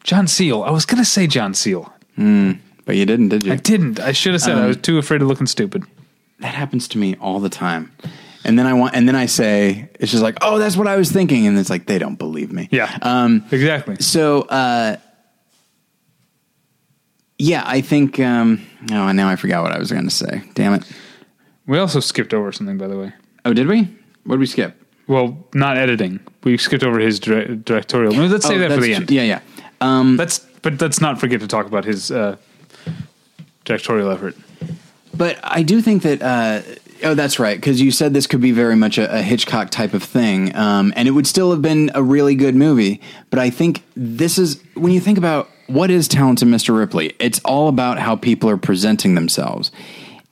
John 0.04 0.26
Seale. 0.28 0.62
I 0.62 0.70
was 0.70 0.84
going 0.86 0.98
to 1.02 1.04
say 1.08 1.26
John 1.26 1.54
Seale. 1.54 1.92
but 2.16 2.96
you 2.96 3.04
didn't, 3.06 3.28
did 3.30 3.44
you? 3.44 3.52
I 3.52 3.56
didn't. 3.56 3.98
I 3.98 4.12
should 4.12 4.32
have 4.32 4.42
said. 4.42 4.56
I 4.56 4.66
was 4.66 4.76
too 4.76 4.98
afraid 4.98 5.22
of 5.22 5.28
looking 5.28 5.46
stupid. 5.46 5.84
That 6.40 6.54
happens 6.54 6.88
to 6.88 6.98
me 6.98 7.16
all 7.16 7.40
the 7.40 7.48
time. 7.48 7.92
And 8.44 8.56
then 8.58 8.66
I 8.66 8.74
want, 8.74 8.94
and 8.94 9.08
then 9.08 9.16
I 9.16 9.26
say, 9.26 9.88
it's 9.98 10.12
just 10.12 10.22
like, 10.22 10.38
oh, 10.40 10.58
that's 10.58 10.76
what 10.76 10.86
I 10.86 10.96
was 10.96 11.10
thinking. 11.10 11.46
And 11.46 11.58
it's 11.58 11.68
like, 11.70 11.86
they 11.86 11.98
don't 11.98 12.14
believe 12.16 12.52
me. 12.52 12.68
Yeah. 12.70 12.96
Um, 13.02 13.44
exactly. 13.50 13.96
so, 13.98 14.42
uh, 14.42 14.96
yeah, 17.38 17.62
I 17.66 17.80
think, 17.80 18.20
um, 18.20 18.64
oh, 18.92 19.12
now 19.12 19.28
I 19.28 19.36
forgot 19.36 19.62
what 19.62 19.72
I 19.72 19.78
was 19.78 19.90
going 19.90 20.04
to 20.04 20.14
say. 20.14 20.42
Damn 20.54 20.74
it. 20.74 20.84
We 21.66 21.78
also 21.78 22.00
skipped 22.00 22.32
over 22.32 22.52
something, 22.52 22.78
by 22.78 22.86
the 22.86 22.96
way. 22.96 23.12
Oh, 23.44 23.52
did 23.52 23.66
we? 23.66 23.82
What 24.24 24.36
did 24.36 24.40
we 24.40 24.46
skip? 24.46 24.80
Well, 25.08 25.44
not 25.54 25.76
editing. 25.76 26.20
We 26.44 26.56
skipped 26.56 26.84
over 26.84 26.98
his 26.98 27.20
dire- 27.20 27.54
directorial. 27.56 28.12
Let's 28.14 28.46
say 28.46 28.54
Oh, 28.56 28.58
that 28.58 28.72
for 28.72 28.80
the 28.80 28.94
end. 28.94 29.10
Yeah, 29.10 29.22
yeah. 29.22 29.40
Um, 29.80 30.16
Let's, 30.16 30.38
but 30.62 30.80
let's 30.80 31.00
not 31.00 31.20
forget 31.20 31.40
to 31.40 31.46
talk 31.48 31.66
about 31.66 31.84
his 31.84 32.10
uh, 32.10 32.36
directorial 33.64 34.10
effort. 34.10 34.34
But 35.16 35.38
I 35.42 35.62
do 35.62 35.80
think 35.80 36.02
that. 36.02 36.22
Uh, 36.22 36.62
oh, 37.02 37.14
that's 37.14 37.38
right. 37.38 37.56
Because 37.56 37.80
you 37.80 37.90
said 37.90 38.12
this 38.12 38.26
could 38.26 38.40
be 38.40 38.52
very 38.52 38.76
much 38.76 38.98
a, 38.98 39.18
a 39.18 39.22
Hitchcock 39.22 39.70
type 39.70 39.94
of 39.94 40.02
thing, 40.02 40.54
um, 40.56 40.92
and 40.96 41.08
it 41.08 41.12
would 41.12 41.26
still 41.26 41.50
have 41.50 41.62
been 41.62 41.90
a 41.94 42.02
really 42.02 42.34
good 42.34 42.54
movie. 42.54 43.00
But 43.30 43.38
I 43.38 43.50
think 43.50 43.82
this 43.94 44.38
is 44.38 44.62
when 44.74 44.92
you 44.92 45.00
think 45.00 45.18
about 45.18 45.48
what 45.66 45.90
is 45.90 46.08
Talented 46.08 46.48
Mr. 46.48 46.76
Ripley. 46.76 47.14
It's 47.18 47.40
all 47.44 47.68
about 47.68 47.98
how 47.98 48.16
people 48.16 48.48
are 48.50 48.56
presenting 48.56 49.14
themselves, 49.14 49.70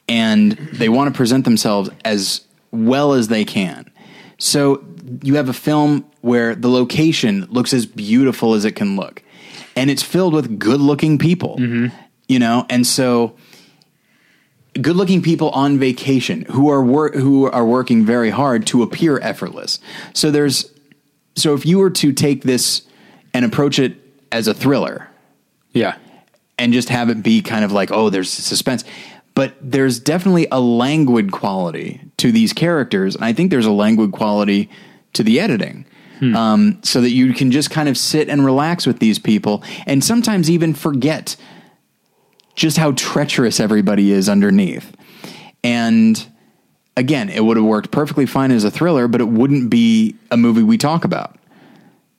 and 0.08 0.52
they 0.72 0.88
want 0.88 1.12
to 1.12 1.16
present 1.16 1.44
themselves 1.44 1.90
as 2.04 2.42
well 2.70 3.12
as 3.12 3.28
they 3.28 3.44
can. 3.44 3.90
So 4.38 4.84
you 5.22 5.36
have 5.36 5.48
a 5.48 5.54
film 5.54 6.04
where 6.22 6.54
the 6.54 6.68
location 6.68 7.46
looks 7.50 7.72
as 7.74 7.86
beautiful 7.86 8.54
as 8.54 8.64
it 8.64 8.72
can 8.72 8.96
look, 8.96 9.22
and 9.76 9.90
it's 9.90 10.02
filled 10.02 10.34
with 10.34 10.58
good-looking 10.58 11.18
people. 11.18 11.56
You 12.26 12.38
know, 12.38 12.64
and 12.70 12.86
so 12.86 13.36
good-looking 14.80 15.22
people 15.22 15.50
on 15.50 15.78
vacation 15.78 16.42
who 16.50 16.68
are 16.70 16.82
wor- 16.82 17.12
who 17.12 17.50
are 17.50 17.64
working 17.64 18.04
very 18.04 18.30
hard 18.30 18.66
to 18.68 18.82
appear 18.82 19.18
effortless. 19.20 19.78
So 20.12 20.30
there's 20.30 20.70
so 21.36 21.54
if 21.54 21.66
you 21.66 21.78
were 21.78 21.90
to 21.90 22.12
take 22.12 22.42
this 22.42 22.82
and 23.32 23.44
approach 23.44 23.78
it 23.78 23.96
as 24.30 24.46
a 24.48 24.54
thriller 24.54 25.08
Yeah. 25.72 25.96
and 26.58 26.72
just 26.72 26.88
have 26.88 27.08
it 27.10 27.22
be 27.22 27.42
kind 27.42 27.64
of 27.64 27.72
like 27.72 27.90
oh 27.92 28.10
there's 28.10 28.30
suspense 28.30 28.84
but 29.34 29.54
there's 29.60 29.98
definitely 29.98 30.46
a 30.52 30.60
languid 30.60 31.32
quality 31.32 32.00
to 32.18 32.30
these 32.30 32.52
characters 32.52 33.16
and 33.16 33.24
I 33.24 33.32
think 33.32 33.50
there's 33.50 33.66
a 33.66 33.72
languid 33.72 34.12
quality 34.12 34.70
to 35.14 35.22
the 35.22 35.40
editing. 35.40 35.86
Um, 36.22 36.78
so 36.82 37.02
that 37.02 37.10
you 37.10 37.34
can 37.34 37.50
just 37.50 37.70
kind 37.70 37.86
of 37.86 37.98
sit 37.98 38.30
and 38.30 38.46
relax 38.46 38.86
with 38.86 38.98
these 38.98 39.18
people 39.18 39.62
and 39.86 40.02
sometimes 40.02 40.48
even 40.48 40.72
forget 40.72 41.36
just 42.54 42.76
how 42.76 42.92
treacherous 42.92 43.60
everybody 43.60 44.12
is 44.12 44.28
underneath. 44.28 44.94
And 45.62 46.24
again, 46.96 47.28
it 47.30 47.44
would 47.44 47.56
have 47.56 47.66
worked 47.66 47.90
perfectly 47.90 48.26
fine 48.26 48.50
as 48.52 48.64
a 48.64 48.70
thriller, 48.70 49.08
but 49.08 49.20
it 49.20 49.28
wouldn't 49.28 49.70
be 49.70 50.14
a 50.30 50.36
movie 50.36 50.62
we 50.62 50.78
talk 50.78 51.04
about 51.04 51.36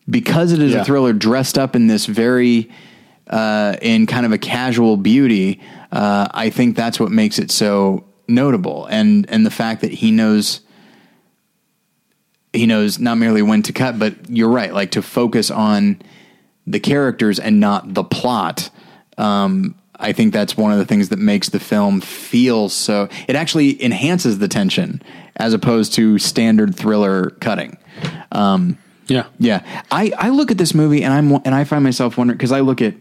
because 0.09 0.51
it 0.51 0.61
is 0.61 0.73
Yeah. 0.73 0.81
a 0.81 0.85
thriller 0.85 1.13
dressed 1.13 1.57
up 1.57 1.75
in 1.75 1.87
this 1.87 2.05
very 2.05 2.69
uh, 3.27 3.75
in 3.81 4.05
kind 4.05 4.23
of 4.25 4.31
a 4.31 4.37
casual 4.37 4.97
beauty. 4.97 5.59
Uh, 5.91 6.27
I 6.31 6.51
think 6.51 6.75
that's 6.75 6.99
what 6.99 7.11
makes 7.11 7.39
it 7.39 7.49
so 7.49 8.03
notable, 8.27 8.85
and 8.85 9.25
and 9.29 9.43
the 9.45 9.49
fact 9.51 9.81
that 9.81 9.91
he 9.91 10.11
knows 10.11 10.61
he 12.53 12.65
knows 12.67 12.99
not 12.99 13.17
merely 13.17 13.41
when 13.41 13.61
to 13.63 13.73
cut, 13.73 13.97
but 13.99 14.29
you're 14.29 14.49
right, 14.49 14.73
like 14.73 14.91
to 14.91 15.01
focus 15.01 15.51
on 15.51 16.01
the 16.67 16.79
characters 16.79 17.39
and 17.39 17.59
not 17.59 17.93
the 17.93 18.03
plot. 18.03 18.69
Um, 19.17 19.75
I 19.99 20.11
think 20.13 20.33
that's 20.33 20.57
one 20.57 20.71
of 20.71 20.77
the 20.77 20.85
things 20.85 21.09
that 21.09 21.19
makes 21.19 21.49
the 21.49 21.59
film 21.59 22.01
feel 22.01 22.69
so. 22.69 23.07
It 23.27 23.35
actually 23.35 23.81
enhances 23.83 24.39
the 24.39 24.47
tension 24.47 25.01
as 25.37 25.53
opposed 25.53 25.93
to 25.93 26.17
standard 26.19 26.75
thriller 26.75 27.29
cutting. 27.41 27.77
Um, 28.31 28.77
Yeah. 29.07 29.27
yeah, 29.39 29.61
I, 29.91 30.11
I 30.17 30.29
look 30.29 30.51
at 30.51 30.57
this 30.57 30.73
movie 30.73 31.03
and 31.03 31.13
I'm 31.13 31.31
and 31.45 31.53
I 31.55 31.63
find 31.63 31.83
myself 31.83 32.17
wondering 32.17 32.37
because 32.37 32.51
I 32.51 32.59
look 32.61 32.81
at 32.81 32.95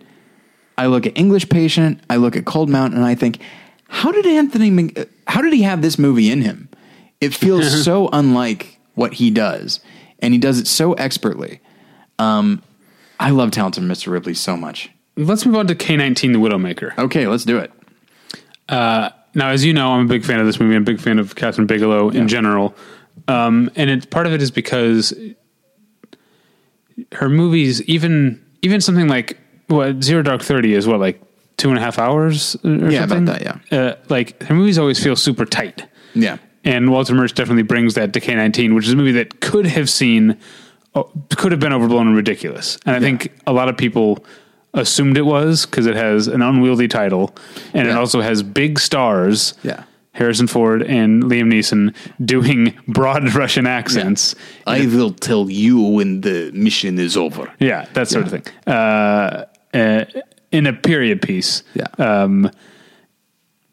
I 0.76 0.86
look 0.86 1.06
at 1.06 1.16
English 1.16 1.48
Patient, 1.48 2.00
I 2.10 2.16
look 2.16 2.36
at 2.36 2.44
Cold 2.44 2.68
Mountain, 2.68 2.98
and 2.98 3.06
I 3.06 3.14
think, 3.14 3.38
how 3.88 4.10
did 4.12 4.26
Anthony? 4.26 4.92
How 5.26 5.40
did 5.40 5.52
he 5.52 5.62
have 5.62 5.82
this 5.82 5.98
movie 5.98 6.30
in 6.30 6.42
him? 6.42 6.68
It 7.20 7.34
feels 7.34 7.84
so 7.84 8.08
unlike 8.12 8.78
what 8.94 9.14
he 9.14 9.30
does, 9.30 9.80
and 10.20 10.34
he 10.34 10.38
does 10.38 10.58
it 10.58 10.66
so 10.66 10.92
expertly. 10.94 11.60
Um, 12.18 12.62
I 13.18 13.30
love 13.30 13.50
Talented 13.52 13.84
Mr. 13.84 14.08
Ripley 14.12 14.34
so 14.34 14.56
much. 14.56 14.90
Let's 15.16 15.46
move 15.46 15.56
on 15.56 15.66
to 15.68 15.74
K19, 15.74 16.32
The 16.32 16.38
Widowmaker. 16.38 16.96
Okay, 16.98 17.26
let's 17.26 17.44
do 17.44 17.58
it. 17.58 17.72
Now, 18.68 19.48
as 19.48 19.64
you 19.64 19.72
know, 19.72 19.92
I'm 19.92 20.04
a 20.06 20.08
big 20.08 20.24
fan 20.24 20.38
of 20.40 20.46
this 20.46 20.60
movie. 20.60 20.76
I'm 20.76 20.82
a 20.82 20.84
big 20.84 21.00
fan 21.00 21.18
of 21.18 21.34
Kathryn 21.34 21.66
Bigelow 21.66 22.10
in 22.10 22.28
general. 22.28 22.74
Um, 23.28 23.70
and 23.74 23.90
it, 23.90 24.10
part 24.10 24.26
of 24.26 24.32
it 24.32 24.42
is 24.42 24.50
because 24.50 25.12
her 27.12 27.28
movies, 27.28 27.82
even 27.82 28.44
even 28.62 28.80
something 28.80 29.08
like 29.08 29.38
what 29.68 30.02
Zero 30.02 30.22
Dark 30.22 30.42
Thirty 30.42 30.74
is 30.74 30.86
what 30.86 31.00
like 31.00 31.20
two 31.56 31.68
and 31.68 31.78
a 31.78 31.80
half 31.80 31.98
hours 31.98 32.56
or 32.64 32.90
Yeah, 32.90 33.04
about 33.04 33.24
that, 33.26 33.42
yeah. 33.42 33.78
Uh, 33.78 33.96
like 34.08 34.42
her 34.44 34.54
movies 34.54 34.78
always 34.78 35.02
feel 35.02 35.16
super 35.16 35.44
tight. 35.44 35.86
Yeah, 36.14 36.38
And 36.62 36.92
Walter 36.92 37.14
Murch 37.14 37.34
definitely 37.34 37.64
brings 37.64 37.94
that 37.94 38.12
to 38.12 38.20
K19, 38.20 38.74
which 38.76 38.86
is 38.86 38.92
a 38.92 38.96
movie 38.96 39.12
that 39.12 39.40
could 39.40 39.66
have 39.66 39.90
seen, 39.90 40.38
oh, 40.94 41.10
could 41.36 41.50
have 41.50 41.60
been 41.60 41.72
overblown 41.72 42.06
and 42.06 42.16
ridiculous. 42.16 42.78
And 42.86 42.94
I 42.94 43.00
think 43.00 43.32
a 43.48 43.52
lot 43.52 43.68
of 43.68 43.76
people 43.76 44.24
assumed 44.74 45.16
it 45.16 45.22
was 45.22 45.64
because 45.66 45.86
it 45.86 45.96
has 45.96 46.26
an 46.28 46.42
unwieldy 46.42 46.88
title 46.88 47.34
and 47.72 47.88
it 47.88 47.96
also 47.96 48.20
has 48.20 48.42
big 48.42 48.78
stars. 48.78 49.54
Yeah. 49.62 49.84
Harrison 50.12 50.46
Ford 50.46 50.82
and 50.82 51.24
Liam 51.24 51.52
Neeson 51.52 51.92
doing 52.24 52.72
broad 52.88 53.34
Russian 53.34 53.66
accents. 53.66 54.36
I 54.66 54.86
will 54.86 55.10
tell 55.12 55.50
you 55.50 55.80
when 55.80 56.20
the 56.20 56.52
mission 56.54 56.98
is 57.00 57.16
over. 57.16 57.52
Yeah, 57.58 57.86
that 57.94 58.08
sort 58.08 58.26
of 58.26 58.30
thing. 58.30 58.44
Uh, 58.64 59.46
uh, 59.74 60.04
in 60.52 60.68
a 60.68 60.72
period 60.72 61.20
piece. 61.20 61.64
Yeah. 61.74 61.88
Um, 61.98 62.48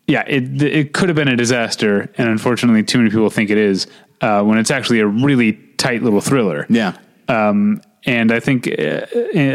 yeah, 0.08 0.24
it 0.28 0.62
it 0.64 0.94
could 0.94 1.10
have 1.10 1.16
been 1.16 1.28
a 1.28 1.36
disaster, 1.38 2.12
and 2.18 2.28
unfortunately, 2.28 2.82
too 2.84 2.98
many 2.98 3.12
people 3.12 3.30
think 3.30 3.52
it 3.52 3.58
is. 3.60 3.86
Uh, 4.20 4.42
when 4.44 4.58
it's 4.58 4.72
actually 4.72 5.00
a 5.00 5.06
really 5.08 5.54
tight 5.78 6.02
little 6.04 6.22
thriller. 6.22 6.66
Yeah, 6.70 6.98
Um, 7.28 7.82
and 8.06 8.32
I 8.32 8.40
think 8.40 8.68
uh, 8.68 9.06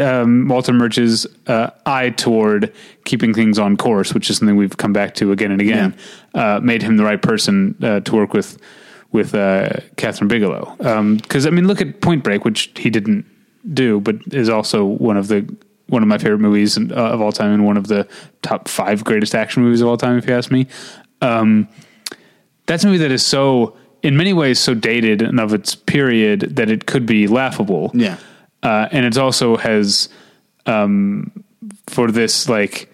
um, 0.03 0.47
Walter 0.47 0.71
Murch's 0.73 1.27
uh, 1.47 1.71
eye 1.85 2.11
toward 2.11 2.73
keeping 3.03 3.33
things 3.33 3.59
on 3.59 3.75
course, 3.75 4.13
which 4.13 4.29
is 4.29 4.37
something 4.37 4.55
we've 4.55 4.77
come 4.77 4.93
back 4.93 5.15
to 5.15 5.31
again 5.31 5.51
and 5.51 5.61
again, 5.61 5.97
uh, 6.33 6.59
made 6.63 6.81
him 6.81 6.97
the 6.97 7.03
right 7.03 7.21
person 7.21 7.75
uh, 7.83 7.99
to 8.01 8.15
work 8.15 8.33
with 8.33 8.57
with 9.11 9.33
uh, 9.35 9.69
Kathryn 9.95 10.27
Bigelow. 10.27 10.75
Because 11.17 11.45
I 11.45 11.49
mean, 11.49 11.67
look 11.67 11.81
at 11.81 12.01
Point 12.01 12.23
Break, 12.23 12.45
which 12.45 12.71
he 12.75 12.89
didn't 12.89 13.25
do, 13.73 13.99
but 13.99 14.15
is 14.31 14.49
also 14.49 14.85
one 14.85 15.17
of 15.17 15.27
the 15.27 15.53
one 15.87 16.01
of 16.01 16.07
my 16.07 16.17
favorite 16.17 16.39
movies 16.39 16.77
uh, 16.77 16.93
of 16.93 17.21
all 17.21 17.31
time, 17.31 17.51
and 17.51 17.65
one 17.65 17.77
of 17.77 17.87
the 17.87 18.07
top 18.41 18.67
five 18.67 19.03
greatest 19.03 19.35
action 19.35 19.63
movies 19.63 19.81
of 19.81 19.87
all 19.87 19.97
time, 19.97 20.17
if 20.17 20.27
you 20.27 20.33
ask 20.33 20.51
me. 20.51 20.67
Um, 21.21 21.67
that's 22.65 22.83
a 22.83 22.87
movie 22.87 22.99
that 22.99 23.11
is 23.11 23.25
so, 23.25 23.77
in 24.03 24.17
many 24.17 24.33
ways, 24.33 24.59
so 24.59 24.73
dated 24.73 25.21
and 25.21 25.39
of 25.39 25.53
its 25.53 25.75
period 25.75 26.57
that 26.57 26.69
it 26.69 26.85
could 26.85 27.05
be 27.05 27.27
laughable. 27.27 27.91
yeah, 27.93 28.17
uh, 28.67 28.89
and 28.91 29.05
it 29.05 29.17
also 29.17 29.55
has 29.55 30.09
um, 30.65 31.31
for 31.87 32.11
this 32.11 32.49
like 32.49 32.91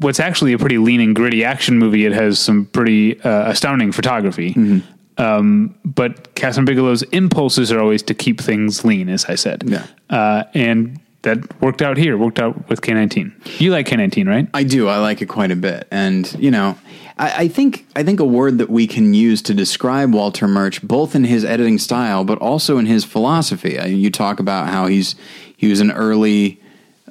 what's 0.00 0.20
actually 0.20 0.52
a 0.52 0.58
pretty 0.58 0.76
lean 0.76 1.00
and 1.00 1.16
gritty 1.16 1.42
action 1.42 1.78
movie. 1.78 2.04
It 2.04 2.12
has 2.12 2.38
some 2.38 2.66
pretty 2.66 3.18
uh, 3.22 3.50
astounding 3.50 3.92
photography. 3.92 4.82
Um, 5.16 5.74
but 5.86 6.34
Kathryn 6.34 6.66
Bigelow's 6.66 7.02
impulses 7.04 7.72
are 7.72 7.80
always 7.80 8.02
to 8.04 8.14
keep 8.14 8.42
things 8.42 8.84
lean, 8.84 9.08
as 9.08 9.24
I 9.24 9.36
said. 9.36 9.64
Yeah. 9.66 9.86
Uh, 10.10 10.44
and 10.52 11.00
that 11.22 11.38
worked 11.62 11.80
out 11.80 11.96
here, 11.96 12.18
worked 12.18 12.38
out 12.38 12.68
with 12.68 12.82
K19. 12.82 13.58
You 13.58 13.70
like 13.70 13.86
K19, 13.86 14.28
right? 14.28 14.48
I 14.52 14.64
do. 14.64 14.88
I 14.88 14.98
like 14.98 15.22
it 15.22 15.26
quite 15.26 15.50
a 15.50 15.56
bit, 15.56 15.88
and 15.90 16.30
you 16.34 16.50
know, 16.50 16.76
I, 17.18 17.44
I 17.44 17.48
think 17.48 17.86
I 17.96 18.02
think 18.02 18.20
a 18.20 18.24
word 18.24 18.58
that 18.58 18.70
we 18.70 18.86
can 18.86 19.14
use 19.14 19.42
to 19.42 19.54
describe 19.54 20.14
Walter 20.14 20.46
Murch, 20.46 20.82
both 20.82 21.14
in 21.14 21.24
his 21.24 21.44
editing 21.44 21.78
style, 21.78 22.24
but 22.24 22.38
also 22.38 22.78
in 22.78 22.86
his 22.86 23.04
philosophy. 23.04 23.78
I, 23.78 23.86
you 23.86 24.10
talk 24.10 24.40
about 24.40 24.68
how 24.68 24.86
he's 24.86 25.14
he 25.56 25.68
was 25.68 25.80
an 25.80 25.90
early 25.90 26.60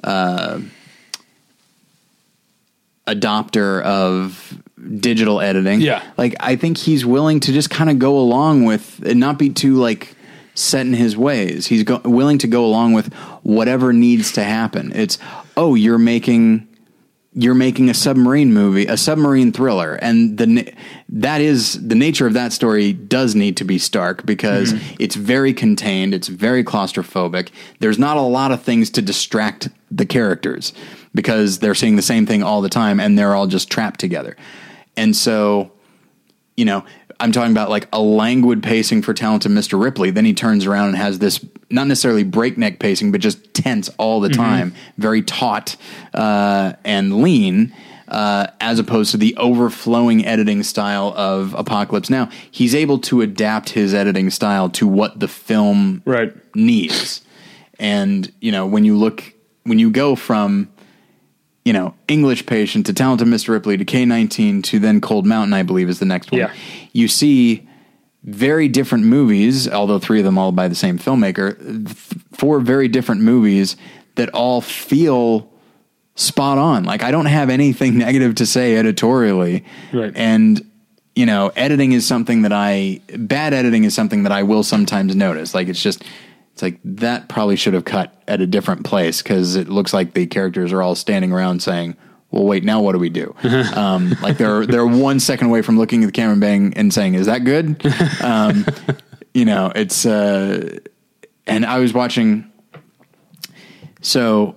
uh, 0.02 0.60
adopter 3.06 3.82
of 3.82 4.62
digital 4.98 5.40
editing. 5.40 5.80
Yeah. 5.80 6.02
like 6.16 6.36
I 6.40 6.56
think 6.56 6.78
he's 6.78 7.04
willing 7.04 7.40
to 7.40 7.52
just 7.52 7.70
kind 7.70 7.90
of 7.90 7.98
go 7.98 8.18
along 8.18 8.64
with 8.64 9.02
and 9.04 9.18
not 9.18 9.38
be 9.38 9.50
too 9.50 9.76
like 9.76 10.14
set 10.54 10.86
in 10.86 10.92
his 10.92 11.16
ways. 11.16 11.66
He's 11.66 11.82
go- 11.84 12.00
willing 12.04 12.38
to 12.38 12.46
go 12.46 12.64
along 12.64 12.92
with 12.92 13.12
whatever 13.42 13.92
needs 13.92 14.32
to 14.32 14.44
happen. 14.44 14.92
It's 14.94 15.18
oh, 15.56 15.74
you're 15.74 15.98
making 15.98 16.67
you're 17.40 17.54
making 17.54 17.88
a 17.88 17.94
submarine 17.94 18.52
movie, 18.52 18.86
a 18.86 18.96
submarine 18.96 19.52
thriller, 19.52 19.94
and 19.94 20.36
the 20.38 20.74
that 21.08 21.40
is 21.40 21.86
the 21.86 21.94
nature 21.94 22.26
of 22.26 22.32
that 22.32 22.52
story 22.52 22.92
does 22.92 23.36
need 23.36 23.56
to 23.58 23.64
be 23.64 23.78
stark 23.78 24.26
because 24.26 24.72
mm-hmm. 24.72 24.96
it's 24.98 25.14
very 25.14 25.54
contained, 25.54 26.14
it's 26.14 26.26
very 26.26 26.64
claustrophobic. 26.64 27.50
There's 27.78 27.98
not 27.98 28.16
a 28.16 28.22
lot 28.22 28.50
of 28.50 28.62
things 28.62 28.90
to 28.90 29.02
distract 29.02 29.68
the 29.88 30.04
characters 30.04 30.72
because 31.14 31.60
they're 31.60 31.76
seeing 31.76 31.94
the 31.94 32.02
same 32.02 32.26
thing 32.26 32.42
all 32.42 32.60
the 32.60 32.68
time 32.68 32.98
and 32.98 33.16
they're 33.16 33.36
all 33.36 33.46
just 33.46 33.70
trapped 33.70 34.00
together. 34.00 34.36
And 34.96 35.14
so, 35.14 35.70
you 36.56 36.64
know, 36.64 36.84
I'm 37.20 37.32
talking 37.32 37.50
about 37.52 37.68
like 37.70 37.88
a 37.92 38.00
languid 38.00 38.62
pacing 38.62 39.02
for 39.02 39.12
talented 39.12 39.50
Mr. 39.52 39.80
Ripley. 39.82 40.10
Then 40.10 40.24
he 40.24 40.32
turns 40.34 40.66
around 40.66 40.88
and 40.90 40.96
has 40.98 41.18
this 41.18 41.44
not 41.70 41.86
necessarily 41.86 42.22
breakneck 42.24 42.78
pacing, 42.78 43.10
but 43.12 43.20
just 43.20 43.52
tense 43.54 43.90
all 43.98 44.20
the 44.20 44.28
time, 44.28 44.72
very 44.96 45.20
taut 45.22 45.76
uh, 46.14 46.74
and 46.84 47.20
lean, 47.22 47.74
uh, 48.06 48.46
as 48.60 48.78
opposed 48.78 49.10
to 49.10 49.16
the 49.16 49.36
overflowing 49.36 50.24
editing 50.24 50.62
style 50.62 51.12
of 51.16 51.54
Apocalypse 51.54 52.08
Now. 52.08 52.30
He's 52.50 52.74
able 52.74 52.98
to 53.00 53.20
adapt 53.20 53.70
his 53.70 53.92
editing 53.94 54.30
style 54.30 54.70
to 54.70 54.86
what 54.86 55.18
the 55.20 55.28
film 55.28 56.02
Right. 56.06 56.32
needs. 56.54 57.20
And, 57.80 58.32
you 58.40 58.50
know, 58.52 58.64
when 58.66 58.84
you 58.84 58.96
look, 58.96 59.34
when 59.64 59.78
you 59.78 59.90
go 59.90 60.14
from, 60.14 60.68
you 61.68 61.74
know, 61.74 61.94
English 62.08 62.46
Patient 62.46 62.86
to 62.86 62.94
Talented 62.94 63.28
Mr. 63.28 63.50
Ripley 63.50 63.76
to 63.76 63.84
K19 63.84 64.64
to 64.64 64.78
then 64.78 65.02
Cold 65.02 65.26
Mountain, 65.26 65.52
I 65.52 65.62
believe 65.62 65.90
is 65.90 65.98
the 65.98 66.06
next 66.06 66.32
one. 66.32 66.40
Yeah. 66.40 66.54
You 66.94 67.08
see 67.08 67.68
very 68.24 68.68
different 68.68 69.04
movies, 69.04 69.68
although 69.68 69.98
three 69.98 70.18
of 70.18 70.24
them 70.24 70.38
all 70.38 70.50
by 70.50 70.68
the 70.68 70.74
same 70.74 70.98
filmmaker, 70.98 71.58
th- 71.58 72.22
four 72.32 72.60
very 72.60 72.88
different 72.88 73.20
movies 73.20 73.76
that 74.14 74.30
all 74.30 74.62
feel 74.62 75.52
spot 76.14 76.56
on. 76.56 76.84
Like 76.84 77.02
I 77.02 77.10
don't 77.10 77.26
have 77.26 77.50
anything 77.50 77.98
negative 78.06 78.36
to 78.36 78.46
say 78.46 78.74
editorially. 78.78 79.66
Right. 79.92 80.16
And 80.16 80.64
you 81.14 81.26
know, 81.26 81.52
editing 81.54 81.92
is 81.92 82.06
something 82.06 82.42
that 82.42 82.52
I 82.52 83.02
bad 83.14 83.52
editing 83.52 83.84
is 83.84 83.94
something 83.94 84.22
that 84.22 84.32
I 84.32 84.42
will 84.42 84.62
sometimes 84.62 85.14
notice. 85.14 85.54
Like 85.54 85.68
it's 85.68 85.82
just 85.82 86.02
it's 86.58 86.62
like 86.64 86.80
that 86.82 87.28
probably 87.28 87.54
should 87.54 87.74
have 87.74 87.84
cut 87.84 88.20
at 88.26 88.40
a 88.40 88.46
different 88.46 88.84
place 88.84 89.22
because 89.22 89.54
it 89.54 89.68
looks 89.68 89.94
like 89.94 90.14
the 90.14 90.26
characters 90.26 90.72
are 90.72 90.82
all 90.82 90.96
standing 90.96 91.30
around 91.30 91.62
saying, 91.62 91.96
"Well, 92.32 92.44
wait, 92.44 92.64
now 92.64 92.82
what 92.82 92.94
do 92.94 92.98
we 92.98 93.10
do?" 93.10 93.32
um, 93.76 94.16
like 94.20 94.38
they're 94.38 94.66
they're 94.66 94.84
one 94.84 95.20
second 95.20 95.46
away 95.46 95.62
from 95.62 95.78
looking 95.78 96.02
at 96.02 96.06
the 96.06 96.12
camera 96.12 96.32
and 96.32 96.40
bang 96.40 96.74
and 96.74 96.92
saying, 96.92 97.14
"Is 97.14 97.26
that 97.26 97.44
good?" 97.44 97.80
Um, 98.24 98.66
you 99.34 99.44
know, 99.44 99.70
it's 99.72 100.04
uh, 100.04 100.80
and 101.46 101.64
I 101.64 101.78
was 101.78 101.94
watching. 101.94 102.50
So 104.00 104.56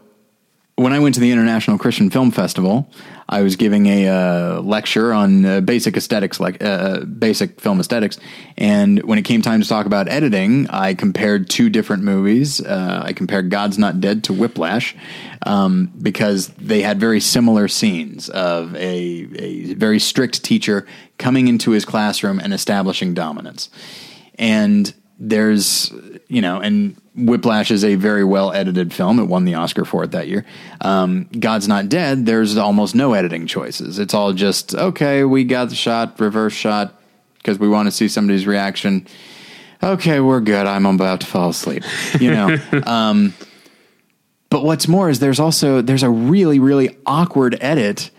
when 0.78 0.94
I 0.94 0.98
went 0.98 1.14
to 1.16 1.22
the 1.22 1.32
International 1.32 1.78
Christian 1.78 2.10
Film 2.10 2.32
Festival, 2.32 2.90
I 3.30 3.42
was 3.42 3.56
giving 3.56 3.88
a 3.88 4.08
uh, 4.08 4.62
lecture 4.62 5.14
on 5.14 5.46
uh, 5.46 5.62
basic 5.62 5.96
aesthetics, 5.96 6.40
like 6.40 6.64
uh, 6.64 7.06
basic 7.06 7.62
film 7.62 7.80
aesthetics. 7.80 8.20
And 8.58 9.02
when 9.04 9.18
it 9.18 9.24
came 9.24 9.42
time 9.42 9.62
to 9.62 9.68
talk 9.68 9.86
about 9.86 10.08
editing, 10.10 10.70
I 10.70 10.94
compared 10.94 11.50
two 11.50 11.70
different 11.70 12.04
movies. 12.04 12.62
Uh, 12.62 13.02
I 13.06 13.14
compared 13.14 13.50
God's 13.50 13.78
Not 13.78 14.02
Dead 14.02 14.24
to 14.26 14.34
Whiplash 14.34 14.96
um, 15.46 15.92
because 16.02 16.48
they 16.50 16.82
had 16.82 17.00
very 17.00 17.20
similar 17.20 17.68
scenes 17.68 18.30
of 18.30 18.76
a, 18.76 18.80
a 18.80 19.74
very 19.76 20.00
strict 20.00 20.44
teacher 20.44 20.86
coming 21.18 21.48
into 21.48 21.72
his 21.72 21.86
classroom 21.86 22.40
and 22.40 22.54
establishing 22.54 23.14
dominance. 23.14 23.70
And 24.38 24.94
there's 25.24 25.94
you 26.28 26.42
know 26.42 26.60
and 26.60 27.00
whiplash 27.16 27.70
is 27.70 27.84
a 27.86 27.94
very 27.96 28.24
well 28.24 28.52
edited 28.52 28.92
film. 28.92 29.20
It 29.20 29.26
won 29.26 29.46
the 29.46 29.54
oscar 29.54 29.86
for 29.86 30.04
it 30.04 30.12
that 30.12 30.28
year. 30.28 30.44
Um, 30.82 31.30
god's 31.40 31.68
not 31.68 31.90
dead 31.90 32.26
there's 32.26 32.58
almost 32.58 32.96
no 32.96 33.14
editing 33.14 33.46
choices. 33.46 34.00
It's 34.00 34.16
all 34.16 34.34
just 34.34 34.74
okay 34.74 35.24
we 35.24 35.44
got 35.44 35.70
the 35.70 35.76
shot 35.76 36.20
reverse 36.20 36.54
shot 36.54 37.00
because 37.38 37.60
we 37.60 37.70
want 37.70 37.88
to 37.88 37.92
see 37.92 38.08
somebody's 38.08 38.48
reaction. 38.48 39.08
Okay 39.84 40.20
we're 40.20 40.42
good 40.42 40.68
i'm 40.68 40.86
about 40.86 41.22
to 41.22 41.28
fall 41.28 41.50
asleep 41.50 41.84
you 42.20 42.32
know? 42.32 42.58
Um, 42.86 43.34
but 44.50 44.64
what's 44.64 44.88
more 44.88 45.10
is 45.10 45.20
there's 45.20 45.40
also 45.40 45.82
there's 45.82 46.04
a 46.04 46.10
really 46.10 46.60
really 46.60 46.98
awkward 47.06 47.58
edit 47.62 48.10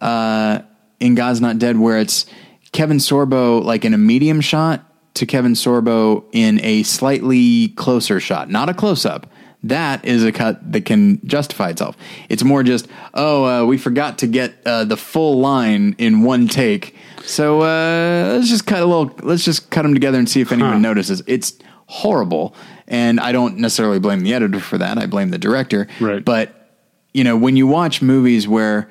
uh, 0.00 0.60
in 0.98 1.14
God's 1.14 1.40
Not 1.40 1.58
Dead 1.58 1.78
where 1.78 1.98
it's 1.98 2.26
Kevin 2.72 2.98
Sorbo 2.98 3.62
like 3.62 3.84
in 3.84 3.92
a 3.92 3.98
medium 3.98 4.40
shot 4.40 4.89
to 5.14 5.26
Kevin 5.26 5.52
Sorbo 5.52 6.24
in 6.32 6.60
a 6.62 6.82
slightly 6.82 7.68
closer 7.68 8.20
shot, 8.20 8.50
not 8.50 8.68
a 8.68 8.74
close 8.74 9.04
up. 9.04 9.26
That 9.62 10.04
is 10.06 10.24
a 10.24 10.32
cut 10.32 10.72
that 10.72 10.86
can 10.86 11.20
justify 11.26 11.68
itself. 11.68 11.96
It's 12.30 12.42
more 12.42 12.62
just, 12.62 12.88
oh, 13.12 13.44
uh, 13.44 13.66
we 13.66 13.76
forgot 13.76 14.18
to 14.18 14.26
get 14.26 14.54
uh, 14.64 14.84
the 14.84 14.96
full 14.96 15.38
line 15.38 15.94
in 15.98 16.22
one 16.22 16.48
take, 16.48 16.96
so 17.24 17.60
uh, 17.60 18.32
let's 18.32 18.48
just 18.48 18.66
cut 18.66 18.82
a 18.82 18.86
little. 18.86 19.14
Let's 19.22 19.44
just 19.44 19.70
cut 19.70 19.82
them 19.82 19.92
together 19.92 20.18
and 20.18 20.28
see 20.28 20.40
if 20.40 20.50
anyone 20.50 20.80
notices. 20.80 21.22
It's 21.26 21.58
horrible, 21.86 22.54
and 22.88 23.20
I 23.20 23.32
don't 23.32 23.58
necessarily 23.58 23.98
blame 23.98 24.20
the 24.20 24.32
editor 24.32 24.60
for 24.60 24.78
that. 24.78 24.96
I 24.96 25.04
blame 25.04 25.28
the 25.28 25.38
director. 25.38 25.88
Right. 26.00 26.24
But 26.24 26.70
you 27.12 27.22
know, 27.24 27.36
when 27.36 27.56
you 27.56 27.66
watch 27.66 28.00
movies 28.00 28.48
where 28.48 28.88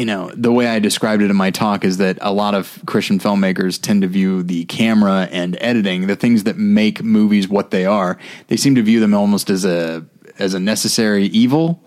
you 0.00 0.06
know, 0.06 0.30
the 0.34 0.50
way 0.50 0.66
I 0.66 0.78
described 0.78 1.20
it 1.22 1.28
in 1.28 1.36
my 1.36 1.50
talk 1.50 1.84
is 1.84 1.98
that 1.98 2.16
a 2.22 2.32
lot 2.32 2.54
of 2.54 2.82
Christian 2.86 3.18
filmmakers 3.18 3.78
tend 3.78 4.00
to 4.00 4.08
view 4.08 4.42
the 4.42 4.64
camera 4.64 5.28
and 5.30 5.58
editing, 5.60 6.06
the 6.06 6.16
things 6.16 6.44
that 6.44 6.56
make 6.56 7.02
movies 7.04 7.48
what 7.48 7.70
they 7.70 7.84
are, 7.84 8.16
they 8.46 8.56
seem 8.56 8.74
to 8.76 8.82
view 8.82 8.98
them 8.98 9.12
almost 9.12 9.50
as 9.50 9.66
a 9.66 10.06
as 10.38 10.54
a 10.54 10.58
necessary 10.58 11.26
evil, 11.26 11.84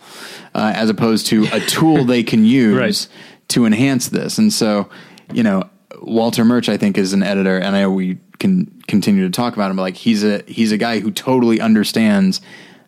uh, 0.53 0.73
as 0.76 0.91
opposed 0.91 1.26
to 1.26 1.48
a 1.52 1.60
tool 1.61 2.06
they 2.06 2.22
can 2.22 2.45
use 2.64 2.77
Right. 2.77 3.07
to 3.48 3.65
enhance 3.65 4.10
this. 4.10 4.38
And 4.38 4.53
so, 4.53 4.90
you 5.34 5.41
know, 5.41 5.64
Walter 5.99 6.45
Murch, 6.45 6.69
I 6.69 6.77
think, 6.77 6.99
is 6.99 7.14
an 7.14 7.23
editor, 7.23 7.57
and 7.57 7.76
I 7.76 7.81
know 7.81 7.90
we 7.90 8.19
can 8.38 8.80
continue 8.88 9.23
to 9.23 9.31
talk 9.31 9.56
about 9.56 9.72
him. 9.72 9.77
But 9.77 9.81
like, 9.84 9.98
he's 9.98 10.23
a 10.23 10.44
he's 10.45 10.72
a 10.72 10.77
guy 10.77 10.99
who 10.99 11.10
totally 11.10 11.60
understands 11.60 12.41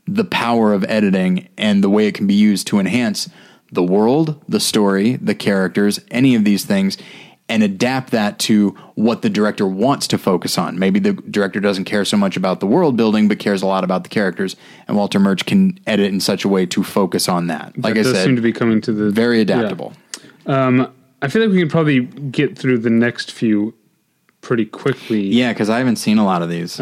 the 0.05 0.23
power 0.23 0.71
of 0.71 0.83
editing 0.83 1.49
and 1.57 1.83
the 1.83 1.89
way 1.89 2.05
it 2.05 2.13
can 2.13 2.27
be 2.27 2.35
used 2.35 2.67
to 2.67 2.77
enhance 2.77 3.27
the 3.71 3.83
world, 3.83 4.43
the 4.47 4.59
story, 4.59 5.15
the 5.15 5.35
characters, 5.35 5.99
any 6.11 6.35
of 6.35 6.43
these 6.43 6.65
things, 6.65 6.97
and 7.47 7.61
adapt 7.61 8.11
that 8.11 8.39
to 8.39 8.69
what 8.95 9.21
the 9.21 9.29
director 9.29 9.67
wants 9.67 10.07
to 10.07 10.17
focus 10.17 10.57
on. 10.57 10.79
Maybe 10.79 10.99
the 10.99 11.13
director 11.13 11.59
doesn't 11.59 11.85
care 11.85 12.03
so 12.03 12.17
much 12.17 12.35
about 12.35 12.59
the 12.59 12.65
world 12.65 12.97
building, 12.97 13.27
but 13.27 13.37
cares 13.37 13.61
a 13.61 13.67
lot 13.67 13.83
about 13.83 14.03
the 14.03 14.09
characters. 14.09 14.55
And 14.87 14.97
Walter 14.97 15.19
Murch 15.19 15.45
can 15.45 15.79
edit 15.85 16.11
in 16.11 16.19
such 16.19 16.43
a 16.43 16.49
way 16.49 16.65
to 16.67 16.83
focus 16.83 17.29
on 17.29 17.47
that. 17.47 17.77
Like 17.77 17.93
that 17.93 17.99
I 17.99 18.03
does 18.03 18.13
said, 18.13 18.25
seem 18.25 18.35
to 18.35 18.41
be 18.41 18.51
coming 18.51 18.81
to 18.81 18.91
the 18.91 19.11
very 19.11 19.37
yeah. 19.37 19.43
adaptable. 19.43 19.93
Um, 20.47 20.91
I 21.21 21.27
feel 21.27 21.43
like 21.43 21.51
we 21.51 21.59
can 21.59 21.69
probably 21.69 22.01
get 22.01 22.57
through 22.57 22.79
the 22.79 22.89
next 22.89 23.31
few 23.31 23.75
pretty 24.41 24.65
quickly. 24.65 25.27
Yeah, 25.27 25.53
because 25.53 25.69
I 25.69 25.77
haven't 25.77 25.95
seen 25.97 26.17
a 26.17 26.25
lot 26.25 26.41
of 26.41 26.49
these. 26.49 26.79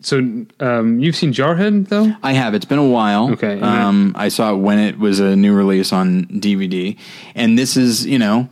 So 0.00 0.18
um, 0.60 1.00
you've 1.00 1.16
seen 1.16 1.32
Jarhead 1.32 1.88
though? 1.88 2.12
I 2.22 2.32
have. 2.32 2.54
It's 2.54 2.64
been 2.64 2.78
a 2.78 2.86
while. 2.88 3.32
Okay, 3.32 3.60
Um, 3.60 4.12
I 4.16 4.28
saw 4.28 4.52
it 4.52 4.56
when 4.58 4.78
it 4.78 4.98
was 4.98 5.18
a 5.20 5.34
new 5.34 5.54
release 5.54 5.92
on 5.92 6.24
DVD, 6.26 6.96
and 7.34 7.58
this 7.58 7.76
is 7.76 8.06
you 8.06 8.18
know, 8.18 8.48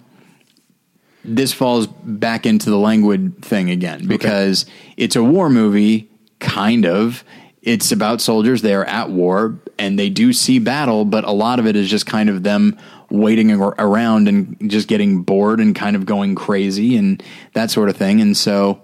this 1.24 1.52
falls 1.52 1.86
back 1.86 2.46
into 2.46 2.70
the 2.70 2.76
languid 2.78 3.44
thing 3.44 3.70
again 3.70 4.06
because 4.06 4.66
it's 4.96 5.16
a 5.16 5.22
war 5.22 5.48
movie, 5.50 6.10
kind 6.40 6.84
of. 6.86 7.22
It's 7.62 7.90
about 7.90 8.20
soldiers. 8.20 8.62
They 8.62 8.74
are 8.74 8.84
at 8.84 9.10
war 9.10 9.58
and 9.76 9.98
they 9.98 10.08
do 10.08 10.32
see 10.32 10.60
battle, 10.60 11.04
but 11.04 11.24
a 11.24 11.32
lot 11.32 11.58
of 11.58 11.66
it 11.66 11.74
is 11.74 11.90
just 11.90 12.06
kind 12.06 12.28
of 12.28 12.44
them 12.44 12.78
waiting 13.10 13.60
ar- 13.60 13.74
around 13.78 14.28
and 14.28 14.70
just 14.70 14.86
getting 14.86 15.22
bored 15.22 15.58
and 15.58 15.74
kind 15.74 15.96
of 15.96 16.06
going 16.06 16.36
crazy 16.36 16.96
and 16.96 17.20
that 17.54 17.72
sort 17.72 17.88
of 17.88 17.96
thing. 17.96 18.20
And 18.20 18.36
so, 18.36 18.80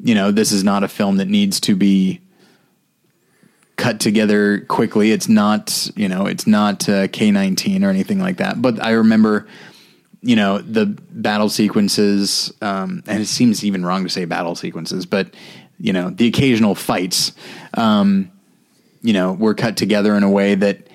you 0.00 0.14
know, 0.14 0.30
this 0.30 0.52
is 0.52 0.64
not 0.64 0.84
a 0.84 0.88
film 0.88 1.16
that 1.16 1.28
needs 1.28 1.60
to 1.60 1.74
be 1.74 2.20
cut 3.76 4.00
together 4.00 4.60
quickly. 4.60 5.12
It's 5.12 5.28
not, 5.28 5.90
you 5.96 6.08
know, 6.08 6.26
it's 6.26 6.46
not 6.46 6.88
uh, 6.88 7.08
K19 7.08 7.84
or 7.84 7.88
anything 7.88 8.18
like 8.18 8.38
that. 8.38 8.60
But 8.60 8.82
I 8.82 8.90
remember, 8.90 9.46
you 10.20 10.36
know, 10.36 10.58
the 10.58 10.86
battle 10.86 11.48
sequences, 11.48 12.52
um, 12.60 13.02
and 13.06 13.22
it 13.22 13.26
seems 13.26 13.64
even 13.64 13.86
wrong 13.86 14.02
to 14.04 14.10
say 14.10 14.24
battle 14.24 14.56
sequences, 14.56 15.06
but, 15.06 15.32
you 15.78 15.92
know, 15.92 16.10
the 16.10 16.26
occasional 16.26 16.74
fights, 16.74 17.32
um, 17.74 18.30
you 19.00 19.12
know, 19.12 19.32
were 19.32 19.54
cut 19.54 19.76
together 19.76 20.14
in 20.16 20.24
a 20.24 20.30
way 20.30 20.54
that 20.56 20.88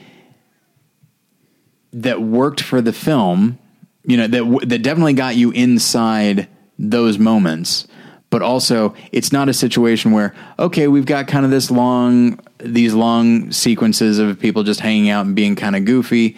that 1.94 2.22
worked 2.22 2.60
for 2.60 2.82
the 2.82 2.92
film, 2.92 3.60
you 4.04 4.18
know, 4.18 4.28
that 4.28 4.40
w- 4.40 4.66
that 4.66 4.82
definitely 4.82 5.14
got 5.14 5.36
you 5.36 5.52
inside 5.52 6.50
those 6.78 7.18
moments. 7.18 7.88
But 8.34 8.42
also, 8.42 8.96
it's 9.12 9.32
not 9.32 9.48
a 9.48 9.54
situation 9.54 10.12
where 10.12 10.34
okay, 10.58 10.88
we've 10.88 11.06
got 11.06 11.28
kind 11.28 11.46
of 11.46 11.52
this 11.52 11.70
long, 11.70 12.40
these 12.58 12.96
long 12.96 13.52
sequences 13.52 14.18
of 14.18 14.40
people 14.40 14.64
just 14.64 14.80
hanging 14.80 15.12
out 15.12 15.28
and 15.28 15.36
being 15.36 15.56
kind 15.56 15.76
of 15.76 15.86
goofy, 15.86 16.36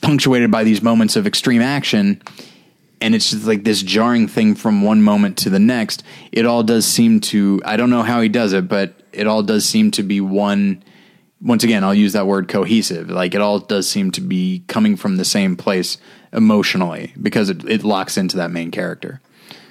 punctuated 0.00 0.50
by 0.50 0.64
these 0.64 0.82
moments 0.82 1.14
of 1.14 1.24
extreme 1.24 1.62
action, 1.62 2.20
and 3.00 3.14
it's 3.14 3.30
just 3.30 3.46
like 3.46 3.62
this 3.62 3.80
jarring 3.80 4.26
thing 4.26 4.56
from 4.56 4.82
one 4.82 5.02
moment 5.02 5.38
to 5.38 5.48
the 5.48 5.60
next. 5.60 6.02
It 6.32 6.46
all 6.46 6.64
does 6.64 6.84
seem 6.84 7.20
to. 7.20 7.62
I 7.64 7.76
don't 7.76 7.90
know 7.90 8.02
how 8.02 8.20
he 8.22 8.28
does 8.28 8.52
it, 8.52 8.66
but 8.66 8.94
it 9.12 9.28
all 9.28 9.44
does 9.44 9.64
seem 9.64 9.92
to 9.92 10.02
be 10.02 10.20
one 10.20 10.82
once 11.40 11.62
again, 11.62 11.84
I'll 11.84 11.94
use 11.94 12.14
that 12.14 12.26
word 12.26 12.48
cohesive. 12.48 13.08
Like 13.08 13.36
it 13.36 13.40
all 13.40 13.60
does 13.60 13.88
seem 13.88 14.10
to 14.12 14.20
be 14.20 14.64
coming 14.66 14.96
from 14.96 15.16
the 15.16 15.24
same 15.24 15.56
place 15.56 15.98
emotionally 16.32 17.14
because 17.22 17.50
it, 17.50 17.64
it 17.68 17.84
locks 17.84 18.16
into 18.16 18.38
that 18.38 18.50
main 18.50 18.72
character 18.72 19.20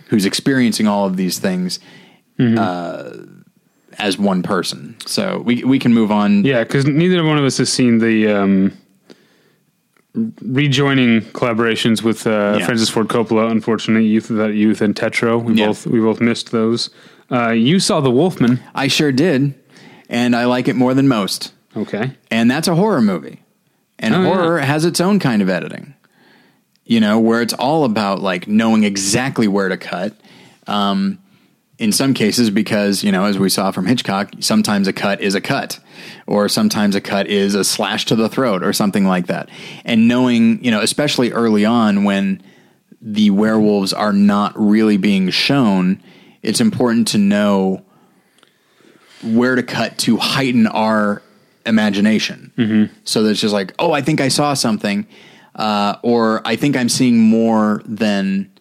who's 0.07 0.26
experiencing 0.26 0.88
all 0.88 1.06
of 1.06 1.18
these 1.18 1.40
things 1.40 1.80
uh, 2.40 3.11
as 3.98 4.18
one 4.18 4.44
person. 4.44 4.95
So 5.06 5.40
we 5.45 5.64
we 5.64 5.80
can 5.80 5.94
move 5.94 6.11
on. 6.11 6.44
Yeah, 6.45 6.64
because 6.64 6.86
neither 6.86 7.23
one 7.23 7.38
of 7.38 7.44
us 7.45 7.57
has 7.57 7.72
seen 7.72 7.99
the 7.99 8.27
um, 8.27 8.77
rejoining 10.41 11.22
collaborations 11.22 12.02
with 12.02 12.26
uh, 12.26 12.57
Yeah. 12.60 12.65
Francis 12.65 12.90
Ford 12.90 13.07
Coppola. 13.07 13.52
Unfortunately, 13.52 14.07
Youth 14.07 14.30
Without 14.30 14.53
Youth 14.53 14.82
and 14.82 14.95
Tetro. 14.95 15.41
We 15.44 15.56
Yeah. 15.56 15.68
both 15.68 15.88
we 15.88 15.99
both 15.99 16.22
missed 16.22 16.52
those. 16.52 16.90
Uh, 17.32 17.49
you 17.52 17.80
saw 17.80 18.02
The 18.02 18.11
Wolfman. 18.11 18.60
I 18.76 18.88
sure 18.88 19.11
did, 19.11 19.56
and 20.10 20.36
I 20.36 20.45
like 20.45 20.68
it 20.68 20.76
more 20.76 20.94
than 20.94 21.07
most. 21.07 21.52
Okay. 21.77 22.11
and 22.32 22.49
that's 22.49 22.69
a 22.69 22.76
horror 22.76 23.02
movie. 23.02 23.41
And 23.99 24.14
Oh, 24.15 24.23
horror 24.23 24.60
has 24.60 24.86
its 24.86 25.02
own 25.02 25.19
kind 25.19 25.41
of 25.41 25.49
editing, 25.49 25.94
you 26.86 26.99
know, 26.99 27.20
where 27.20 27.41
it's 27.41 27.53
all 27.53 27.84
about 27.84 28.22
like 28.22 28.48
knowing 28.48 28.84
exactly 28.84 29.48
where 29.48 29.70
to 29.70 29.78
cut. 29.78 30.14
Um, 30.68 31.20
in 31.78 31.91
some 31.91 32.14
cases, 32.14 32.49
because 32.49 33.03
you 33.03 33.12
know, 33.12 33.26
as 33.26 33.38
we 33.38 33.49
saw 33.49 33.72
from 33.72 33.86
Hitchcock, 33.86 34.32
sometimes 34.40 34.88
a 34.88 34.94
cut 34.94 35.20
is 35.20 35.36
a 35.36 35.41
cut, 35.41 35.80
or 36.26 36.48
sometimes 36.48 36.95
a 36.95 37.02
cut 37.02 37.28
is 37.28 37.53
a 37.53 37.64
slash 37.64 38.06
to 38.06 38.16
the 38.16 38.30
throat, 38.30 38.64
or 38.64 38.72
something 38.72 39.06
like 39.06 39.28
that. 39.28 39.49
And 39.84 40.07
knowing, 40.07 40.64
you 40.64 40.72
know, 40.72 40.80
especially 40.80 41.32
early 41.32 41.66
on 41.66 42.06
when 42.06 42.41
the 43.02 43.30
werewolves 43.30 43.91
are 43.91 44.14
not 44.14 44.53
really 44.56 44.98
being 44.98 45.30
shown, 45.30 46.02
it's 46.41 46.62
important 46.62 47.10
to 47.10 47.18
know 47.18 47.84
where 49.22 49.56
to 49.56 49.64
cut 49.64 49.98
to 49.98 50.18
heighten 50.18 50.68
our 50.68 51.22
imagination. 51.66 52.53
Mm-hmm. 52.57 52.94
So 53.03 53.24
that 53.24 53.32
it's 53.32 53.41
just 53.41 53.53
like, 53.53 53.74
oh, 53.80 53.91
I 53.91 54.02
think 54.02 54.22
I 54.22 54.30
saw 54.30 54.53
something, 54.53 55.07
uh, 55.56 55.95
or 56.02 56.41
I 56.45 56.56
think 56.56 56.76
I'm 56.76 56.90
seeing 56.90 57.18
more 57.19 57.82
than 57.86 58.52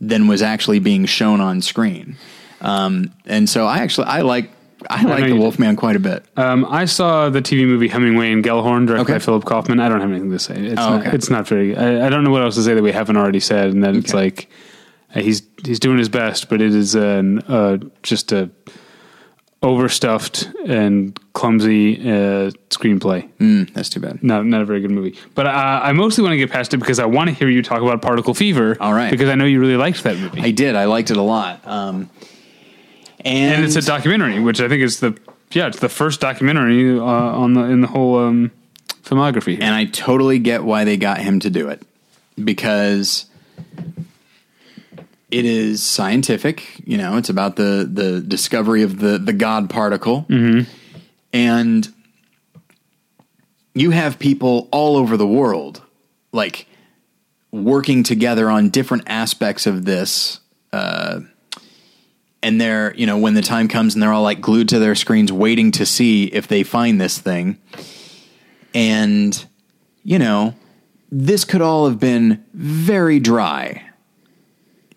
than 0.00 0.28
was 0.28 0.42
actually 0.42 0.78
being 0.78 1.04
shown 1.06 1.40
on 1.40 1.60
screen. 1.60 2.16
Um, 2.60 3.12
and 3.26 3.48
so 3.48 3.66
I 3.66 3.78
actually 3.78 4.06
I 4.08 4.22
like 4.22 4.50
I 4.88 5.02
like 5.04 5.24
the. 5.24 5.32
Wolfman 5.34 5.74
quite 5.76 5.96
a 5.96 6.00
bit. 6.00 6.24
Um, 6.36 6.64
I 6.64 6.84
saw 6.84 7.28
the 7.30 7.42
TV 7.42 7.66
movie 7.66 7.88
Hemingway 7.88 8.30
and 8.32 8.44
Gellhorn, 8.44 8.86
directed 8.86 9.02
Okay. 9.02 9.12
by 9.14 9.18
Philip 9.18 9.44
Kaufman. 9.44 9.80
I 9.80 9.88
don't 9.88 10.00
have 10.00 10.10
anything 10.10 10.30
to 10.30 10.38
say. 10.38 10.54
It's, 10.54 10.80
Oh, 10.80 10.90
not, 10.98 11.00
okay. 11.06 11.16
it's 11.16 11.30
not 11.30 11.48
very. 11.48 11.76
I, 11.76 12.06
I 12.06 12.08
don't 12.08 12.22
know 12.22 12.30
what 12.30 12.42
else 12.42 12.54
to 12.54 12.62
say 12.62 12.74
that 12.74 12.82
we 12.82 12.92
haven't 12.92 13.16
already 13.16 13.40
said, 13.40 13.70
and 13.70 13.82
that 13.82 13.96
it's 13.96 14.14
like 14.14 14.48
uh, 15.14 15.20
he's 15.20 15.42
he's 15.64 15.80
doing 15.80 15.98
his 15.98 16.08
best, 16.08 16.48
but 16.48 16.60
it 16.60 16.72
is 16.74 16.94
an, 16.94 17.40
uh, 17.40 17.78
just 18.04 18.30
a 18.32 18.50
overstuffed 19.62 20.48
and 20.66 21.18
clumsy 21.32 22.00
uh, 22.00 22.50
screenplay. 22.70 23.28
Mm, 23.38 23.72
that's 23.74 23.88
too 23.88 24.00
bad. 24.00 24.22
Not 24.22 24.46
not 24.46 24.62
a 24.62 24.64
very 24.64 24.80
good 24.80 24.90
movie. 24.90 25.16
But 25.34 25.46
uh, 25.46 25.80
I 25.82 25.92
mostly 25.92 26.22
want 26.22 26.32
to 26.32 26.36
get 26.36 26.50
past 26.50 26.74
it 26.74 26.78
because 26.78 26.98
I 26.98 27.06
want 27.06 27.28
to 27.28 27.34
hear 27.34 27.48
you 27.48 27.62
talk 27.62 27.82
about 27.82 28.00
Particle 28.02 28.34
Fever. 28.34 28.76
All 28.80 28.92
right. 28.92 29.10
because 29.10 29.28
I 29.28 29.34
know 29.34 29.44
you 29.44 29.60
really 29.60 29.76
liked 29.76 30.02
that 30.04 30.16
movie, 30.16 30.40
I 30.40 30.50
did. 30.52 30.76
I 30.76 30.84
liked 30.84 31.10
it 31.10 31.16
a 31.16 31.22
lot. 31.22 31.66
Um, 31.66 32.08
and, 33.24 33.56
and 33.56 33.64
it's 33.64 33.74
a 33.76 33.82
documentary, 33.82 34.38
which 34.40 34.60
I 34.60 34.68
think 34.68 34.82
is 34.82 35.00
the 35.00 35.18
yeah, 35.50 35.66
it's 35.66 35.80
the 35.80 35.88
first 35.88 36.20
documentary 36.20 36.98
uh, 36.98 37.02
on 37.02 37.54
the 37.54 37.62
in 37.62 37.80
the 37.80 37.88
whole 37.88 38.18
um, 38.18 38.52
filmography. 39.02 39.54
and 39.60 39.74
I 39.74 39.86
totally 39.86 40.38
get 40.38 40.62
why 40.62 40.84
they 40.84 40.96
got 40.96 41.18
him 41.18 41.40
to 41.40 41.50
do 41.50 41.68
it 41.68 41.82
because 42.42 43.26
it 45.30 45.44
is 45.44 45.82
scientific. 45.82 46.80
You 46.86 46.98
know, 46.98 47.16
it's 47.16 47.28
about 47.28 47.56
the 47.56 47.88
the 47.90 48.20
discovery 48.20 48.82
of 48.82 48.98
the 48.98 49.18
the 49.18 49.32
God 49.32 49.70
particle, 49.70 50.26
and 51.32 51.88
you 53.74 53.90
have 53.90 54.18
people 54.18 54.68
all 54.72 54.96
over 54.96 55.16
the 55.16 55.26
world 55.26 55.82
like 56.32 56.66
working 57.50 58.02
together 58.02 58.50
on 58.50 58.70
different 58.70 59.04
aspects 59.06 59.66
of 59.66 59.84
this. 59.84 60.40
Uh, 60.72 61.20
and 62.42 62.60
they're, 62.60 62.94
you 62.94 63.06
know, 63.06 63.18
when 63.18 63.34
the 63.34 63.42
time 63.42 63.68
comes 63.68 63.94
and 63.94 64.02
they're 64.02 64.12
all 64.12 64.22
like 64.22 64.40
glued 64.40 64.68
to 64.68 64.78
their 64.78 64.94
screens 64.94 65.32
waiting 65.32 65.72
to 65.72 65.86
see 65.86 66.24
if 66.24 66.46
they 66.46 66.62
find 66.62 67.00
this 67.00 67.18
thing. 67.18 67.58
And, 68.74 69.44
you 70.04 70.18
know, 70.18 70.54
this 71.10 71.44
could 71.44 71.62
all 71.62 71.88
have 71.88 71.98
been 71.98 72.44
very 72.52 73.18
dry. 73.18 73.87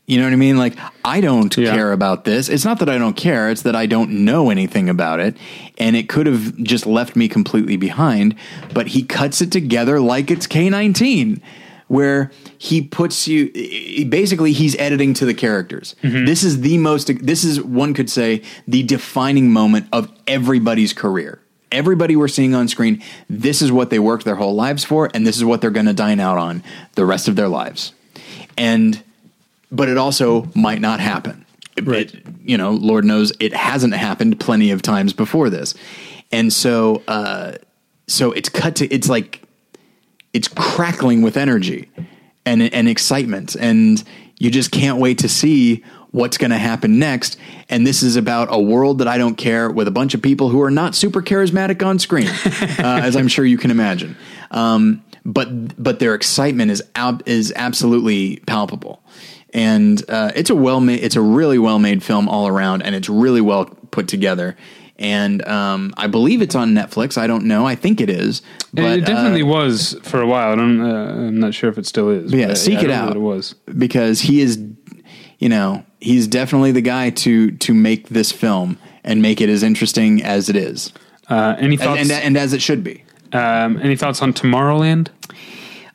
You 0.08 0.18
know 0.18 0.26
what 0.26 0.34
I 0.34 0.38
mean? 0.38 0.58
Like, 0.58 0.78
I 1.06 1.22
don't 1.22 1.56
Yeah. 1.56 1.74
care 1.74 1.92
about 1.94 2.26
this. 2.26 2.50
It's 2.50 2.66
not 2.66 2.80
that 2.80 2.90
I 2.90 2.98
don't 2.98 3.16
care, 3.16 3.50
it's 3.50 3.62
that 3.62 3.76
I 3.76 3.86
don't 3.86 4.26
know 4.26 4.50
anything 4.50 4.90
about 4.90 5.20
it. 5.20 5.38
And 5.78 5.96
it 5.96 6.10
could 6.10 6.26
have 6.28 6.58
just 6.58 6.86
left 6.86 7.16
me 7.16 7.28
completely 7.28 7.78
behind. 7.78 8.36
But 8.74 8.88
he 8.88 9.04
cuts 9.04 9.42
it 9.42 9.52
together 9.52 10.00
like 10.02 10.30
it's 10.30 10.48
K19, 10.48 11.40
where 11.88 12.32
he 12.58 12.82
puts 12.82 13.28
you 13.28 13.52
basically, 14.10 14.52
he's 14.54 14.76
editing 14.78 15.14
to 15.14 15.26
the 15.26 15.34
characters. 15.34 15.96
Mm-hmm. 16.04 16.26
This 16.26 16.44
is 16.44 16.62
the 16.62 16.78
most, 16.78 17.12
this 17.24 17.44
is, 17.44 17.62
one 17.62 17.94
could 17.94 18.10
say, 18.10 18.42
the 18.68 18.84
defining 18.84 19.52
moment 19.52 19.88
of 19.94 20.10
everybody's 20.28 20.94
career. 20.94 21.40
Everybody 21.72 22.18
we're 22.18 22.28
seeing 22.28 22.54
on 22.54 22.68
screen, 22.68 23.02
this 23.30 23.62
is 23.62 23.72
what 23.72 23.92
they 23.92 24.00
worked 24.00 24.26
their 24.26 24.36
whole 24.36 24.56
lives 24.56 24.84
for, 24.84 25.10
and 25.14 25.26
this 25.26 25.38
is 25.38 25.46
what 25.46 25.62
they're 25.62 25.70
going 25.70 25.86
to 25.86 25.94
dine 25.94 26.20
out 26.20 26.38
on 26.38 26.64
the 26.96 27.06
rest 27.06 27.30
of 27.30 27.38
their 27.38 27.48
lives. 27.48 27.94
And 28.58 29.02
but 29.72 29.90
it 29.90 29.98
also 29.98 30.50
might 30.56 30.82
not 30.82 31.00
happen. 31.00 31.46
Right. 31.82 32.14
it- 32.14 32.26
you 32.44 32.58
know, 32.58 32.72
Lord 32.72 33.06
knows 33.06 33.32
it 33.40 33.54
hasn't 33.54 33.94
happened 33.94 34.40
plenty 34.40 34.72
of 34.72 34.82
times 34.82 35.14
before 35.14 35.50
this, 35.50 35.74
and 36.32 36.52
so 36.52 37.02
uh, 37.08 37.54
so 38.08 38.32
it's 38.32 38.50
cut 38.50 38.76
to 38.78 38.88
it's 38.94 39.08
like 39.10 39.42
it's 40.34 40.48
crackling 40.48 41.22
with 41.22 41.38
energy 41.38 41.90
and 42.46 42.62
and 42.74 42.88
excitement, 42.90 43.56
and 43.56 44.04
you 44.40 44.50
just 44.50 44.72
can't 44.72 44.98
wait 44.98 45.20
to 45.20 45.30
see 45.30 45.84
what's 46.10 46.38
going 46.38 46.52
to 46.52 46.58
happen 46.58 47.00
next. 47.00 47.38
And 47.70 47.86
this 47.88 48.04
is 48.04 48.16
about 48.18 48.48
a 48.52 48.60
world 48.60 48.98
that 48.98 49.08
I 49.08 49.18
don't 49.18 49.36
care 49.36 49.70
with 49.70 49.88
a 49.88 49.92
bunch 49.92 50.14
of 50.14 50.22
people 50.22 50.50
who 50.50 50.62
are 50.62 50.72
not 50.72 50.94
super 50.96 51.22
charismatic 51.22 51.86
on 51.86 52.00
screen, 52.00 52.28
uh, 52.84 53.00
as 53.02 53.16
I'm 53.16 53.28
sure 53.30 53.46
you 53.46 53.58
can 53.58 53.72
imagine. 53.72 54.18
Um, 54.50 55.04
but 55.24 55.82
but 55.82 56.00
their 56.00 56.16
excitement 56.16 56.72
is 56.72 56.84
ab- 56.96 57.24
is 57.28 57.54
absolutely 57.56 58.38
palpable, 58.48 59.02
and 59.54 60.04
uh, 60.10 60.32
it's 60.36 60.50
a 60.50 60.56
well 60.56 60.80
made 60.80 61.04
it's 61.04 61.16
a 61.16 61.22
really 61.22 61.60
well 61.60 61.80
made 61.80 62.04
film 62.04 62.28
all 62.30 62.48
around, 62.48 62.82
and 62.84 62.96
it's 62.96 63.10
really 63.10 63.42
well 63.42 63.66
put 63.92 64.08
together. 64.08 64.56
And 65.00 65.46
um, 65.48 65.94
I 65.98 66.06
believe 66.06 66.44
it's 66.44 66.54
on 66.54 66.76
Netflix. 66.76 67.18
I 67.18 67.26
don't 67.26 67.46
know. 67.46 67.66
I 67.66 67.74
think 67.74 68.00
it 68.02 68.10
is. 68.10 68.44
But, 68.72 69.00
it 69.00 69.06
definitely 69.06 69.42
uh, 69.42 69.48
was 69.48 69.98
for 70.04 70.22
a 70.22 70.28
while. 70.28 70.52
I 70.52 70.56
don't. 70.56 70.80
Uh, 70.80 71.14
I'm 71.28 71.40
not 71.40 71.56
sure 71.56 71.72
if 71.72 71.78
it 71.80 71.88
still 71.88 72.10
is. 72.10 72.32
yeah, 72.32 72.48
but 72.50 72.58
seek 72.58 72.78
I 72.80 72.84
it 72.84 72.92
out. 72.92 73.16
It 73.16 73.20
was. 73.20 73.56
because 73.78 74.22
he 74.22 74.42
is, 74.42 74.60
you 75.40 75.50
know, 75.50 75.84
he's 76.00 76.28
definitely 76.28 76.72
the 76.72 76.82
guy 76.82 77.10
to 77.10 77.50
to 77.52 77.74
make 77.74 78.10
this 78.10 78.32
film 78.32 78.78
and 79.04 79.24
make 79.24 79.42
it 79.42 79.50
as 79.50 79.64
interesting 79.64 80.22
as 80.22 80.50
it 80.50 80.56
is, 80.56 80.94
Uh, 81.28 81.56
any 81.58 81.74
and, 81.74 81.80
thoughts? 81.84 82.02
and 82.02 82.12
and 82.12 82.38
as 82.38 82.54
it 82.54 82.62
should 82.62 82.84
be. 82.84 83.04
um, 83.34 83.80
any 83.82 83.96
thoughts 83.96 84.22
on 84.22 84.34
Tomorrowland? 84.34 85.08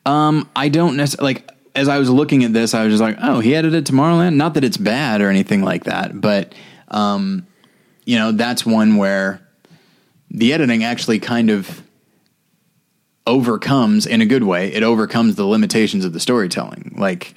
Um, 0.04 0.48
I 0.56 0.68
don't 0.68 0.96
necessarily 0.96 1.34
like. 1.34 1.50
As 1.76 1.88
I 1.88 1.98
was 1.98 2.10
looking 2.10 2.42
at 2.42 2.52
this, 2.52 2.74
I 2.74 2.84
was 2.84 2.92
just 2.92 3.02
like, 3.02 3.18
"Oh, 3.20 3.40
he 3.40 3.54
edited 3.54 3.86
Tomorrowland." 3.86 4.34
Not 4.34 4.54
that 4.54 4.64
it's 4.64 4.76
bad 4.76 5.20
or 5.20 5.30
anything 5.30 5.62
like 5.62 5.84
that, 5.84 6.20
but 6.20 6.54
um, 6.88 7.46
you 8.04 8.16
know, 8.16 8.32
that's 8.32 8.64
one 8.64 8.96
where 8.96 9.46
the 10.30 10.52
editing 10.52 10.84
actually 10.84 11.18
kind 11.18 11.50
of 11.50 11.82
overcomes, 13.26 14.06
in 14.06 14.20
a 14.20 14.26
good 14.26 14.44
way, 14.44 14.72
it 14.72 14.82
overcomes 14.82 15.34
the 15.34 15.44
limitations 15.44 16.04
of 16.04 16.12
the 16.12 16.20
storytelling. 16.20 16.94
Like, 16.96 17.34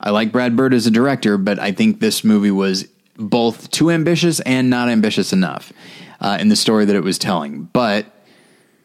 I 0.00 0.10
like 0.10 0.32
Brad 0.32 0.56
Bird 0.56 0.72
as 0.72 0.86
a 0.86 0.90
director, 0.90 1.36
but 1.36 1.58
I 1.58 1.72
think 1.72 2.00
this 2.00 2.22
movie 2.22 2.50
was 2.50 2.86
both 3.16 3.70
too 3.70 3.90
ambitious 3.90 4.40
and 4.40 4.70
not 4.70 4.88
ambitious 4.88 5.32
enough 5.32 5.72
uh, 6.20 6.38
in 6.40 6.48
the 6.48 6.56
story 6.56 6.84
that 6.84 6.96
it 6.96 7.02
was 7.02 7.18
telling. 7.18 7.64
But 7.72 8.06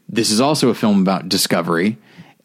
this 0.09 0.31
is 0.31 0.41
also 0.41 0.69
a 0.69 0.75
film 0.75 1.01
about 1.01 1.29
discovery. 1.29 1.97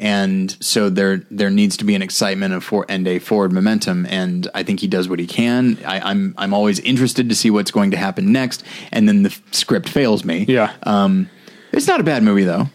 And 0.02 0.56
so 0.60 0.90
there 0.90 1.18
there 1.30 1.48
needs 1.48 1.76
to 1.76 1.84
be 1.84 1.94
an 1.94 2.02
excitement 2.02 2.52
of 2.54 2.64
for 2.64 2.84
and 2.88 3.06
a 3.06 3.20
forward 3.20 3.52
momentum, 3.52 4.04
and 4.06 4.48
I 4.52 4.64
think 4.64 4.80
he 4.80 4.88
does 4.88 5.08
what 5.08 5.20
he 5.20 5.28
can. 5.28 5.78
I, 5.86 6.00
I'm 6.00 6.34
I'm 6.36 6.52
always 6.52 6.80
interested 6.80 7.28
to 7.28 7.36
see 7.36 7.50
what's 7.50 7.70
going 7.70 7.92
to 7.92 7.96
happen 7.96 8.32
next, 8.32 8.64
and 8.90 9.06
then 9.08 9.22
the 9.22 9.28
f- 9.30 9.40
script 9.52 9.88
fails 9.88 10.24
me. 10.24 10.44
Yeah. 10.48 10.72
um, 10.82 11.30
it's 11.70 11.86
not 11.86 12.00
a 12.00 12.02
bad 12.02 12.24
movie 12.24 12.42
though. 12.42 12.66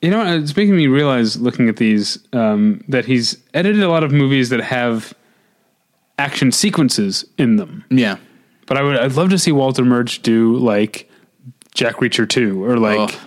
You 0.00 0.10
know, 0.10 0.24
it's 0.38 0.56
making 0.56 0.74
me 0.74 0.86
realize 0.86 1.38
looking 1.38 1.68
at 1.68 1.76
these 1.76 2.18
um, 2.32 2.82
that 2.88 3.04
he's 3.04 3.36
edited 3.52 3.82
a 3.82 3.88
lot 3.90 4.02
of 4.02 4.10
movies 4.10 4.48
that 4.48 4.60
have 4.62 5.12
action 6.18 6.50
sequences 6.50 7.26
in 7.36 7.56
them. 7.56 7.84
Yeah, 7.90 8.16
But 8.66 8.78
I 8.78 8.82
would, 8.82 8.96
I'd 8.96 9.12
love 9.12 9.28
to 9.30 9.38
see 9.38 9.52
Walter 9.52 9.84
Murch 9.84 10.22
do 10.22 10.56
like 10.56 11.10
Jack 11.74 11.96
Reacher 11.96 12.26
two 12.26 12.64
or 12.64 12.78
like. 12.78 13.18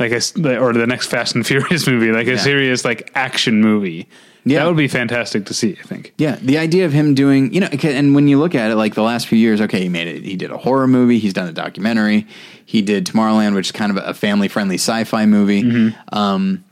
Like 0.00 0.10
a 0.12 0.58
or 0.58 0.72
the 0.72 0.86
next 0.86 1.06
Fast 1.06 1.34
and 1.36 1.46
Furious 1.46 1.86
movie, 1.86 2.10
like 2.10 2.26
a 2.26 2.32
Yeah. 2.32 2.36
serious 2.38 2.84
like 2.84 3.10
action 3.14 3.60
movie. 3.60 4.08
Yeah. 4.42 4.60
that 4.60 4.68
would 4.68 4.76
be 4.78 4.88
fantastic 4.88 5.44
to 5.46 5.54
see. 5.54 5.76
I 5.78 5.86
think. 5.86 6.14
Yeah, 6.16 6.36
the 6.40 6.56
idea 6.56 6.86
of 6.86 6.92
him 6.94 7.14
doing, 7.14 7.52
you 7.52 7.60
know, 7.60 7.66
and 7.66 8.14
when 8.14 8.26
you 8.26 8.38
look 8.38 8.54
at 8.54 8.70
it, 8.70 8.76
like 8.76 8.94
the 8.94 9.02
last 9.02 9.26
few 9.28 9.36
years, 9.38 9.60
okay, 9.60 9.82
he 9.82 9.90
made 9.90 10.08
it. 10.08 10.22
He 10.24 10.34
did 10.34 10.50
a 10.50 10.56
horror 10.56 10.86
movie. 10.88 11.18
He's 11.18 11.34
done 11.34 11.46
a 11.46 11.52
documentary. 11.52 12.26
He 12.64 12.80
did 12.80 13.04
Tomorrowland, 13.04 13.54
which 13.54 13.66
is 13.66 13.72
kind 13.72 13.96
of 13.96 14.02
a 14.02 14.14
family 14.14 14.48
friendly 14.48 14.76
sci 14.76 15.04
fi 15.04 15.26
movie. 15.26 15.94
Um, 16.10 16.64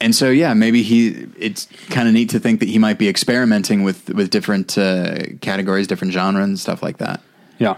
and 0.00 0.14
so, 0.14 0.30
yeah, 0.30 0.54
maybe 0.54 0.84
he. 0.84 1.26
It's 1.36 1.66
kind 1.90 2.06
of 2.06 2.14
neat 2.14 2.30
to 2.30 2.38
think 2.38 2.60
that 2.60 2.68
he 2.68 2.78
might 2.78 2.98
be 2.98 3.08
experimenting 3.08 3.82
with 3.82 4.08
with 4.10 4.30
different 4.30 4.78
uh, 4.78 5.16
categories, 5.40 5.88
different 5.88 6.12
genres, 6.12 6.44
and 6.44 6.60
stuff 6.60 6.80
like 6.80 6.98
that. 6.98 7.20
Yeah. 7.58 7.74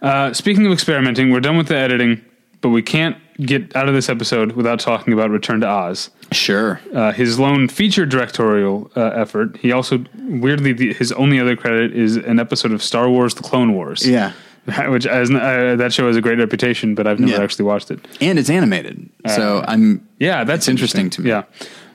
Uh, 0.00 0.32
speaking 0.32 0.64
of 0.64 0.72
experimenting, 0.72 1.32
we're 1.32 1.40
done 1.40 1.56
with 1.56 1.66
the 1.66 1.76
editing, 1.76 2.24
but 2.60 2.68
we 2.68 2.82
can't 2.82 3.16
get 3.40 3.74
out 3.76 3.88
of 3.88 3.94
this 3.94 4.08
episode 4.08 4.52
without 4.52 4.80
talking 4.80 5.12
about 5.12 5.30
Return 5.30 5.60
to 5.60 5.68
Oz. 5.68 6.10
Sure. 6.32 6.80
uh, 6.94 7.12
his 7.12 7.38
lone 7.38 7.68
feature 7.68 8.04
directorial 8.04 8.90
uh, 8.96 9.06
effort. 9.14 9.56
He 9.58 9.72
also 9.72 10.04
weirdly 10.24 10.72
the, 10.72 10.92
his 10.94 11.12
only 11.12 11.38
other 11.40 11.56
credit 11.56 11.94
is 11.94 12.16
an 12.16 12.38
episode 12.40 12.72
of 12.72 12.82
Star 12.82 13.08
Wars: 13.08 13.34
The 13.34 13.42
Clone 13.42 13.74
Wars. 13.74 14.06
Yeah. 14.06 14.32
which 14.88 15.04
has, 15.04 15.30
uh, 15.30 15.76
that 15.78 15.94
show 15.94 16.06
has 16.08 16.16
a 16.16 16.20
great 16.20 16.38
reputation, 16.38 16.94
but 16.94 17.06
I've 17.06 17.18
never 17.18 17.32
Yeah. 17.38 17.42
actually 17.42 17.64
watched 17.64 17.90
it. 17.90 18.06
And 18.20 18.38
it's 18.38 18.50
animated. 18.50 19.08
so 19.26 19.64
I'm. 19.66 20.06
Yeah, 20.18 20.44
that's 20.44 20.64
It's 20.64 20.68
interesting 20.68 21.08
to 21.10 21.22
me. 21.22 21.30
Yeah, 21.30 21.44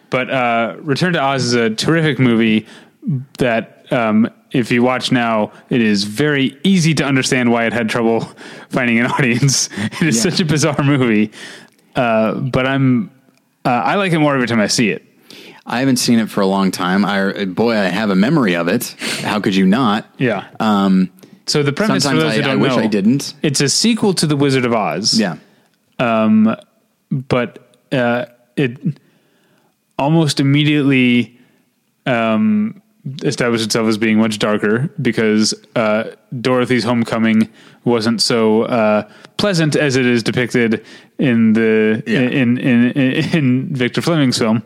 but 0.09 0.31
uh, 0.31 0.77
Return 0.79 1.13
to 1.13 1.19
Oz 1.21 1.43
is 1.43 1.53
a 1.53 1.69
terrific 1.69 2.17
movie 2.19 2.65
that. 3.37 3.85
Um, 3.91 4.29
if 4.53 4.71
you 4.71 4.83
watch 4.83 5.11
now, 5.11 5.51
it 5.69 5.81
is 5.81 6.03
very 6.05 6.57
easy 6.63 6.93
to 6.95 7.03
understand 7.03 7.51
why 7.51 7.65
it 7.65 7.73
had 7.73 7.89
trouble 7.89 8.21
finding 8.69 8.99
an 8.99 9.07
audience. 9.07 9.69
It 10.01 10.07
is 10.07 10.15
Yeah. 10.17 10.29
such 10.31 10.39
a 10.39 10.45
bizarre 10.45 10.83
movie, 10.83 11.31
uh, 11.95 12.35
but 12.35 12.65
I'm 12.67 13.09
uh, 13.65 13.69
I 13.69 13.95
like 13.95 14.11
it 14.13 14.19
more 14.19 14.33
every 14.35 14.47
time 14.47 14.59
I 14.59 14.67
see 14.67 14.89
it. 14.89 15.03
I 15.65 15.79
haven't 15.79 15.95
seen 15.97 16.19
it 16.19 16.29
for 16.29 16.41
a 16.41 16.45
long 16.45 16.71
time. 16.71 17.05
I 17.05 17.45
boy, 17.45 17.71
I 17.75 17.85
have 17.85 18.09
a 18.09 18.15
memory 18.15 18.55
of 18.55 18.67
it. 18.67 18.95
How 19.23 19.39
could 19.39 19.55
you 19.55 19.65
not? 19.65 20.05
Yeah. 20.17 20.47
Um, 20.59 21.09
So 21.45 21.63
the 21.63 21.71
premise 21.73 22.05
for 22.05 22.15
those 22.15 22.35
who 22.35 22.41
I, 22.41 22.43
I 22.43 22.47
don't 22.47 22.59
wish 22.59 22.75
know, 22.75 22.83
I 22.83 22.87
didn't. 22.87 23.33
It's 23.41 23.61
a 23.61 23.67
sequel 23.69 24.13
to 24.15 24.27
The 24.27 24.35
Wizard 24.35 24.65
of 24.65 24.73
Oz. 24.73 25.17
Yeah. 25.19 25.37
but 27.09 27.75
uh, 27.91 28.25
it 28.57 28.77
almost 29.97 30.39
immediately 30.39 31.39
um, 32.05 32.81
established 33.23 33.65
itself 33.65 33.87
as 33.87 33.97
being 33.97 34.17
much 34.17 34.39
darker 34.39 34.89
because 35.01 35.53
uh, 35.75 36.15
Dorothy's 36.39 36.83
homecoming 36.85 37.49
wasn't 37.83 38.21
so 38.21 38.63
uh, 38.63 39.09
pleasant 39.37 39.75
as 39.75 39.97
it 39.97 40.05
is 40.05 40.23
depicted 40.23 40.85
in 41.19 41.51
the 41.53 42.01
Yeah. 42.07 42.21
in, 42.21 42.57
in 42.57 42.91
in 42.91 43.35
in 43.37 43.75
Victor 43.75 44.01
Fleming's 44.01 44.37
film, 44.37 44.63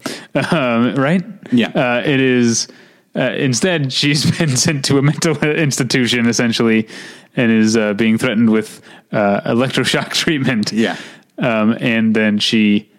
um, 0.52 0.94
right? 0.96 1.24
Yeah. 1.52 1.70
uh, 1.70 2.04
it 2.06 2.20
is. 2.20 2.68
Uh, 3.16 3.32
instead, 3.36 3.92
she's 3.92 4.30
been 4.38 4.56
sent 4.56 4.86
to 4.86 5.00
a 5.00 5.02
mental 5.02 5.36
institution 5.44 6.28
essentially, 6.28 6.88
and 7.36 7.52
is 7.52 7.76
uh, 7.76 7.94
being 7.96 8.20
threatened 8.20 8.52
with 8.52 8.82
uh, 9.12 9.42
electroshock 9.52 10.12
treatment. 10.24 10.72
Yeah. 10.72 10.96
um, 11.40 11.76
and 11.82 12.16
then 12.16 12.38
she 12.38 12.92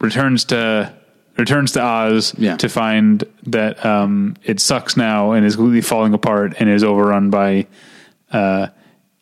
returns 0.00 0.44
to 0.44 0.92
returns 1.36 1.72
to 1.72 1.82
Oz 1.82 2.34
Yeah. 2.38 2.56
to 2.56 2.68
find 2.68 3.24
that 3.46 3.84
um, 3.84 4.36
it 4.44 4.60
sucks 4.60 4.96
now 4.96 5.32
and 5.32 5.44
is 5.44 5.56
completely 5.56 5.80
falling 5.80 6.14
apart 6.14 6.54
and 6.58 6.68
is 6.70 6.84
overrun 6.84 7.30
by 7.30 7.66
uh, 8.32 8.68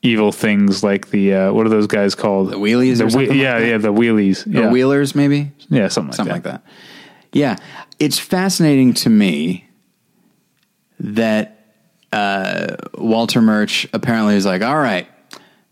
evil 0.02 0.32
things 0.32 0.82
like 0.82 1.10
the 1.10 1.34
uh, 1.34 1.52
what 1.52 1.64
are 1.66 1.70
those 1.70 1.86
guys 1.86 2.14
called? 2.14 2.50
The 2.50 2.56
wheelies 2.58 2.98
The 2.98 3.10
something 3.10 3.28
like 3.30 3.38
yeah, 3.38 3.58
yeah, 3.58 3.78
the 3.78 3.92
wheelies. 3.92 4.44
Yeah, 4.46 4.70
Wheelers, 4.70 5.14
maybe 5.14 5.52
yeah, 5.68 5.88
something 5.88 6.08
like 6.10 6.16
something 6.16 6.42
that. 6.42 6.52
like 6.52 6.62
that. 6.62 6.72
Yeah, 7.32 7.56
it's 7.98 8.18
fascinating 8.18 8.92
to 8.94 9.08
me 9.10 9.68
that 11.00 11.66
uh, 12.12 12.76
Walter 12.98 13.40
Murch 13.40 13.86
apparently 13.92 14.34
is 14.36 14.44
like, 14.44 14.62
all 14.62 14.76
right, 14.78 15.08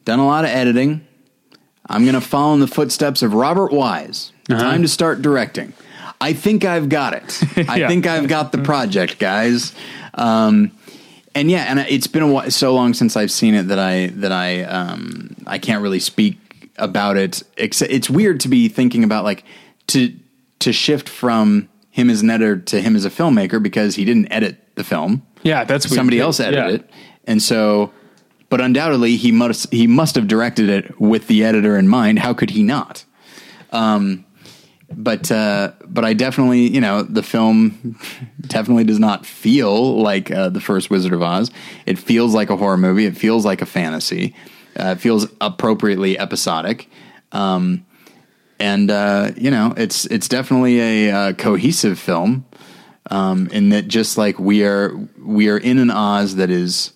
done 0.04 0.18
a 0.18 0.26
lot 0.26 0.44
of 0.44 0.50
editing. 0.50 1.06
I'm 1.86 2.02
going 2.04 2.14
to 2.14 2.20
follow 2.20 2.54
in 2.54 2.60
the 2.60 2.66
footsteps 2.68 3.22
of 3.22 3.34
Robert 3.34 3.72
Wise. 3.72 4.32
Time 4.48 4.82
to 4.82 4.88
start 4.88 5.22
directing. 5.22 5.72
I 6.20 6.32
think 6.34 6.64
I've 6.64 6.88
got 6.88 7.14
it. 7.14 7.40
I 7.68 7.76
Yeah. 7.78 7.88
think 7.88 8.06
I've 8.06 8.28
got 8.28 8.52
the 8.52 8.58
project, 8.58 9.18
guys. 9.18 9.74
Um, 10.14 10.72
and 11.34 11.50
yeah, 11.50 11.64
and 11.68 11.78
it's 11.80 12.06
been 12.08 12.22
a 12.22 12.28
while, 12.28 12.50
so 12.50 12.74
long 12.74 12.92
since 12.94 13.16
I've 13.16 13.30
seen 13.30 13.54
it 13.54 13.68
that 13.68 13.78
I 13.78 14.08
that 14.16 14.32
I 14.32 14.62
um, 14.64 15.36
I 15.46 15.58
can't 15.58 15.82
really 15.82 16.00
speak 16.00 16.36
about 16.76 17.16
it. 17.16 17.42
Except 17.56 17.90
it's 17.92 18.10
weird 18.10 18.40
to 18.40 18.48
be 18.48 18.68
thinking 18.68 19.04
about 19.04 19.24
like 19.24 19.44
to 19.88 20.12
to 20.58 20.72
shift 20.72 21.08
from 21.08 21.68
him 21.90 22.10
as 22.10 22.20
an 22.22 22.30
editor 22.30 22.56
to 22.58 22.80
him 22.80 22.96
as 22.96 23.04
a 23.04 23.10
filmmaker 23.10 23.62
because 23.62 23.94
he 23.94 24.04
didn't 24.04 24.30
edit 24.32 24.56
the 24.74 24.84
film. 24.84 25.22
Yeah, 25.42 25.64
that's 25.64 25.86
weird. 25.88 25.96
somebody 25.96 26.20
else 26.20 26.40
edited 26.40 26.58
Yeah. 26.68 26.74
it, 26.76 26.90
and 27.26 27.42
so. 27.42 27.92
But 28.50 28.60
undoubtedly, 28.60 29.14
he 29.16 29.30
must 29.30 29.72
he 29.72 29.86
must 29.86 30.16
have 30.16 30.26
directed 30.26 30.68
it 30.68 31.00
with 31.00 31.28
the 31.28 31.44
editor 31.44 31.78
in 31.78 31.86
mind. 31.86 32.18
How 32.18 32.34
could 32.34 32.50
he 32.50 32.64
not? 32.64 33.04
Um, 33.70 34.24
but 34.90 35.30
uh, 35.30 35.72
but 35.86 36.04
I 36.04 36.14
definitely 36.14 36.68
you 36.68 36.80
know 36.80 37.02
the 37.02 37.22
film 37.22 37.98
definitely 38.42 38.84
does 38.84 38.98
not 38.98 39.24
feel 39.26 40.00
like 40.00 40.30
uh, 40.30 40.48
the 40.48 40.60
first 40.60 40.90
Wizard 40.90 41.12
of 41.12 41.22
Oz. 41.22 41.50
It 41.86 41.98
feels 41.98 42.34
like 42.34 42.50
a 42.50 42.56
horror 42.56 42.76
movie. 42.76 43.06
It 43.06 43.16
feels 43.16 43.44
like 43.44 43.62
a 43.62 43.66
fantasy. 43.66 44.34
Uh, 44.78 44.94
it 44.96 45.00
feels 45.00 45.26
appropriately 45.40 46.18
episodic. 46.18 46.88
Um, 47.32 47.86
and 48.58 48.90
uh, 48.90 49.32
you 49.36 49.50
know 49.50 49.72
it's 49.76 50.06
it's 50.06 50.28
definitely 50.28 50.80
a 50.80 51.10
uh, 51.10 51.32
cohesive 51.32 51.98
film 51.98 52.44
um, 53.10 53.48
in 53.48 53.70
that 53.70 53.88
just 53.88 54.18
like 54.18 54.38
we 54.38 54.64
are 54.64 54.94
we 55.24 55.48
are 55.48 55.58
in 55.58 55.78
an 55.78 55.90
Oz 55.90 56.36
that 56.36 56.50
is 56.50 56.92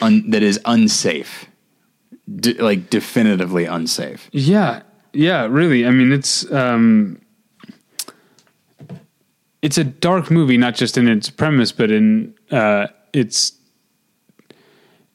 un, 0.00 0.30
that 0.30 0.42
is 0.42 0.60
unsafe, 0.64 1.46
D- 2.32 2.54
like 2.54 2.90
definitively 2.90 3.64
unsafe. 3.64 4.28
Yeah, 4.32 4.82
yeah, 5.12 5.46
really. 5.46 5.86
I 5.86 5.90
mean, 5.90 6.12
it's 6.12 6.50
um, 6.52 7.20
it's 9.62 9.78
a 9.78 9.84
dark 9.84 10.30
movie, 10.30 10.56
not 10.56 10.74
just 10.74 10.96
in 10.96 11.08
its 11.08 11.30
premise, 11.30 11.72
but 11.72 11.90
in 11.90 12.34
uh, 12.50 12.86
its 13.12 13.52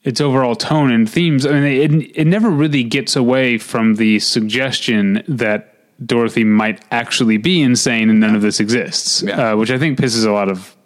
its 0.04 0.20
overall 0.20 0.54
tone 0.54 0.92
and 0.92 1.10
themes. 1.10 1.44
I 1.46 1.52
mean, 1.52 1.64
it 1.64 2.12
it 2.16 2.26
never 2.26 2.50
really 2.50 2.84
gets 2.84 3.16
away 3.16 3.58
from 3.58 3.96
the 3.96 4.18
suggestion 4.20 5.22
that 5.26 5.74
Dorothy 6.06 6.44
might 6.44 6.84
actually 6.90 7.38
be 7.38 7.60
insane 7.62 8.10
and 8.10 8.20
none 8.20 8.36
of 8.36 8.42
this 8.42 8.60
exists, 8.60 9.22
Yeah. 9.22 9.52
uh, 9.52 9.56
which 9.56 9.70
I 9.70 9.78
think 9.78 9.98
pisses 9.98 10.26
a 10.26 10.30
lot 10.30 10.48
of 10.48 10.76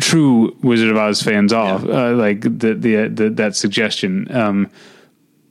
true 0.00 0.56
Wizard 0.62 0.90
of 0.90 0.96
Oz 0.96 1.22
fans 1.22 1.52
off. 1.52 1.84
Uh, 1.84 2.14
like 2.14 2.40
the, 2.40 2.74
the 2.74 3.08
the 3.08 3.30
that 3.30 3.54
suggestion. 3.56 4.26
Um, 4.34 4.70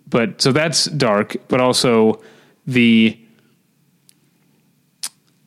but 0.09 0.41
so 0.41 0.51
that's 0.51 0.85
dark, 0.85 1.35
but 1.47 1.59
also 1.61 2.21
the 2.65 3.17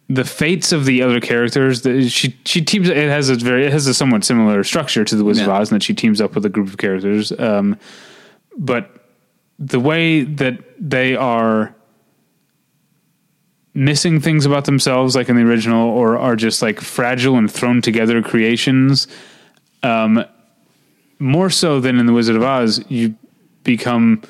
the 0.09 0.25
fates 0.25 0.73
of 0.73 0.87
the 0.87 1.03
other 1.03 1.21
characters. 1.21 1.83
The, 1.83 2.09
she 2.09 2.37
she 2.45 2.63
teams. 2.63 2.89
It 2.89 2.97
has 2.97 3.29
a 3.29 3.37
very 3.37 3.67
it 3.67 3.73
has 3.73 3.87
a 3.87 3.95
somewhat 3.95 4.25
similar 4.25 4.65
structure 4.65 5.05
to 5.05 5.17
the 5.17 5.25
Wizard 5.25 5.47
Yeah. 5.47 5.55
of 5.55 5.61
Oz, 5.61 5.71
and 5.71 5.77
that 5.81 5.85
she 5.85 5.95
teams 5.95 6.21
up 6.21 6.35
with 6.35 6.45
a 6.45 6.49
group 6.49 6.69
of 6.69 6.79
characters. 6.79 7.33
Um, 7.39 7.79
but 8.59 8.91
the 9.59 9.79
way 9.81 10.23
that 10.25 10.59
they 10.79 11.15
are 11.15 11.75
missing 13.73 14.21
things 14.21 14.45
about 14.47 14.65
themselves, 14.65 15.15
like 15.15 15.29
in 15.29 15.37
the 15.37 15.43
original, 15.43 15.89
or 15.91 16.19
are 16.19 16.35
just 16.35 16.61
like 16.61 16.81
fragile 16.81 17.37
and 17.37 17.51
thrown 17.51 17.81
together 17.81 18.21
creations. 18.21 19.07
Um, 19.83 20.25
more 21.21 21.51
so 21.51 21.81
than 21.81 21.99
in 21.99 22.07
the 22.07 22.13
Wizard 22.13 22.35
of 22.37 22.43
Oz, 22.43 22.85
you 22.89 23.15
become. 23.63 24.23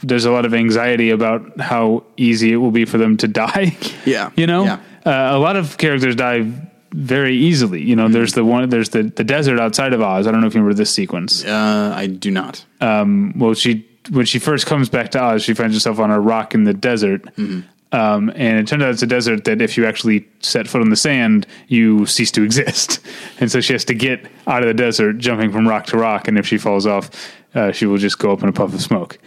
There's 0.00 0.24
a 0.24 0.30
lot 0.30 0.44
of 0.44 0.54
anxiety 0.54 1.10
about 1.10 1.60
how 1.60 2.04
easy 2.16 2.52
it 2.52 2.56
will 2.56 2.70
be 2.70 2.84
for 2.84 2.98
them 2.98 3.16
to 3.18 3.28
die. 3.44 3.76
Yeah. 4.06 4.30
you 4.36 4.46
know, 4.46 4.64
Yeah. 4.64 4.78
uh, 5.04 5.36
a 5.36 5.38
lot 5.38 5.56
of 5.56 5.76
characters 5.78 6.14
die 6.16 6.46
very 6.92 7.36
easily. 7.36 7.82
You 7.82 7.96
know, 7.96 8.08
there's 8.08 8.34
the 8.34 8.44
one, 8.44 8.68
there's 8.68 8.90
the 8.90 9.02
the 9.02 9.24
desert 9.24 9.58
outside 9.58 9.92
of 9.92 10.00
Oz. 10.00 10.26
I 10.26 10.30
don't 10.30 10.40
know 10.40 10.46
if 10.46 10.54
you 10.54 10.60
remember 10.60 10.76
this 10.76 10.92
sequence. 10.92 11.44
Uh, 11.44 11.92
I 11.94 12.06
do 12.06 12.30
not. 12.30 12.64
Um, 12.80 13.32
well, 13.36 13.54
she 13.54 13.84
when 14.10 14.26
she 14.26 14.38
first 14.38 14.66
comes 14.66 14.88
back 14.88 15.10
to 15.12 15.20
Oz, 15.22 15.42
she 15.42 15.54
finds 15.54 15.74
herself 15.74 15.98
on 15.98 16.10
a 16.10 16.20
rock 16.20 16.54
in 16.54 16.64
the 16.64 16.74
desert. 16.74 17.24
Mm-hmm. 17.36 17.60
Um, 17.92 18.30
and 18.34 18.58
it 18.58 18.66
turns 18.66 18.82
out 18.82 18.90
it's 18.90 19.02
a 19.02 19.06
desert 19.06 19.44
that 19.44 19.60
if 19.62 19.76
you 19.76 19.86
actually 19.86 20.26
set 20.40 20.66
foot 20.68 20.80
on 20.82 20.90
the 20.90 20.96
sand, 20.96 21.46
you 21.68 22.06
cease 22.06 22.30
to 22.32 22.42
exist. 22.42 23.00
And 23.40 23.50
so 23.50 23.60
she 23.60 23.72
has 23.72 23.84
to 23.86 23.94
get 23.94 24.26
out 24.46 24.62
of 24.62 24.68
the 24.68 24.74
desert, 24.74 25.18
jumping 25.18 25.50
from 25.52 25.66
rock 25.68 25.86
to 25.86 25.96
rock. 25.96 26.28
And 26.28 26.36
if 26.38 26.46
she 26.46 26.58
falls 26.58 26.86
off, 26.86 27.08
uh, 27.54 27.70
she 27.72 27.86
will 27.86 27.98
just 27.98 28.18
go 28.18 28.32
up 28.32 28.42
in 28.42 28.48
a 28.48 28.52
puff 28.52 28.74
of 28.74 28.80
smoke. 28.82 29.18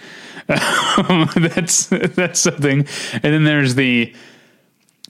that's 1.35 1.87
that's 1.87 2.39
something. 2.39 2.87
And 3.13 3.33
then 3.33 3.43
there's 3.43 3.75
the 3.75 4.13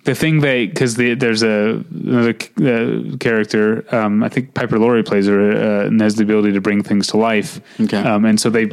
the 0.04 0.16
thing 0.16 0.40
they 0.40 0.66
because 0.66 0.96
the, 0.96 1.14
there's 1.14 1.44
a 1.44 1.84
another 1.92 2.36
uh, 2.62 3.18
character. 3.18 3.86
Um, 3.94 4.24
I 4.24 4.30
think 4.30 4.54
Piper 4.54 4.80
Laurie 4.80 5.04
plays 5.04 5.28
her 5.28 5.52
uh, 5.52 5.88
and 5.88 6.02
has 6.02 6.16
the 6.16 6.24
ability 6.24 6.54
to 6.54 6.62
bring 6.62 6.82
things 6.82 7.08
to 7.08 7.18
life. 7.18 7.62
Okay. 7.80 7.98
Um, 7.98 8.26
and 8.26 8.40
so 8.40 8.50
they 8.50 8.70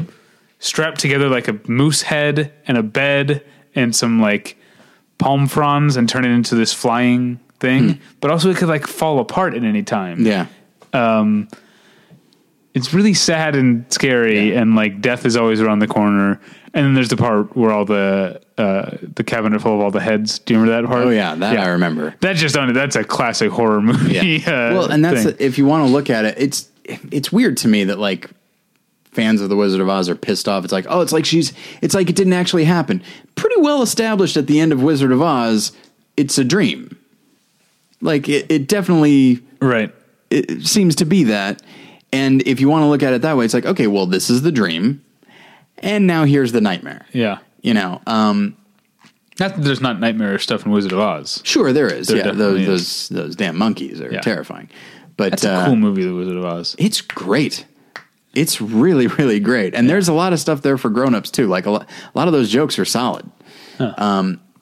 strap 0.59 0.97
together 0.97 1.29
like 1.29 1.49
a 1.49 1.61
moose 1.67 2.03
head 2.03 2.53
and 2.67 2.79
a 2.79 2.83
bed 2.83 3.45
and 3.75 3.95
some 3.95 4.21
like 4.21 4.57
palm 5.19 5.47
fronds 5.49 5.97
and 5.97 6.09
turn 6.09 6.25
it 6.25 6.31
into 6.31 6.55
this 6.55 6.73
flying 6.73 7.41
thing. 7.59 8.01
But 8.21 8.31
also 8.31 8.49
it 8.51 8.57
could 8.57 8.69
like 8.69 8.87
fall 8.87 9.19
apart 9.19 9.55
at 9.55 9.65
any 9.65 9.83
time. 9.83 10.25
Yeah. 10.25 10.47
It's 12.75 12.93
really 12.93 13.15
sad 13.15 13.55
and 13.55 13.91
scary, 13.93 14.55
and 14.55 14.75
like 14.75 15.01
death 15.01 15.25
is 15.25 15.37
always 15.37 15.61
around 15.61 15.79
the 15.79 15.87
corner. 15.87 16.41
And 16.75 16.85
then 16.85 16.95
there's 16.95 17.09
the 17.09 17.17
part 17.17 17.57
where 17.57 17.71
all 17.71 17.85
the 17.85 18.43
uh, 18.59 18.97
the 19.01 19.23
cabinet 19.23 19.63
full 19.63 19.75
of 19.75 19.81
all 19.81 19.93
the 19.93 20.01
heads. 20.01 20.41
Do 20.41 20.55
you 20.55 20.61
remember 20.61 20.83
that 20.83 20.89
part? 20.89 21.07
Oh 21.07 21.11
yeah, 21.11 21.37
that 21.37 21.59
I 21.59 21.69
remember. 21.69 22.17
That's 22.21 22.41
just 22.41 22.57
on 22.57 22.73
That's 22.73 22.97
a 22.97 23.05
classic 23.05 23.53
horror 23.53 23.81
movie. 23.81 24.15
Yeah. 24.15 24.31
uh, 24.47 24.75
well, 24.75 24.91
and 24.91 25.05
that's 25.05 25.23
thing. 25.23 25.37
if 25.39 25.57
you 25.57 25.67
want 25.67 25.87
to 25.87 25.93
look 25.93 26.11
at 26.11 26.25
it, 26.25 26.35
it's 26.37 26.69
it's 26.85 27.31
weird 27.31 27.57
to 27.59 27.69
me 27.69 27.85
that 27.85 28.01
like 28.01 28.29
fans 29.13 29.41
of 29.41 29.49
the 29.49 29.57
Wizard 29.57 29.81
of 29.81 29.89
Oz 29.89 30.09
are 30.09 30.17
pissed 30.17 30.49
off. 30.49 30.65
It's 30.65 30.73
like, 30.73 30.87
oh, 30.89 31.01
it's 31.01 31.13
like 31.13 31.25
she's 31.25 31.53
it's 31.81 31.95
like 31.95 32.11
it 32.11 32.17
didn't 32.17 32.33
actually 32.33 32.65
happen. 32.65 33.03
Pretty 33.37 33.61
well 33.61 33.83
established 33.83 34.37
at 34.37 34.49
the 34.49 34.59
end 34.59 34.73
of 34.73 34.83
Wizard 34.83 35.13
of 35.13 35.23
Oz, 35.23 35.73
it's 36.17 36.39
a 36.39 36.45
dream. 36.45 36.99
Like 38.01 38.29
it, 38.29 38.51
it 38.51 38.69
definitely 38.69 39.43
right. 39.61 39.95
it 40.31 40.67
seems 40.67 40.97
to 40.97 41.05
be 41.05 41.25
that. 41.25 41.63
And 42.15 42.43
if 42.47 42.61
you 42.61 42.69
want 42.69 42.83
to 42.85 42.87
look 42.87 43.03
at 43.03 43.13
it 43.13 43.23
that 43.23 43.37
way, 43.37 43.45
it's 43.45 43.55
like, 43.55 43.67
okay, 43.67 43.87
well, 43.87 44.07
this 44.07 44.31
is 44.31 44.43
the 44.43 44.53
dream, 44.53 45.03
and 45.79 46.07
now 46.07 46.25
here's 46.25 46.53
the 46.53 46.61
nightmare. 46.61 47.07
Yeah. 47.13 47.39
You 47.63 47.75
know, 47.75 48.01
um, 48.07 48.57
Not 49.41 49.57
that 49.57 49.63
there's 49.65 49.81
not 49.81 49.99
nightmare 50.01 50.39
stuff 50.39 50.65
in 50.65 50.71
Wizard 50.71 50.93
of 50.93 50.99
Oz. 51.01 51.41
sure 51.45 51.73
there 51.73 51.93
is. 51.93 52.07
There 52.09 52.19
yeah, 52.19 52.31
those 52.33 52.61
is. 52.61 52.67
those 52.67 53.09
those 53.09 53.37
damn 53.37 53.57
monkeys 53.59 54.01
are 54.01 54.11
Yeah. 54.13 54.21
terrifying. 54.21 54.69
But 55.17 55.31
That's 55.31 55.45
a 55.45 55.53
uh, 55.53 55.67
cool 55.67 55.77
movie, 55.77 56.05
The 56.05 56.15
Wizard 56.15 56.37
of 56.37 56.45
Oz. 56.45 56.77
it's 56.79 57.01
great. 57.01 57.67
It's 58.35 58.61
really, 58.61 59.07
really 59.07 59.41
great. 59.41 59.75
And 59.75 59.89
there's 59.89 60.09
a 60.09 60.13
lot 60.13 60.33
of 60.33 60.41
stuff 60.41 60.61
there 60.63 60.77
for 60.79 60.91
grown-ups 60.91 61.31
too. 61.31 61.47
Like 61.47 61.67
a 61.67 61.71
lot, 61.71 61.89
a 62.15 62.19
lot 62.19 62.27
of 62.29 62.33
those 62.33 62.51
jokes 62.51 62.79
are 62.79 62.85
solid. 62.85 63.25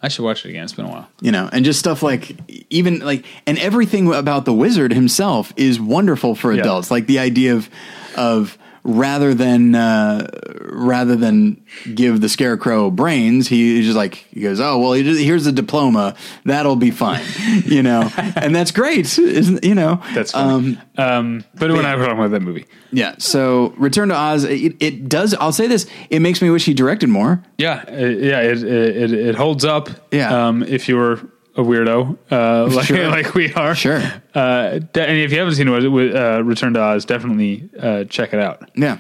I 0.03 0.09
should 0.09 0.24
watch 0.24 0.45
it 0.45 0.51
again. 0.51 0.65
It's 0.65 0.73
been 0.73 0.87
a 0.87 0.91
while. 0.91 1.09
You 1.20 1.31
know, 1.33 1.49
and 1.53 1.65
just 1.65 1.79
stuff 1.79 2.03
like 2.03 2.37
even 2.70 2.99
like 3.01 3.24
and 3.47 3.59
everything 3.59 4.12
about 4.12 4.45
the 4.45 4.53
wizard 4.53 4.93
himself 4.93 5.53
is 5.57 5.79
wonderful 5.81 6.35
for 6.35 6.53
Yeah. 6.53 6.61
adults. 6.61 6.91
Like 6.91 7.07
the 7.07 7.19
idea 7.20 7.55
of 7.55 7.70
of 8.16 8.59
rather 8.85 9.35
than 9.35 9.75
uh, 9.75 10.29
rather 10.63 11.17
than 11.17 11.65
give 11.95 12.21
the 12.21 12.29
scarecrow 12.29 12.91
brains, 12.91 13.49
he 13.49 13.77
he's 13.77 13.87
just 13.87 13.97
like 13.97 14.15
he 14.31 14.41
goes, 14.41 14.61
"Oh, 14.61 14.79
well, 14.79 14.93
here's 14.93 15.47
a 15.47 15.53
diploma. 15.53 16.15
That'll 16.45 16.77
be 16.77 16.91
fine." 16.91 17.25
you 17.65 17.83
know. 17.83 18.11
And 18.37 18.55
that's 18.55 18.71
great. 18.71 19.19
Isn't 19.19 19.65
you 19.65 19.75
know? 19.75 20.03
That's 20.15 20.33
funny. 20.33 20.79
Um, 20.99 21.45
but 21.55 21.71
when 21.71 21.85
I 21.87 21.97
were 21.97 22.05
talking 22.05 22.19
about 22.19 22.31
that 22.33 22.43
movie, 22.43 22.67
Yeah. 22.91 23.15
So 23.19 23.75
Return 23.77 24.09
to 24.11 24.17
Oz, 24.17 24.45
it, 24.45 24.77
it 24.81 25.09
does. 25.09 25.35
I'll 25.35 25.53
say 25.53 25.67
this: 25.67 25.87
it 26.11 26.21
makes 26.21 26.43
me 26.43 26.51
wish 26.51 26.65
he 26.65 26.75
directed 26.75 27.09
more. 27.09 27.43
yeah, 27.59 27.85
uh, 27.89 27.93
yeah, 27.95 28.41
it, 28.41 28.63
it 28.63 29.13
it 29.13 29.35
holds 29.35 29.65
up. 29.65 29.89
Yeah. 30.11 30.49
Um, 30.49 30.63
if 30.63 30.89
you're 30.89 31.21
a 31.57 31.61
weirdo, 31.62 32.16
uh, 32.31 32.66
like 32.74 32.87
Sure. 32.87 33.09
like 33.09 33.35
we 33.35 33.53
are, 33.55 33.74
Sure. 33.74 34.01
Uh, 34.35 34.79
de- 34.79 35.07
and 35.09 35.19
if 35.19 35.33
you 35.33 35.39
haven't 35.39 35.55
seen 35.55 35.69
it, 35.69 36.15
uh, 36.16 36.43
Return 36.43 36.74
to 36.74 36.81
Oz, 36.83 37.05
definitely 37.05 37.69
uh, 37.79 38.05
check 38.05 38.33
it 38.33 38.41
out. 38.41 38.70
Yeah. 38.74 38.99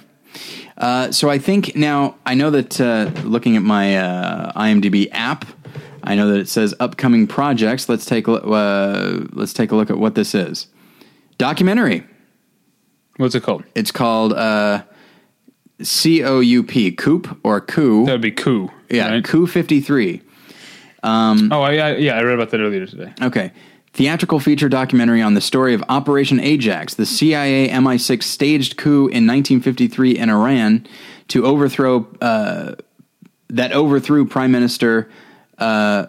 Uh, 0.78 1.12
so 1.12 1.28
I 1.30 1.38
think 1.38 1.76
now 1.76 2.16
I 2.26 2.34
know 2.34 2.50
that 2.50 2.80
uh, 2.80 3.10
looking 3.24 3.56
at 3.56 3.62
my 3.62 3.96
uh, 3.96 4.52
IMDb 4.52 5.08
app, 5.12 5.44
I 6.02 6.14
know 6.14 6.28
that 6.30 6.40
it 6.40 6.48
says 6.48 6.74
upcoming 6.80 7.26
projects. 7.26 7.88
Let's 7.88 8.04
take 8.06 8.26
a, 8.26 8.32
lo- 8.32 8.52
uh, 8.52 9.26
let's 9.32 9.52
take 9.52 9.70
a 9.70 9.76
look 9.76 9.90
at 9.90 9.98
what 9.98 10.14
this 10.14 10.34
is. 10.34 10.66
Documentary. 11.38 12.04
What's 13.18 13.34
it 13.34 13.42
called? 13.42 13.64
It's 13.74 13.92
called 13.92 14.32
uh, 14.32 14.82
C 15.82 16.24
O 16.24 16.40
U 16.40 16.62
P 16.62 16.90
Coop 16.92 17.38
or 17.44 17.60
Coup. 17.60 18.06
That 18.06 18.12
would 18.12 18.20
be 18.22 18.30
Coup. 18.32 18.70
yeah, 18.90 19.10
right? 19.10 19.24
Coup 19.24 19.46
fifty 19.46 19.80
three. 19.80 20.22
Oh, 21.52 21.62
I, 21.62 21.76
I, 21.76 21.96
yeah, 21.96 22.16
I 22.16 22.22
read 22.22 22.34
about 22.34 22.50
that 22.50 22.60
earlier 22.60 22.86
today. 22.86 23.12
Okay. 23.20 23.52
Theatrical 23.94 24.40
feature 24.40 24.70
documentary 24.70 25.20
on 25.20 25.34
the 25.34 25.40
story 25.40 25.74
of 25.74 25.84
Operation 25.88 26.40
Ajax, 26.40 26.94
the 26.94 27.04
CIA 27.04 27.68
MI6 27.68 28.22
staged 28.22 28.78
coup 28.78 29.08
in 29.08 29.26
1953 29.26 30.16
in 30.16 30.30
Iran 30.30 30.86
to 31.28 31.44
overthrow 31.44 32.08
uh, 32.22 32.74
that 33.50 33.72
overthrew 33.72 34.26
Prime 34.26 34.50
Minister 34.50 35.10
uh, 35.58 36.06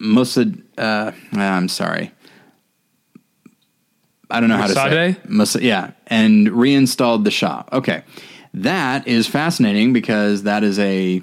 Mossad. 0.00 0.62
Uh, 0.76 1.12
I'm 1.32 1.68
sorry, 1.68 2.10
I 4.28 4.40
don't 4.40 4.48
know 4.48 4.56
how 4.56 4.66
to 4.66 4.74
say. 4.74 5.10
It. 5.10 5.28
Mossad, 5.28 5.62
yeah, 5.62 5.92
and 6.08 6.48
reinstalled 6.48 7.24
the 7.24 7.30
Shah. 7.30 7.62
Okay, 7.72 8.02
that 8.54 9.06
is 9.06 9.28
fascinating 9.28 9.92
because 9.92 10.42
that 10.42 10.64
is 10.64 10.78
a 10.80 11.22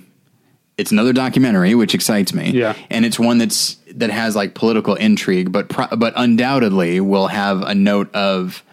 it's 0.77 0.91
another 0.91 1.13
documentary 1.13 1.73
which 1.75 1.95
excites 1.95 2.33
me 2.33 2.51
Yeah. 2.51 2.75
and 2.89 3.05
it's 3.05 3.17
one 3.19 3.37
that's 3.39 3.77
that 3.95 4.09
has 4.11 4.35
like 4.35 4.53
political 4.53 4.95
intrigue 4.95 5.51
but 5.51 5.69
pro- 5.69 5.95
but 5.97 6.13
undoubtedly 6.15 6.99
will 6.99 7.27
have 7.27 7.61
a 7.63 7.73
note 7.73 8.13
of 8.13 8.63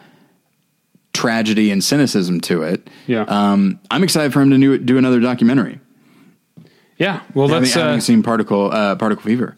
tragedy 1.12 1.70
and 1.70 1.82
cynicism 1.82 2.40
to 2.40 2.62
it 2.62 2.88
Yeah. 3.06 3.22
um, 3.28 3.78
i'm 3.90 4.02
excited 4.02 4.32
for 4.32 4.40
him 4.42 4.50
to 4.50 4.58
do, 4.58 4.78
do 4.78 4.98
another 4.98 5.20
documentary 5.20 5.80
Yeah. 6.98 7.20
Well, 7.34 7.48
having, 7.48 7.62
let's. 7.62 7.74
having 7.74 7.98
Uh, 7.98 8.00
seen 8.00 8.22
particle 8.22 8.70
uh, 8.72 8.96
particle 8.96 9.22
fever 9.24 9.56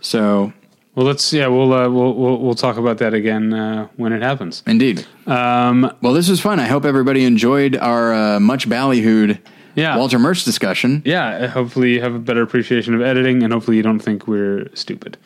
so 0.00 0.52
well, 0.94 1.04
let's. 1.04 1.30
Yeah, 1.30 1.48
we'll, 1.48 1.72
uh, 1.74 1.90
we'll 1.90 2.14
we'll 2.14 2.38
we'll 2.38 2.54
talk 2.54 2.78
about 2.78 2.96
that 2.98 3.12
again 3.12 3.52
uh, 3.52 3.88
when 3.96 4.12
it 4.14 4.22
happens. 4.22 4.62
indeed 4.66 5.04
Um, 5.26 5.90
well 6.02 6.12
this 6.12 6.28
was 6.28 6.40
fun 6.40 6.58
i 6.60 6.66
hope 6.66 6.84
everybody 6.84 7.24
enjoyed 7.24 7.76
our 7.76 8.12
uh, 8.14 8.40
much 8.40 8.68
ballyhooed 8.68 9.38
Yeah. 9.76 9.96
walter 9.96 10.18
murch 10.18 10.44
discussion 10.44 11.02
yeah. 11.04 11.46
Hopefully, 11.46 11.94
you 11.94 12.00
have 12.00 12.14
a 12.14 12.18
better 12.18 12.42
appreciation 12.42 12.94
of 12.94 13.02
editing, 13.02 13.42
and 13.42 13.52
hopefully, 13.52 13.76
you 13.76 13.82
don't 13.82 14.00
think 14.00 14.26
we're 14.26 14.68
stupid. 14.74 15.16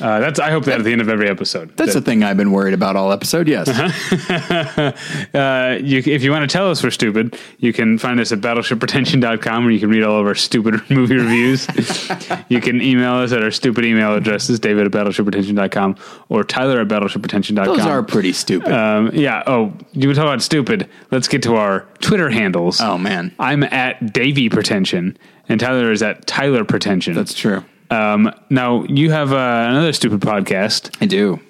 Uh, 0.00 0.20
that's. 0.20 0.38
I 0.40 0.50
hope 0.50 0.64
that 0.64 0.78
at 0.78 0.84
the 0.84 0.92
end 0.92 1.00
of 1.00 1.08
every 1.08 1.28
episode. 1.28 1.76
that's 1.76 1.94
the 1.94 2.00
thing 2.00 2.22
i've 2.22 2.36
been 2.36 2.52
worried 2.52 2.74
about 2.74 2.96
all 2.96 3.12
episode 3.12 3.48
yes 3.48 3.68
uh, 5.34 5.78
you, 5.82 5.98
if 6.04 6.22
you 6.22 6.30
want 6.30 6.48
to 6.48 6.52
tell 6.52 6.70
us 6.70 6.82
we're 6.82 6.90
stupid, 6.90 7.38
you 7.58 7.72
can 7.72 7.98
find 7.98 8.20
us 8.20 8.32
at 8.32 8.40
battleshippretension.com 8.40 9.64
where 9.64 9.72
you 9.72 9.80
can 9.80 9.90
read 9.90 10.02
all 10.02 10.20
of 10.20 10.26
our 10.26 10.34
stupid 10.34 10.80
movie 10.90 11.16
reviews. 11.16 11.66
you 12.48 12.60
can 12.60 12.80
email 12.80 13.14
us 13.14 13.32
at 13.32 13.42
our 13.42 13.50
stupid 13.50 13.84
email 13.84 14.14
addresses, 14.14 14.58
david 14.60 14.86
at 14.86 14.92
battleshippretension.com 14.92 15.96
or 16.28 16.44
tyler 16.44 16.80
at 16.80 16.88
battleshippretension.com. 16.88 17.64
those 17.76 17.86
are 17.86 18.02
pretty 18.02 18.32
stupid 18.32 18.72
Um, 18.72 19.10
yeah. 19.14 19.42
Oh, 19.46 19.72
you 19.92 20.08
were 20.08 20.14
talking 20.14 20.28
about 20.28 20.42
stupid. 20.42 20.88
Let's 21.10 21.28
get 21.28 21.42
to 21.44 21.56
our 21.56 21.86
Twitter 22.00 22.30
handles. 22.30 22.80
oh 22.80 22.98
man 22.98 23.34
I'm 23.38 23.62
at 23.64 24.12
Davy 24.12 24.48
Pretension, 24.48 25.16
and 25.48 25.60
Tyler 25.60 25.90
is 25.92 26.02
at 26.02 26.26
Tyler 26.26 26.64
Pretension. 26.64 27.14
that's 27.14 27.34
true 27.34 27.64
um, 27.90 28.32
now 28.48 28.84
you 28.84 29.10
have 29.10 29.32
uh, 29.32 29.66
another 29.68 29.92
stupid 29.92 30.20
podcast, 30.20 30.96
i 31.00 31.06
do 31.06 31.40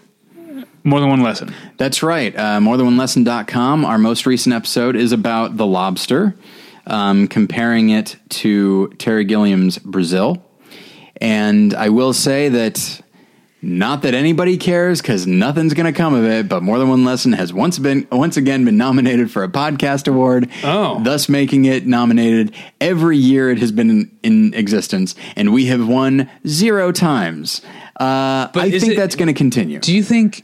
more 0.84 1.00
than 1.00 1.08
one 1.08 1.22
lesson. 1.22 1.54
That's 1.76 2.02
right. 2.02 2.34
Uh, 2.34 2.58
morethanonelesson.com. 2.58 3.84
Our 3.84 3.98
most 3.98 4.26
recent 4.26 4.54
episode 4.54 4.96
is 4.96 5.12
about 5.12 5.56
the 5.56 5.66
lobster, 5.66 6.34
um, 6.86 7.28
comparing 7.28 7.90
it 7.90 8.16
to 8.30 8.88
Terry 8.98 9.24
Gilliam's 9.24 9.78
Brazil. 9.78 10.44
And 11.20 11.74
I 11.74 11.90
will 11.90 12.12
say 12.12 12.48
that 12.48 13.00
not 13.62 14.02
that 14.02 14.14
anybody 14.14 14.56
cares 14.56 15.02
because 15.02 15.26
nothing's 15.26 15.74
going 15.74 15.86
to 15.92 15.96
come 15.96 16.14
of 16.14 16.24
it, 16.24 16.48
but 16.48 16.62
More 16.62 16.78
Than 16.78 16.88
One 16.88 17.04
Lesson 17.04 17.32
has 17.34 17.52
once 17.52 17.78
been 17.78 18.06
once 18.10 18.36
again 18.36 18.64
been 18.64 18.76
nominated 18.76 19.30
for 19.30 19.42
a 19.44 19.48
podcast 19.48 20.08
award, 20.08 20.48
Oh. 20.64 21.00
thus 21.02 21.28
making 21.28 21.66
it 21.66 21.86
nominated 21.86 22.54
every 22.80 23.18
year 23.18 23.50
it 23.50 23.58
has 23.58 23.70
been 23.72 23.90
in, 23.90 24.10
in 24.22 24.54
existence, 24.54 25.14
and 25.36 25.52
we 25.52 25.66
have 25.66 25.86
won 25.86 26.28
zero 26.46 26.90
times. 26.92 27.60
Uh, 28.00 28.48
I 28.54 28.70
think 28.70 28.92
it- 28.92 28.96
that's 28.96 29.14
going 29.16 29.28
to 29.28 29.34
continue. 29.34 29.78
Do 29.80 29.94
you 29.94 30.02
think 30.02 30.42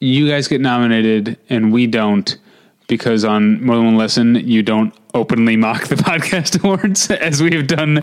you 0.00 0.28
guys 0.28 0.46
get 0.46 0.60
nominated 0.60 1.36
and 1.50 1.72
we 1.72 1.88
don't 1.88 2.36
because 2.88 3.24
on 3.24 3.62
More 3.64 3.76
Than 3.76 3.84
One 3.86 3.96
Lesson 3.96 4.34
you 4.34 4.62
don't 4.64 4.92
openly 5.14 5.56
mock 5.56 5.86
the 5.86 5.94
podcast 6.10 6.62
awards 6.62 7.10
as 7.10 7.42
we 7.42 7.54
have 7.54 7.66
done? 7.68 8.00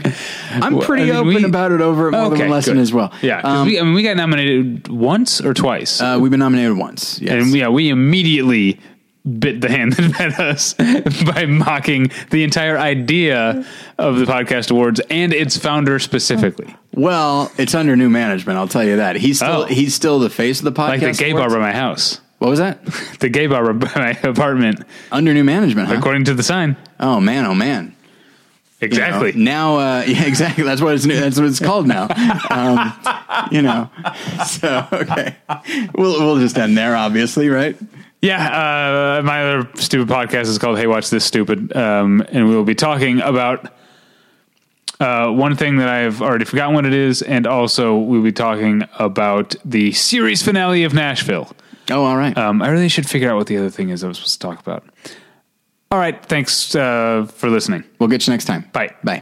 I'm 0.52 0.80
pretty 0.80 1.04
I 1.04 1.06
mean, 1.08 1.16
open 1.16 1.34
we- 1.36 1.44
about 1.46 1.72
it 1.74 1.82
over 1.82 2.08
at 2.08 2.12
More 2.14 2.30
Than 2.30 2.40
One 2.40 2.50
Lesson 2.50 2.76
good. 2.76 2.82
as 2.82 2.94
well. 2.94 3.12
Yeah, 3.22 3.42
Um, 3.42 3.68
we, 3.68 3.80
I 3.80 3.84
mean, 3.84 3.94
we 3.94 4.04
got 4.04 4.16
nominated 4.18 4.88
once 4.88 5.42
or 5.42 5.54
twice, 5.54 6.00
uh, 6.02 6.18
we've 6.22 6.32
been 6.32 6.40
nominated 6.40 6.78
once. 6.78 7.20
Yes. 7.22 7.34
and 7.44 7.54
yeah, 7.54 7.68
we 7.68 7.90
immediately 7.90 8.80
bit 9.40 9.60
the 9.60 9.70
hand 9.72 9.94
that 9.94 10.12
fed 10.16 10.34
us 10.40 10.74
by 11.34 11.48
mocking 11.48 12.12
the 12.30 12.44
entire 12.44 12.78
idea 12.78 13.66
of 13.98 14.20
the 14.20 14.26
podcast 14.26 14.70
awards 14.70 15.00
and 15.10 15.34
its 15.34 15.58
founder 15.58 15.98
specifically. 15.98 16.76
Well, 16.94 17.52
it's 17.58 17.74
under 17.74 17.96
new 17.96 18.10
management. 18.10 18.60
I'll 18.60 18.68
tell 18.68 18.84
you 18.84 18.98
that. 18.98 19.16
He's 19.16 19.38
still 19.38 19.64
Oh. 19.64 19.66
he's 19.66 19.96
still 19.96 20.20
the 20.20 20.30
face 20.30 20.60
of 20.60 20.66
the 20.66 20.72
podcast. 20.72 20.88
Like 20.90 21.02
the 21.02 21.12
gay 21.14 21.32
bar 21.32 21.40
awards. 21.42 21.56
by 21.56 21.60
my 21.60 21.74
house. 21.74 22.22
What 22.40 22.50
was 22.50 22.60
that? 22.60 22.84
The 23.20 23.30
gay 23.30 23.48
bar 23.48 23.74
my 23.74 24.12
apartment, 24.24 24.84
Under 25.12 25.34
new 25.34 25.44
management. 25.44 25.88
Huh? 25.88 25.96
according 25.96 26.26
to 26.26 26.34
the 26.34 26.44
sign. 26.44 26.76
Oh 27.00 27.20
man, 27.20 27.46
oh 27.46 27.56
man. 27.56 27.96
You 28.82 28.90
know, 28.90 28.96
Exactly. 28.98 29.32
now, 29.34 29.78
uh, 29.78 30.04
yeah, 30.08 30.26
exactly. 30.26 30.64
That's 30.64 30.82
what 30.82 30.94
it's 30.96 31.06
new. 31.06 31.18
that's 31.20 31.38
what 31.40 31.48
it's 31.48 31.60
called 31.60 31.88
now. 31.88 32.08
Um, 32.50 32.94
you 33.52 33.62
know. 33.62 33.90
So 34.46 34.86
okay, 34.92 35.36
we'll 35.96 36.20
we'll 36.20 36.40
just 36.40 36.58
end 36.58 36.78
there, 36.78 36.96
obviously, 36.96 37.50
right? 37.50 37.76
Yeah, 38.22 39.18
uh, 39.20 39.22
my 39.24 39.44
other 39.44 39.70
stupid 39.76 40.08
podcast 40.14 40.44
is 40.48 40.58
called 40.58 40.78
"Hey, 40.78 40.88
Watch 40.88 41.10
This 41.10 41.26
Stupid," 41.26 41.76
um, 41.76 42.24
and 42.32 42.48
we 42.48 42.56
will 42.56 42.64
be 42.64 42.76
talking 42.76 43.22
about 43.22 43.72
uh, 45.00 45.30
one 45.32 45.56
thing 45.56 45.78
that 45.78 45.90
I 45.90 46.00
have 46.00 46.22
already 46.22 46.46
forgotten 46.46 46.76
what 46.76 46.86
it 46.86 46.94
is, 46.94 47.22
and 47.22 47.48
also 47.48 47.98
we'll 47.98 48.22
be 48.24 48.32
talking 48.32 48.84
about 49.00 49.56
the 49.66 49.92
series 49.94 50.42
finale 50.44 50.84
of 50.84 50.94
Nashville. 50.94 51.52
Oh, 51.90 52.04
all 52.04 52.18
right. 52.18 52.38
Um, 52.38 52.62
I 52.62 52.70
really 52.70 52.90
should 52.90 53.08
figure 53.08 53.30
out 53.30 53.38
what 53.38 53.48
the 53.48 53.58
other 53.58 53.70
thing 53.70 53.90
is 53.90 54.04
I 54.04 54.08
was 54.08 54.18
supposed 54.18 54.34
to 54.34 54.40
talk 54.40 54.60
about. 54.60 54.84
All 55.92 56.00
right, 56.00 56.24
thanks 56.26 56.76
uh, 56.76 57.26
for 57.32 57.50
listening. 57.50 57.84
we'll 58.00 58.10
get 58.10 58.26
you 58.28 58.34
next 58.34 58.46
time. 58.46 58.70
Bye. 58.74 58.94
Bye. 59.04 59.22